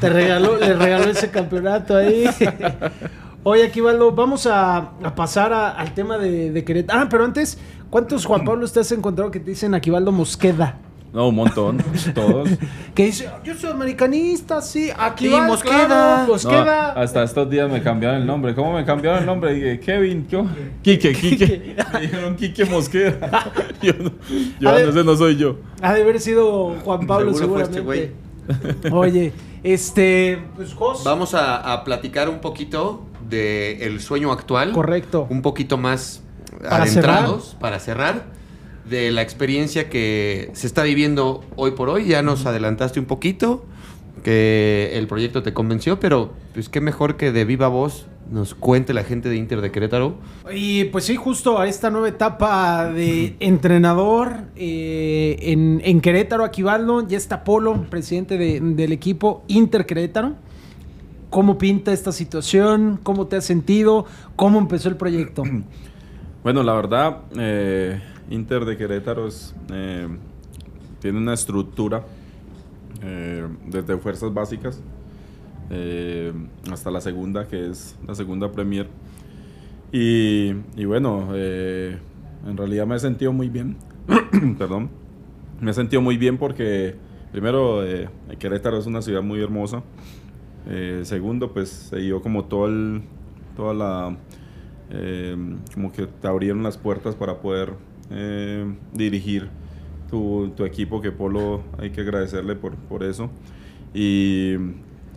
Te 0.00 0.08
regaló, 0.08 0.56
le 0.58 0.74
regaló 0.74 1.04
ese 1.10 1.30
campeonato 1.30 1.96
ahí. 1.96 2.24
Oye, 3.42 3.64
Aquivaldo, 3.64 4.12
vamos 4.12 4.46
a, 4.46 4.76
a 5.02 5.14
pasar 5.14 5.52
a- 5.52 5.70
al 5.70 5.94
tema 5.94 6.18
de, 6.18 6.50
de 6.50 6.64
Querétaro. 6.64 7.00
Ah, 7.00 7.06
pero 7.10 7.24
antes, 7.24 7.58
¿cuántos 7.88 8.26
Juan 8.26 8.44
Pablo 8.44 8.66
te 8.68 8.80
has 8.80 8.92
encontrado 8.92 9.30
que 9.30 9.40
te 9.40 9.50
dicen 9.50 9.74
Aquivaldo 9.74 10.12
Mosqueda? 10.12 10.76
No, 11.12 11.28
un 11.28 11.34
montón, 11.34 11.78
todos. 12.14 12.48
Que 12.94 13.06
dice, 13.06 13.28
yo 13.42 13.54
soy 13.56 13.70
americanista, 13.72 14.62
sí, 14.62 14.90
Aquivaldo, 14.96 15.44
Sí, 15.44 15.50
Mosqueda. 15.50 15.86
claro, 15.86 16.22
No, 16.22 16.32
Mosqueda. 16.32 16.92
hasta 16.92 17.24
estos 17.24 17.50
días 17.50 17.68
me 17.68 17.82
cambiaron 17.82 18.20
el 18.20 18.26
nombre. 18.26 18.54
¿Cómo 18.54 18.74
me 18.74 18.84
cambiaron 18.84 19.18
el 19.20 19.26
nombre? 19.26 19.52
Dije, 19.54 19.80
Kevin, 19.80 20.26
¿qué? 20.30 20.44
Quique, 20.82 21.12
Quique. 21.12 21.74
Me 21.92 22.00
dijeron 22.02 22.36
Quique 22.36 22.64
Mosquera. 22.64 23.50
Yo, 23.82 23.92
no, 23.98 24.12
yo 24.60 24.72
ver. 24.72 24.88
ese 24.90 25.02
no 25.04 25.16
soy 25.16 25.36
yo. 25.36 25.56
Ha 25.82 25.94
de 25.94 26.02
haber 26.02 26.20
sido 26.20 26.76
Juan 26.84 27.06
Pablo 27.06 27.32
Seguro 27.34 27.64
fue 27.64 27.74
seguramente. 27.74 28.14
este 28.48 28.90
Oye, 28.92 29.32
este, 29.62 30.38
pues 30.54 30.74
Jos, 30.74 31.02
Vamos 31.02 31.34
a, 31.34 31.72
a 31.72 31.82
platicar 31.82 32.28
un 32.28 32.40
poquito 32.40 33.06
del 33.28 34.00
sueño 34.00 34.30
actual. 34.32 34.72
correcto. 34.72 35.26
Un 35.30 35.40
poquito 35.42 35.76
más 35.78 36.22
Para 36.62 36.82
adentrados 36.84 37.56
para 37.58 37.78
cerrar. 37.80 38.24
De 38.90 39.10
la 39.12 39.22
experiencia 39.22 39.88
que 39.88 40.50
se 40.52 40.66
está 40.66 40.82
viviendo 40.82 41.42
hoy 41.56 41.70
por 41.70 41.88
hoy. 41.88 42.06
Ya 42.06 42.22
nos 42.22 42.44
adelantaste 42.46 42.98
un 43.00 43.06
poquito. 43.06 43.64
Que 44.24 44.90
el 44.94 45.06
proyecto 45.06 45.42
te 45.42 45.54
convenció, 45.54 45.98
pero 45.98 46.32
pues 46.52 46.68
qué 46.68 46.82
mejor 46.82 47.16
que 47.16 47.32
de 47.32 47.46
viva 47.46 47.68
voz 47.68 48.06
nos 48.30 48.54
cuente 48.54 48.92
la 48.92 49.02
gente 49.02 49.30
de 49.30 49.36
Inter 49.36 49.62
de 49.62 49.70
Querétaro. 49.72 50.16
Y 50.54 50.84
pues 50.84 51.04
sí, 51.04 51.16
justo 51.16 51.58
a 51.58 51.66
esta 51.66 51.88
nueva 51.90 52.08
etapa 52.10 52.90
de 52.92 53.34
entrenador 53.40 54.42
eh, 54.56 55.36
en, 55.40 55.80
en 55.84 56.00
Querétaro, 56.02 56.44
Aquivaldo, 56.44 57.08
ya 57.08 57.16
está 57.16 57.44
Polo, 57.44 57.86
presidente 57.88 58.36
de- 58.36 58.60
del 58.60 58.92
equipo 58.92 59.42
Inter 59.48 59.86
Querétaro. 59.86 60.34
¿Cómo 61.30 61.56
pinta 61.56 61.90
esta 61.92 62.12
situación? 62.12 63.00
¿Cómo 63.02 63.26
te 63.26 63.36
has 63.36 63.44
sentido? 63.46 64.04
¿Cómo 64.36 64.58
empezó 64.58 64.90
el 64.90 64.96
proyecto? 64.96 65.44
Bueno, 66.42 66.62
la 66.62 66.74
verdad, 66.74 67.18
eh, 67.38 68.00
Inter 68.30 68.64
de 68.64 68.76
Querétaro 68.76 69.28
eh, 69.72 70.08
tiene 71.00 71.18
una 71.18 71.34
estructura 71.34 72.04
eh, 73.02 73.48
desde 73.66 73.96
fuerzas 73.96 74.32
básicas 74.34 74.82
eh, 75.70 76.32
hasta 76.70 76.90
la 76.90 77.00
segunda, 77.00 77.46
que 77.48 77.70
es 77.70 77.96
la 78.06 78.14
segunda 78.14 78.52
Premier. 78.52 78.88
Y, 79.92 80.52
bueno, 80.84 81.30
eh, 81.34 81.98
en 82.46 82.56
realidad 82.56 82.86
me 82.86 82.96
he 82.96 82.98
sentido 82.98 83.32
muy 83.32 83.48
bien. 83.48 83.76
Perdón. 84.58 84.90
Me 85.60 85.70
he 85.70 85.74
sentido 85.74 86.02
muy 86.02 86.16
bien 86.16 86.38
porque, 86.38 86.94
primero, 87.32 87.82
Querétaro 88.38 88.78
es 88.78 88.86
una 88.86 89.02
ciudad 89.02 89.22
muy 89.22 89.40
hermosa. 89.42 89.82
Segundo, 91.02 91.52
pues 91.52 91.68
se 91.68 91.96
dio 91.98 92.22
como 92.22 92.44
todo 92.44 92.68
toda 93.56 93.74
la 93.74 94.16
como 95.74 95.92
que 95.92 96.06
te 96.06 96.28
abrieron 96.28 96.62
las 96.62 96.78
puertas 96.78 97.14
para 97.14 97.40
poder 97.40 97.74
eh, 98.10 98.64
dirigir 98.92 99.48
tu, 100.10 100.52
tu 100.56 100.64
equipo, 100.64 101.00
que 101.00 101.12
Polo 101.12 101.62
hay 101.78 101.90
que 101.90 102.00
agradecerle 102.02 102.54
por, 102.56 102.74
por 102.74 103.02
eso. 103.02 103.30
Y, 103.94 104.54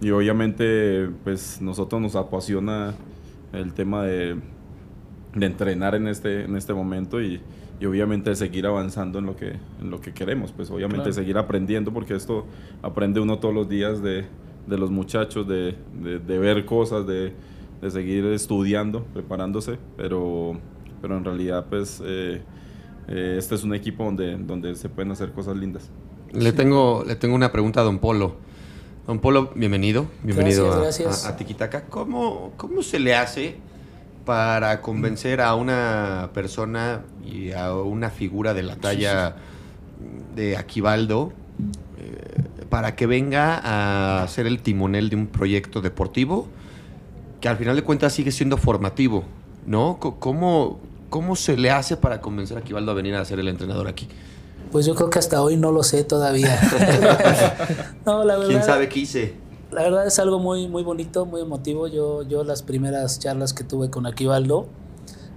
y 0.02 0.10
obviamente, 0.12 1.10
pues 1.24 1.62
nosotros 1.62 2.02
nos 2.02 2.16
apasiona 2.16 2.94
el 3.54 3.74
tema 3.74 4.04
de, 4.04 4.36
de 5.36 5.46
entrenar 5.46 5.96
en 5.96 6.08
este, 6.08 6.44
en 6.46 6.56
este 6.56 6.74
momento 6.74 7.22
y, 7.22 7.40
y 7.80 7.86
obviamente 7.86 8.36
seguir 8.36 8.66
avanzando 8.66 9.20
en 9.20 9.26
lo 9.26 9.36
que, 9.36 9.54
en 9.82 9.90
lo 9.90 10.00
que 10.02 10.14
queremos, 10.14 10.52
pues 10.52 10.70
obviamente 10.72 11.04
Claro. 11.06 11.14
seguir 11.14 11.38
aprendiendo 11.38 11.92
porque 11.94 12.16
esto 12.16 12.46
aprende 12.82 13.20
uno 13.20 13.40
todos 13.40 13.54
los 13.54 13.68
días 13.70 14.02
de, 14.02 14.26
de 14.68 14.78
los 14.78 14.90
muchachos, 14.92 15.48
de, 15.48 15.76
de- 16.02 16.20
de 16.20 16.38
ver 16.40 16.66
cosas, 16.66 17.06
de, 17.06 17.34
de 17.82 17.92
seguir 17.92 18.26
estudiando, 18.26 19.04
preparándose, 19.14 19.78
pero, 19.98 20.58
pero 21.02 21.18
en 21.18 21.26
realidad 21.26 21.66
pues 21.70 22.02
eh, 22.06 22.42
eh, 23.08 23.36
este 23.38 23.56
es 23.56 23.64
un 23.64 23.74
equipo 23.74 24.04
donde, 24.04 24.38
donde 24.38 24.76
se 24.76 24.90
pueden 24.90 25.12
hacer 25.12 25.32
cosas 25.32 25.56
lindas. 25.58 25.90
Le 26.32 26.52
tengo, 26.52 27.04
le 27.06 27.16
tengo 27.16 27.36
una 27.36 27.52
pregunta 27.52 27.82
a 27.82 27.84
Don 27.84 28.00
Polo. 28.00 28.36
Don 29.06 29.20
Polo, 29.20 29.52
bienvenido. 29.56 30.08
Bienvenido 30.24 30.66
Gracias, 30.66 30.78
a- 30.78 30.82
gracias. 31.10 31.26
A, 31.26 31.30
a 31.30 31.36
Tiquitaca. 31.38 31.86
¿Cómo, 31.86 32.54
¿Cómo 32.58 32.82
se 32.82 33.00
le 33.00 33.16
hace 33.16 33.58
para 34.26 34.82
convencer 34.82 35.42
a 35.42 35.54
una 35.56 36.30
persona 36.34 37.02
y 37.26 37.52
a 37.52 37.74
una 37.76 38.10
figura 38.10 38.54
de 38.54 38.64
la 38.64 38.78
talla 38.78 39.36
de 40.36 40.56
Aquivaldo 40.58 41.34
eh, 42.00 42.44
para 42.70 42.96
que 42.96 43.06
venga 43.06 44.22
a 44.24 44.28
ser 44.30 44.48
el 44.48 44.62
timonel 44.62 45.10
de 45.10 45.18
un 45.18 45.28
proyecto 45.28 45.82
deportivo 45.82 46.48
que 47.42 47.50
al 47.50 47.58
final 47.58 47.76
de 47.76 47.84
cuentas 47.84 48.14
sigue 48.14 48.32
siendo 48.32 48.56
formativo? 48.56 49.26
¿No? 49.66 49.98
¿Cómo, 50.00 50.80
cómo 51.14 51.36
se 51.36 51.56
le 51.56 51.70
hace 51.70 51.96
para 51.96 52.22
convencer 52.22 52.58
a 52.58 52.62
Aquivaldo 52.62 52.90
a 52.90 52.96
venir 52.96 53.14
a 53.14 53.24
ser 53.24 53.40
el 53.40 53.48
entrenador 53.48 53.88
aquí? 53.88 54.08
Pues 54.72 54.88
yo 54.88 54.96
creo 54.96 55.12
que 55.12 55.20
hasta 55.20 55.44
hoy 55.44 55.58
no 55.58 55.72
lo 55.72 55.84
sé 55.84 56.04
todavía. 56.04 56.60
no, 58.08 58.24
la 58.24 58.34
verdad. 58.34 58.50
¿Quién 58.50 58.64
sabe 58.64 58.90
qué 58.90 59.02
hice? 59.02 59.36
La 59.70 59.84
verdad 59.84 60.08
es 60.08 60.18
algo 60.18 60.40
muy, 60.40 60.68
muy 60.68 60.82
bonito, 60.82 61.28
muy 61.28 61.42
emotivo. 61.42 61.86
Yo, 61.86 62.24
yo 62.24 62.44
las 62.44 62.64
primeras 62.64 63.20
charlas 63.20 63.54
que 63.54 63.64
tuve 63.64 63.92
con 63.92 64.08
Aquivaldo, 64.08 64.66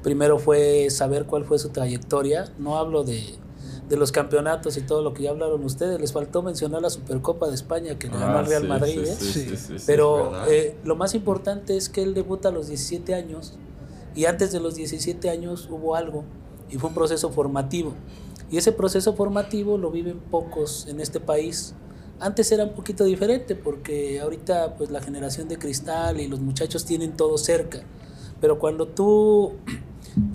primero 0.02 0.38
fue 0.38 0.88
saber 0.88 1.26
cuál 1.26 1.44
fue 1.44 1.58
su 1.58 1.68
trayectoria. 1.68 2.46
No 2.58 2.78
hablo 2.78 3.04
de, 3.04 3.34
de 3.86 3.96
los 3.98 4.12
campeonatos 4.12 4.78
y 4.78 4.80
todo 4.80 5.02
lo 5.02 5.12
que 5.12 5.24
ya 5.24 5.30
hablaron 5.30 5.62
ustedes. 5.62 6.00
Les 6.00 6.10
faltó 6.10 6.40
mencionar 6.42 6.80
la 6.80 6.88
Supercopa 6.88 7.48
de 7.48 7.54
España 7.54 7.98
que 7.98 8.06
le 8.06 8.14
ganó 8.14 8.36
Ah, 8.36 8.38
al 8.38 8.46
Real 8.46 8.62
sí, 8.62 8.68
Madrid. 8.68 9.00
sí, 9.18 9.40
¿eh? 9.52 9.56
sí, 9.58 9.74
Pero 9.84 10.46
eh, 10.48 10.74
lo 10.84 10.96
más 10.96 11.14
importante 11.14 11.76
es 11.76 11.90
que 11.90 12.02
él 12.02 12.14
debuta 12.14 12.48
a 12.48 12.52
los 12.52 12.68
17 12.68 13.14
años 13.14 13.58
y 14.16 14.24
antes 14.24 14.50
de 14.50 14.60
los 14.60 14.74
17 14.74 15.30
años 15.30 15.68
hubo 15.70 15.94
algo 15.94 16.24
y 16.70 16.78
fue 16.78 16.88
un 16.88 16.94
proceso 16.94 17.30
formativo. 17.30 17.92
Y 18.50 18.56
ese 18.56 18.72
proceso 18.72 19.14
formativo 19.14 19.76
lo 19.76 19.90
viven 19.90 20.18
pocos 20.18 20.86
en 20.88 21.00
este 21.00 21.20
país. 21.20 21.74
Antes 22.18 22.50
era 22.50 22.64
un 22.64 22.72
poquito 22.72 23.04
diferente 23.04 23.54
porque 23.54 24.20
ahorita 24.20 24.76
pues 24.76 24.90
la 24.90 25.02
generación 25.02 25.48
de 25.48 25.58
cristal 25.58 26.18
y 26.18 26.28
los 26.28 26.40
muchachos 26.40 26.86
tienen 26.86 27.16
todo 27.16 27.36
cerca. 27.36 27.82
Pero 28.40 28.58
cuando 28.58 28.88
tú 28.88 29.52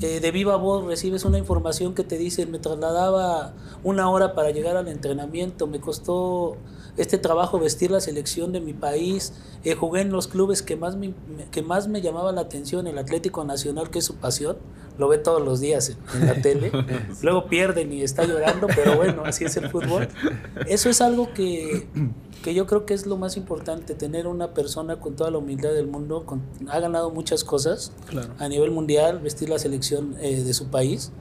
eh, 0.02 0.20
de 0.20 0.32
viva 0.32 0.56
voz 0.58 0.86
recibes 0.86 1.26
una 1.26 1.38
información 1.38 1.94
que 1.96 2.04
te 2.04 2.18
dice, 2.18 2.46
me 2.46 2.60
trasladaba 2.60 3.54
una 3.84 4.10
hora 4.10 4.34
para 4.36 4.52
llegar 4.52 4.78
al 4.78 4.88
entrenamiento, 4.88 5.68
me 5.68 5.80
costó 5.80 6.58
este 6.98 7.18
trabajo 7.18 7.58
vestir 7.60 7.90
la 7.90 8.02
selección 8.02 8.52
de 8.52 8.60
mi 8.62 8.74
país, 8.74 9.34
eh, 9.64 9.76
jugué 9.76 10.02
en 10.02 10.12
los 10.12 10.28
clubes 10.28 10.62
que 10.62 10.76
más, 10.76 10.96
me, 10.98 11.14
que 11.52 11.62
más 11.62 11.88
me 11.88 12.02
llamaba 12.02 12.32
la 12.32 12.42
atención, 12.42 12.86
el 12.88 12.98
Atlético 12.98 13.44
Nacional, 13.44 13.90
que 13.90 14.00
es 14.00 14.06
su 14.06 14.16
pasión, 14.16 14.58
lo 14.98 15.08
ve 15.08 15.18
todos 15.18 15.42
los 15.42 15.62
días 15.62 15.90
en, 15.90 15.98
en 16.22 16.28
la 16.28 16.36
tele, 16.42 16.72
luego 17.24 17.46
pierden 17.48 17.92
y 17.94 18.02
está 18.04 18.26
llorando, 18.26 18.68
pero 18.68 18.98
bueno, 18.98 19.24
así 19.26 19.46
es 19.46 19.56
el 19.58 19.70
fútbol. 19.70 20.10
Eso 20.68 20.90
es 20.90 21.00
algo 21.00 21.34
que, 21.34 21.88
que 22.44 22.54
yo 22.54 22.68
creo 22.68 22.86
que 22.86 22.94
es 22.94 23.06
lo 23.08 23.16
más 23.16 23.38
importante, 23.38 23.96
tener 23.96 24.28
una 24.28 24.54
persona 24.54 24.98
con 25.00 25.16
toda 25.16 25.32
la 25.32 25.38
humildad 25.38 25.72
del 25.72 25.88
mundo, 25.88 26.26
con- 26.26 26.42
ha 26.70 26.80
ganado 26.80 27.10
muchas 27.10 27.44
cosas 27.46 27.94
Claro. 28.10 28.34
a 28.38 28.50
nivel 28.50 28.70
mundial, 28.72 29.20
vestir 29.20 29.48
la 29.50 29.58
selección 29.60 29.71
eh, 29.74 30.44
de 30.44 30.54
su 30.54 30.68
país 30.68 31.12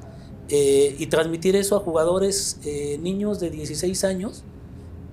eh, 0.49 0.97
y 0.99 1.07
transmitir 1.07 1.55
eso 1.57 1.77
a 1.77 1.81
jugadores, 1.81 2.59
eh, 2.65 2.99
niños 3.01 3.39
de 3.41 3.51
16 3.51 4.05
años, 4.05 4.43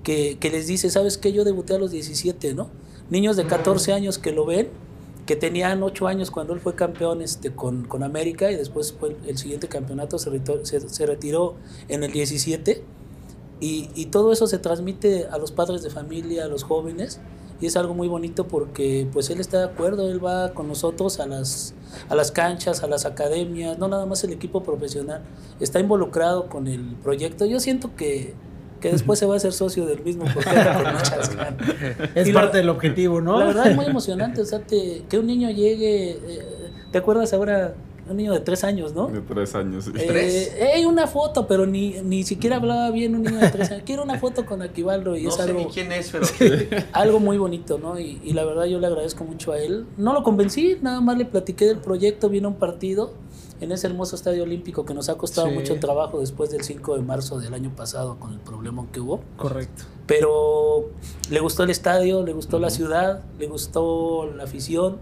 que, 0.02 0.36
que 0.40 0.50
les 0.50 0.66
dice, 0.66 0.90
¿sabes 0.90 1.18
qué? 1.18 1.32
Yo 1.32 1.44
debuté 1.44 1.74
a 1.74 1.78
los 1.78 1.90
17, 1.90 2.54
¿no? 2.54 2.70
Niños 3.10 3.36
de 3.36 3.44
14 3.46 3.92
años 3.92 4.18
que 4.18 4.32
lo 4.32 4.46
ven, 4.46 4.68
que 5.26 5.36
tenían 5.36 5.82
8 5.82 6.06
años 6.08 6.30
cuando 6.30 6.54
él 6.54 6.60
fue 6.60 6.74
campeón 6.74 7.20
este, 7.22 7.54
con, 7.54 7.84
con 7.84 8.02
América 8.02 8.50
y 8.50 8.56
después 8.56 8.94
fue 8.98 9.16
el, 9.26 9.36
siguiente 9.36 9.68
campeonato 9.68 10.18
se, 10.18 10.30
reto- 10.30 10.64
se, 10.64 10.80
se 10.88 11.06
retiró 11.06 11.54
en 11.88 12.02
el 12.02 12.12
17 12.12 12.82
y, 13.60 13.90
y 13.94 14.06
todo 14.06 14.32
eso 14.32 14.46
se 14.46 14.58
transmite 14.58 15.26
a 15.26 15.36
los 15.36 15.52
padres 15.52 15.82
de 15.82 15.90
familia, 15.90 16.44
a 16.44 16.48
los 16.48 16.62
jóvenes 16.62 17.20
y 17.60 17.66
es 17.66 17.76
algo 17.76 17.94
muy 17.94 18.06
bonito 18.08 18.46
porque 18.46 19.06
pues 19.12 19.30
él 19.30 19.40
está 19.40 19.58
de 19.58 19.64
acuerdo, 19.64 20.08
él 20.10 20.24
va 20.24 20.52
con 20.54 20.68
nosotros 20.68 21.18
a 21.20 21.26
las, 21.26 21.74
a 22.08 22.14
las 22.14 22.30
canchas, 22.30 22.82
a 22.82 22.86
las 22.86 23.04
academias, 23.04 23.78
no 23.78 23.88
nada 23.88 24.06
más 24.06 24.22
el 24.24 24.32
equipo 24.32 24.62
profesional, 24.62 25.22
está 25.60 25.80
involucrado 25.80 26.48
con 26.48 26.66
el 26.68 26.94
proyecto. 27.02 27.46
Yo 27.46 27.58
siento 27.60 27.96
que, 27.96 28.34
que 28.80 28.92
después 28.92 29.18
se 29.18 29.26
va 29.26 29.34
a 29.34 29.36
hacer 29.38 29.52
socio 29.52 29.86
del 29.86 30.02
mismo 30.04 30.24
porque 30.32 30.50
con 30.50 30.92
muchas 30.94 31.34
ganas. 31.36 31.68
Es 32.14 32.28
Y 32.28 32.32
la- 32.32 32.42
parte 32.42 32.58
del 32.58 32.68
objetivo, 32.68 33.20
¿no? 33.20 33.38
La 33.38 33.46
verdad 33.46 33.66
es 33.68 33.76
muy 33.76 33.86
emocionante, 33.86 34.40
o 34.40 34.44
sea, 34.44 34.60
te- 34.60 35.02
que 35.08 35.18
un 35.18 35.26
niño 35.26 35.50
llegue, 35.50 36.10
eh, 36.12 36.42
¿te 36.92 36.98
acuerdas 36.98 37.32
ahora? 37.32 37.74
Un 38.10 38.16
niño 38.16 38.32
de 38.32 38.40
tres 38.40 38.64
años, 38.64 38.94
¿no? 38.94 39.08
De 39.08 39.20
tres 39.20 39.54
años. 39.54 39.84
sí. 39.84 39.92
Eh, 39.96 40.72
hay 40.74 40.84
una 40.84 41.06
foto, 41.06 41.46
pero 41.46 41.66
ni, 41.66 42.00
ni 42.02 42.22
siquiera 42.24 42.56
hablaba 42.56 42.90
bien 42.90 43.14
un 43.14 43.22
niño 43.22 43.36
de 43.38 43.50
tres 43.50 43.70
años. 43.70 43.82
Quiero 43.84 44.02
una 44.02 44.18
foto 44.18 44.46
con 44.46 44.62
Aquivaldo 44.62 45.16
y 45.16 45.24
No 45.24 45.28
es 45.28 45.34
sé 45.34 45.42
algo, 45.42 45.58
ni 45.60 45.66
quién 45.66 45.92
es, 45.92 46.10
pero 46.10 46.26
algo 46.92 47.20
muy 47.20 47.36
bonito, 47.38 47.78
¿no? 47.78 47.98
Y, 47.98 48.20
y 48.24 48.32
la 48.32 48.44
verdad 48.44 48.64
yo 48.64 48.78
le 48.80 48.86
agradezco 48.86 49.24
mucho 49.24 49.52
a 49.52 49.58
él. 49.58 49.86
No 49.96 50.12
lo 50.14 50.22
convencí, 50.22 50.76
nada 50.80 51.00
más 51.00 51.18
le 51.18 51.24
platiqué 51.26 51.66
del 51.66 51.78
proyecto, 51.78 52.28
vino 52.28 52.48
un 52.48 52.54
partido 52.56 53.12
en 53.60 53.72
ese 53.72 53.88
hermoso 53.88 54.14
estadio 54.14 54.44
olímpico 54.44 54.84
que 54.84 54.94
nos 54.94 55.08
ha 55.08 55.16
costado 55.16 55.48
Sí. 55.48 55.54
mucho 55.54 55.80
trabajo 55.80 56.20
después 56.20 56.50
del 56.50 56.62
5 56.62 56.94
de 56.96 57.02
marzo 57.02 57.40
del 57.40 57.52
año 57.54 57.72
pasado 57.74 58.16
con 58.20 58.32
el 58.32 58.38
problema 58.38 58.86
que 58.92 59.00
hubo. 59.00 59.20
Correcto. 59.36 59.82
Pero 60.06 60.90
le 61.28 61.40
gustó 61.40 61.64
el 61.64 61.70
estadio, 61.70 62.22
le 62.24 62.32
gustó 62.32 62.58
la 62.60 62.70
ciudad, 62.70 63.22
le 63.38 63.48
gustó 63.48 64.30
la 64.36 64.44
afición, 64.44 64.98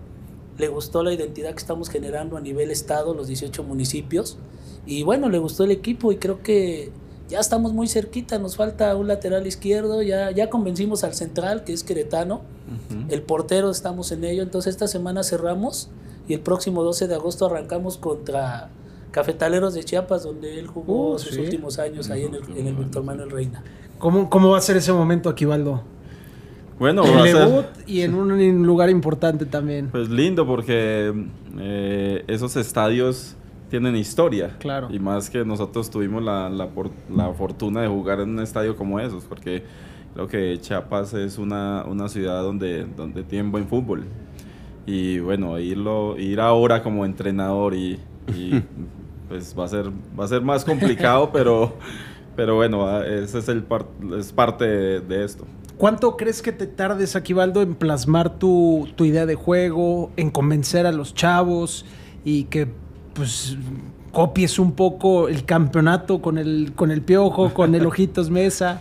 le 0.58 0.68
gustó 0.68 1.02
la 1.02 1.12
identidad 1.12 1.50
que 1.50 1.58
estamos 1.58 1.88
generando 1.88 2.36
a 2.36 2.40
nivel 2.40 2.70
estado, 2.70 3.14
los 3.14 3.28
18 3.28 3.62
municipios. 3.62 4.38
Y 4.86 5.02
bueno, 5.02 5.28
le 5.28 5.38
gustó 5.38 5.64
el 5.64 5.70
equipo 5.70 6.12
y 6.12 6.16
creo 6.16 6.42
que 6.42 6.90
ya 7.28 7.40
estamos 7.40 7.72
muy 7.72 7.88
cerquita, 7.88 8.38
nos 8.38 8.56
falta 8.56 8.94
un 8.94 9.08
lateral 9.08 9.46
izquierdo, 9.46 10.00
ya, 10.02 10.30
ya 10.30 10.48
convencimos 10.48 11.02
al 11.02 11.12
central, 11.14 11.64
que 11.64 11.72
es 11.72 11.82
queretano, 11.82 12.42
el 13.08 13.22
portero 13.22 13.70
estamos 13.70 14.12
en 14.12 14.22
ello, 14.24 14.42
entonces 14.44 14.70
esta 14.74 14.86
semana 14.86 15.24
cerramos 15.24 15.90
y 16.28 16.34
el 16.34 16.40
próximo 16.40 16.84
12 16.84 17.08
de 17.08 17.14
agosto 17.16 17.46
arrancamos 17.46 17.98
contra 17.98 18.70
Cafetaleros 19.10 19.74
de 19.74 19.82
Chiapas, 19.84 20.22
donde 20.22 20.58
él 20.60 20.68
jugó 20.68 21.14
Uh, 21.14 21.18
sus 21.18 21.34
sí. 21.34 21.40
últimos 21.40 21.78
años 21.80 22.10
ahí 22.10 22.24
en 22.24 22.34
el, 22.34 22.42
en 22.56 22.66
el 22.68 22.74
Víctor 22.76 23.02
Manuel 23.02 23.30
Reina. 23.30 23.64
¿Cómo, 23.98 24.30
¿Cómo 24.30 24.50
va 24.50 24.58
a 24.58 24.60
ser 24.60 24.76
ese 24.76 24.92
momento, 24.92 25.28
Aquivaldo? 25.28 25.82
Bueno, 26.78 27.04
El 27.04 27.18
a 27.18 27.22
ser 27.24 27.36
debut 27.48 27.64
y 27.86 28.02
en 28.02 28.14
un 28.14 28.66
lugar 28.66 28.90
importante 28.90 29.46
también. 29.46 29.88
pues 29.90 30.08
lindo 30.10 30.46
porque 30.46 31.12
eh, 31.58 32.24
esos 32.26 32.56
estadios 32.56 33.34
tienen 33.70 33.96
historia. 33.96 34.56
Claro. 34.58 34.88
Y 34.90 34.98
más 34.98 35.30
que 35.30 35.44
nosotros 35.44 35.90
tuvimos 35.90 36.22
la, 36.22 36.48
la, 36.50 36.68
por- 36.68 36.90
la 37.14 37.32
fortuna 37.32 37.80
de 37.82 37.88
jugar 37.88 38.20
en 38.20 38.30
un 38.30 38.40
estadio 38.40 38.76
como 38.76 39.00
esos, 39.00 39.24
porque 39.24 39.64
creo 40.14 40.28
que 40.28 40.58
Chiapas 40.60 41.14
es 41.14 41.38
una, 41.38 41.84
una 41.86 42.08
ciudad 42.08 42.42
donde, 42.42 42.84
donde 42.96 43.22
tienen 43.22 43.50
buen 43.50 43.66
fútbol. 43.66 44.04
Y 44.86 45.18
bueno, 45.18 45.58
irlo, 45.58 46.16
ir 46.18 46.40
ahora 46.40 46.82
como 46.82 47.04
entrenador 47.04 47.74
y, 47.74 47.98
y, 48.36 48.62
pues 49.28 49.54
va 49.58 49.64
a 49.64 49.68
ser, 49.68 49.90
va 50.18 50.24
a 50.26 50.28
ser 50.28 50.42
más 50.42 50.64
complicado, 50.64 51.30
pero, 51.32 51.74
pero 52.36 52.54
bueno, 52.54 53.02
ese 53.02 53.38
es, 53.40 53.48
el 53.48 53.62
par- 53.64 53.86
es 54.16 54.32
parte 54.32 54.64
de, 54.64 55.00
de 55.00 55.24
esto. 55.24 55.44
¿Cuánto 55.78 56.16
crees 56.16 56.40
que 56.40 56.52
te 56.52 56.66
tardes, 56.66 57.16
Aquivaldo, 57.16 57.60
en 57.62 57.74
plasmar 57.74 58.38
tu, 58.38 58.88
tu 58.96 59.04
idea 59.04 59.26
de 59.26 59.34
juego, 59.34 60.10
en 60.16 60.30
convencer 60.30 60.86
a 60.86 60.92
los 60.92 61.14
chavos 61.14 61.84
y 62.24 62.44
que 62.44 62.68
pues 63.12 63.56
copies 64.12 64.58
un 64.58 64.72
poco 64.72 65.28
el 65.28 65.44
campeonato 65.44 66.22
con 66.22 66.38
el, 66.38 66.72
con 66.74 66.90
el 66.90 67.02
piojo, 67.02 67.52
con 67.52 67.74
el 67.74 67.84
ojitos 67.86 68.30
mesa? 68.30 68.80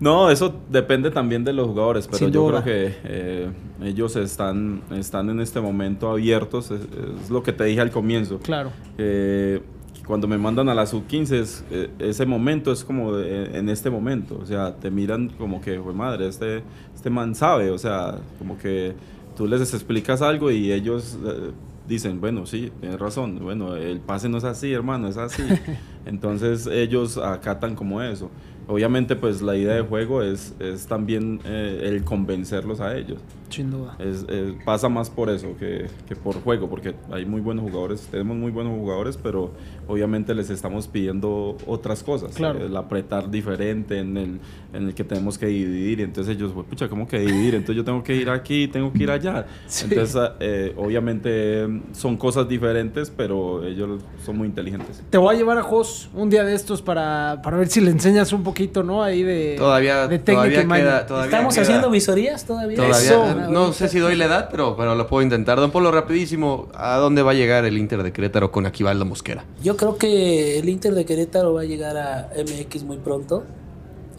No, 0.00 0.28
eso 0.28 0.54
depende 0.68 1.10
también 1.12 1.44
de 1.44 1.52
los 1.52 1.68
jugadores, 1.68 2.08
pero 2.08 2.28
yo 2.28 2.48
creo 2.48 2.64
que 2.64 2.94
eh, 3.04 3.50
ellos 3.82 4.16
están, 4.16 4.82
están 4.90 5.30
en 5.30 5.40
este 5.40 5.60
momento 5.60 6.10
abiertos, 6.10 6.72
es, 6.72 6.80
es 7.22 7.30
lo 7.30 7.44
que 7.44 7.52
te 7.52 7.64
dije 7.64 7.80
al 7.80 7.92
comienzo. 7.92 8.40
Claro. 8.40 8.70
Eh, 8.98 9.62
cuando 10.06 10.28
me 10.28 10.36
mandan 10.38 10.68
a 10.68 10.74
la 10.74 10.86
sub-15, 10.86 11.38
es, 11.40 11.64
eh, 11.70 11.88
ese 11.98 12.26
momento 12.26 12.72
es 12.72 12.84
como 12.84 13.16
de- 13.16 13.58
en 13.58 13.68
este 13.68 13.90
momento, 13.90 14.38
o 14.42 14.46
sea, 14.46 14.74
te 14.76 14.90
miran 14.90 15.30
como 15.38 15.60
que, 15.60 15.78
"Jue 15.78 15.94
madre, 15.94 16.28
este, 16.28 16.62
este 16.94 17.10
man 17.10 17.34
sabe, 17.34 17.70
o 17.70 17.78
sea, 17.78 18.18
como 18.38 18.58
que 18.58 18.94
tú 19.36 19.46
les 19.46 19.72
explicas 19.74 20.22
algo 20.22 20.50
y 20.50 20.72
ellos 20.72 21.18
eh, 21.24 21.50
dicen, 21.88 22.20
bueno, 22.20 22.46
sí, 22.46 22.70
tienes 22.80 22.98
razón, 22.98 23.38
bueno, 23.42 23.76
el 23.76 24.00
pase 24.00 24.28
no 24.28 24.38
es 24.38 24.44
así, 24.44 24.72
hermano, 24.72 25.08
es 25.08 25.16
así. 25.16 25.42
Entonces 26.06 26.66
ellos 26.66 27.18
acatan 27.18 27.74
como 27.74 28.02
eso. 28.02 28.30
Obviamente, 28.66 29.14
pues 29.16 29.42
la 29.42 29.56
idea 29.56 29.74
de 29.74 29.82
juego 29.82 30.22
es, 30.22 30.54
es 30.58 30.86
también 30.86 31.40
eh, 31.44 31.80
el 31.84 32.02
convencerlos 32.04 32.80
a 32.80 32.96
ellos. 32.96 33.18
Sin 33.50 33.70
duda. 33.70 33.94
Es, 33.98 34.24
es- 34.28 34.54
pasa 34.64 34.88
más 34.88 35.10
por 35.10 35.28
eso 35.30 35.54
que, 35.58 35.86
que 36.08 36.16
por 36.16 36.42
juego, 36.42 36.68
porque 36.68 36.94
hay 37.12 37.24
muy 37.26 37.40
buenos 37.40 37.64
jugadores, 37.64 38.00
tenemos 38.10 38.36
muy 38.36 38.50
buenos 38.50 38.72
jugadores, 38.76 39.16
pero 39.22 39.52
obviamente 39.86 40.34
les 40.34 40.50
estamos 40.50 40.88
pidiendo 40.88 41.56
otras 41.66 42.02
cosas. 42.02 42.34
Claro. 42.34 42.64
El 42.64 42.74
apretar 42.76 43.30
diferente, 43.30 43.98
en 43.98 44.16
el, 44.16 44.40
en 44.72 44.86
el 44.88 44.94
que 44.94 45.04
tenemos 45.04 45.36
que 45.38 45.46
dividir, 45.46 46.00
y 46.00 46.02
entonces 46.02 46.34
ellos, 46.34 46.52
"Pues, 46.52 46.66
pucha, 46.66 46.88
¿cómo 46.88 47.06
que 47.06 47.18
dividir? 47.20 47.54
Entonces 47.54 47.76
yo 47.76 47.84
tengo 47.84 48.02
que 48.02 48.16
ir 48.16 48.30
aquí, 48.30 48.66
tengo 48.66 48.92
que 48.92 49.02
ir 49.02 49.10
allá. 49.10 49.46
Sí. 49.66 49.86
Entonces, 49.90 50.20
eh, 50.40 50.72
obviamente 50.76 51.28
eh, 51.64 51.82
son 51.92 52.16
cosas 52.16 52.48
diferentes, 52.48 53.10
pero 53.10 53.64
ellos 53.64 54.00
son 54.24 54.38
muy 54.38 54.48
inteligentes. 54.48 55.02
Te 55.10 55.18
voy 55.18 55.34
a 55.34 55.38
llevar 55.38 55.58
a 55.58 55.62
Jos 55.62 56.08
un 56.14 56.30
día 56.30 56.44
de 56.44 56.54
estos 56.54 56.80
para, 56.82 57.40
para 57.42 57.56
ver 57.58 57.68
si 57.68 57.80
le 57.80 57.90
enseñas 57.90 58.32
un 58.32 58.42
poquito, 58.54 58.82
¿no? 58.84 59.02
Ahí 59.02 59.22
de, 59.24 59.56
todavía, 59.58 60.06
de 60.06 60.18
técnica 60.20 60.62
todavía 60.62 60.76
queda. 60.84 61.06
Todavía 61.06 61.24
Estamos 61.30 61.54
queda- 61.54 61.62
haciendo 61.64 61.90
visorías 61.90 62.44
todavía. 62.44 62.76
Todavía, 62.76 62.98
Eso. 62.98 63.34
no 63.50 63.72
sé 63.72 63.88
si 63.88 63.98
doy 63.98 64.14
la 64.14 64.26
edad, 64.26 64.48
pero, 64.50 64.76
pero 64.76 64.94
lo 64.94 65.06
puedo 65.08 65.22
intentar. 65.22 65.58
Don 65.58 65.70
Polo, 65.72 65.90
rapidísimo, 65.90 66.68
¿a 66.74 66.96
dónde 66.98 67.22
va 67.22 67.32
a 67.32 67.34
llegar 67.34 67.64
el 67.64 67.76
Inter 67.78 68.02
de 68.04 68.12
Querétaro 68.12 68.52
con 68.52 68.64
Aquivaldo 68.66 69.04
Mosquera? 69.04 69.44
Yo 69.62 69.76
creo 69.76 69.96
que 69.98 70.58
el 70.58 70.68
Inter 70.68 70.94
de 70.94 71.04
Querétaro 71.04 71.52
va 71.54 71.62
a 71.62 71.64
llegar 71.64 71.96
a 71.96 72.30
MX 72.36 72.84
muy 72.84 72.98
pronto. 72.98 73.42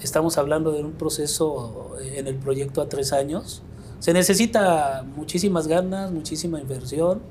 Estamos 0.01 0.37
hablando 0.37 0.71
de 0.73 0.83
un 0.83 0.91
proceso 0.91 1.95
en 2.03 2.27
el 2.27 2.35
proyecto 2.35 2.81
a 2.81 2.89
tres 2.89 3.13
años. 3.13 3.63
Se 3.99 4.11
necesita 4.13 5.03
muchísimas 5.15 5.67
ganas, 5.67 6.11
muchísima 6.11 6.59
inversión, 6.59 7.21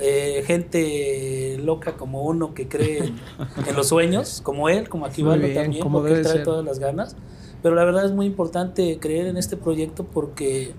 eh, 0.00 0.42
gente 0.46 1.58
loca 1.62 1.96
como 1.96 2.22
uno 2.22 2.54
que 2.54 2.68
cree 2.68 2.98
en, 2.98 3.16
en 3.66 3.76
los 3.76 3.88
sueños, 3.88 4.40
como 4.42 4.68
él, 4.68 4.88
como 4.88 5.06
Aquivaldo 5.06 5.46
bien, 5.46 5.62
también, 5.62 5.82
como 5.82 5.98
porque 6.00 6.14
él 6.14 6.22
trae 6.22 6.36
ser. 6.36 6.44
todas 6.44 6.64
las 6.64 6.78
ganas. 6.78 7.16
Pero 7.62 7.74
la 7.74 7.84
verdad 7.84 8.04
es 8.04 8.12
muy 8.12 8.26
importante 8.26 8.98
creer 9.00 9.26
en 9.26 9.36
este 9.36 9.56
proyecto 9.56 10.04
porque 10.04 10.72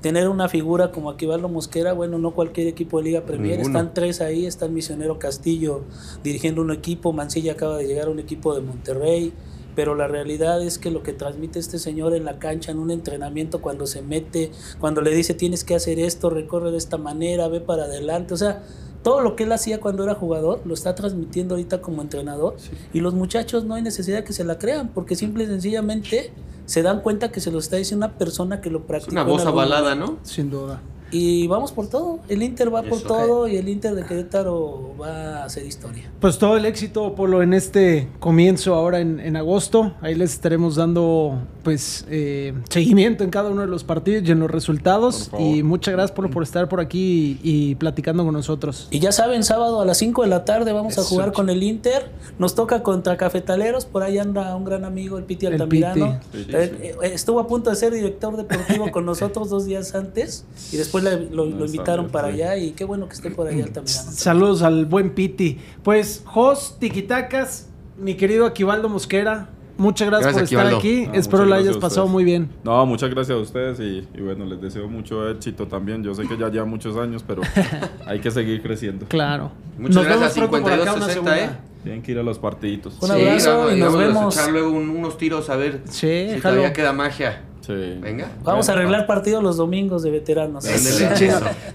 tener 0.00 0.28
una 0.28 0.50
figura 0.50 0.90
como 0.90 1.08
Aquivaldo 1.08 1.48
Mosquera, 1.48 1.94
bueno, 1.94 2.18
no 2.18 2.32
cualquier 2.32 2.66
equipo 2.66 2.98
de 2.98 3.04
Liga 3.04 3.22
Premier, 3.22 3.56
Ninguno. 3.56 3.78
están 3.78 3.94
tres 3.94 4.20
ahí, 4.20 4.44
está 4.44 4.66
el 4.66 4.72
Misionero 4.72 5.18
Castillo 5.18 5.80
dirigiendo 6.22 6.60
un 6.60 6.72
equipo, 6.72 7.14
Mancilla 7.14 7.52
acaba 7.52 7.78
de 7.78 7.86
llegar 7.86 8.08
a 8.08 8.10
un 8.10 8.18
equipo 8.18 8.54
de 8.54 8.60
Monterrey, 8.60 9.32
pero 9.74 9.94
la 9.94 10.06
realidad 10.08 10.62
es 10.62 10.78
que 10.78 10.90
lo 10.90 11.02
que 11.02 11.12
transmite 11.12 11.58
este 11.58 11.78
señor 11.78 12.14
en 12.14 12.24
la 12.24 12.38
cancha, 12.38 12.72
en 12.72 12.78
un 12.78 12.90
entrenamiento, 12.90 13.60
cuando 13.60 13.86
se 13.86 14.02
mete, 14.02 14.50
cuando 14.80 15.00
le 15.00 15.14
dice 15.14 15.34
tienes 15.34 15.64
que 15.64 15.74
hacer 15.74 15.98
esto, 15.98 16.30
recorre 16.30 16.70
de 16.70 16.78
esta 16.78 16.96
manera, 16.98 17.48
ve 17.48 17.60
para 17.60 17.84
adelante, 17.84 18.34
o 18.34 18.36
sea, 18.36 18.62
todo 19.02 19.20
lo 19.20 19.36
que 19.36 19.44
él 19.44 19.52
hacía 19.52 19.80
cuando 19.80 20.02
era 20.04 20.14
jugador 20.14 20.62
lo 20.64 20.72
está 20.72 20.94
transmitiendo 20.94 21.54
ahorita 21.54 21.82
como 21.82 22.00
entrenador 22.00 22.56
y 22.94 23.00
los 23.00 23.12
muchachos 23.12 23.64
no 23.64 23.74
hay 23.74 23.82
necesidad 23.82 24.24
que 24.24 24.32
se 24.32 24.44
la 24.44 24.58
crean 24.58 24.88
porque 24.94 25.14
simple 25.14 25.44
y 25.44 25.46
sencillamente 25.46 26.32
se 26.64 26.82
dan 26.82 27.02
cuenta 27.02 27.30
que 27.30 27.40
se 27.40 27.50
lo 27.50 27.58
está 27.58 27.76
diciendo 27.76 28.06
una 28.06 28.16
persona 28.16 28.62
que 28.62 28.70
lo 28.70 28.78
Es 28.78 28.84
practicó. 28.86 29.12
una 29.12 29.24
voz 29.24 29.44
avalada, 29.44 29.94
momento. 29.94 30.12
¿no? 30.22 30.26
Sin 30.26 30.48
duda. 30.50 30.80
Y 31.10 31.46
vamos 31.46 31.70
por 31.72 31.88
todo. 31.88 32.18
El 32.28 32.42
Inter 32.42 32.74
va 32.74 32.82
por 32.82 33.00
todo 33.02 33.46
y 33.46 33.56
el 33.56 33.68
Inter 33.68 33.94
de 33.94 34.04
Querétaro 34.04 34.94
va 35.00 35.42
a 35.42 35.44
hacer 35.44 35.64
historia. 35.64 36.10
Pues 36.20 36.38
todo 36.38 36.56
el 36.56 36.64
éxito, 36.64 37.14
Polo, 37.14 37.42
en 37.42 37.54
este 37.54 38.08
comienzo 38.18 38.74
ahora 38.74 39.00
en, 39.00 39.20
en 39.20 39.36
agosto. 39.36 39.94
Ahí 40.00 40.14
les 40.14 40.32
estaremos 40.32 40.74
dando 40.76 41.38
pues 41.62 42.04
eh, 42.10 42.52
seguimiento 42.68 43.22
en 43.24 43.30
cada 43.30 43.50
uno 43.50 43.60
de 43.62 43.66
los 43.68 43.84
partidos 43.84 44.26
y 44.28 44.32
en 44.32 44.40
los 44.40 44.50
resultados. 44.50 45.30
Y 45.38 45.62
muchas 45.62 45.94
gracias, 45.94 46.12
Polo, 46.16 46.30
por 46.30 46.42
estar 46.42 46.68
por 46.68 46.80
aquí 46.80 47.38
y, 47.42 47.70
y 47.70 47.74
platicando 47.76 48.24
con 48.24 48.32
nosotros. 48.34 48.88
Y 48.90 48.98
ya 48.98 49.12
saben, 49.12 49.44
sábado 49.44 49.80
a 49.80 49.84
las 49.84 49.98
5 49.98 50.22
de 50.22 50.28
la 50.28 50.44
tarde 50.44 50.72
vamos 50.72 50.98
a 50.98 51.02
jugar 51.02 51.32
con 51.32 51.48
el 51.48 51.62
Inter. 51.62 52.10
Nos 52.38 52.54
toca 52.54 52.82
contra 52.82 53.16
Cafetaleros. 53.16 53.84
Por 53.84 54.02
ahí 54.02 54.18
anda 54.18 54.54
un 54.56 54.64
gran 54.64 54.84
amigo, 54.84 55.16
el 55.18 55.24
Piti 55.24 55.46
El 55.46 55.54
Altamirano. 55.54 56.20
Piti. 56.32 56.44
Sí, 56.44 56.50
Eh, 56.56 56.96
eh, 57.02 57.10
Estuvo 57.14 57.38
a 57.40 57.46
punto 57.46 57.70
de 57.70 57.76
ser 57.76 57.92
director 57.92 58.36
deportivo 58.36 58.90
con 58.90 59.04
nosotros 59.06 59.48
dos 59.48 59.64
días 59.66 59.94
antes. 59.94 60.44
Y 60.72 60.76
después 60.76 60.93
le- 61.02 61.30
lo, 61.30 61.44
lo 61.46 61.56
No, 61.56 61.64
invitaron 61.64 62.08
para 62.08 62.28
sí. 62.28 62.34
allá. 62.34 62.56
Y 62.56 62.70
qué 62.72 62.84
bueno 62.84 63.08
que 63.08 63.14
esté 63.14 63.30
por 63.30 63.46
allá 63.48 63.64
Altamirano. 63.64 63.86
Saludos 64.12 64.62
al 64.62 64.86
buen 64.86 65.10
Piti. 65.10 65.58
Pues, 65.82 66.22
Jos, 66.26 66.76
Tiquitacas, 66.78 67.68
mi 67.98 68.14
querido 68.14 68.46
Aquivaldo 68.46 68.88
Mosquera, 68.88 69.48
muchas 69.76 70.08
gracias, 70.08 70.34
Gracias, 70.36 70.50
por 70.58 70.64
estar 70.66 70.78
aquí. 70.78 71.06
No, 71.06 71.14
Espero 71.14 71.44
la 71.46 71.56
hayas 71.56 71.76
pasado 71.78 72.06
muy 72.06 72.24
bien. 72.24 72.48
No, 72.64 72.84
muchas 72.86 73.10
gracias 73.10 73.36
a 73.36 73.40
ustedes 73.40 73.80
y, 73.80 74.06
y 74.16 74.20
bueno, 74.22 74.44
les 74.44 74.60
deseo 74.60 74.88
mucho 74.88 75.28
éxito 75.28 75.66
también. 75.66 76.02
Yo 76.04 76.14
sé 76.14 76.26
que 76.28 76.36
ya 76.36 76.48
llevan 76.48 76.68
muchos 76.70 76.96
años, 76.96 77.24
pero 77.26 77.42
hay 78.06 78.20
que 78.20 78.30
seguir 78.30 78.62
creciendo. 78.62 79.06
Claro. 79.06 79.50
Muchas 79.78 79.96
Nos 79.96 80.04
gracias, 80.06 80.32
pronto 80.34 80.60
por 80.62 80.72
acá, 80.72 80.94
una 80.94 81.06
52-60, 81.06 81.08
segunda. 81.10 81.38
¿eh? 81.44 81.50
Tienen 81.82 82.02
que 82.02 82.12
ir 82.12 82.18
a 82.18 82.22
los 82.22 82.38
partiditos. 82.38 82.96
Un 83.02 83.10
abrazo 83.10 83.70
y 83.74 83.78
nos 83.78 83.92
vamos 83.92 84.08
vemos. 84.14 84.36
a 84.36 84.40
echar 84.40 84.52
luego 84.52 84.70
un- 84.70 84.88
unos 84.88 85.18
tiros 85.18 85.50
a 85.50 85.56
ver 85.56 85.82
Sí, 85.84 86.00
si 86.00 86.06
déjalo. 86.06 86.40
todavía 86.54 86.72
queda 86.72 86.92
magia. 86.94 87.42
Sí. 87.64 87.98
Venga. 87.98 88.30
Vamos 88.42 88.68
a 88.68 88.72
arreglar 88.72 89.06
partidos 89.06 89.42
los 89.42 89.56
domingos 89.56 90.02
de 90.02 90.10
veteranos. 90.10 90.64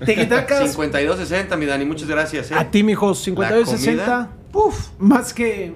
Tiquitacas, 0.06 0.78
52-60, 0.78 1.58
mi 1.58 1.66
Dani, 1.66 1.86
muchas 1.86 2.08
gracias. 2.08 2.52
¿eh? 2.52 2.56
a 2.56 2.70
ti, 2.70 2.84
mijo, 2.84 3.12
52-60. 3.12 4.28
Uf, 4.54 4.90
más 5.00 5.34
que. 5.34 5.74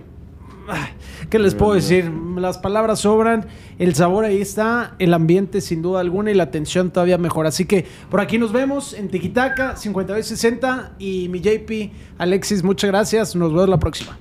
¿Qué 1.30 1.40
les 1.40 1.56
puedo 1.56 1.74
decir? 1.74 2.12
Las 2.38 2.60
palabras 2.60 3.00
sobran, 3.00 3.48
el 3.80 3.96
sabor 3.96 4.24
ahí 4.24 4.40
está, 4.40 4.96
el 5.00 5.14
ambiente 5.14 5.62
sin 5.62 5.82
duda 5.82 6.00
alguna 6.00 6.32
y 6.32 6.36
la 6.36 6.44
atención 6.44 6.92
todavía 6.92 7.18
mejor. 7.18 7.48
Así 7.48 7.66
que 7.66 7.86
por 8.12 8.22
aquí 8.22 8.38
nos 8.38 8.54
vemos 8.54 8.94
en 8.94 9.10
Tiquitaca 9.10 9.76
5260 9.76 10.94
y 11.00 11.28
mi 11.30 11.42
JP 11.42 11.92
Alexis, 12.20 12.64
muchas 12.64 12.92
gracias. 12.92 13.36
Nos 13.36 13.52
vemos 13.52 13.68
la 13.68 13.80
próxima. 13.80 14.18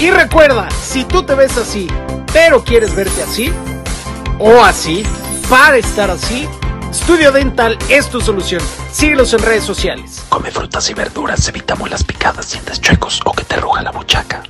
Y 0.00 0.10
recuerda, 0.10 0.70
si 0.70 1.04
tú 1.04 1.22
te 1.22 1.34
ves 1.34 1.56
así, 1.58 1.86
pero 2.32 2.64
quieres 2.64 2.96
verte 2.96 3.22
así 3.22 3.52
o 4.38 4.62
así, 4.62 5.02
para 5.48 5.76
estar 5.76 6.10
así, 6.10 6.48
Studio 6.92 7.32
Dental 7.32 7.78
es 7.88 8.08
tu 8.08 8.20
solución. 8.20 8.62
Síguelos 8.92 9.32
en 9.34 9.40
redes 9.40 9.64
sociales. 9.64 10.24
Come 10.28 10.50
frutas 10.50 10.88
y 10.90 10.94
verduras, 10.94 11.48
evitamos 11.48 11.90
las 11.90 12.04
picadas, 12.04 12.52
dientes 12.52 12.80
chuecos 12.80 13.20
o 13.24 13.32
que 13.32 13.44
te 13.44 13.56
ruja 13.56 13.82
la 13.82 13.90
buchaca. 13.90 14.42